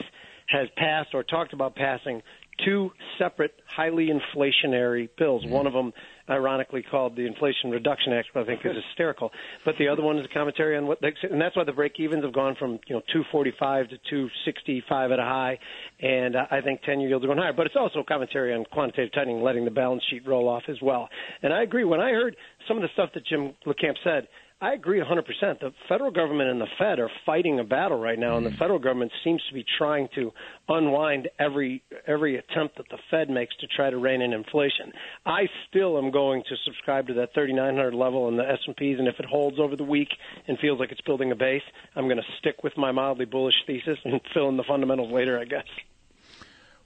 has 0.49 0.69
passed 0.77 1.15
or 1.15 1.23
talked 1.23 1.53
about 1.53 1.77
passing 1.77 2.23
two 2.65 2.93
separate, 3.19 3.55
highly 3.67 4.11
inflationary 4.11 5.09
bills. 5.17 5.45
One 5.47 5.67
of 5.67 5.73
them, 5.73 5.93
ironically 6.29 6.83
called 6.83 7.17
the 7.17 7.27
Inflation 7.27 7.71
Reduction 7.71 8.13
Act, 8.13 8.29
which 8.33 8.43
I 8.43 8.47
think 8.47 8.61
is 8.65 8.73
hysterical. 8.89 9.31
But 9.65 9.75
the 9.79 9.89
other 9.89 10.03
one 10.03 10.19
is 10.19 10.25
a 10.25 10.35
commentary 10.35 10.77
on 10.77 10.87
what, 10.87 11.01
they, 11.01 11.13
and 11.31 11.41
that's 11.41 11.57
why 11.57 11.65
the 11.65 11.73
break 11.73 11.99
evens 11.99 12.25
have 12.25 12.33
gone 12.33 12.57
from 12.59 12.79
you 12.87 12.97
know 12.97 13.03
245 13.13 13.89
to 13.91 13.97
265 14.11 15.13
at 15.13 15.19
a 15.19 15.23
high, 15.23 15.59
and 16.01 16.37
uh, 16.37 16.47
I 16.51 16.61
think 16.61 16.81
10-year 16.83 17.09
yields 17.09 17.25
are 17.25 17.29
going 17.29 17.39
higher. 17.39 17.53
But 17.53 17.67
it's 17.67 17.77
also 17.79 18.01
a 18.01 18.05
commentary 18.05 18.55
on 18.55 18.65
quantitative 18.71 19.13
tightening, 19.13 19.43
letting 19.43 19.65
the 19.65 19.71
balance 19.71 20.03
sheet 20.11 20.27
roll 20.27 20.49
off 20.49 20.63
as 20.69 20.77
well. 20.83 21.09
And 21.43 21.53
I 21.53 21.63
agree. 21.63 21.85
When 21.85 22.01
I 22.01 22.11
heard 22.11 22.37
some 22.69 22.77
of 22.77 22.83
the 22.83 22.89
stuff 22.95 23.11
that 23.15 23.27
Jim 23.27 23.55
LaCamp 23.67 23.95
said. 24.03 24.29
I 24.61 24.73
agree 24.73 25.01
100%. 25.01 25.61
The 25.61 25.73
federal 25.89 26.11
government 26.11 26.49
and 26.49 26.61
the 26.61 26.69
Fed 26.79 26.99
are 26.99 27.11
fighting 27.27 27.59
a 27.61 27.65
battle 27.65 27.99
right 27.99 28.19
now, 28.19 28.37
and 28.39 28.47
the 28.47 28.53
federal 28.53 28.79
government 28.79 29.13
seems 29.23 29.43
to 29.49 29.55
be 29.55 29.65
trying 29.77 30.09
to 30.15 30.33
unwind 30.69 31.29
every 31.39 31.83
every 32.07 32.37
attempt 32.37 32.79
that 32.79 32.89
the 32.89 32.97
Fed 33.11 33.29
makes 33.29 33.55
to 33.57 33.67
try 33.67 33.91
to 33.91 33.99
rein 33.99 34.23
in 34.23 34.33
inflation. 34.33 34.93
I 35.27 35.49
still 35.69 35.99
am 35.99 36.11
going 36.11 36.45
to 36.49 36.57
subscribe 36.65 37.09
to 37.09 37.15
that 37.15 37.35
3,900 37.35 37.95
level 37.95 38.29
in 38.29 38.37
the 38.37 38.49
S&Ps, 38.49 38.99
and 38.99 39.09
if 39.09 39.19
it 39.19 39.27
holds 39.27 39.59
over 39.59 39.77
the 39.77 39.85
week 39.85 40.09
and 40.49 40.59
feels 40.61 40.81
like 40.81 40.93
it's 40.93 41.01
building 41.03 41.31
a 41.33 41.37
base, 41.37 41.63
I'm 41.95 42.05
going 42.05 42.17
to 42.17 42.39
stick 42.39 42.63
with 42.63 42.77
my 42.79 42.93
mildly 42.93 43.27
bullish 43.27 43.57
thesis 43.67 43.99
and 44.05 44.21
fill 44.35 44.49
in 44.49 44.57
the 44.57 44.65
fundamentals 44.67 45.13
later, 45.13 45.39
I 45.39 45.45
guess. 45.45 45.67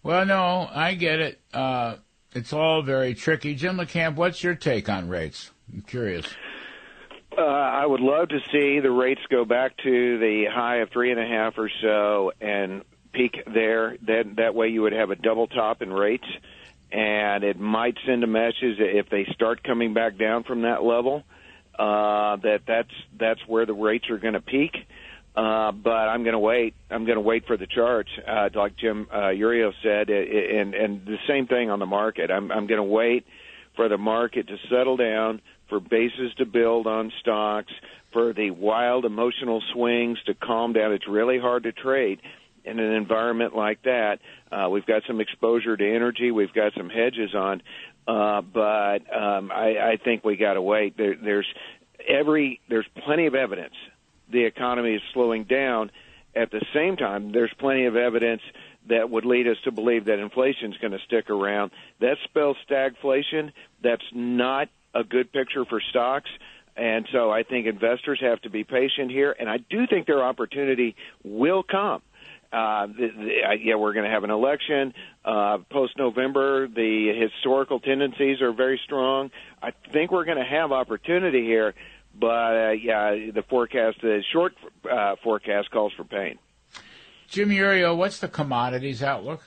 Well, 0.02 0.24
no, 0.26 0.68
I 0.72 0.94
get 0.94 1.20
it. 1.20 1.40
Uh, 1.52 1.96
it's 2.34 2.52
all 2.52 2.82
very 2.82 3.14
tricky. 3.14 3.54
Jim 3.54 3.76
LaCamp, 3.76 4.16
what's 4.16 4.42
your 4.42 4.54
take 4.54 4.88
on 4.88 5.08
rates? 5.08 5.50
I'm 5.72 5.82
curious. 5.82 6.26
Uh, 7.38 7.42
I 7.44 7.86
would 7.86 8.00
love 8.00 8.30
to 8.30 8.40
see 8.50 8.80
the 8.80 8.90
rates 8.90 9.20
go 9.30 9.44
back 9.44 9.76
to 9.84 10.18
the 10.18 10.46
high 10.52 10.78
of 10.78 10.90
three 10.90 11.12
and 11.12 11.20
a 11.20 11.26
half 11.26 11.56
or 11.56 11.70
so 11.80 12.32
and 12.40 12.82
peak 13.12 13.36
there. 13.46 13.96
That 14.08 14.34
that 14.38 14.54
way 14.56 14.68
you 14.68 14.82
would 14.82 14.92
have 14.92 15.10
a 15.10 15.14
double 15.14 15.46
top 15.46 15.80
in 15.80 15.92
rates, 15.92 16.26
and 16.90 17.44
it 17.44 17.56
might 17.60 17.96
send 18.06 18.24
a 18.24 18.26
message 18.26 18.80
if 18.80 19.08
they 19.08 19.24
start 19.34 19.62
coming 19.62 19.94
back 19.94 20.18
down 20.18 20.42
from 20.42 20.62
that 20.62 20.82
level, 20.82 21.22
uh, 21.78 22.36
that 22.42 22.62
that's 22.66 22.90
that's 23.16 23.40
where 23.46 23.66
the 23.66 23.74
rates 23.74 24.10
are 24.10 24.18
going 24.18 24.34
to 24.34 24.40
peak. 24.40 24.74
Uh, 25.36 25.70
but 25.70 25.90
I'm 25.90 26.24
going 26.24 26.32
to 26.32 26.40
wait. 26.40 26.74
I'm 26.90 27.04
going 27.04 27.18
to 27.18 27.22
wait 27.22 27.46
for 27.46 27.56
the 27.56 27.68
charts, 27.68 28.10
uh, 28.26 28.48
like 28.52 28.76
Jim 28.76 29.06
uh, 29.12 29.30
Iuorio 29.30 29.72
said, 29.80 30.10
and 30.10 30.74
and 30.74 31.06
the 31.06 31.18
same 31.28 31.46
thing 31.46 31.70
on 31.70 31.78
the 31.78 31.86
market. 31.86 32.32
I'm 32.32 32.50
I'm 32.50 32.66
going 32.66 32.78
to 32.78 32.82
wait 32.82 33.26
for 33.76 33.88
the 33.88 33.98
market 33.98 34.48
to 34.48 34.56
settle 34.68 34.96
down, 34.96 35.40
for 35.68 35.80
bases 35.80 36.32
to 36.38 36.46
build 36.46 36.86
on 36.86 37.12
stocks, 37.20 37.72
for 38.12 38.32
the 38.32 38.50
wild 38.50 39.04
emotional 39.04 39.62
swings 39.72 40.18
to 40.26 40.34
calm 40.34 40.72
down. 40.72 40.92
It's 40.92 41.08
really 41.08 41.38
hard 41.38 41.64
to 41.64 41.72
trade 41.72 42.20
in 42.64 42.78
an 42.78 42.92
environment 42.92 43.54
like 43.54 43.82
that. 43.82 44.18
Uh, 44.50 44.68
we've 44.70 44.86
got 44.86 45.02
some 45.06 45.20
exposure 45.20 45.76
to 45.76 45.94
energy. 45.94 46.30
We've 46.30 46.52
got 46.52 46.72
some 46.76 46.88
hedges 46.88 47.34
on, 47.34 47.62
uh, 48.06 48.40
but 48.42 48.98
um, 49.14 49.50
I, 49.52 49.92
I 49.92 49.98
think 50.02 50.24
we 50.24 50.36
got 50.36 50.54
to 50.54 50.62
wait. 50.62 50.96
There, 50.96 51.14
there's 51.14 51.46
every 52.06 52.60
there's 52.68 52.86
plenty 53.04 53.26
of 53.26 53.34
evidence 53.34 53.74
the 54.30 54.44
economy 54.44 54.94
is 54.94 55.02
slowing 55.12 55.44
down. 55.44 55.90
At 56.34 56.50
the 56.50 56.64
same 56.74 56.96
time, 56.96 57.32
there's 57.32 57.52
plenty 57.58 57.86
of 57.86 57.96
evidence 57.96 58.42
that 58.88 59.10
would 59.10 59.24
lead 59.24 59.48
us 59.48 59.56
to 59.64 59.72
believe 59.72 60.06
that 60.06 60.18
inflation 60.18 60.72
is 60.72 60.78
going 60.78 60.92
to 60.92 60.98
stick 61.06 61.30
around. 61.30 61.70
That 62.00 62.16
spells 62.24 62.56
stagflation. 62.68 63.52
That's 63.82 64.04
not 64.12 64.68
a 64.94 65.04
good 65.04 65.32
picture 65.32 65.64
for 65.64 65.80
stocks. 65.90 66.30
And 66.76 67.08
so 67.12 67.30
I 67.30 67.42
think 67.42 67.66
investors 67.66 68.20
have 68.22 68.40
to 68.42 68.50
be 68.50 68.62
patient 68.62 69.10
here. 69.10 69.34
And 69.38 69.48
I 69.48 69.56
do 69.58 69.86
think 69.86 70.06
their 70.06 70.22
opportunity 70.22 70.94
will 71.24 71.62
come. 71.64 72.02
Uh, 72.52 72.86
the, 72.86 73.08
the, 73.14 73.30
uh, 73.46 73.52
yeah, 73.62 73.74
we're 73.74 73.92
going 73.92 74.06
to 74.06 74.10
have 74.10 74.24
an 74.24 74.30
election 74.30 74.94
uh, 75.24 75.58
post 75.70 75.98
November. 75.98 76.66
The 76.66 77.12
historical 77.20 77.78
tendencies 77.78 78.40
are 78.40 78.52
very 78.52 78.80
strong. 78.84 79.30
I 79.60 79.72
think 79.92 80.10
we're 80.10 80.24
going 80.24 80.38
to 80.38 80.44
have 80.44 80.72
opportunity 80.72 81.42
here, 81.42 81.74
but 82.18 82.26
uh, 82.26 82.70
yeah, 82.70 83.10
the 83.34 83.44
forecast, 83.50 84.00
the 84.00 84.22
short 84.32 84.54
uh, 84.90 85.16
forecast, 85.22 85.70
calls 85.70 85.92
for 85.94 86.04
pain. 86.04 86.38
Jim 87.28 87.50
Iuorio, 87.50 87.94
what's 87.94 88.18
the 88.18 88.28
commodities 88.28 89.02
outlook? 89.02 89.42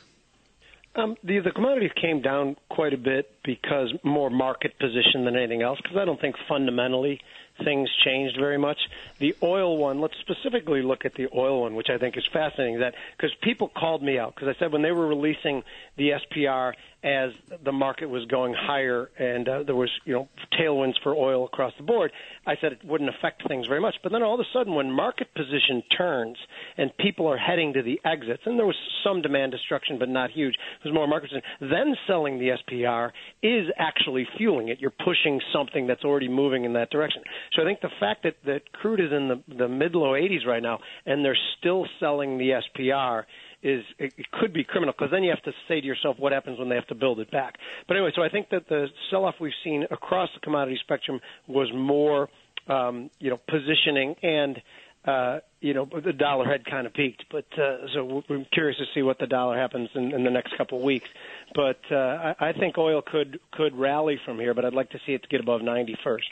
Um, 0.95 1.15
the 1.23 1.39
the 1.39 1.51
commodities 1.51 1.91
came 2.01 2.21
down 2.21 2.57
quite 2.69 2.93
a 2.93 2.97
bit 2.97 3.29
because 3.45 3.93
more 4.03 4.29
market 4.29 4.77
position 4.79 5.23
than 5.25 5.35
anything 5.37 5.61
else. 5.61 5.79
Because 5.81 5.97
I 5.97 6.05
don't 6.05 6.19
think 6.19 6.35
fundamentally 6.49 7.19
things 7.63 7.89
changed 8.03 8.37
very 8.39 8.57
much. 8.57 8.77
The 9.19 9.35
oil 9.43 9.77
one, 9.77 10.01
let's 10.01 10.15
specifically 10.19 10.81
look 10.81 11.05
at 11.05 11.13
the 11.15 11.27
oil 11.35 11.61
one, 11.61 11.75
which 11.75 11.89
I 11.89 11.97
think 11.97 12.17
is 12.17 12.27
fascinating. 12.31 12.79
That 12.79 12.93
because 13.15 13.31
people 13.41 13.69
called 13.69 14.03
me 14.03 14.17
out 14.17 14.35
because 14.35 14.53
I 14.55 14.59
said 14.59 14.71
when 14.71 14.81
they 14.81 14.91
were 14.91 15.07
releasing 15.07 15.63
the 15.97 16.11
SPR 16.11 16.73
as 17.03 17.31
the 17.63 17.71
market 17.71 18.07
was 18.07 18.25
going 18.25 18.53
higher 18.53 19.09
and 19.17 19.49
uh, 19.49 19.63
there 19.63 19.75
was 19.75 19.89
you 20.05 20.13
know 20.13 20.29
tailwinds 20.59 20.93
for 21.01 21.15
oil 21.15 21.45
across 21.45 21.73
the 21.77 21.83
board, 21.83 22.11
I 22.45 22.55
said 22.61 22.73
it 22.73 22.85
wouldn't 22.85 23.09
affect 23.09 23.47
things 23.47 23.65
very 23.67 23.81
much. 23.81 23.95
But 24.03 24.11
then 24.11 24.21
all 24.21 24.35
of 24.35 24.39
a 24.39 24.49
sudden, 24.53 24.75
when 24.75 24.91
market 24.91 25.33
position 25.33 25.81
turns 25.97 26.37
and 26.77 26.95
people 26.97 27.27
are 27.27 27.37
heading 27.37 27.73
to 27.73 27.81
the 27.81 27.99
exits, 28.05 28.43
and 28.45 28.57
there 28.57 28.65
was 28.65 28.75
some 29.03 29.21
demand 29.21 29.51
destruction, 29.51 29.97
but 29.97 30.09
not 30.09 30.31
huge. 30.31 30.55
There's 30.83 30.93
more 30.93 31.07
market. 31.07 31.31
Then 31.59 31.95
selling 32.07 32.37
the 32.37 32.57
SPR 32.63 33.11
is 33.41 33.67
actually 33.77 34.27
fueling 34.37 34.69
it. 34.69 34.79
You're 34.79 34.91
pushing 34.91 35.41
something 35.53 35.87
that's 35.87 36.03
already 36.03 36.27
moving 36.27 36.65
in 36.65 36.73
that 36.73 36.89
direction. 36.91 37.23
So 37.53 37.61
I 37.61 37.65
think 37.65 37.81
the 37.81 37.89
fact 37.99 38.23
that 38.23 38.35
that 38.45 38.71
crude 38.73 38.99
is 38.99 39.11
in 39.11 39.27
the 39.27 39.55
the 39.55 39.67
mid 39.67 39.95
low 39.95 40.11
80s 40.11 40.45
right 40.45 40.63
now, 40.63 40.79
and 41.05 41.23
they're 41.23 41.37
still 41.59 41.85
selling 41.99 42.37
the 42.37 42.61
SPR 42.75 43.25
is 43.63 43.83
it, 43.99 44.13
it 44.17 44.31
could 44.31 44.53
be 44.53 44.63
criminal 44.63 44.93
because 44.97 45.11
then 45.11 45.23
you 45.23 45.29
have 45.29 45.43
to 45.43 45.53
say 45.67 45.79
to 45.79 45.85
yourself 45.85 46.17
what 46.19 46.31
happens 46.31 46.57
when 46.59 46.69
they 46.69 46.75
have 46.75 46.87
to 46.87 46.95
build 46.95 47.19
it 47.19 47.29
back. 47.31 47.57
But 47.87 47.97
anyway, 47.97 48.11
so 48.15 48.23
I 48.23 48.29
think 48.29 48.49
that 48.49 48.67
the 48.67 48.87
sell-off 49.09 49.35
we've 49.39 49.53
seen 49.63 49.85
across 49.91 50.29
the 50.33 50.39
commodity 50.39 50.79
spectrum 50.81 51.19
was 51.47 51.71
more, 51.73 52.29
um, 52.67 53.09
you 53.19 53.29
know, 53.29 53.39
positioning 53.47 54.15
and. 54.23 54.61
Uh, 55.03 55.39
you 55.61 55.73
know, 55.73 55.89
the 56.05 56.13
dollar 56.13 56.45
had 56.45 56.63
kind 56.63 56.85
of 56.85 56.93
peaked, 56.93 57.25
but 57.31 57.47
uh, 57.57 57.87
so 57.91 58.23
we're 58.29 58.45
curious 58.53 58.77
to 58.77 58.85
see 58.93 59.01
what 59.01 59.17
the 59.17 59.25
dollar 59.25 59.57
happens 59.57 59.89
in, 59.95 60.13
in 60.13 60.23
the 60.23 60.29
next 60.29 60.55
couple 60.55 60.77
of 60.77 60.83
weeks. 60.83 61.09
But 61.55 61.79
uh, 61.89 61.95
I, 62.39 62.49
I 62.49 62.53
think 62.53 62.77
oil 62.77 63.01
could 63.01 63.39
could 63.51 63.75
rally 63.75 64.19
from 64.23 64.37
here, 64.37 64.53
but 64.53 64.63
I'd 64.63 64.75
like 64.75 64.91
to 64.91 64.99
see 65.07 65.13
it 65.13 65.27
get 65.27 65.39
above 65.39 65.63
90 65.63 65.97
first. 66.03 66.27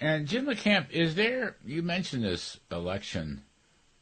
And 0.00 0.26
Jim 0.26 0.46
LaCamp, 0.46 0.90
is 0.90 1.14
there? 1.14 1.56
You 1.64 1.82
mentioned 1.82 2.24
this 2.24 2.58
election 2.70 3.42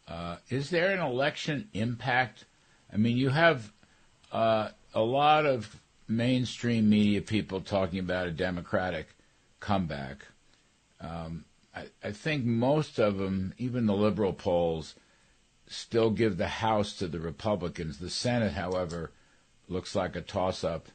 uh, 0.06 0.36
is 0.48 0.70
there 0.70 0.90
an 0.90 1.00
election 1.00 1.68
impact? 1.72 2.44
I 2.92 2.96
mean, 2.96 3.16
you 3.16 3.30
have 3.30 3.72
uh, 4.32 4.68
a 4.92 5.00
lot 5.00 5.46
of 5.46 5.80
mainstream 6.06 6.90
media 6.90 7.22
people 7.22 7.60
talking 7.60 7.98
about 7.98 8.26
a 8.26 8.32
Democratic 8.32 9.08
comeback. 9.60 10.26
Um, 11.00 11.46
I, 11.74 11.86
I, 12.02 12.12
think 12.12 12.44
most 12.44 12.98
of 12.98 13.16
them, 13.16 13.54
even 13.56 13.86
the 13.86 13.94
liberal 13.94 14.32
polls, 14.32 14.94
still 15.66 16.10
give 16.10 16.36
the 16.36 16.48
House 16.48 16.92
to 16.98 17.08
the 17.08 17.20
Republicans. 17.20 17.98
The 17.98 18.10
Senate, 18.10 18.52
however, 18.52 19.10
looks 19.68 19.94
like 19.94 20.14
a 20.16 20.20
toss 20.20 20.62
up, 20.62 20.88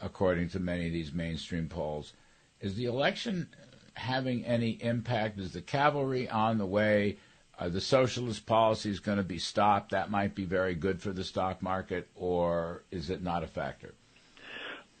according 0.00 0.50
to 0.50 0.60
many 0.60 0.86
of 0.86 0.92
these 0.92 1.12
mainstream 1.12 1.68
polls. 1.68 2.12
Is 2.60 2.76
the 2.76 2.86
election 2.86 3.48
having 3.96 4.44
any 4.44 4.70
impact? 4.70 5.38
Is 5.38 5.52
the 5.52 5.62
cavalry 5.62 6.28
on 6.28 6.58
the 6.58 6.66
way? 6.66 7.16
uh, 7.58 7.68
the 7.68 7.80
socialist 7.80 8.46
policy 8.46 8.90
is 8.90 9.00
going 9.00 9.18
to 9.18 9.24
be 9.24 9.38
stopped, 9.38 9.90
that 9.90 10.10
might 10.10 10.34
be 10.34 10.44
very 10.44 10.74
good 10.74 11.00
for 11.00 11.12
the 11.12 11.24
stock 11.24 11.62
market, 11.62 12.08
or 12.14 12.82
is 12.90 13.10
it 13.10 13.22
not 13.22 13.42
a 13.42 13.46
factor? 13.46 13.94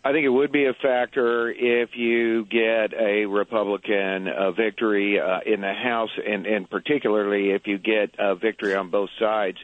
I 0.04 0.12
think 0.12 0.24
it 0.24 0.30
would 0.30 0.52
be 0.52 0.66
a 0.66 0.72
factor 0.72 1.50
if 1.50 1.96
you 1.96 2.44
get 2.46 2.94
a 2.94 3.26
Republican 3.26 4.28
uh, 4.28 4.52
victory 4.52 5.18
uh, 5.18 5.40
in 5.44 5.60
the 5.60 5.74
House, 5.74 6.10
and, 6.24 6.46
and 6.46 6.70
particularly 6.70 7.50
if 7.50 7.66
you 7.66 7.78
get 7.78 8.14
a 8.18 8.36
victory 8.36 8.74
on 8.74 8.90
both 8.90 9.10
sides. 9.18 9.58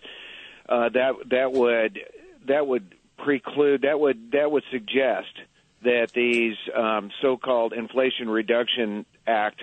Uh, 0.68 0.88
that 0.90 1.12
that 1.30 1.52
would 1.52 1.98
that 2.46 2.66
would 2.66 2.94
preclude 3.18 3.82
that 3.82 3.98
would 3.98 4.32
that 4.32 4.50
would 4.50 4.62
suggest 4.70 5.28
that 5.82 6.12
these 6.14 6.56
um, 6.74 7.10
so-called 7.20 7.72
Inflation 7.72 8.28
Reduction 8.28 9.04
Act 9.26 9.60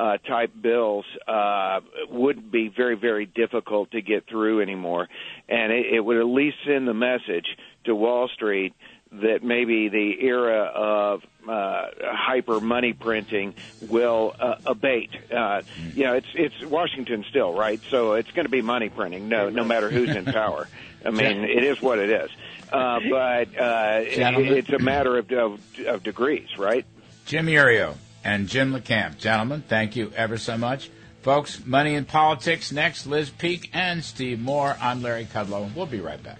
uh, 0.00 0.16
type 0.18 0.50
bills 0.60 1.04
uh, 1.28 1.80
would 2.08 2.50
be 2.50 2.68
very, 2.68 2.96
very 2.96 3.26
difficult 3.26 3.90
to 3.90 4.00
get 4.00 4.26
through 4.26 4.62
anymore. 4.62 5.08
And 5.48 5.72
it, 5.72 5.94
it 5.94 6.00
would 6.00 6.16
at 6.16 6.26
least 6.26 6.56
send 6.66 6.88
the 6.88 6.94
message 6.94 7.46
to 7.84 7.94
Wall 7.94 8.28
Street 8.28 8.72
that 9.12 9.42
maybe 9.42 9.88
the 9.88 10.24
era 10.24 10.62
of 10.62 11.22
uh, 11.46 11.88
hyper 12.00 12.60
money 12.60 12.92
printing 12.92 13.54
will 13.88 14.34
uh, 14.38 14.56
abate. 14.64 15.10
Uh, 15.30 15.62
you 15.94 16.04
know, 16.04 16.14
it's 16.14 16.28
it's 16.34 16.64
Washington 16.64 17.24
still, 17.28 17.52
right? 17.52 17.80
So 17.90 18.12
it's 18.14 18.30
going 18.30 18.46
to 18.46 18.50
be 18.50 18.62
money 18.62 18.88
printing, 18.88 19.28
no 19.28 19.50
no 19.50 19.64
matter 19.64 19.90
who's 19.90 20.14
in 20.14 20.24
power. 20.26 20.68
I 21.04 21.10
mean, 21.10 21.44
it 21.44 21.64
is 21.64 21.82
what 21.82 21.98
it 21.98 22.10
is. 22.10 22.30
Uh, 22.72 23.00
but 23.10 23.48
uh, 23.58 24.00
it, 24.02 24.58
it's 24.58 24.70
a 24.70 24.78
matter 24.78 25.18
of, 25.18 25.30
of 25.32 25.60
of 25.86 26.02
degrees, 26.04 26.56
right? 26.56 26.86
Jim 27.26 27.46
Iuorio 27.46 27.96
and 28.24 28.48
Jim 28.48 28.72
LaCamp. 28.72 29.18
Gentlemen, 29.18 29.62
thank 29.66 29.96
you 29.96 30.12
ever 30.16 30.36
so 30.36 30.56
much. 30.56 30.90
Folks, 31.22 31.64
Money 31.66 31.94
in 31.94 32.06
Politics 32.06 32.72
next. 32.72 33.06
Liz 33.06 33.30
Peek 33.30 33.70
and 33.74 34.02
Steve 34.02 34.40
Moore. 34.40 34.76
I'm 34.80 35.02
Larry 35.02 35.26
Kudlow. 35.26 35.74
We'll 35.74 35.86
be 35.86 36.00
right 36.00 36.22
back. 36.22 36.38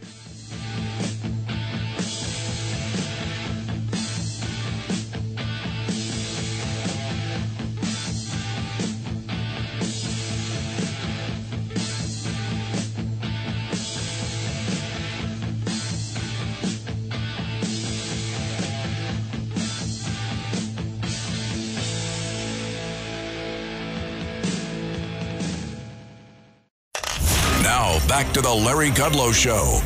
Back 28.10 28.32
to 28.32 28.40
the 28.40 28.52
Larry 28.52 28.90
Kudlow 28.90 29.32
Show. 29.32 29.78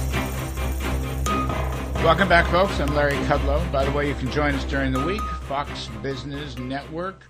Welcome 2.02 2.26
back, 2.26 2.50
folks. 2.50 2.80
I'm 2.80 2.94
Larry 2.94 3.16
Kudlow. 3.26 3.70
By 3.70 3.84
the 3.84 3.90
way, 3.90 4.08
you 4.08 4.14
can 4.14 4.30
join 4.30 4.54
us 4.54 4.64
during 4.64 4.92
the 4.92 5.04
week. 5.04 5.20
Fox 5.46 5.90
Business 6.02 6.56
Network. 6.56 7.24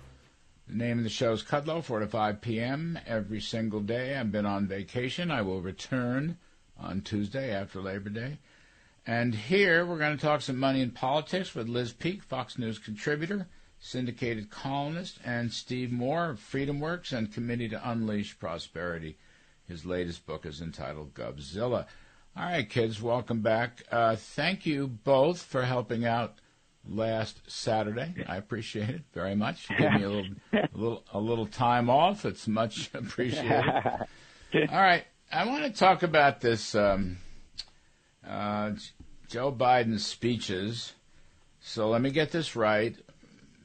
The 0.69 0.77
name 0.77 0.99
of 0.99 1.03
the 1.03 1.09
show 1.09 1.33
is 1.33 1.43
Kudlow, 1.43 1.83
4 1.83 1.99
to 1.99 2.07
5 2.07 2.39
p.m. 2.39 2.97
every 3.05 3.41
single 3.41 3.81
day. 3.81 4.15
I've 4.15 4.31
been 4.31 4.45
on 4.45 4.67
vacation. 4.67 5.31
I 5.31 5.41
will 5.41 5.61
return 5.61 6.37
on 6.79 7.01
Tuesday 7.01 7.51
after 7.51 7.81
Labor 7.81 8.09
Day. 8.09 8.37
And 9.05 9.35
here 9.35 9.85
we're 9.85 9.99
going 9.99 10.15
to 10.15 10.25
talk 10.25 10.39
some 10.39 10.57
money 10.57 10.81
and 10.81 10.95
politics 10.95 11.53
with 11.53 11.67
Liz 11.67 11.91
Peek, 11.91 12.23
Fox 12.23 12.57
News 12.57 12.79
contributor, 12.79 13.49
syndicated 13.81 14.49
columnist, 14.49 15.19
and 15.25 15.51
Steve 15.51 15.91
Moore 15.91 16.29
of 16.29 16.39
FreedomWorks 16.39 17.11
and 17.11 17.33
Committee 17.33 17.67
to 17.67 17.89
Unleash 17.89 18.39
Prosperity. 18.39 19.17
His 19.67 19.85
latest 19.85 20.25
book 20.25 20.45
is 20.45 20.61
entitled 20.61 21.13
Govzilla. 21.13 21.85
All 22.37 22.43
right, 22.43 22.69
kids, 22.69 23.01
welcome 23.01 23.41
back. 23.41 23.83
Uh, 23.91 24.15
thank 24.15 24.65
you 24.65 24.87
both 24.87 25.41
for 25.41 25.63
helping 25.63 26.05
out 26.05 26.35
last 26.87 27.41
Saturday. 27.47 28.13
I 28.27 28.37
appreciate 28.37 28.89
it 28.89 29.01
very 29.13 29.35
much. 29.35 29.67
Give 29.69 29.91
me 29.93 30.03
a 30.03 30.09
little, 30.09 30.35
a 30.53 30.69
little, 30.73 31.03
a 31.13 31.19
little 31.19 31.47
time 31.47 31.89
off. 31.89 32.25
It's 32.25 32.47
much 32.47 32.89
appreciated. 32.93 33.73
All 34.53 34.81
right. 34.81 35.05
I 35.31 35.45
want 35.45 35.63
to 35.63 35.71
talk 35.71 36.03
about 36.03 36.41
this 36.41 36.75
um, 36.75 37.17
uh, 38.27 38.71
Joe 39.27 39.51
Biden's 39.51 40.05
speeches. 40.05 40.93
So 41.59 41.89
let 41.89 42.01
me 42.01 42.11
get 42.11 42.31
this 42.31 42.55
right. 42.55 42.95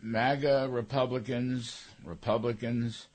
MAGA 0.03 0.69
Republicans, 0.71 1.85
Republicans 2.05 3.09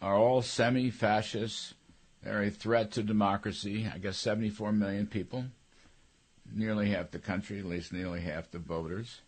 are 0.00 0.16
all 0.16 0.40
semi 0.42 0.90
fascists. 0.90 1.74
They're 2.22 2.42
a 2.42 2.50
threat 2.50 2.92
to 2.92 3.02
democracy. 3.02 3.90
I 3.92 3.98
guess 3.98 4.16
74 4.18 4.72
million 4.72 5.06
people, 5.06 5.44
nearly 6.52 6.90
half 6.90 7.10
the 7.10 7.18
country, 7.18 7.58
at 7.58 7.64
least 7.64 7.92
nearly 7.92 8.20
half 8.20 8.50
the 8.50 8.58
voters. 8.58 9.20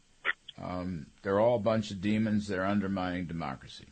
Um, 0.63 1.07
they're 1.23 1.41
all 1.41 1.57
a 1.57 1.61
bunch 1.61 1.91
of 1.91 2.01
demons. 2.01 2.47
They're 2.47 2.65
undermining 2.65 3.27
democracy. 3.27 3.87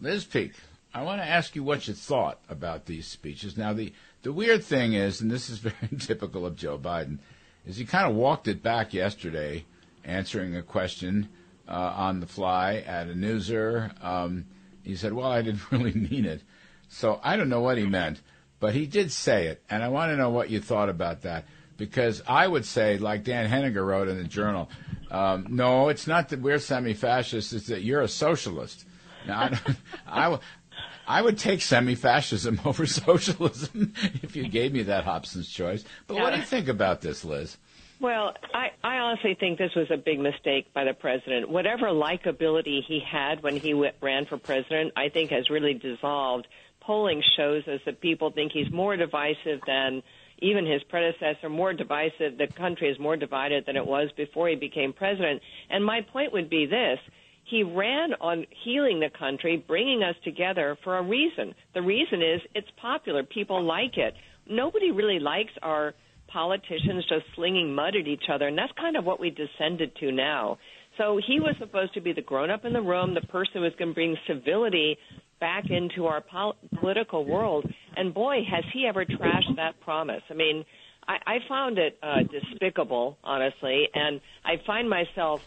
Liz 0.00 0.24
Peek, 0.24 0.54
I 0.94 1.02
want 1.02 1.22
to 1.22 1.28
ask 1.28 1.54
you 1.54 1.62
what 1.62 1.86
you 1.86 1.94
thought 1.94 2.40
about 2.48 2.86
these 2.86 3.06
speeches. 3.06 3.56
Now, 3.56 3.72
the, 3.72 3.92
the 4.22 4.32
weird 4.32 4.64
thing 4.64 4.94
is, 4.94 5.20
and 5.20 5.30
this 5.30 5.48
is 5.48 5.58
very 5.58 5.96
typical 5.98 6.44
of 6.44 6.56
Joe 6.56 6.78
Biden, 6.78 7.18
is 7.64 7.76
he 7.76 7.84
kind 7.84 8.10
of 8.10 8.16
walked 8.16 8.48
it 8.48 8.62
back 8.62 8.92
yesterday, 8.92 9.64
answering 10.04 10.56
a 10.56 10.62
question 10.62 11.28
uh, 11.68 11.94
on 11.96 12.20
the 12.20 12.26
fly 12.26 12.76
at 12.86 13.08
a 13.08 13.14
newser. 13.14 13.92
Um, 14.04 14.46
he 14.82 14.96
said, 14.96 15.12
"Well, 15.12 15.30
I 15.30 15.42
didn't 15.42 15.62
really 15.70 15.94
mean 15.94 16.24
it," 16.24 16.42
so 16.88 17.20
I 17.22 17.36
don't 17.36 17.48
know 17.48 17.60
what 17.60 17.78
he 17.78 17.86
meant, 17.86 18.20
but 18.62 18.74
he 18.74 18.86
did 18.86 19.10
say 19.10 19.48
it, 19.48 19.60
and 19.68 19.82
I 19.82 19.88
want 19.88 20.12
to 20.12 20.16
know 20.16 20.30
what 20.30 20.48
you 20.48 20.60
thought 20.60 20.88
about 20.88 21.22
that 21.22 21.46
because 21.76 22.22
I 22.28 22.46
would 22.46 22.64
say, 22.64 22.96
like 22.96 23.24
Dan 23.24 23.46
Henninger 23.46 23.84
wrote 23.84 24.06
in 24.06 24.16
the 24.16 24.22
Journal, 24.22 24.70
um, 25.10 25.48
no, 25.50 25.88
it's 25.88 26.06
not 26.06 26.28
that 26.28 26.40
we're 26.40 26.60
semi-fascist; 26.60 27.52
it's 27.52 27.66
that 27.66 27.82
you're 27.82 28.02
a 28.02 28.08
socialist. 28.08 28.84
Now, 29.26 29.50
I, 29.50 29.76
I, 30.32 30.38
I 31.08 31.22
would 31.22 31.38
take 31.38 31.60
semi-fascism 31.60 32.60
over 32.64 32.86
socialism 32.86 33.94
if 34.22 34.36
you 34.36 34.48
gave 34.48 34.72
me 34.72 34.84
that 34.84 35.02
Hobson's 35.02 35.48
choice. 35.48 35.84
But 36.06 36.18
what 36.18 36.32
do 36.32 36.38
you 36.38 36.46
think 36.46 36.68
about 36.68 37.00
this, 37.00 37.24
Liz? 37.24 37.56
Well, 37.98 38.34
I, 38.54 38.70
I 38.84 38.98
honestly 38.98 39.34
think 39.34 39.58
this 39.58 39.74
was 39.74 39.90
a 39.90 39.96
big 39.96 40.20
mistake 40.20 40.72
by 40.72 40.84
the 40.84 40.94
president. 40.94 41.48
Whatever 41.48 41.86
likability 41.86 42.80
he 42.86 43.00
had 43.00 43.42
when 43.42 43.56
he 43.56 43.72
w- 43.72 43.90
ran 44.00 44.26
for 44.26 44.36
president, 44.36 44.92
I 44.96 45.08
think 45.08 45.32
has 45.32 45.50
really 45.50 45.74
dissolved. 45.74 46.46
Polling 46.84 47.22
shows 47.36 47.66
us 47.68 47.80
that 47.86 48.00
people 48.00 48.30
think 48.30 48.52
he's 48.52 48.70
more 48.70 48.96
divisive 48.96 49.60
than 49.66 50.02
even 50.38 50.66
his 50.66 50.82
predecessor, 50.84 51.48
more 51.48 51.72
divisive. 51.72 52.36
The 52.36 52.48
country 52.56 52.90
is 52.90 52.98
more 52.98 53.16
divided 53.16 53.64
than 53.66 53.76
it 53.76 53.86
was 53.86 54.10
before 54.16 54.48
he 54.48 54.56
became 54.56 54.92
president. 54.92 55.40
And 55.70 55.84
my 55.84 56.00
point 56.12 56.32
would 56.32 56.50
be 56.50 56.66
this 56.66 56.98
he 57.44 57.62
ran 57.62 58.14
on 58.20 58.46
healing 58.64 59.00
the 59.00 59.10
country, 59.16 59.62
bringing 59.66 60.02
us 60.02 60.14
together 60.24 60.76
for 60.84 60.98
a 60.98 61.02
reason. 61.02 61.54
The 61.74 61.82
reason 61.82 62.22
is 62.22 62.40
it's 62.54 62.68
popular. 62.80 63.24
People 63.24 63.62
like 63.62 63.96
it. 63.96 64.14
Nobody 64.48 64.90
really 64.90 65.18
likes 65.18 65.52
our 65.60 65.94
politicians 66.28 67.04
just 67.08 67.24
slinging 67.34 67.74
mud 67.74 67.94
at 67.94 68.06
each 68.06 68.24
other, 68.32 68.46
and 68.46 68.56
that's 68.56 68.72
kind 68.78 68.96
of 68.96 69.04
what 69.04 69.20
we 69.20 69.30
descended 69.30 69.94
to 69.96 70.12
now. 70.12 70.58
So 70.98 71.20
he 71.26 71.40
was 71.40 71.54
supposed 71.58 71.94
to 71.94 72.00
be 72.00 72.12
the 72.12 72.22
grown 72.22 72.50
up 72.50 72.64
in 72.64 72.72
the 72.72 72.80
room, 72.80 73.14
the 73.14 73.26
person 73.28 73.54
who 73.54 73.60
was 73.60 73.72
going 73.78 73.90
to 73.90 73.94
bring 73.94 74.16
civility 74.26 74.98
back 75.42 75.70
into 75.70 76.06
our 76.06 76.20
pol- 76.20 76.54
political 76.78 77.24
world. 77.24 77.68
And 77.96 78.14
boy, 78.14 78.44
has 78.48 78.64
he 78.72 78.86
ever 78.86 79.04
trashed 79.04 79.56
that 79.56 79.80
promise. 79.80 80.22
I 80.30 80.34
mean, 80.34 80.64
I, 81.08 81.16
I 81.26 81.38
found 81.48 81.78
it 81.78 81.98
uh, 82.00 82.20
despicable, 82.22 83.18
honestly, 83.24 83.88
and 83.92 84.20
I 84.44 84.62
find 84.64 84.88
myself, 84.88 85.42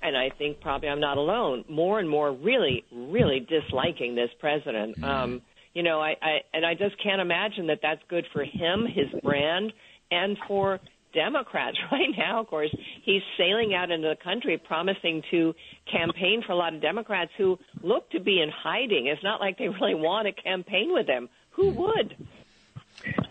and 0.00 0.16
I 0.16 0.30
think 0.30 0.62
probably 0.62 0.88
I'm 0.88 1.00
not 1.00 1.18
alone, 1.18 1.66
more 1.68 2.00
and 2.00 2.08
more 2.08 2.32
really, 2.32 2.86
really 2.90 3.40
disliking 3.40 4.14
this 4.14 4.30
president. 4.40 5.04
Um, 5.04 5.42
you 5.74 5.82
know, 5.82 6.00
I, 6.00 6.16
I 6.22 6.38
and 6.54 6.64
I 6.64 6.72
just 6.72 6.96
can't 7.02 7.20
imagine 7.20 7.66
that 7.66 7.80
that's 7.82 8.00
good 8.08 8.24
for 8.32 8.42
him, 8.42 8.86
his 8.86 9.08
brand, 9.22 9.74
and 10.10 10.38
for 10.48 10.80
Democrats 11.12 11.76
right 11.92 12.10
now, 12.16 12.40
of 12.40 12.46
course, 12.46 12.74
he's 13.02 13.22
sailing 13.36 13.74
out 13.74 13.90
into 13.90 14.08
the 14.08 14.22
country 14.22 14.58
promising 14.58 15.22
to 15.30 15.54
campaign 15.90 16.42
for 16.46 16.52
a 16.52 16.56
lot 16.56 16.74
of 16.74 16.82
Democrats 16.82 17.30
who 17.38 17.58
look 17.82 18.10
to 18.10 18.20
be 18.20 18.40
in 18.40 18.50
hiding. 18.50 19.06
It's 19.06 19.22
not 19.22 19.40
like 19.40 19.58
they 19.58 19.68
really 19.68 19.94
want 19.94 20.26
to 20.26 20.42
campaign 20.42 20.92
with 20.92 21.06
him. 21.06 21.28
Who 21.50 21.70
would? 21.70 22.28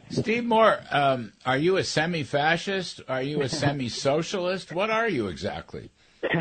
Steve 0.10 0.46
Moore, 0.46 0.80
um, 0.92 1.34
are 1.46 1.58
you 1.58 1.78
a 1.78 1.84
semi-fascist? 1.84 3.02
Are 3.10 3.22
you 3.22 3.42
a 3.42 3.50
semi-socialist? 3.50 4.72
What 4.72 4.90
are 4.90 5.10
you 5.10 5.28
exactly? 5.28 5.92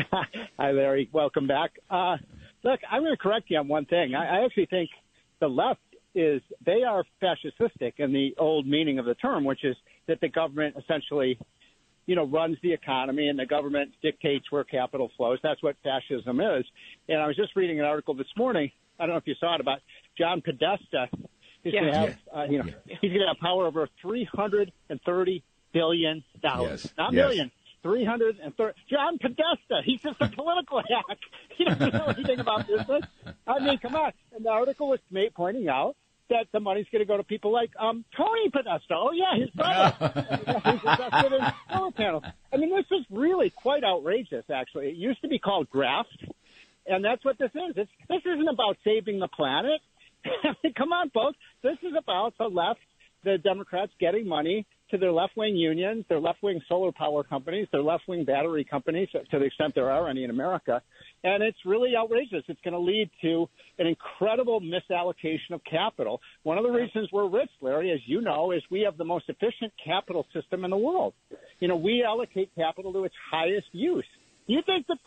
Hi, 0.57 0.71
Larry. 0.71 1.09
Welcome 1.11 1.47
back. 1.47 1.71
Uh, 1.89 2.17
look, 2.63 2.79
I'm 2.89 3.01
going 3.01 3.13
to 3.13 3.17
correct 3.17 3.49
you 3.49 3.57
on 3.57 3.67
one 3.67 3.85
thing. 3.85 4.15
I, 4.15 4.39
I 4.39 4.45
actually 4.45 4.67
think 4.67 4.89
the 5.39 5.47
left 5.47 5.81
is 6.15 6.41
they 6.65 6.83
are 6.83 7.03
fascistic 7.21 7.93
in 7.97 8.11
the 8.11 8.33
old 8.37 8.65
meaning 8.65 8.99
of 8.99 9.05
the 9.05 9.15
term, 9.15 9.43
which 9.43 9.63
is 9.63 9.75
that 10.07 10.19
the 10.21 10.29
government 10.29 10.75
essentially, 10.77 11.37
you 12.05 12.15
know, 12.15 12.25
runs 12.25 12.57
the 12.63 12.73
economy 12.73 13.27
and 13.27 13.37
the 13.37 13.45
government 13.45 13.91
dictates 14.01 14.45
where 14.51 14.63
capital 14.63 15.11
flows. 15.17 15.39
That's 15.43 15.61
what 15.61 15.75
fascism 15.83 16.39
is. 16.39 16.65
And 17.09 17.19
I 17.21 17.27
was 17.27 17.35
just 17.35 17.55
reading 17.55 17.79
an 17.79 17.85
article 17.85 18.13
this 18.13 18.27
morning. 18.37 18.71
I 18.99 19.03
don't 19.05 19.13
know 19.13 19.17
if 19.17 19.27
you 19.27 19.35
saw 19.39 19.55
it 19.55 19.61
about 19.61 19.79
John 20.17 20.41
Podesta. 20.41 21.07
He's 21.63 21.73
Yeah. 21.73 21.81
going 21.81 21.93
to 21.93 21.99
have, 21.99 22.15
uh, 22.35 22.43
you 22.49 22.57
know, 22.59 22.63
he's 22.85 23.11
going 23.11 23.21
to 23.21 23.27
have 23.27 23.37
power 23.39 23.65
over 23.67 23.87
330 24.01 25.43
billion 25.73 26.23
dollars, 26.41 26.83
Yes. 26.85 26.93
not 26.97 27.13
Yes. 27.13 27.23
million. 27.27 27.51
330. 27.83 28.73
John 28.89 29.17
Podesta, 29.19 29.81
he's 29.85 30.01
just 30.01 30.19
a 30.21 30.29
political 30.29 30.79
hack. 30.81 31.17
He 31.57 31.63
doesn't 31.65 31.93
know 31.93 32.05
anything 32.07 32.39
about 32.39 32.67
business. 32.67 33.01
I 33.47 33.59
mean, 33.59 33.77
come 33.79 33.95
on. 33.95 34.11
And 34.35 34.45
the 34.45 34.49
article 34.49 34.89
was 34.89 34.99
made, 35.09 35.33
pointing 35.33 35.67
out 35.69 35.95
that 36.29 36.47
the 36.51 36.59
money's 36.59 36.87
going 36.91 37.01
to 37.01 37.05
go 37.05 37.17
to 37.17 37.23
people 37.23 37.51
like 37.51 37.71
um, 37.79 38.03
Tony 38.15 38.49
Podesta. 38.49 38.93
Oh, 38.95 39.11
yeah, 39.11 39.39
his 39.39 39.49
brother. 39.55 39.95
He's 40.65 40.73
invested 40.73 41.33
in 41.33 41.53
solar 41.71 41.91
panels. 41.91 42.23
I 42.51 42.57
mean, 42.57 42.75
this 42.75 42.85
is 42.91 43.05
really 43.09 43.49
quite 43.49 43.83
outrageous, 43.83 44.45
actually. 44.53 44.89
It 44.89 44.95
used 44.95 45.21
to 45.21 45.27
be 45.27 45.39
called 45.39 45.69
graft, 45.69 46.25
and 46.85 47.03
that's 47.03 47.23
what 47.23 47.37
this 47.37 47.51
is. 47.53 47.75
It's, 47.75 47.91
this 48.09 48.21
isn't 48.25 48.47
about 48.47 48.77
saving 48.83 49.19
the 49.19 49.27
planet. 49.27 49.81
Come 50.77 50.91
on, 50.91 51.09
folks. 51.09 51.37
This 51.63 51.77
is 51.83 51.93
about 51.97 52.37
the 52.37 52.47
left, 52.47 52.81
the 53.23 53.37
Democrats 53.37 53.91
getting 53.99 54.27
money 54.27 54.65
to 54.91 54.97
their 54.97 55.11
left 55.11 55.35
wing 55.35 55.55
unions, 55.55 56.05
their 56.09 56.19
left 56.19 56.41
wing 56.41 56.61
solar 56.67 56.91
power 56.91 57.23
companies, 57.23 57.67
their 57.71 57.81
left 57.81 58.03
wing 58.07 58.23
battery 58.25 58.63
companies, 58.63 59.09
to 59.11 59.39
the 59.39 59.45
extent 59.45 59.73
there 59.75 59.91
are 59.91 60.07
any 60.07 60.23
in 60.23 60.29
America. 60.29 60.81
And 61.23 61.43
it's 61.43 61.57
really 61.65 61.91
outrageous. 61.97 62.43
It's 62.47 62.61
going 62.63 62.73
to 62.73 62.79
lead 62.79 63.09
to 63.21 63.49
an 63.79 63.87
incredible 63.87 64.61
misallocation 64.61 65.51
of 65.51 65.61
capital. 65.69 66.21
One 66.43 66.57
of 66.57 66.63
the 66.63 66.71
reasons 66.71 67.09
we're 67.11 67.29
rich, 67.29 67.49
Larry, 67.61 67.91
as 67.91 67.99
you 68.05 68.21
know, 68.21 68.51
is 68.51 68.61
we 68.69 68.81
have 68.81 68.97
the 68.97 69.05
most 69.05 69.25
efficient 69.27 69.73
capital 69.83 70.25
system 70.33 70.63
in 70.63 70.71
the 70.71 70.77
world. 70.77 71.13
You 71.59 71.67
know, 71.67 71.75
we 71.75 72.03
allocate 72.03 72.49
capital 72.55 72.93
to 72.93 73.03
its 73.05 73.15
highest 73.31 73.67
use. 73.71 74.05
You 74.47 74.61
think 74.65 74.87
that, 74.87 74.97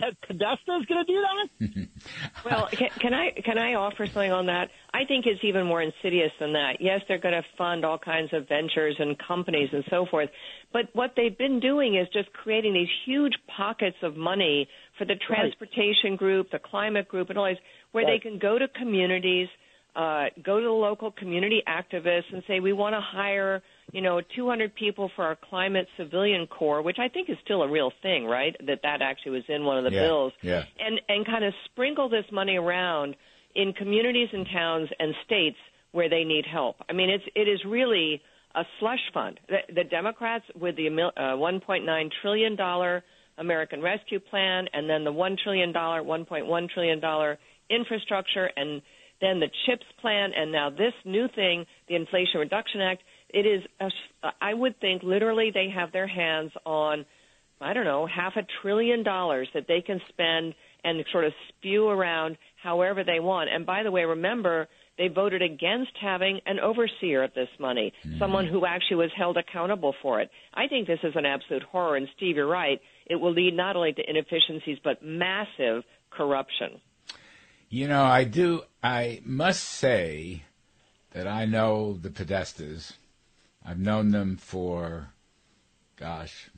that 0.00 0.20
Podesta 0.26 0.78
is 0.80 0.86
going 0.86 1.04
to 1.04 1.12
do 1.12 1.22
that? 1.22 1.88
Well, 2.44 2.68
can, 2.70 2.90
can 3.00 3.14
I 3.14 3.30
can 3.30 3.56
I 3.56 3.74
offer 3.74 4.04
something 4.04 4.30
on 4.30 4.46
that? 4.46 4.68
I 4.92 5.06
think 5.06 5.24
it's 5.24 5.42
even 5.42 5.66
more 5.66 5.80
insidious 5.80 6.30
than 6.38 6.52
that. 6.52 6.76
Yes, 6.78 7.00
they're 7.08 7.18
going 7.18 7.34
to 7.34 7.42
fund 7.56 7.86
all 7.86 7.96
kinds 7.98 8.34
of 8.34 8.46
ventures 8.48 8.94
and 8.98 9.16
companies 9.18 9.70
and 9.72 9.82
so 9.88 10.04
forth, 10.10 10.28
but 10.72 10.90
what 10.92 11.14
they've 11.16 11.36
been 11.36 11.58
doing 11.60 11.96
is 11.96 12.06
just 12.12 12.30
creating 12.34 12.74
these 12.74 12.88
huge 13.06 13.32
pockets 13.56 13.96
of 14.02 14.16
money 14.16 14.68
for 14.98 15.06
the 15.06 15.14
transportation 15.26 16.16
group, 16.16 16.50
the 16.50 16.58
climate 16.58 17.08
group, 17.08 17.30
and 17.30 17.38
all 17.38 17.46
these, 17.46 17.56
where 17.92 18.04
they 18.04 18.18
can 18.18 18.38
go 18.38 18.58
to 18.58 18.68
communities, 18.68 19.48
uh, 19.96 20.24
go 20.44 20.60
to 20.60 20.66
the 20.66 20.70
local 20.70 21.10
community 21.10 21.62
activists, 21.66 22.32
and 22.32 22.42
say 22.46 22.60
we 22.60 22.72
want 22.72 22.94
to 22.94 23.00
hire, 23.00 23.62
you 23.94 24.00
know, 24.00 24.20
200 24.34 24.74
people 24.74 25.08
for 25.14 25.24
our 25.24 25.36
climate 25.48 25.86
civilian 25.96 26.48
corps, 26.48 26.82
which 26.82 26.98
I 26.98 27.06
think 27.08 27.30
is 27.30 27.36
still 27.44 27.62
a 27.62 27.70
real 27.70 27.92
thing, 28.02 28.26
right? 28.26 28.56
That 28.66 28.80
that 28.82 29.00
actually 29.02 29.32
was 29.32 29.44
in 29.48 29.64
one 29.64 29.78
of 29.78 29.84
the 29.84 29.92
Yeah, 29.92 30.02
bills 30.02 30.32
yeah. 30.42 30.64
and 30.80 31.00
and 31.08 31.24
kind 31.24 31.44
of 31.44 31.54
sprinkle 31.66 32.08
this 32.08 32.24
money 32.32 32.56
around 32.56 33.14
in 33.54 33.72
communities 33.72 34.30
and 34.32 34.48
towns 34.52 34.88
and 34.98 35.14
states 35.24 35.56
where 35.92 36.08
they 36.08 36.24
need 36.24 36.44
help. 36.44 36.76
I 36.90 36.92
mean, 36.92 37.08
it's 37.08 37.24
it 37.36 37.46
is 37.46 37.64
really 37.64 38.20
a 38.56 38.64
slush 38.80 39.12
fund. 39.12 39.38
The, 39.48 39.58
the 39.72 39.84
Democrats 39.84 40.44
with 40.60 40.74
the 40.74 40.88
uh, 40.88 41.36
1.9 41.36 42.10
trillion 42.20 42.56
dollar 42.56 43.04
American 43.38 43.80
Rescue 43.80 44.18
Plan, 44.18 44.66
and 44.72 44.90
then 44.90 45.04
the 45.04 45.12
one 45.12 45.36
trillion 45.40 45.70
dollar, 45.72 46.02
1.1 46.02 46.68
trillion 46.70 46.98
dollar 46.98 47.38
infrastructure, 47.70 48.50
and 48.56 48.82
then 49.20 49.38
the 49.38 49.50
CHIPS 49.66 49.86
plan, 50.00 50.32
and 50.36 50.50
now 50.50 50.68
this 50.70 50.92
new 51.04 51.28
thing, 51.34 51.64
the 51.88 51.94
Inflation 51.94 52.40
Reduction 52.40 52.80
Act. 52.80 53.02
It 53.34 53.46
is, 53.46 53.62
a, 53.80 54.28
I 54.40 54.54
would 54.54 54.80
think, 54.80 55.02
literally 55.02 55.50
they 55.52 55.68
have 55.74 55.92
their 55.92 56.06
hands 56.06 56.52
on 56.64 57.04
I 57.60 57.72
don't 57.72 57.84
know, 57.84 58.06
half 58.06 58.36
a 58.36 58.46
trillion 58.62 59.02
dollars 59.02 59.48
that 59.54 59.66
they 59.66 59.80
can 59.80 60.00
spend 60.08 60.54
and 60.82 61.04
sort 61.10 61.24
of 61.24 61.32
spew 61.48 61.88
around 61.88 62.36
however 62.62 63.04
they 63.04 63.20
want. 63.20 63.48
And 63.50 63.64
by 63.64 63.82
the 63.82 63.90
way, 63.90 64.04
remember, 64.04 64.68
they 64.98 65.08
voted 65.08 65.40
against 65.40 65.92
having 66.00 66.40
an 66.46 66.60
overseer 66.60 67.22
of 67.24 67.32
this 67.34 67.48
money, 67.58 67.92
mm. 68.06 68.18
someone 68.18 68.46
who 68.46 68.66
actually 68.66 68.98
was 68.98 69.10
held 69.16 69.36
accountable 69.36 69.94
for 70.02 70.20
it. 70.20 70.30
I 70.52 70.68
think 70.68 70.86
this 70.86 70.98
is 71.02 71.14
an 71.16 71.24
absolute 71.24 71.62
horror. 71.62 71.96
And 71.96 72.06
Steve, 72.16 72.36
you're 72.36 72.46
right. 72.46 72.80
It 73.06 73.16
will 73.16 73.32
lead 73.32 73.54
not 73.54 73.76
only 73.76 73.92
to 73.94 74.02
inefficiencies, 74.08 74.78
but 74.84 75.02
massive 75.02 75.84
corruption. 76.10 76.80
You 77.70 77.88
know, 77.88 78.04
I 78.04 78.24
do. 78.24 78.62
I 78.82 79.20
must 79.24 79.64
say 79.64 80.42
that 81.12 81.26
I 81.26 81.46
know 81.46 81.94
the 81.94 82.10
Podestas. 82.10 82.92
I've 83.64 83.78
known 83.78 84.10
them 84.10 84.36
for, 84.36 85.08
gosh, 85.96 86.50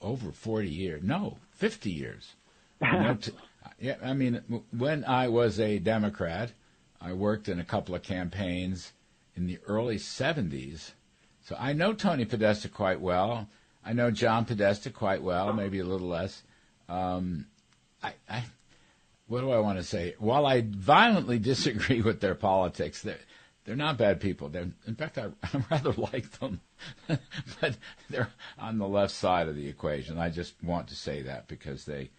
over 0.00 0.30
40 0.30 0.68
years. 0.68 1.02
No, 1.02 1.38
50 1.52 1.90
years. 1.90 2.34
I 2.80 3.14
t- 3.14 3.32
yeah, 3.80 3.96
I 4.02 4.12
mean, 4.12 4.64
when 4.70 5.04
I 5.04 5.28
was 5.28 5.58
a 5.58 5.78
Democrat, 5.78 6.52
I 7.00 7.12
worked 7.12 7.48
in 7.48 7.58
a 7.58 7.64
couple 7.64 7.94
of 7.94 8.02
campaigns 8.02 8.92
in 9.34 9.46
the 9.46 9.58
early 9.66 9.96
70s. 9.96 10.92
So 11.44 11.56
I 11.58 11.72
know 11.72 11.92
Tony 11.92 12.24
Podesta 12.24 12.68
quite 12.68 13.00
well. 13.00 13.48
I 13.84 13.92
know 13.92 14.10
John 14.10 14.44
Podesta 14.44 14.90
quite 14.90 15.22
well, 15.22 15.52
maybe 15.52 15.78
a 15.78 15.84
little 15.84 16.08
less. 16.08 16.42
Um, 16.88 17.46
I, 18.02 18.14
I, 18.28 18.44
what 19.28 19.40
do 19.40 19.50
I 19.50 19.58
want 19.58 19.78
to 19.78 19.84
say? 19.84 20.14
While 20.18 20.46
I 20.46 20.64
violently 20.66 21.38
disagree 21.52 22.00
with 22.00 22.20
their 22.20 22.34
politics, 22.34 23.06
they're, 23.66 23.76
not 23.76 23.98
bad 23.98 24.20
people. 24.20 24.48
They're, 24.48 24.70
in 24.86 24.94
fact, 24.94 25.18
I, 25.18 25.26
I 25.42 25.62
rather 25.70 25.92
like 25.92 26.30
them, 26.38 26.60
but 27.08 27.76
they're 28.08 28.30
on 28.58 28.78
the 28.78 28.88
left 28.88 29.12
side 29.12 29.48
of 29.48 29.56
the 29.56 29.68
equation. 29.68 30.18
I 30.18 30.30
just 30.30 30.54
want 30.62 30.88
to 30.88 30.94
say 30.94 31.22
that 31.22 31.48
because 31.48 31.84
they 31.84 32.10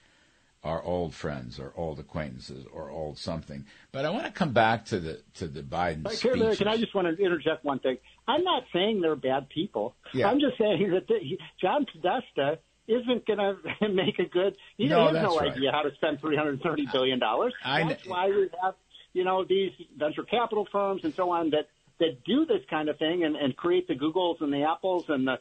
are 0.64 0.84
old 0.84 1.14
friends 1.14 1.60
or 1.60 1.72
old 1.78 2.00
acquaintances 2.00 2.66
or 2.74 2.90
old 2.90 3.18
something. 3.18 3.66
But 3.92 4.06
I 4.06 4.10
want 4.10 4.26
to 4.26 4.32
come 4.32 4.52
back 4.54 4.86
to 4.86 5.00
the 5.00 5.22
to 5.36 5.48
the 5.48 5.62
Biden 5.62 6.04
But, 6.04 6.14
speeches. 6.14 6.58
Can 6.58 6.68
I 6.68 6.78
just 6.78 6.94
want 6.94 7.08
to 7.16 7.24
interject 7.24 7.64
one 7.64 7.80
thing? 7.80 7.98
I'm 8.28 8.44
not 8.44 8.64
saying 8.74 9.02
they're 9.02 9.16
bad 9.16 9.50
people. 9.50 9.96
Yeah. 10.14 10.30
I'm 10.30 10.40
just 10.40 10.58
saying 10.58 10.92
that 10.92 11.08
the, 11.08 11.38
John 11.62 11.86
Podesta 11.86 12.60
isn't 12.88 13.26
going 13.26 13.38
to 13.82 13.90
make 13.90 14.20
a 14.20 14.26
good. 14.26 14.58
He 14.78 14.88
No, 14.88 15.06
has 15.08 15.14
no 15.14 15.38
right. 15.38 15.52
idea 15.52 15.72
how 15.72 15.84
to 15.84 15.94
spend 15.96 16.20
330 16.22 16.88
billion 16.92 17.20
dollars. 17.20 17.54
I 17.64 17.84
That's 17.88 18.06
why 18.06 18.28
we 18.28 18.50
have, 18.64 18.76
you 19.18 19.24
know, 19.24 19.44
these 19.44 19.72
venture 19.98 20.24
capital 20.24 20.68
firms 20.72 21.02
and 21.04 21.14
so 21.16 21.32
on 21.32 21.50
that 21.50 21.68
that 22.00 22.24
do 22.26 22.46
this 22.46 22.62
kind 22.70 22.88
of 22.90 22.98
thing 23.00 23.24
and, 23.24 23.36
and 23.36 23.56
create 23.58 23.88
the 23.88 23.96
Googles 23.96 24.40
and 24.42 24.54
the 24.54 24.62
Apples 24.64 25.06
and 25.10 25.28
the, 25.28 25.38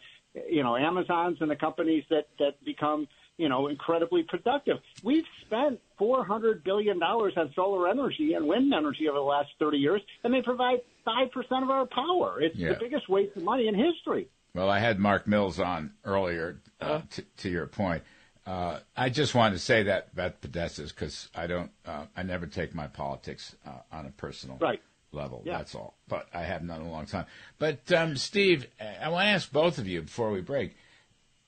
you 0.49 0.63
know, 0.63 0.75
Amazons 0.75 1.37
and 1.43 1.51
the 1.51 1.57
companies 1.57 2.03
that 2.09 2.27
that 2.39 2.55
become, 2.65 3.07
you 3.37 3.49
know, 3.51 3.69
incredibly 3.69 4.23
productive. 4.23 4.79
We've 5.05 5.27
spent 5.45 5.79
400 5.99 6.65
billion 6.65 6.99
dollars 6.99 7.35
on 7.37 7.53
solar 7.55 7.89
energy 7.89 8.33
and 8.33 8.47
wind 8.49 8.73
energy 8.73 9.07
over 9.09 9.19
the 9.19 9.25
last 9.25 9.51
30 9.59 9.77
years, 9.77 10.01
and 10.25 10.33
they 10.33 10.41
provide 10.43 10.79
five 11.05 11.31
percent 11.31 11.63
of 11.63 11.71
our 11.71 11.87
power. 11.87 12.41
It's 12.41 12.57
Yeah. 12.57 12.71
the 12.73 12.79
biggest 12.81 13.07
waste 13.09 13.37
of 13.37 13.43
money 13.43 13.69
in 13.69 13.75
history. 13.75 14.29
Well, 14.55 14.71
I 14.71 14.79
had 14.79 14.99
Mark 14.99 15.27
Mills 15.27 15.61
on 15.61 15.93
earlier. 16.05 16.63
Uh, 16.81 17.03
t- 17.11 17.23
to 17.39 17.51
your 17.51 17.67
point, 17.67 18.03
uh, 18.47 18.79
I 18.97 19.09
just 19.09 19.35
wanted 19.35 19.55
to 19.55 19.61
say 19.61 19.83
that 19.85 20.09
about 20.13 20.41
Podesta's 20.41 20.93
because 20.93 21.29
I 21.35 21.47
don't, 21.47 21.71
uh, 21.85 22.07
I 22.17 22.23
never 22.23 22.47
take 22.47 22.75
my 22.75 22.87
politics 22.87 23.57
uh, 23.67 23.81
on 23.91 24.07
a 24.07 24.11
personal 24.11 24.57
Right. 24.61 24.81
level. 25.13 25.43
Yeah. 25.45 25.59
That's 25.59 25.75
all. 25.75 25.95
But 26.09 26.29
I 26.33 26.43
have 26.43 26.63
none 26.63 26.81
in 26.83 26.87
a 26.87 26.91
long 26.93 27.07
time. 27.07 27.27
But 27.59 27.91
um, 27.93 28.17
Steve, 28.17 28.67
I 28.81 29.09
want 29.09 29.25
to 29.25 29.31
ask 29.31 29.51
both 29.53 29.79
of 29.79 29.89
you 29.89 30.03
before 30.03 30.31
we 30.31 30.41
break. 30.43 30.77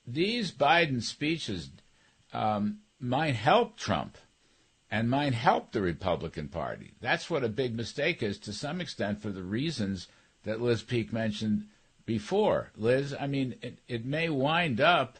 These 0.05 0.51
Biden 0.51 1.01
speeches 1.01 1.69
um, 2.33 2.79
might 2.99 3.35
help 3.35 3.77
Trump 3.77 4.17
and 4.91 5.09
might 5.09 5.33
help 5.33 5.71
the 5.71 5.81
Republican 5.81 6.47
Party. 6.49 6.93
That's 6.99 7.29
what 7.29 7.43
a 7.43 7.49
big 7.49 7.75
mistake 7.75 8.21
is 8.23 8.37
to 8.39 8.51
some 8.53 8.81
extent 8.81 9.21
for 9.21 9.29
the 9.29 9.43
reasons 9.43 10.07
that 10.43 10.61
Liz 10.61 10.81
Peek 10.81 11.13
mentioned 11.13 11.65
before. 12.05 12.71
Liz, 12.75 13.15
I 13.17 13.27
mean, 13.27 13.55
it, 13.61 13.79
it 13.87 14.03
may 14.03 14.29
wind 14.29 14.81
up 14.81 15.19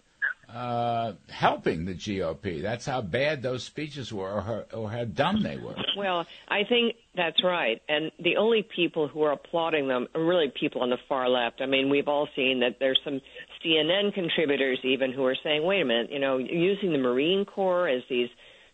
uh, 0.53 1.13
helping 1.29 1.85
the 1.85 1.93
GOP. 1.93 2.61
That's 2.61 2.85
how 2.85 3.01
bad 3.01 3.41
those 3.43 3.63
speeches 3.63 4.11
were 4.11 4.31
or, 4.31 4.41
how- 4.41 4.65
or 4.77 4.89
how 4.89 5.05
dumb 5.05 5.43
they 5.43 5.57
were. 5.57 5.75
Well, 5.97 6.25
I 6.47 6.63
think 6.63 6.95
that's 7.15 7.43
right. 7.43 7.81
And 7.87 8.11
the 8.19 8.37
only 8.37 8.63
people 8.63 9.07
who 9.07 9.21
are 9.23 9.31
applauding 9.31 9.87
them 9.87 10.07
are 10.15 10.23
really 10.23 10.51
people 10.59 10.81
on 10.81 10.89
the 10.89 10.97
far 11.07 11.29
left. 11.29 11.61
I 11.61 11.65
mean, 11.65 11.89
we've 11.89 12.07
all 12.07 12.27
seen 12.35 12.61
that 12.61 12.77
there's 12.79 12.99
some 13.03 13.21
CNN 13.63 14.13
contributors 14.13 14.79
even 14.83 15.11
who 15.11 15.23
are 15.25 15.35
saying, 15.43 15.63
wait 15.63 15.81
a 15.81 15.85
minute, 15.85 16.11
you 16.11 16.19
know, 16.19 16.37
using 16.37 16.91
the 16.93 16.97
Marine 16.97 17.45
Corps 17.45 17.87
as 17.87 18.01
these 18.09 18.29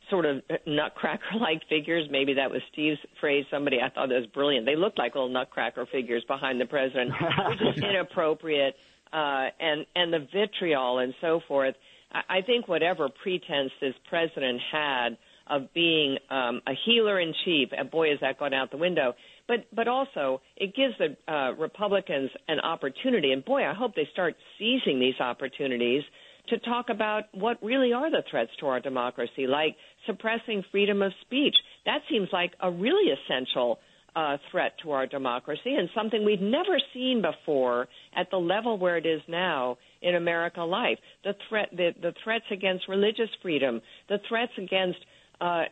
sort 0.10 0.26
of 0.26 0.42
nutcracker 0.68 1.24
like 1.40 1.62
figures. 1.68 2.08
Maybe 2.12 2.36
that 2.36 2.52
was 2.52 2.62
Steve's 2.72 3.00
phrase. 3.20 3.46
Somebody 3.50 3.78
I 3.82 3.90
thought 3.90 4.10
that 4.10 4.16
was 4.20 4.28
brilliant. 4.28 4.66
They 4.66 4.76
looked 4.76 4.98
like 5.00 5.16
little 5.16 5.30
nutcracker 5.30 5.86
figures 5.88 6.24
behind 6.28 6.62
the 6.62 6.66
president, 6.68 7.12
which 7.50 7.78
is 7.78 7.84
inappropriate. 7.90 8.76
Uh, 9.14 9.46
and 9.60 9.86
and 9.96 10.12
the 10.12 10.28
vitriol 10.34 11.00
and 11.00 11.14
so 11.22 11.40
forth. 11.48 11.76
I, 12.12 12.38
I 12.38 12.42
think 12.42 12.68
whatever 12.68 13.08
pretense 13.24 13.72
this 13.80 13.94
president 14.10 14.60
had 14.72 15.18
of 15.48 15.74
being 15.74 16.18
um, 16.30 16.62
a 16.68 16.74
healer 16.86 17.20
in 17.20 17.34
chief, 17.46 17.70
and 17.78 17.90
boy, 17.92 18.10
has 18.10 18.20
that 18.22 18.40
gone 18.40 18.54
out 18.54 18.72
the 18.72 18.78
window. 18.78 19.14
But 19.48 19.66
but 19.74 19.88
also 19.88 20.42
it 20.58 20.76
gives 20.76 20.96
the 20.98 21.16
uh, 21.32 21.54
Republicans 21.54 22.32
an 22.48 22.60
opportunity, 22.60 23.32
and 23.32 23.46
boy, 23.46 23.64
I 23.64 23.74
hope 23.74 23.96
they 23.96 24.08
start 24.12 24.36
seizing 24.58 25.00
these 25.00 25.20
opportunities 25.20 26.04
to 26.50 26.60
talk 26.60 26.88
about 26.90 27.24
what 27.34 27.62
really 27.64 27.94
are 27.94 28.10
the 28.10 28.24
threats 28.30 28.52
to 28.60 28.68
our 28.68 28.80
democracy, 28.80 29.48
like 29.48 29.76
suppressing 30.06 30.64
freedom 30.72 31.02
of 31.02 31.12
speech. 31.22 31.56
That 31.86 32.00
seems 32.10 32.30
like 32.32 32.54
a 32.60 32.72
really 32.72 33.12
essential 33.12 33.80
uh, 34.16 34.38
threat 34.52 34.74
to 34.84 34.92
our 34.92 35.06
democracy 35.06 35.76
and 35.76 35.90
something 35.94 36.24
we've 36.24 36.42
never 36.42 36.80
seen 36.94 37.22
before 37.22 37.88
at 38.16 38.30
the 38.32 38.38
level 38.38 38.78
where 38.78 38.98
it 38.98 39.06
is 39.06 39.22
now 39.28 39.78
in 40.02 40.16
America 40.16 40.62
life. 40.62 40.98
The 41.24 41.34
threat, 41.50 41.70
the, 41.72 41.92
the 42.02 42.14
threats 42.24 42.46
against 42.52 42.88
religious 42.88 43.30
freedom, 43.42 43.82
the 44.08 44.20
threats 44.30 44.54
against 44.58 45.00
uh, 45.42 45.64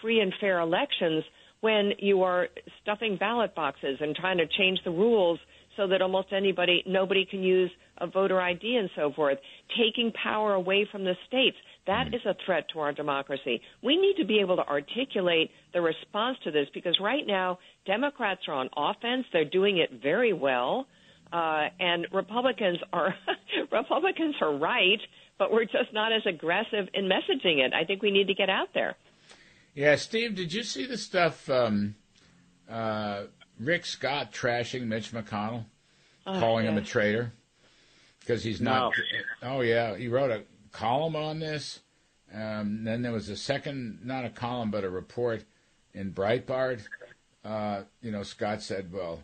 free 0.00 0.20
and 0.20 0.32
fair 0.40 0.60
elections 0.60 1.24
when 1.60 1.92
you 1.98 2.22
are 2.22 2.48
stuffing 2.82 3.16
ballot 3.16 3.54
boxes 3.54 3.98
and 4.00 4.14
trying 4.14 4.38
to 4.38 4.46
change 4.58 4.78
the 4.84 4.90
rules 4.90 5.38
so 5.76 5.86
that 5.88 6.02
almost 6.02 6.28
anybody, 6.32 6.82
nobody 6.86 7.24
can 7.24 7.42
use 7.42 7.70
a 7.98 8.06
voter 8.06 8.40
ID 8.40 8.76
and 8.76 8.90
so 8.96 9.12
forth, 9.12 9.38
taking 9.76 10.12
power 10.12 10.54
away 10.54 10.86
from 10.90 11.04
the 11.04 11.14
states. 11.26 11.56
That 11.86 12.08
is 12.08 12.20
a 12.26 12.34
threat 12.46 12.66
to 12.72 12.80
our 12.80 12.92
democracy. 12.92 13.60
We 13.82 13.96
need 13.96 14.16
to 14.18 14.26
be 14.26 14.40
able 14.40 14.56
to 14.56 14.66
articulate 14.66 15.50
the 15.72 15.80
response 15.80 16.38
to 16.44 16.50
this 16.50 16.68
because 16.74 16.98
right 17.00 17.26
now 17.26 17.58
Democrats 17.86 18.42
are 18.48 18.54
on 18.54 18.68
offense. 18.76 19.26
They're 19.32 19.44
doing 19.44 19.78
it 19.78 20.00
very 20.02 20.32
well. 20.32 20.86
Uh, 21.32 21.68
and 21.80 22.06
Republicans 22.12 22.78
are 22.92 23.14
Republicans 23.72 24.34
are 24.42 24.54
right, 24.54 25.00
but 25.38 25.50
we're 25.50 25.64
just 25.64 25.92
not 25.92 26.12
as 26.12 26.22
aggressive 26.26 26.88
in 26.92 27.06
messaging 27.06 27.64
it. 27.64 27.72
I 27.72 27.84
think 27.84 28.02
we 28.02 28.10
need 28.10 28.26
to 28.26 28.34
get 28.34 28.50
out 28.50 28.68
there. 28.74 28.96
Yeah, 29.74 29.96
Steve, 29.96 30.34
did 30.34 30.52
you 30.52 30.62
see 30.62 30.84
the 30.84 30.98
stuff 30.98 31.48
um, 31.48 31.94
uh, 32.68 33.24
Rick 33.64 33.86
Scott 33.86 34.32
trashing 34.32 34.86
Mitch 34.86 35.12
McConnell, 35.12 35.66
Oh, 36.26 36.38
calling 36.38 36.66
him 36.66 36.78
a 36.78 36.82
traitor 36.82 37.32
because 38.20 38.44
he's 38.44 38.60
not? 38.60 38.92
Oh 39.42 39.60
yeah, 39.60 39.96
he 39.96 40.08
wrote 40.08 40.30
a 40.30 40.44
column 40.70 41.16
on 41.16 41.40
this. 41.40 41.80
Um, 42.32 42.84
then 42.84 43.02
there 43.02 43.12
was 43.12 43.28
a 43.28 43.36
second, 43.36 44.00
not 44.04 44.24
a 44.24 44.30
column, 44.30 44.70
but 44.70 44.84
a 44.84 44.90
report 44.90 45.44
in 45.92 46.12
Breitbart. 46.12 46.86
Uh, 47.44 47.82
you 48.00 48.10
know, 48.12 48.22
Scott 48.22 48.62
said, 48.62 48.92
"Well, 48.92 49.22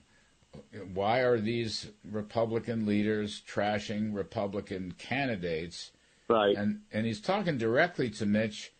why 0.92 1.20
are 1.20 1.38
these 1.38 1.88
Republican 2.04 2.84
leaders 2.84 3.40
trashing 3.48 4.14
Republican 4.14 4.92
candidates?" 4.98 5.92
Right. 6.28 6.56
And 6.56 6.82
and 6.92 7.06
he's 7.06 7.20
talking 7.20 7.58
directly 7.58 8.10
to 8.10 8.26
Mitch. 8.26 8.72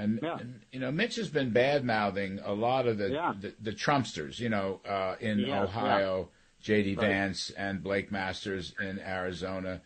And, 0.00 0.22
and, 0.22 0.60
you 0.72 0.80
know, 0.80 0.90
Mitch 0.90 1.16
has 1.16 1.28
been 1.28 1.50
bad 1.50 1.84
mouthing 1.84 2.40
a 2.44 2.52
lot 2.52 2.86
of 2.86 2.98
the, 2.98 3.10
Yeah. 3.10 3.34
the 3.38 3.54
the 3.60 3.72
Trumpsters. 3.72 4.38
You 4.38 4.48
know, 4.48 4.80
uh, 4.88 5.16
in 5.20 5.40
Yeah, 5.40 5.62
Ohio, 5.62 6.30
J.D. 6.60 6.94
Right. 6.94 7.06
Vance 7.08 7.50
and 7.50 7.82
Blake 7.82 8.10
Masters 8.10 8.74
in 8.80 8.98
Arizona. 8.98 9.82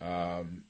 Um, 0.00 0.64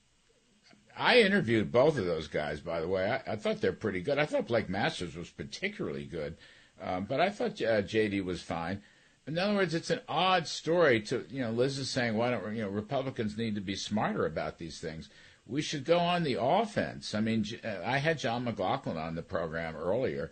I 0.97 1.21
interviewed 1.21 1.71
both 1.71 1.97
of 1.97 2.07
those 2.07 2.27
guys, 2.29 2.61
by 2.61 2.81
the 2.81 2.89
way. 2.89 3.09
I, 3.09 3.33
I 3.33 3.37
thought 3.37 3.61
they're 3.61 3.73
pretty 3.73 4.01
good. 4.01 4.19
I 4.19 4.27
thought 4.27 4.49
Blake 4.49 4.69
Masters 4.69 5.15
was 5.17 5.31
particularly 5.31 6.05
good, 6.05 6.37
um, 6.83 7.05
but 7.05 7.21
I 7.21 7.31
thought 7.31 7.61
uh, 7.63 7.83
J.D. 7.83 8.21
was 8.23 8.43
fine. 8.43 8.83
In 9.27 9.39
other 9.39 9.55
words, 9.55 9.75
it's 9.75 9.91
an 9.91 10.01
odd 10.09 10.47
story 10.49 11.01
to 11.03 11.25
you 11.31 11.43
know. 11.43 11.51
Liz 11.51 11.79
is 11.79 11.91
saying, 11.91 12.17
why 12.17 12.31
don't 12.31 12.57
you 12.57 12.63
know 12.63 12.71
Republicans 12.71 13.37
need 13.37 13.55
to 13.57 13.61
be 13.61 13.77
smarter 13.77 14.25
about 14.25 14.59
these 14.59 14.81
things? 14.81 15.09
We 15.49 15.63
should 15.63 15.85
go 15.85 15.99
on 15.99 16.23
the 16.23 16.39
offense. 16.41 17.15
I 17.15 17.21
mean, 17.21 17.45
uh, 17.65 17.79
I 17.85 17.99
had 17.99 18.19
John 18.19 18.45
McLaughlin 18.45 18.99
on 18.99 19.15
the 19.15 19.23
program 19.23 19.75
earlier. 19.75 20.31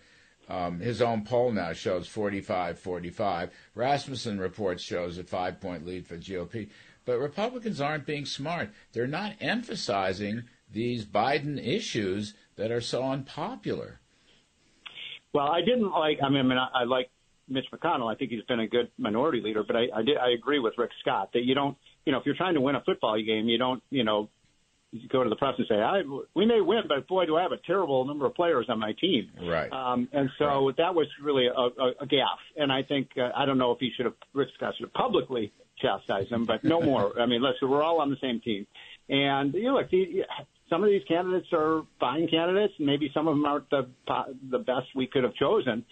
Um, 0.49 0.79
his 0.79 1.03
own 1.03 1.25
poll 1.25 1.51
now 1.51 1.73
shows 1.73 2.09
45-45. 2.09 3.51
Rasmussen 3.75 4.39
reports 4.39 4.83
shows 4.83 5.19
a 5.19 5.25
five-point 5.25 5.85
lead 5.85 6.07
for 6.07 6.17
GOP. 6.17 6.69
But 7.05 7.19
Republicans 7.19 7.81
aren't 7.81 8.07
being 8.07 8.27
smart. 8.27 8.71
They're 8.93 9.07
not 9.07 9.35
emphasizing 9.41 10.45
these 10.71 11.05
Biden 11.05 11.65
issues 11.65 12.35
that 12.57 12.71
are 12.71 12.81
so 12.81 13.03
unpopular. 13.05 14.01
Well, 15.33 15.47
I 15.47 15.61
didn't 15.61 15.91
like. 15.91 16.19
I 16.23 16.29
mean, 16.29 16.51
I, 16.53 16.69
I 16.75 16.85
like 16.85 17.11
Mitch 17.49 17.67
McConnell. 17.73 18.13
I 18.13 18.17
think 18.17 18.31
he's 18.31 18.45
been 18.45 18.61
a 18.61 18.67
good 18.67 18.91
minority 18.99 19.41
leader, 19.41 19.63
but 19.67 19.77
I, 19.77 19.87
I 19.95 20.03
did. 20.03 20.17
I 20.17 20.31
agree 20.31 20.59
with 20.59 20.75
Rick 20.79 20.91
Scott 21.01 21.31
that 21.35 21.45
you 21.45 21.55
don't. 21.55 21.77
You 22.05 22.13
know, 22.13 22.19
if 22.19 22.27
you're 22.27 22.37
trying 22.37 22.55
to 22.55 22.61
win 22.61 22.75
a 22.75 22.83
football 22.83 23.17
game, 23.23 23.49
you 23.49 23.59
don't. 23.59 23.83
You 23.91 24.05
know, 24.05 24.31
go 25.11 25.23
to 25.23 25.31
the 25.31 25.37
press 25.37 25.55
and 25.59 25.67
say, 25.69 25.77
I, 25.77 26.03
"We 26.35 26.47
may 26.47 26.61
win, 26.61 26.83
but 26.89 27.07
boy, 27.09 27.27
do 27.27 27.37
I 27.37 27.43
have 27.43 27.53
a 27.53 27.59
terrible 27.67 28.05
number 28.05 28.27
of 28.27 28.35
players 28.35 28.67
on 28.69 28.79
my 28.79 28.93
team." 29.01 29.31
Right. 29.43 29.71
Um, 29.73 30.09
and 30.13 30.31
so 30.39 30.67
right. 30.67 30.77
that 30.79 30.95
was 30.95 31.07
really 31.23 31.47
a, 31.47 31.51
a, 31.51 31.93
a 32.01 32.07
gaffe. 32.07 32.45
And 32.57 32.73
I 32.73 32.83
think 32.83 33.11
uh, 33.17 33.31
I 33.37 33.47
don't 33.47 33.59
know 33.59 33.73
if 33.73 33.79
he 33.81 33.91
should 33.97 34.07
have 34.07 34.15
Rick 34.33 34.49
Scott 34.57 34.75
should 34.77 34.87
have 34.87 34.95
publicly 34.95 35.53
chastised 35.81 36.31
him, 36.31 36.45
but 36.45 36.65
no 36.65 36.81
more. 36.81 37.13
I 37.21 37.27
mean, 37.27 37.43
listen, 37.43 37.69
we're 37.69 37.83
all 37.83 38.01
on 38.01 38.11
the 38.11 38.17
same 38.21 38.41
team. 38.41 38.67
And 39.09 39.55
you 39.55 39.65
know, 39.65 39.75
look, 39.75 39.91
the, 39.91 40.25
some 40.71 40.83
of 40.83 40.91
these 40.91 41.03
candidates 41.07 41.49
are 41.53 41.83
fine 42.01 42.29
candidates. 42.29 42.75
Maybe 42.79 43.11
some 43.15 43.29
of 43.29 43.35
them 43.35 43.45
aren't 43.45 43.71
the 43.71 43.89
the 44.51 44.59
best 44.59 44.87
we 44.95 45.07
could 45.07 45.25
have 45.25 45.35
chosen, 45.35 45.85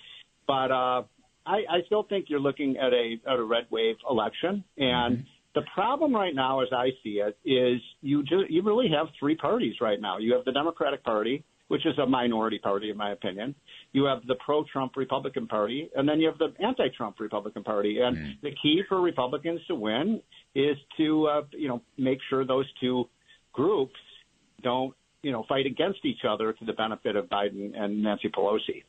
but 0.46 0.70
uh, 0.70 1.02
I, 1.46 1.56
I 1.68 1.82
still 1.86 2.02
think 2.02 2.26
you're 2.28 2.40
looking 2.40 2.76
at 2.76 2.92
a 2.92 3.16
at 3.26 3.38
a 3.38 3.44
red 3.44 3.66
wave 3.70 3.96
election. 4.08 4.64
And 4.76 5.18
mm-hmm. 5.18 5.28
The 5.54 5.62
problem 5.72 6.14
right 6.14 6.34
now, 6.34 6.60
as 6.60 6.68
I 6.72 6.90
see 7.02 7.20
it, 7.20 7.38
is 7.44 7.80
you 8.00 8.22
just 8.22 8.50
you 8.50 8.62
really 8.62 8.88
have 8.88 9.06
three 9.18 9.36
parties 9.36 9.74
right 9.80 10.00
now. 10.00 10.18
You 10.18 10.34
have 10.34 10.44
the 10.44 10.52
Democratic 10.52 11.04
Party, 11.04 11.44
which 11.68 11.86
is 11.86 11.96
a 11.98 12.06
minority 12.06 12.58
party 12.58 12.90
in 12.90 12.96
my 12.96 13.12
opinion. 13.12 13.54
You 13.92 14.04
have 14.04 14.26
the 14.26 14.34
pro-Trump 14.44 14.96
Republican 14.96 15.46
Party, 15.46 15.90
and 15.94 16.08
then 16.08 16.20
you 16.20 16.26
have 16.26 16.38
the 16.38 16.52
anti-Trump 16.64 17.20
Republican 17.20 17.62
Party. 17.62 18.00
And 18.00 18.16
mm. 18.16 18.40
the 18.42 18.50
key 18.60 18.82
for 18.88 19.00
Republicans 19.00 19.60
to 19.68 19.74
win 19.76 20.20
is 20.54 20.76
to 20.96 21.26
uh, 21.26 21.42
you 21.52 21.68
know 21.68 21.82
make 21.96 22.18
sure 22.28 22.44
those 22.44 22.66
two 22.80 23.08
groups 23.52 23.94
don't 24.62 24.94
you 25.22 25.30
know 25.30 25.44
fight 25.48 25.66
against 25.66 26.04
each 26.04 26.24
other 26.28 26.52
to 26.52 26.64
the 26.64 26.72
benefit 26.72 27.14
of 27.14 27.26
Biden 27.26 27.78
and 27.78 28.02
Nancy 28.02 28.28
Pelosi. 28.28 28.82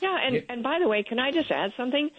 Yeah, 0.00 0.16
and 0.20 0.42
and 0.48 0.62
by 0.62 0.78
the 0.78 0.88
way, 0.88 1.02
can 1.02 1.18
I 1.18 1.30
just 1.30 1.50
add 1.50 1.72
something? 1.76 2.10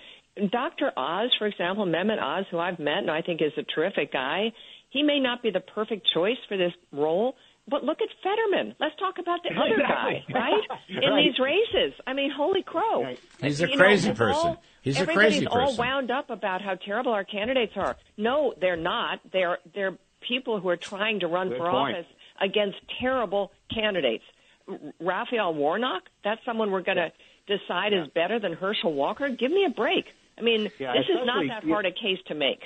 Dr. 0.51 0.91
Oz, 0.97 1.31
for 1.39 1.47
example, 1.47 1.85
Mehmet 1.85 2.21
Oz, 2.21 2.45
who 2.51 2.59
I've 2.59 2.79
met 2.79 2.99
and 2.99 3.11
I 3.11 3.21
think 3.21 3.41
is 3.41 3.53
a 3.57 3.63
terrific 3.63 4.11
guy, 4.11 4.51
he 4.89 5.03
may 5.03 5.19
not 5.19 5.41
be 5.41 5.49
the 5.49 5.61
perfect 5.61 6.07
choice 6.13 6.37
for 6.47 6.57
this 6.57 6.73
role, 6.91 7.35
but 7.67 7.83
look 7.83 7.99
at 8.01 8.09
Fetterman. 8.21 8.75
Let's 8.79 8.95
talk 8.97 9.15
about 9.19 9.39
the 9.43 9.49
other 9.49 9.77
guy, 9.77 10.23
right? 10.33 10.61
In 10.89 11.09
right. 11.09 11.23
these 11.23 11.39
races. 11.39 11.93
I 12.05 12.13
mean, 12.13 12.31
holy 12.35 12.63
crow. 12.63 13.13
He's 13.41 13.61
a 13.61 13.69
you 13.69 13.77
crazy 13.77 14.09
know, 14.09 14.15
person. 14.15 14.47
All, 14.47 14.63
He's 14.81 14.99
a 14.99 15.05
crazy 15.05 15.45
person. 15.45 15.59
all 15.59 15.75
wound 15.75 16.11
up 16.11 16.29
about 16.29 16.61
how 16.61 16.75
terrible 16.75 17.11
our 17.11 17.23
candidates 17.23 17.73
are. 17.75 17.95
No, 18.17 18.53
they're 18.59 18.77
not. 18.77 19.19
They're 19.33 19.57
they're 19.73 19.97
people 20.27 20.59
who 20.59 20.69
are 20.69 20.77
trying 20.77 21.21
to 21.21 21.27
run 21.27 21.49
Good 21.49 21.57
for 21.57 21.71
point. 21.71 21.97
office 21.97 22.11
against 22.39 22.77
terrible 22.99 23.51
candidates. 23.73 24.23
Raphael 24.99 25.53
Warnock, 25.53 26.03
that's 26.23 26.41
someone 26.45 26.71
we're 26.71 26.81
going 26.81 26.97
to 26.97 27.11
yeah. 27.47 27.57
decide 27.57 27.93
yeah. 27.93 28.03
is 28.03 28.07
better 28.09 28.39
than 28.39 28.53
Herschel 28.53 28.93
Walker. 28.93 29.29
Give 29.29 29.51
me 29.51 29.65
a 29.65 29.69
break. 29.69 30.05
I 30.37 30.41
mean, 30.41 30.69
yeah, 30.79 30.93
this 30.93 31.05
is 31.09 31.25
not 31.25 31.45
that 31.47 31.63
hard 31.63 31.85
a 31.85 31.91
case 31.91 32.19
to 32.27 32.35
make. 32.35 32.61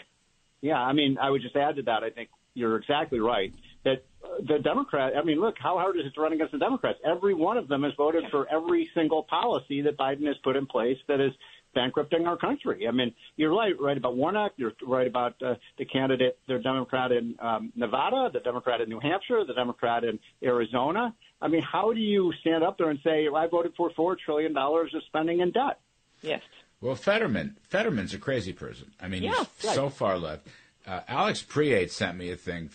Yeah, 0.61 0.79
I 0.79 0.93
mean, 0.93 1.17
I 1.21 1.29
would 1.29 1.41
just 1.41 1.55
add 1.55 1.77
to 1.77 1.83
that. 1.83 2.03
I 2.03 2.09
think 2.09 2.29
you're 2.53 2.77
exactly 2.77 3.19
right 3.19 3.53
that 3.85 4.03
the 4.47 4.59
Democrat. 4.59 5.13
I 5.15 5.23
mean, 5.23 5.39
look, 5.39 5.55
how 5.59 5.77
hard 5.77 5.97
is 5.97 6.05
it 6.05 6.13
to 6.15 6.21
run 6.21 6.33
against 6.33 6.51
the 6.51 6.59
Democrats? 6.59 6.99
Every 7.05 7.33
one 7.33 7.57
of 7.57 7.67
them 7.67 7.83
has 7.83 7.93
voted 7.95 8.25
for 8.31 8.47
every 8.51 8.89
single 8.93 9.23
policy 9.23 9.81
that 9.83 9.97
Biden 9.97 10.25
has 10.27 10.35
put 10.43 10.55
in 10.55 10.65
place 10.65 10.97
that 11.07 11.19
is 11.19 11.31
bankrupting 11.73 12.25
our 12.25 12.37
country. 12.37 12.87
I 12.87 12.91
mean, 12.91 13.13
you're 13.35 13.55
right, 13.55 13.73
right 13.79 13.95
about 13.95 14.15
Warnock. 14.15 14.53
You're 14.57 14.73
right 14.85 15.07
about 15.07 15.41
uh, 15.41 15.55
the 15.77 15.85
candidate, 15.85 16.37
the 16.47 16.57
Democrat 16.59 17.11
in 17.11 17.35
um, 17.39 17.71
Nevada, 17.75 18.29
the 18.33 18.39
Democrat 18.39 18.81
in 18.81 18.89
New 18.89 18.99
Hampshire, 18.99 19.45
the 19.45 19.53
Democrat 19.53 20.03
in 20.03 20.19
Arizona. 20.43 21.13
I 21.41 21.47
mean, 21.47 21.61
how 21.61 21.93
do 21.93 21.99
you 21.99 22.33
stand 22.41 22.63
up 22.63 22.77
there 22.77 22.89
and 22.89 22.99
say 23.03 23.27
I 23.33 23.47
voted 23.47 23.73
for 23.77 23.91
four 23.95 24.17
trillion 24.23 24.53
dollars 24.53 24.93
of 24.95 25.03
spending 25.07 25.39
in 25.39 25.51
debt? 25.51 25.79
Yes. 26.21 26.41
Well, 26.81 26.95
Fetterman, 26.95 27.57
Fetterman's 27.63 28.13
a 28.13 28.17
crazy 28.17 28.53
person. 28.53 28.91
I 29.01 29.07
mean, 29.07 29.23
yeah, 29.23 29.45
he's 29.57 29.65
right. 29.65 29.75
so 29.75 29.89
far 29.89 30.17
left. 30.17 30.47
Uh, 30.87 31.01
Alex 31.07 31.41
Preate 31.41 31.91
sent 31.91 32.17
me 32.17 32.31
a 32.31 32.35
thing. 32.35 32.69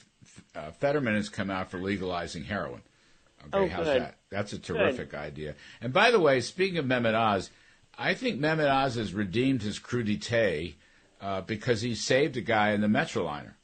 Uh, 0.55 0.71
Fetterman 0.73 1.15
has 1.15 1.29
come 1.29 1.51
out 1.51 1.71
for 1.71 1.79
legalizing 1.79 2.45
heroin. 2.45 2.83
Okay, 3.47 3.65
oh, 3.65 3.69
how's 3.69 3.87
good. 3.87 4.03
that? 4.03 4.17
That's 4.31 4.53
a 4.53 4.59
terrific 4.59 5.11
good. 5.11 5.21
idea. 5.21 5.55
And 5.81 5.93
by 5.93 6.11
the 6.11 6.21
way, 6.21 6.41
speaking 6.41 6.79
of 6.79 6.87
Mehmet 6.87 7.15
Oz, 7.15 7.51
I 7.99 8.15
think 8.15 8.41
Mehmet 8.41 8.71
Oz 8.71 8.97
has 8.97 9.15
redeemed 9.15 9.63
his 9.63 9.79
crudité 9.79 10.75
uh, 11.21 11.41
because 11.43 11.81
he 11.81 11.95
saved 11.95 12.37
a 12.37 12.41
guy 12.41 12.73
in 12.73 12.81
the 12.81 12.87
Metroliner. 12.87 13.55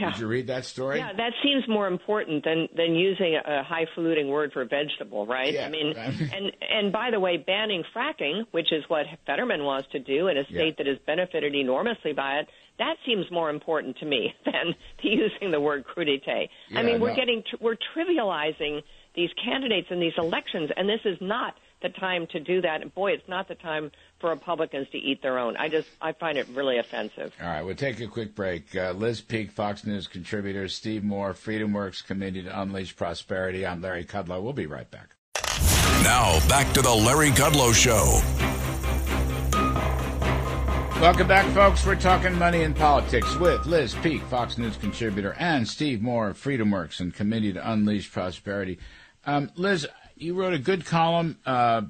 Yeah. 0.00 0.10
Did 0.12 0.20
you 0.20 0.26
read 0.26 0.46
that 0.48 0.64
story? 0.64 0.98
Yeah, 0.98 1.12
that 1.12 1.32
seems 1.42 1.66
more 1.68 1.86
important 1.86 2.44
than 2.44 2.68
than 2.76 2.94
using 2.94 3.36
a 3.36 3.62
highfalutin 3.62 4.28
word 4.28 4.52
for 4.52 4.64
vegetable, 4.64 5.26
right? 5.26 5.52
Yeah. 5.52 5.66
I 5.66 5.70
mean, 5.70 5.94
and 5.96 6.52
and 6.68 6.92
by 6.92 7.10
the 7.10 7.20
way, 7.20 7.36
banning 7.36 7.84
fracking, 7.94 8.44
which 8.50 8.72
is 8.72 8.84
what 8.88 9.06
Fetterman 9.26 9.64
wants 9.64 9.88
to 9.92 9.98
do 9.98 10.28
in 10.28 10.38
a 10.38 10.44
state 10.44 10.56
yeah. 10.56 10.72
that 10.78 10.86
has 10.86 10.98
benefited 11.06 11.54
enormously 11.54 12.12
by 12.12 12.38
it, 12.38 12.48
that 12.78 12.96
seems 13.06 13.30
more 13.30 13.50
important 13.50 13.96
to 13.98 14.06
me 14.06 14.34
than 14.44 14.74
using 15.02 15.50
the 15.50 15.60
word 15.60 15.84
crudité. 15.84 16.48
Yeah, 16.70 16.80
I 16.80 16.82
mean, 16.82 17.00
we're 17.00 17.10
no. 17.10 17.16
getting 17.16 17.42
we're 17.60 17.76
trivializing 17.96 18.82
these 19.14 19.30
candidates 19.44 19.88
in 19.90 20.00
these 20.00 20.14
elections, 20.18 20.70
and 20.76 20.88
this 20.88 21.00
is 21.04 21.18
not 21.20 21.54
the 21.84 21.90
time 21.90 22.26
to 22.28 22.40
do 22.40 22.60
that. 22.62 22.82
And 22.82 22.92
boy, 22.92 23.12
it's 23.12 23.28
not 23.28 23.46
the 23.46 23.54
time 23.54 23.92
for 24.18 24.30
Republicans 24.30 24.88
to 24.90 24.98
eat 24.98 25.22
their 25.22 25.38
own. 25.38 25.56
I 25.56 25.68
just 25.68 25.86
I 26.00 26.12
find 26.12 26.36
it 26.36 26.48
really 26.48 26.78
offensive. 26.78 27.32
All 27.40 27.46
right, 27.46 27.62
we'll 27.62 27.76
take 27.76 28.00
a 28.00 28.08
quick 28.08 28.34
break. 28.34 28.74
Uh, 28.74 28.92
Liz 28.92 29.20
Peek, 29.20 29.52
Fox 29.52 29.84
News 29.86 30.08
contributor, 30.08 30.66
Steve 30.66 31.04
Moore, 31.04 31.34
FreedomWorks 31.34 32.04
Committee 32.04 32.42
to 32.42 32.60
Unleash 32.60 32.96
Prosperity. 32.96 33.64
I'm 33.64 33.82
Larry 33.82 34.04
Kudlow. 34.04 34.42
We'll 34.42 34.54
be 34.54 34.66
right 34.66 34.90
back. 34.90 35.14
Now 36.02 36.40
back 36.48 36.72
to 36.72 36.82
the 36.82 36.94
Larry 36.94 37.30
Kudlow 37.30 37.74
Show. 37.74 38.20
Welcome 41.00 41.28
back, 41.28 41.44
folks. 41.52 41.84
We're 41.84 41.96
talking 41.96 42.32
money 42.38 42.62
and 42.62 42.74
politics 42.74 43.36
with 43.36 43.66
Liz 43.66 43.94
Peek, 43.96 44.22
Fox 44.22 44.56
News 44.56 44.78
contributor, 44.78 45.36
and 45.38 45.68
Steve 45.68 46.00
Moore, 46.00 46.30
of 46.30 46.42
FreedomWorks 46.42 47.00
and 47.00 47.12
Committee 47.12 47.52
to 47.52 47.70
Unleash 47.72 48.10
Prosperity. 48.10 48.78
Um, 49.26 49.50
Liz, 49.56 49.86
you 50.24 50.34
wrote 50.34 50.54
a 50.54 50.58
good 50.58 50.86
column. 50.86 51.38
Uh, 51.44 51.82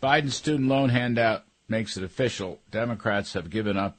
Biden's 0.00 0.36
student 0.36 0.68
loan 0.68 0.88
handout 0.88 1.44
makes 1.68 1.96
it 1.96 2.04
official. 2.04 2.60
Democrats 2.70 3.32
have 3.32 3.50
given 3.50 3.76
up 3.76 3.98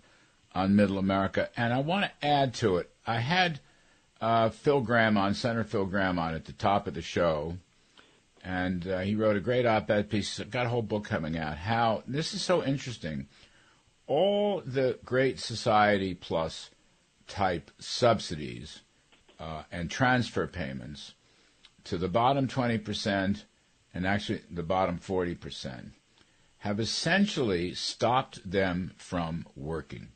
on 0.56 0.76
middle 0.76 0.98
America. 0.98 1.50
And 1.58 1.74
I 1.74 1.80
want 1.80 2.06
to 2.06 2.26
add 2.26 2.54
to 2.56 2.78
it. 2.78 2.90
I 3.06 3.20
had 3.20 3.60
uh, 4.22 4.50
Phil 4.50 4.82
Gramm 4.82 5.18
on, 5.18 5.34
Senator 5.34 5.66
Phil 5.66 5.86
Gramm 5.86 6.18
on 6.18 6.34
at 6.34 6.46
the 6.46 6.54
top 6.54 6.88
of 6.88 6.94
the 6.94 7.02
show. 7.02 7.58
And 8.44 8.88
uh, 8.88 9.00
he 9.00 9.16
wrote 9.16 9.36
a 9.36 9.42
great 9.42 9.66
op 9.66 9.92
ed 9.92 10.10
piece. 10.10 10.40
Got 10.40 10.66
a 10.66 10.70
whole 10.70 10.82
book 10.82 11.04
coming 11.04 11.38
out. 11.38 11.58
How 11.58 12.04
this 12.08 12.34
is 12.34 12.42
so 12.42 12.64
interesting. 12.64 13.28
All 14.08 14.62
the 14.66 14.98
Great 15.04 15.38
Society 15.42 16.14
Plus 16.14 16.70
type 17.28 17.72
subsidies 17.78 18.84
uh, 19.38 19.64
and 19.70 19.92
transfer 19.92 20.48
payments 20.48 21.14
to 21.84 21.98
the 21.98 22.08
bottom 22.08 22.48
20% 22.48 23.44
and 23.98 24.06
actually 24.06 24.42
the 24.52 24.62
bottom 24.62 25.00
40% 25.00 25.90
have 26.60 26.80
essentially 26.80 27.74
stopped 27.74 28.40
them 28.50 28.92
from 28.96 29.48
working. 29.56 30.10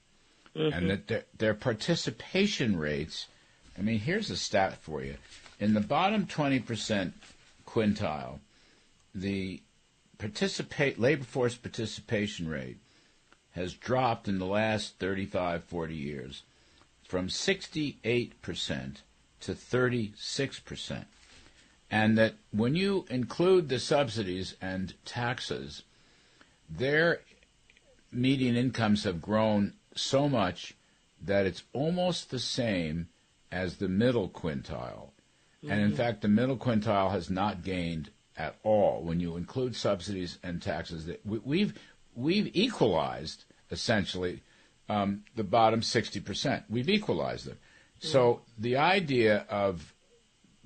Mm-hmm. 0.55 0.77
And 0.77 0.89
that 0.91 1.07
their, 1.07 1.23
their 1.35 1.53
participation 1.55 2.77
rates, 2.77 3.25
I 3.75 3.81
mean, 3.81 3.97
here's 3.97 4.29
a 4.29 4.37
stat 4.37 4.77
for 4.77 5.01
you. 5.01 5.15
In 5.59 5.73
the 5.73 5.79
bottom 5.81 6.27
20% 6.27 7.13
quintile, 7.65 8.39
the 9.15 9.63
participate 10.19 10.99
labor 10.99 11.23
force 11.23 11.55
participation 11.55 12.47
rate 12.47 12.77
has 13.53 13.73
dropped 13.73 14.27
in 14.27 14.37
the 14.37 14.45
last 14.45 14.99
35, 14.99 15.63
40 15.63 15.95
years 15.95 16.43
from 17.03 17.29
68% 17.29 18.97
to 19.39 19.53
36% 19.53 21.05
and 21.91 22.17
that 22.17 22.35
when 22.51 22.73
you 22.73 23.05
include 23.09 23.67
the 23.67 23.77
subsidies 23.77 24.55
and 24.61 24.93
taxes, 25.03 25.83
their 26.69 27.19
median 28.11 28.55
incomes 28.55 29.03
have 29.03 29.21
grown 29.21 29.73
so 29.93 30.29
much 30.29 30.73
that 31.21 31.45
it's 31.45 31.63
almost 31.73 32.31
the 32.31 32.39
same 32.39 33.09
as 33.51 33.75
the 33.75 33.89
middle 33.89 34.29
quintile. 34.29 35.09
Mm-hmm. 35.61 35.71
And 35.71 35.81
in 35.81 35.93
fact, 35.93 36.21
the 36.21 36.29
middle 36.29 36.57
quintile 36.57 37.11
has 37.11 37.29
not 37.29 37.63
gained 37.63 38.09
at 38.37 38.55
all 38.63 39.03
when 39.03 39.19
you 39.19 39.35
include 39.35 39.75
subsidies 39.75 40.39
and 40.41 40.61
taxes. 40.61 41.05
That 41.05 41.19
we've 41.25 41.73
we've 42.15 42.49
equalized 42.55 43.43
essentially 43.69 44.41
um, 44.87 45.23
the 45.35 45.43
bottom 45.43 45.81
sixty 45.81 46.21
percent. 46.21 46.63
We've 46.69 46.89
equalized 46.89 47.45
them. 47.45 47.57
Mm-hmm. 47.99 48.07
So 48.07 48.41
the 48.57 48.77
idea 48.77 49.45
of 49.49 49.93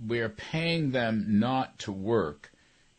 we're 0.04 0.30
paying 0.30 0.92
them 0.92 1.26
not 1.40 1.80
to 1.80 1.92
work 1.92 2.52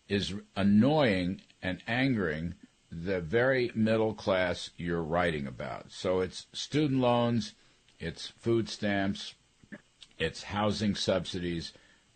is 0.08 0.34
annoying 0.54 1.40
and 1.62 1.82
angering 1.86 2.54
the 2.90 3.20
very 3.20 3.70
middle 3.74 4.14
class 4.14 4.70
you're 4.76 5.02
writing 5.02 5.46
about. 5.46 5.86
So 5.90 6.20
it's 6.20 6.46
student 6.52 7.00
loans, 7.00 7.54
it's 7.98 8.28
food 8.38 8.68
stamps, 8.68 9.34
it's 10.18 10.44
housing 10.44 10.94
subsidies, 10.94 11.72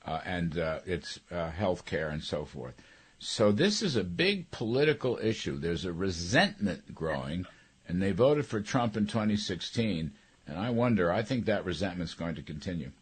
uh, 0.07 0.21
and 0.25 0.59
uh, 0.59 0.81
it's 0.87 1.21
uh, 1.31 1.51
health 1.51 1.85
care 1.85 2.09
and 2.09 2.23
so 2.23 2.45
forth. 2.45 2.75
So 3.19 3.53
this 3.53 3.83
is 3.83 3.97
a 3.97 4.05
big 4.05 4.51
political 4.51 5.19
issue. 5.23 5.59
There's 5.59 5.85
a 5.85 5.93
resentment 5.93 6.95
growing, 6.95 7.45
and 7.87 8.01
they 8.01 8.13
voted 8.13 8.47
for 8.47 8.61
Trump 8.61 8.97
in 8.97 9.07
2016. 9.07 10.13
And 10.47 10.59
I 10.59 10.71
wonder, 10.71 11.13
I 11.13 11.23
think 11.23 11.45
that 11.45 11.67
resentment's 11.67 12.15
going 12.15 12.37
to 12.37 12.43
continue. 12.43 12.93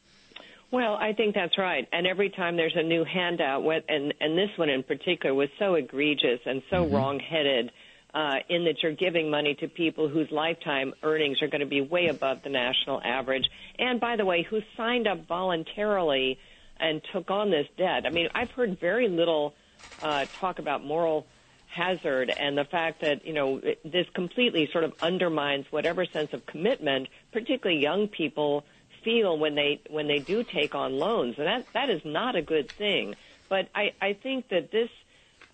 Well, 0.71 0.95
I 0.95 1.15
think 1.15 1.35
that's 1.35 1.57
right. 1.57 1.89
And 1.93 2.07
every 2.07 2.29
time 2.29 2.57
there's 2.57 2.77
a 2.77 2.83
new 2.83 3.05
handout, 3.05 3.65
and 3.89 4.13
and 4.21 4.37
this 4.37 4.51
one 4.57 4.69
in 4.69 4.83
particular 4.83 5.35
was 5.35 5.49
so 5.59 5.75
egregious 5.75 6.41
and 6.45 6.63
so 6.69 6.85
mm-hmm. 6.85 6.95
wrong-headed, 6.95 7.73
uh, 8.13 8.37
in 8.49 8.65
that 8.65 8.83
you're 8.83 8.93
giving 8.93 9.31
money 9.31 9.55
to 9.55 9.69
people 9.69 10.09
whose 10.09 10.31
lifetime 10.31 10.93
earnings 11.03 11.41
are 11.43 11.49
going 11.49 11.61
to 11.61 11.67
be 11.67 11.81
way 11.81 12.09
above 12.09 12.43
the 12.43 12.51
national 12.51 13.01
average, 13.03 13.45
and 13.79 13.99
by 13.99 14.17
the 14.17 14.25
way, 14.25 14.43
who 14.43 14.61
signed 14.77 15.07
up 15.07 15.27
voluntarily 15.27 16.39
and 16.79 17.01
took 17.13 17.31
on 17.31 17.51
this 17.51 17.67
debt. 17.77 18.05
I 18.07 18.11
mean, 18.11 18.29
I've 18.35 18.51
heard 18.51 18.79
very 18.79 19.09
little 19.09 19.55
uh, 20.03 20.27
talk 20.39 20.59
about 20.59 20.85
moral 20.85 21.27
hazard 21.67 22.31
and 22.31 22.57
the 22.57 22.65
fact 22.65 23.03
that 23.03 23.27
you 23.27 23.33
know 23.33 23.61
this 23.85 24.07
completely 24.15 24.69
sort 24.73 24.85
of 24.85 24.95
undermines 25.03 25.67
whatever 25.71 26.05
sense 26.05 26.33
of 26.33 26.45
commitment, 26.47 27.09
particularly 27.33 27.81
young 27.81 28.09
people 28.09 28.65
feel 29.05 29.39
when 29.39 29.55
they 29.55 29.81
when 29.89 30.07
they 30.07 30.19
do 30.19 30.43
take 30.45 30.75
on 30.75 30.99
loans, 30.99 31.37
and 31.39 31.47
that 31.47 31.67
that 31.73 31.91
is 31.91 32.03
not 32.05 32.37
a 32.37 32.43
good 32.43 32.71
thing. 32.71 33.15
But 33.49 33.69
I, 33.75 33.93
I 34.01 34.13
think 34.13 34.49
that 34.51 34.71
this 34.71 34.91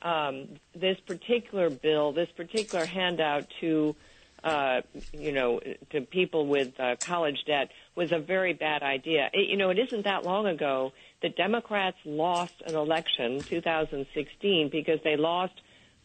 um, 0.02 0.48
this 0.74 0.98
particular 1.00 1.70
bill, 1.70 2.12
this 2.12 2.30
particular 2.36 2.84
handout 2.84 3.46
to 3.60 3.96
uh, 4.42 4.82
you 5.12 5.32
know 5.32 5.60
to 5.90 6.02
people 6.02 6.46
with 6.46 6.78
uh, 6.78 6.96
college 7.00 7.44
debt 7.46 7.70
was 7.94 8.12
a 8.12 8.18
very 8.18 8.52
bad 8.52 8.82
idea. 8.82 9.30
It, 9.32 9.48
you 9.48 9.56
know, 9.56 9.70
it 9.70 9.78
isn't 9.78 10.04
that 10.04 10.24
long 10.24 10.46
ago 10.46 10.92
that 11.22 11.36
Democrats 11.36 11.96
lost 12.04 12.54
an 12.66 12.74
election, 12.74 13.40
2016, 13.40 14.68
because 14.68 15.00
they 15.02 15.16
lost 15.16 15.54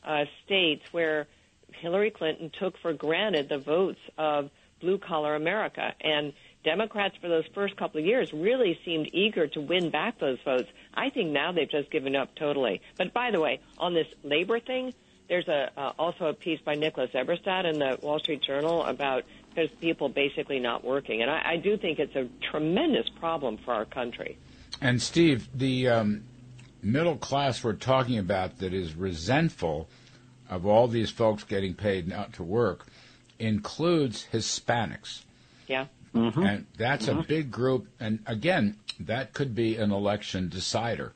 uh, 0.03 0.26
states 0.45 0.84
where 0.91 1.28
Hillary 1.74 2.11
Clinton 2.11 2.52
took 2.57 2.78
for 2.78 2.94
granted 2.94 3.49
the 3.49 3.57
votes 3.57 3.99
of 4.18 4.49
blue 4.80 4.98
collar 4.98 5.36
America 5.36 5.94
and 5.99 6.34
Democrats 6.64 7.15
for 7.22 7.30
those 7.30 7.45
first 7.53 7.77
couple 7.77 7.99
of 7.99 8.06
years 8.06 8.34
really 8.34 8.80
seemed 8.84 9.10
eager 9.14 9.48
to 9.48 9.61
win 9.61 9.90
back 9.90 10.19
those 10.19 10.38
votes. 10.44 10.69
I 10.94 11.10
think 11.10 11.31
now 11.31 11.52
they've 11.52 11.69
just 11.69 11.90
given 11.90 12.15
up 12.15 12.36
totally. 12.36 12.81
But 12.98 13.14
by 13.14 13.31
the 13.31 13.40
way, 13.40 13.61
on 13.77 13.94
this 13.94 14.07
labor 14.23 14.60
thing, 14.60 14.94
there's 15.30 15.48
a 15.48 15.72
uh, 15.77 15.94
also 15.98 16.26
a 16.26 16.34
piece 16.34 16.60
by 16.60 16.73
Nicholas 16.76 17.11
Eberstadt 17.14 17.72
in 17.72 17.80
the 17.80 17.98
Wall 18.02 18.19
Street 18.19 18.41
Journal 18.41 18.84
about 18.84 19.23
there's 19.56 19.69
people 19.80 20.10
basically 20.10 20.60
not 20.60 20.84
working, 20.84 21.22
and 21.22 21.31
I, 21.31 21.52
I 21.52 21.57
do 21.57 21.77
think 21.77 21.99
it's 21.99 22.15
a 22.15 22.27
tremendous 22.52 23.07
problem 23.19 23.57
for 23.57 23.73
our 23.73 23.86
country. 23.86 24.38
And 24.81 25.02
Steve, 25.02 25.48
the 25.53 25.88
um, 25.88 26.23
middle 26.81 27.18
class 27.18 27.64
we're 27.64 27.73
talking 27.73 28.18
about 28.18 28.60
that 28.60 28.73
is 28.73 28.95
resentful 28.95 29.88
of 30.49 30.65
all 30.65 30.88
these 30.88 31.11
folks 31.11 31.44
getting 31.44 31.73
paid 31.73 32.07
not 32.07 32.34
to 32.34 32.44
work 32.44 32.88
includes 33.38 34.27
Hispanics. 34.34 35.23
Yeah. 35.68 35.86
Mm-hmm. 36.14 36.41
And 36.41 36.65
that's 36.77 37.07
mm-hmm. 37.07 37.19
a 37.19 37.23
big 37.23 37.52
group. 37.52 37.88
And 37.99 38.19
again, 38.26 38.77
that 38.99 39.34
could 39.34 39.56
be 39.56 39.76
an 39.76 39.91
election 39.91 40.49
decider. 40.49 41.14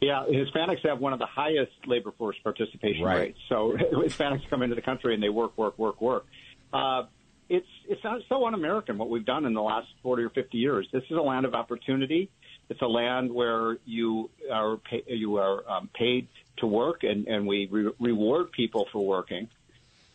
Yeah, 0.00 0.24
Hispanics 0.28 0.86
have 0.86 1.00
one 1.00 1.12
of 1.12 1.18
the 1.18 1.26
highest 1.26 1.72
labor 1.86 2.12
force 2.12 2.36
participation 2.42 3.04
right. 3.04 3.18
rates. 3.18 3.38
So 3.48 3.76
Hispanics 3.92 4.48
come 4.48 4.62
into 4.62 4.74
the 4.74 4.82
country 4.82 5.14
and 5.14 5.22
they 5.22 5.28
work, 5.28 5.56
work, 5.56 5.78
work, 5.78 6.00
work. 6.00 6.26
Uh, 6.72 7.04
it's 7.48 7.68
it's 7.88 8.02
not 8.02 8.20
so 8.28 8.44
un-American 8.46 8.98
what 8.98 9.08
we've 9.08 9.24
done 9.24 9.44
in 9.44 9.54
the 9.54 9.62
last 9.62 9.86
40 10.02 10.24
or 10.24 10.30
50 10.30 10.58
years. 10.58 10.88
This 10.92 11.04
is 11.04 11.16
a 11.16 11.22
land 11.22 11.46
of 11.46 11.54
opportunity. 11.54 12.28
It's 12.68 12.82
a 12.82 12.88
land 12.88 13.32
where 13.32 13.78
you 13.84 14.30
are 14.52 14.76
pay, 14.76 15.04
you 15.06 15.36
are 15.36 15.68
um, 15.70 15.88
paid 15.94 16.26
to 16.58 16.66
work, 16.66 17.04
and 17.04 17.28
and 17.28 17.46
we 17.46 17.68
re- 17.70 17.92
reward 18.00 18.50
people 18.50 18.88
for 18.90 19.04
working. 19.04 19.48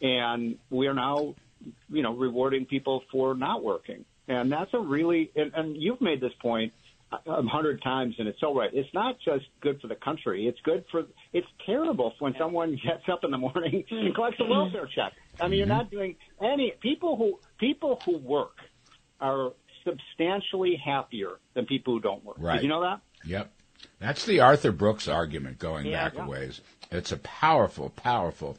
And 0.02 0.58
we 0.70 0.88
are 0.88 0.94
now 0.94 1.36
you 1.90 2.04
know, 2.04 2.16
rewarding 2.16 2.66
people 2.66 3.04
for 3.12 3.36
not 3.36 3.64
working. 3.64 4.06
And 4.28 4.52
that's 4.52 4.74
a 4.74 4.80
really, 4.80 5.32
and, 5.36 5.52
and 5.54 5.76
you've 5.78 6.02
made 6.02 6.22
this 6.22 6.34
point 6.42 6.74
a 7.12 7.42
hundred 7.44 7.82
times, 7.82 8.16
and 8.20 8.28
it's 8.28 8.40
so 8.40 8.56
right. 8.56 8.70
It's 8.74 8.94
not 8.94 9.18
just 9.24 9.46
good 9.60 9.82
for 9.82 9.88
the 9.88 9.96
country. 9.96 10.48
It's 10.48 10.60
good 10.64 10.86
for. 10.92 11.04
It's 11.34 11.48
terrible 11.66 12.14
when 12.20 12.34
someone 12.40 12.72
gets 12.84 13.04
up 13.12 13.24
in 13.24 13.32
the 13.32 13.38
morning 13.38 13.84
and 13.92 14.16
collects 14.16 14.40
a 14.40 14.46
welfare 14.46 14.88
check. 14.94 15.14
I 15.40 15.48
mean, 15.48 15.60
you're 15.60 15.68
mm-hmm. 15.68 15.78
not 15.78 15.92
doing 15.92 16.16
any. 16.42 16.74
People 16.82 17.18
who 17.18 17.40
people 17.58 18.00
who 18.06 18.18
work 18.18 18.56
are 19.20 19.52
substantially 19.84 20.80
happier 20.84 21.40
than 21.54 21.66
people 21.66 21.94
who 21.94 22.00
don't 22.00 22.24
work. 22.24 22.38
Right. 22.40 22.56
Did 22.56 22.64
you 22.64 22.70
know 22.70 22.82
that? 22.82 23.02
Yep. 23.26 23.52
That's 24.00 24.26
the 24.26 24.40
Arthur 24.40 24.72
Brooks 24.72 25.08
argument 25.08 25.60
going 25.60 25.88
yeah, 25.88 26.04
back 26.04 26.14
yeah. 26.16 26.26
a 26.26 26.30
ways. 26.30 26.62
It's 26.92 27.12
a 27.12 27.18
powerful, 27.18 27.90
powerful 27.90 28.58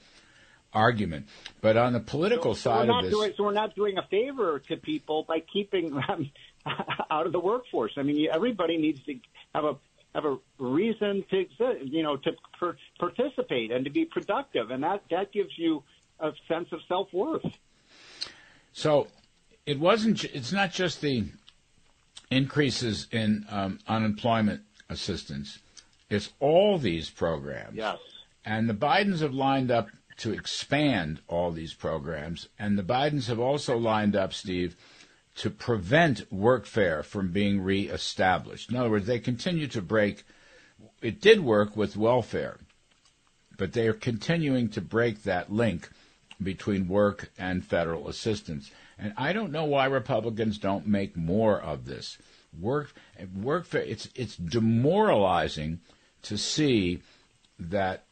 argument. 0.74 1.27
But 1.61 1.77
on 1.77 1.93
the 1.93 2.01
political 2.01 2.55
so, 2.55 2.70
side 2.70 2.89
so 2.89 2.99
of 2.99 3.05
this, 3.05 3.12
doing, 3.12 3.32
so 3.36 3.44
we're 3.44 3.53
not 3.53 3.74
doing 3.74 3.99
a 3.99 4.07
favor 4.09 4.59
to 4.69 4.77
people 4.77 5.24
by 5.27 5.43
keeping 5.53 5.94
them 5.94 6.31
out 7.11 7.27
of 7.27 7.32
the 7.32 7.40
workforce. 7.40 7.93
I 7.97 8.03
mean, 8.03 8.28
everybody 8.32 8.77
needs 8.77 9.03
to 9.05 9.15
have 9.55 9.65
a 9.65 9.77
have 10.15 10.24
a 10.27 10.36
reason 10.59 11.24
to 11.31 11.47
you 11.85 12.03
know 12.03 12.16
to 12.19 12.32
per, 12.59 12.77
participate 12.99 13.70
and 13.70 13.85
to 13.85 13.90
be 13.90 14.05
productive, 14.05 14.70
and 14.70 14.82
that 14.82 15.03
that 15.11 15.32
gives 15.32 15.51
you 15.57 15.82
a 16.20 16.32
sense 16.49 16.69
of 16.73 16.81
self 16.89 17.09
worth. 17.12 17.47
So 18.73 19.09
it 19.66 19.78
wasn't. 19.78 20.24
It's 20.24 20.53
not 20.53 20.73
just 20.73 21.01
the 21.01 21.24
increases 22.31 23.07
in 23.11 23.47
um, 23.51 23.78
unemployment 23.86 24.62
assistance. 24.89 25.59
It's 26.11 26.31
all 26.40 26.78
these 26.78 27.09
programs. 27.11 27.77
Yes. 27.77 27.99
And 28.44 28.69
the 28.69 28.74
Bidens 28.74 29.20
have 29.20 29.32
lined 29.32 29.70
up 29.70 29.89
to 30.23 30.32
expand 30.32 31.20
all 31.27 31.51
these 31.51 31.74
programs. 31.74 32.49
And 32.57 32.78
the 32.78 32.85
Bidens 32.85 33.27
have 33.27 33.40
also 33.40 33.77
lined 33.77 34.15
up, 34.15 34.32
Steve, 34.32 34.77
to 35.35 35.51
prevent 35.51 36.32
workfare 36.32 37.05
from 37.05 37.32
being 37.32 37.61
reestablished. 37.61 38.70
In 38.70 38.77
other 38.77 38.89
words, 38.89 39.07
they 39.07 39.19
continue 39.19 39.66
to 39.66 39.82
break. 39.82 40.23
It 41.01 41.20
did 41.20 41.40
work 41.40 41.77
with 41.77 41.97
welfare, 41.97 42.61
but 43.59 43.73
they 43.73 43.89
are 43.89 43.93
continuing 43.93 44.69
to 44.69 44.81
break 44.81 45.24
that 45.24 45.53
link 45.53 45.90
between 46.40 46.86
work 46.86 47.32
and 47.36 47.65
federal 47.65 48.07
assistance. 48.07 48.70
And 48.97 49.15
I 49.16 49.32
don't 49.32 49.51
know 49.51 49.65
why 49.65 49.86
Republicans 49.86 50.57
don't 50.57 50.86
make 50.86 51.16
more 51.16 51.61
of 51.61 51.85
this. 51.85 52.16
Work, 52.61 52.94
workfare. 53.36 53.89
It's 53.89 54.09
it's 54.15 54.36
demoralizing 54.36 55.81
to 56.23 56.39
see 56.39 57.03
that 57.59 58.05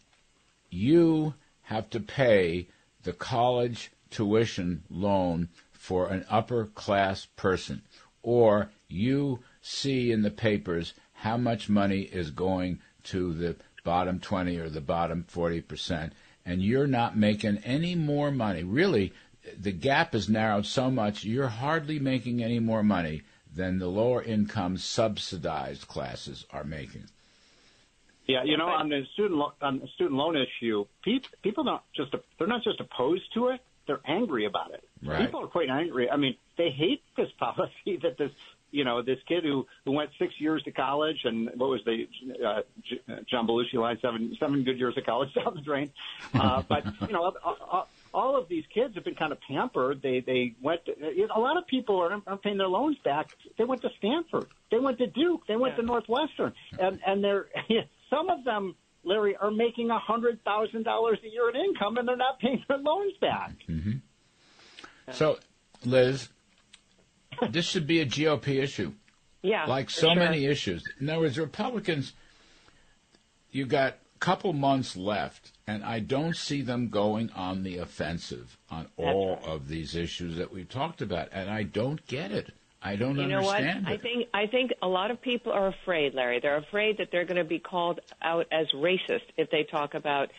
you 0.71 1.35
have 1.71 1.89
to 1.89 2.01
pay 2.01 2.67
the 3.05 3.13
college 3.13 3.93
tuition 4.11 4.83
loan 4.91 5.49
for 5.73 6.09
an 6.09 6.25
upper 6.29 6.67
class 6.67 7.27
person, 7.37 7.81
or 8.25 8.71
you 8.89 9.39
see 9.63 10.11
in 10.11 10.23
the 10.23 10.33
papers 10.33 10.95
how 11.13 11.37
much 11.37 11.69
money 11.69 12.01
is 12.01 12.33
going 12.33 12.81
to 13.05 13.33
the 13.35 13.55
bottom 13.85 14.19
20 14.19 14.59
or 14.59 14.69
the 14.69 14.81
bottom 14.81 15.23
40 15.29 15.61
percent, 15.61 16.13
and 16.45 16.61
you're 16.61 16.89
not 16.89 17.17
making 17.17 17.59
any 17.59 17.95
more 17.95 18.33
money. 18.33 18.65
Really, 18.65 19.13
the 19.57 19.71
gap 19.71 20.13
is 20.13 20.29
narrowed 20.29 20.67
so 20.67 20.91
much, 20.91 21.23
you're 21.23 21.47
hardly 21.47 22.01
making 22.01 22.43
any 22.43 22.59
more 22.59 22.83
money 22.83 23.23
than 23.55 23.79
the 23.79 23.89
lower 23.89 24.21
income 24.25 24.77
subsidized 24.77 25.87
classes 25.87 26.47
are 26.51 26.65
making. 26.65 27.05
Yeah, 28.31 28.45
you 28.45 28.57
know, 28.57 28.67
on 28.67 28.89
the 28.89 29.05
student 29.15 29.37
lo- 29.39 29.53
on 29.61 29.81
the 29.81 29.89
student 29.89 30.17
loan 30.17 30.37
issue, 30.37 30.87
people 31.03 31.29
people 31.43 31.65
don't 31.65 31.83
just 31.95 32.15
they're 32.39 32.47
not 32.47 32.63
just 32.63 32.81
opposed 32.81 33.33
to 33.35 33.49
it; 33.49 33.61
they're 33.87 34.01
angry 34.07 34.45
about 34.47 34.73
it. 34.73 34.85
Right. 35.03 35.25
People 35.25 35.43
are 35.43 35.49
quite 35.49 35.69
angry. 35.69 36.09
I 36.11 36.17
mean, 36.17 36.37
they 36.57 36.71
hate 36.71 37.03
this 37.17 37.29
policy 37.39 37.99
that 38.03 38.19
this 38.19 38.33
you 38.71 38.85
know 38.85 39.03
this 39.03 39.19
kid 39.27 39.43
who 39.43 39.67
who 39.85 39.93
went 39.93 40.11
six 40.19 40.35
years 40.39 40.63
to 40.65 40.71
college 40.71 41.21
and 41.25 41.51
what 41.57 41.71
was 41.71 41.81
the 41.85 42.07
uh, 42.45 42.63
John 43.29 43.47
Belushi 43.47 43.75
line 43.75 43.99
seven 44.01 44.37
seven 44.39 44.63
good 44.65 44.79
years 44.79 44.97
of 44.97 45.05
college 45.05 45.35
down 45.35 45.55
the 45.55 45.63
drain. 45.63 45.91
Uh, 46.35 46.63
but 46.69 46.85
you 47.01 47.13
know. 47.13 47.33
All, 47.43 47.89
all 48.13 48.37
of 48.37 48.49
these 48.49 48.65
kids 48.73 48.95
have 48.95 49.05
been 49.05 49.15
kind 49.15 49.33
of 49.33 49.39
pampered. 49.41 50.03
They 50.03 50.21
they 50.21 50.55
went. 50.61 50.85
To, 50.87 50.93
you 51.15 51.27
know, 51.27 51.35
a 51.37 51.41
lot 51.41 51.57
of 51.57 51.67
people 51.67 52.01
are, 52.01 52.21
are 52.27 52.37
paying 52.37 52.59
their 52.59 52.69
loans 52.69 52.97
back. 53.05 53.31
They 53.59 53.65
went 53.65 53.83
to 53.83 53.91
Stanford. 53.99 54.47
They 54.71 54.79
went 54.79 54.99
to 54.99 55.07
Duke. 55.07 55.43
They 55.47 55.57
went 55.57 55.75
yeah. 55.75 55.83
to 55.83 55.87
Northwestern, 55.87 56.53
and 56.79 57.01
and 57.07 57.23
they're 57.23 57.47
some 58.11 58.29
of 58.31 58.45
them, 58.45 58.75
Larry, 59.05 59.37
are 59.37 59.51
making 59.51 59.91
a 59.91 59.99
hundred 59.99 60.43
thousand 60.45 60.85
dollars 60.85 61.19
a 61.25 61.29
year 61.29 61.51
in 61.51 61.57
income, 61.57 61.97
and 61.97 62.07
they're 62.07 62.17
not 62.17 62.41
paying 62.41 62.63
their 62.69 62.79
loans 62.79 63.15
back. 63.21 63.53
Mm-hmm. 63.69 63.99
So, 65.13 65.39
Liz, 65.85 66.29
this 67.51 67.65
should 67.65 67.87
be 67.87 68.01
a 68.01 68.07
GOP 68.07 68.63
issue. 68.63 68.93
Yeah, 69.43 69.65
like 69.67 69.89
so 69.89 70.09
sure. 70.09 70.17
many 70.17 70.45
issues. 70.45 70.85
In 71.01 71.09
other 71.09 71.21
words, 71.21 71.39
Republicans, 71.39 72.13
you 73.51 73.65
got 73.65 73.95
a 74.15 74.19
couple 74.19 74.53
months 74.53 74.97
left, 74.97 75.50
and 75.71 75.85
I 75.85 76.01
don't 76.01 76.37
see 76.37 76.63
them 76.63 76.89
going 76.89 77.31
on 77.31 77.63
the 77.63 77.79
offensive 77.79 78.59
on 78.71 78.89
all 78.97 79.37
right. 79.37 79.47
of 79.47 79.69
these 79.69 79.95
issues 79.95 80.37
that 80.37 80.53
we've 80.53 80.69
talked 80.69 81.01
about, 81.01 81.29
and 81.33 81.49
I 81.49 81.63
don't 81.63 82.05
get 82.07 82.33
it. 82.33 82.53
I 82.83 82.97
don't 82.97 83.17
you 83.17 83.27
know 83.27 83.43
what? 83.43 83.57
understand 83.57 83.87
I 83.87 83.99
think 83.99 84.29
I 84.33 84.47
think 84.47 84.73
a 84.83 84.89
lot 84.89 85.11
of 85.11 85.21
people 85.21 85.53
are 85.53 85.69
afraid, 85.69 86.15
Larry. 86.15 86.41
They're 86.41 86.57
afraid 86.57 86.99
that 86.99 87.09
they're 87.13 87.27
going 87.27 87.37
to 87.37 87.45
be 87.45 87.59
called 87.59 88.01
out 88.23 88.47
as 88.51 88.67
racist 88.75 89.27
if 89.37 89.51
they 89.51 89.65
talk 89.65 89.95
about 89.95 90.31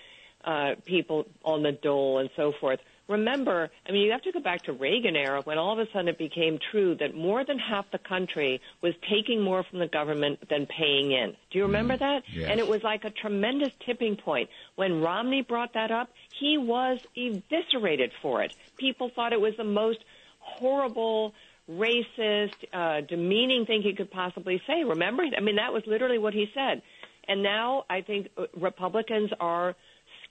uh, 0.43 0.71
people 0.85 1.25
on 1.45 1.63
the 1.63 1.71
dole 1.71 2.17
and 2.17 2.29
so 2.35 2.51
forth. 2.59 2.79
Remember, 3.07 3.69
I 3.87 3.91
mean, 3.91 4.03
you 4.03 4.11
have 4.11 4.21
to 4.23 4.31
go 4.31 4.39
back 4.39 4.63
to 4.63 4.73
Reagan 4.73 5.15
era 5.15 5.41
when 5.43 5.57
all 5.57 5.73
of 5.73 5.79
a 5.79 5.91
sudden 5.91 6.07
it 6.07 6.17
became 6.17 6.59
true 6.71 6.95
that 6.95 7.15
more 7.15 7.43
than 7.43 7.59
half 7.59 7.85
the 7.91 7.97
country 7.97 8.61
was 8.81 8.93
taking 9.09 9.41
more 9.41 9.63
from 9.63 9.79
the 9.79 9.87
government 9.87 10.47
than 10.49 10.65
paying 10.65 11.11
in. 11.11 11.35
Do 11.51 11.59
you 11.59 11.65
remember 11.65 11.95
mm-hmm. 11.95 12.03
that? 12.03 12.23
Yes. 12.31 12.49
And 12.49 12.59
it 12.59 12.67
was 12.67 12.83
like 12.83 13.03
a 13.03 13.09
tremendous 13.09 13.73
tipping 13.85 14.15
point. 14.15 14.49
When 14.75 15.01
Romney 15.01 15.41
brought 15.41 15.73
that 15.73 15.91
up, 15.91 16.09
he 16.39 16.57
was 16.57 16.99
eviscerated 17.15 18.11
for 18.21 18.43
it. 18.43 18.55
People 18.77 19.11
thought 19.13 19.33
it 19.33 19.41
was 19.41 19.55
the 19.57 19.63
most 19.63 19.99
horrible, 20.39 21.33
racist, 21.69 22.55
uh, 22.73 23.01
demeaning 23.01 23.65
thing 23.65 23.81
he 23.81 23.93
could 23.93 24.11
possibly 24.11 24.61
say. 24.67 24.83
Remember? 24.83 25.23
I 25.23 25.41
mean, 25.41 25.57
that 25.57 25.73
was 25.73 25.83
literally 25.85 26.17
what 26.17 26.33
he 26.33 26.47
said. 26.53 26.81
And 27.27 27.43
now 27.43 27.85
I 27.89 28.01
think 28.01 28.29
uh, 28.37 28.45
Republicans 28.57 29.31
are 29.39 29.75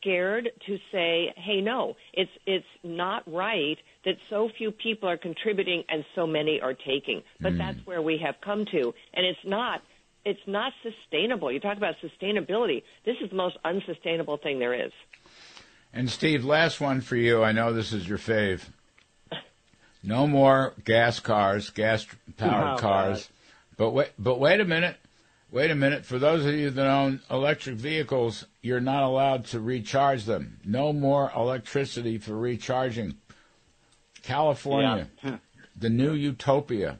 scared 0.00 0.50
to 0.66 0.78
say, 0.92 1.32
"Hey, 1.36 1.60
no, 1.60 1.96
it's 2.12 2.30
it's 2.46 2.66
not 2.82 3.22
right 3.26 3.76
that 4.04 4.16
so 4.28 4.48
few 4.56 4.70
people 4.70 5.08
are 5.08 5.18
contributing 5.18 5.84
and 5.88 6.04
so 6.14 6.26
many 6.26 6.60
are 6.60 6.74
taking." 6.74 7.22
But 7.40 7.54
mm. 7.54 7.58
that's 7.58 7.86
where 7.86 8.02
we 8.02 8.18
have 8.24 8.36
come 8.42 8.64
to, 8.72 8.94
and 9.14 9.26
it's 9.26 9.44
not 9.44 9.82
it's 10.24 10.40
not 10.46 10.72
sustainable. 10.82 11.50
You 11.50 11.60
talk 11.60 11.76
about 11.76 11.94
sustainability. 12.02 12.82
This 13.04 13.16
is 13.22 13.30
the 13.30 13.36
most 13.36 13.56
unsustainable 13.64 14.36
thing 14.36 14.58
there 14.58 14.74
is. 14.74 14.92
And 15.92 16.08
Steve, 16.08 16.44
last 16.44 16.80
one 16.80 17.00
for 17.00 17.16
you. 17.16 17.42
I 17.42 17.52
know 17.52 17.72
this 17.72 17.92
is 17.92 18.08
your 18.08 18.18
fave. 18.18 18.62
No 20.02 20.26
more 20.26 20.72
gas 20.84 21.20
cars, 21.20 21.70
gas 21.70 22.06
powered 22.38 22.78
oh, 22.78 22.80
cars. 22.80 23.18
God. 23.18 23.28
But 23.76 23.90
wait, 23.90 24.08
but 24.18 24.40
wait 24.40 24.60
a 24.60 24.64
minute. 24.64 24.96
Wait 25.52 25.70
a 25.70 25.74
minute. 25.74 26.06
For 26.06 26.18
those 26.18 26.46
of 26.46 26.54
you 26.54 26.70
that 26.70 26.86
own 26.86 27.20
electric 27.28 27.74
vehicles, 27.74 28.46
you're 28.62 28.80
not 28.80 29.02
allowed 29.02 29.46
to 29.46 29.60
recharge 29.60 30.24
them. 30.24 30.60
No 30.64 30.92
more 30.92 31.32
electricity 31.34 32.18
for 32.18 32.36
recharging. 32.36 33.16
California, 34.22 35.08
yeah. 35.24 35.38
the 35.76 35.90
new 35.90 36.12
utopia. 36.12 36.98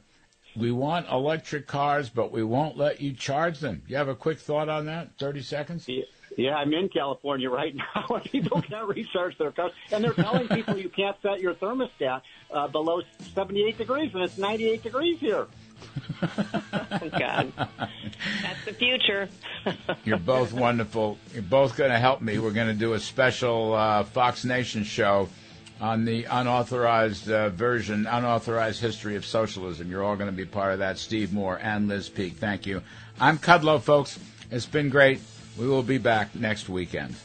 We 0.57 0.71
want 0.71 1.07
electric 1.09 1.65
cars, 1.65 2.09
but 2.09 2.33
we 2.33 2.43
won't 2.43 2.77
let 2.77 2.99
you 2.99 3.13
charge 3.13 3.59
them. 3.59 3.83
You 3.87 3.95
have 3.95 4.09
a 4.09 4.15
quick 4.15 4.37
thought 4.37 4.67
on 4.67 4.85
that? 4.87 5.17
30 5.17 5.41
seconds? 5.43 5.87
Yeah. 5.87 6.03
Yeah, 6.37 6.55
I'm 6.55 6.73
in 6.73 6.87
California 6.87 7.49
right 7.49 7.75
now, 7.95 8.15
and 8.15 8.23
people 8.23 8.61
can't 8.61 8.87
recharge 8.87 9.37
their 9.37 9.51
cars, 9.51 9.73
and 9.91 10.03
they're 10.03 10.13
telling 10.13 10.47
people 10.47 10.77
you 10.77 10.89
can't 10.89 11.17
set 11.21 11.41
your 11.41 11.53
thermostat 11.55 12.21
uh, 12.51 12.67
below 12.67 13.01
78 13.33 13.77
degrees, 13.77 14.11
and 14.13 14.23
it's 14.23 14.37
98 14.37 14.81
degrees 14.81 15.19
here. 15.19 15.47
oh 16.21 17.09
God, 17.17 17.51
that's 17.57 18.65
the 18.65 18.73
future. 18.73 19.29
You're 20.05 20.17
both 20.17 20.53
wonderful. 20.53 21.17
You're 21.33 21.43
both 21.43 21.77
going 21.77 21.91
to 21.91 21.99
help 21.99 22.21
me. 22.21 22.39
We're 22.39 22.51
going 22.51 22.67
to 22.67 22.73
do 22.73 22.93
a 22.93 22.99
special 22.99 23.73
uh, 23.73 24.03
Fox 24.03 24.45
Nation 24.45 24.83
show 24.83 25.29
on 25.79 26.05
the 26.05 26.25
unauthorized 26.25 27.29
uh, 27.29 27.49
version, 27.49 28.05
unauthorized 28.05 28.79
history 28.79 29.15
of 29.15 29.25
socialism. 29.25 29.89
You're 29.89 30.03
all 30.03 30.15
going 30.15 30.29
to 30.29 30.35
be 30.35 30.45
part 30.45 30.73
of 30.73 30.79
that. 30.79 30.97
Steve 30.99 31.33
Moore 31.33 31.59
and 31.61 31.87
Liz 31.87 32.07
Peek. 32.07 32.33
Thank 32.37 32.65
you. 32.65 32.83
I'm 33.19 33.39
Kudlow, 33.39 33.81
folks. 33.81 34.19
It's 34.51 34.67
been 34.67 34.89
great. 34.89 35.19
We 35.57 35.67
will 35.67 35.83
be 35.83 35.97
back 35.97 36.35
next 36.35 36.69
weekend. 36.69 37.15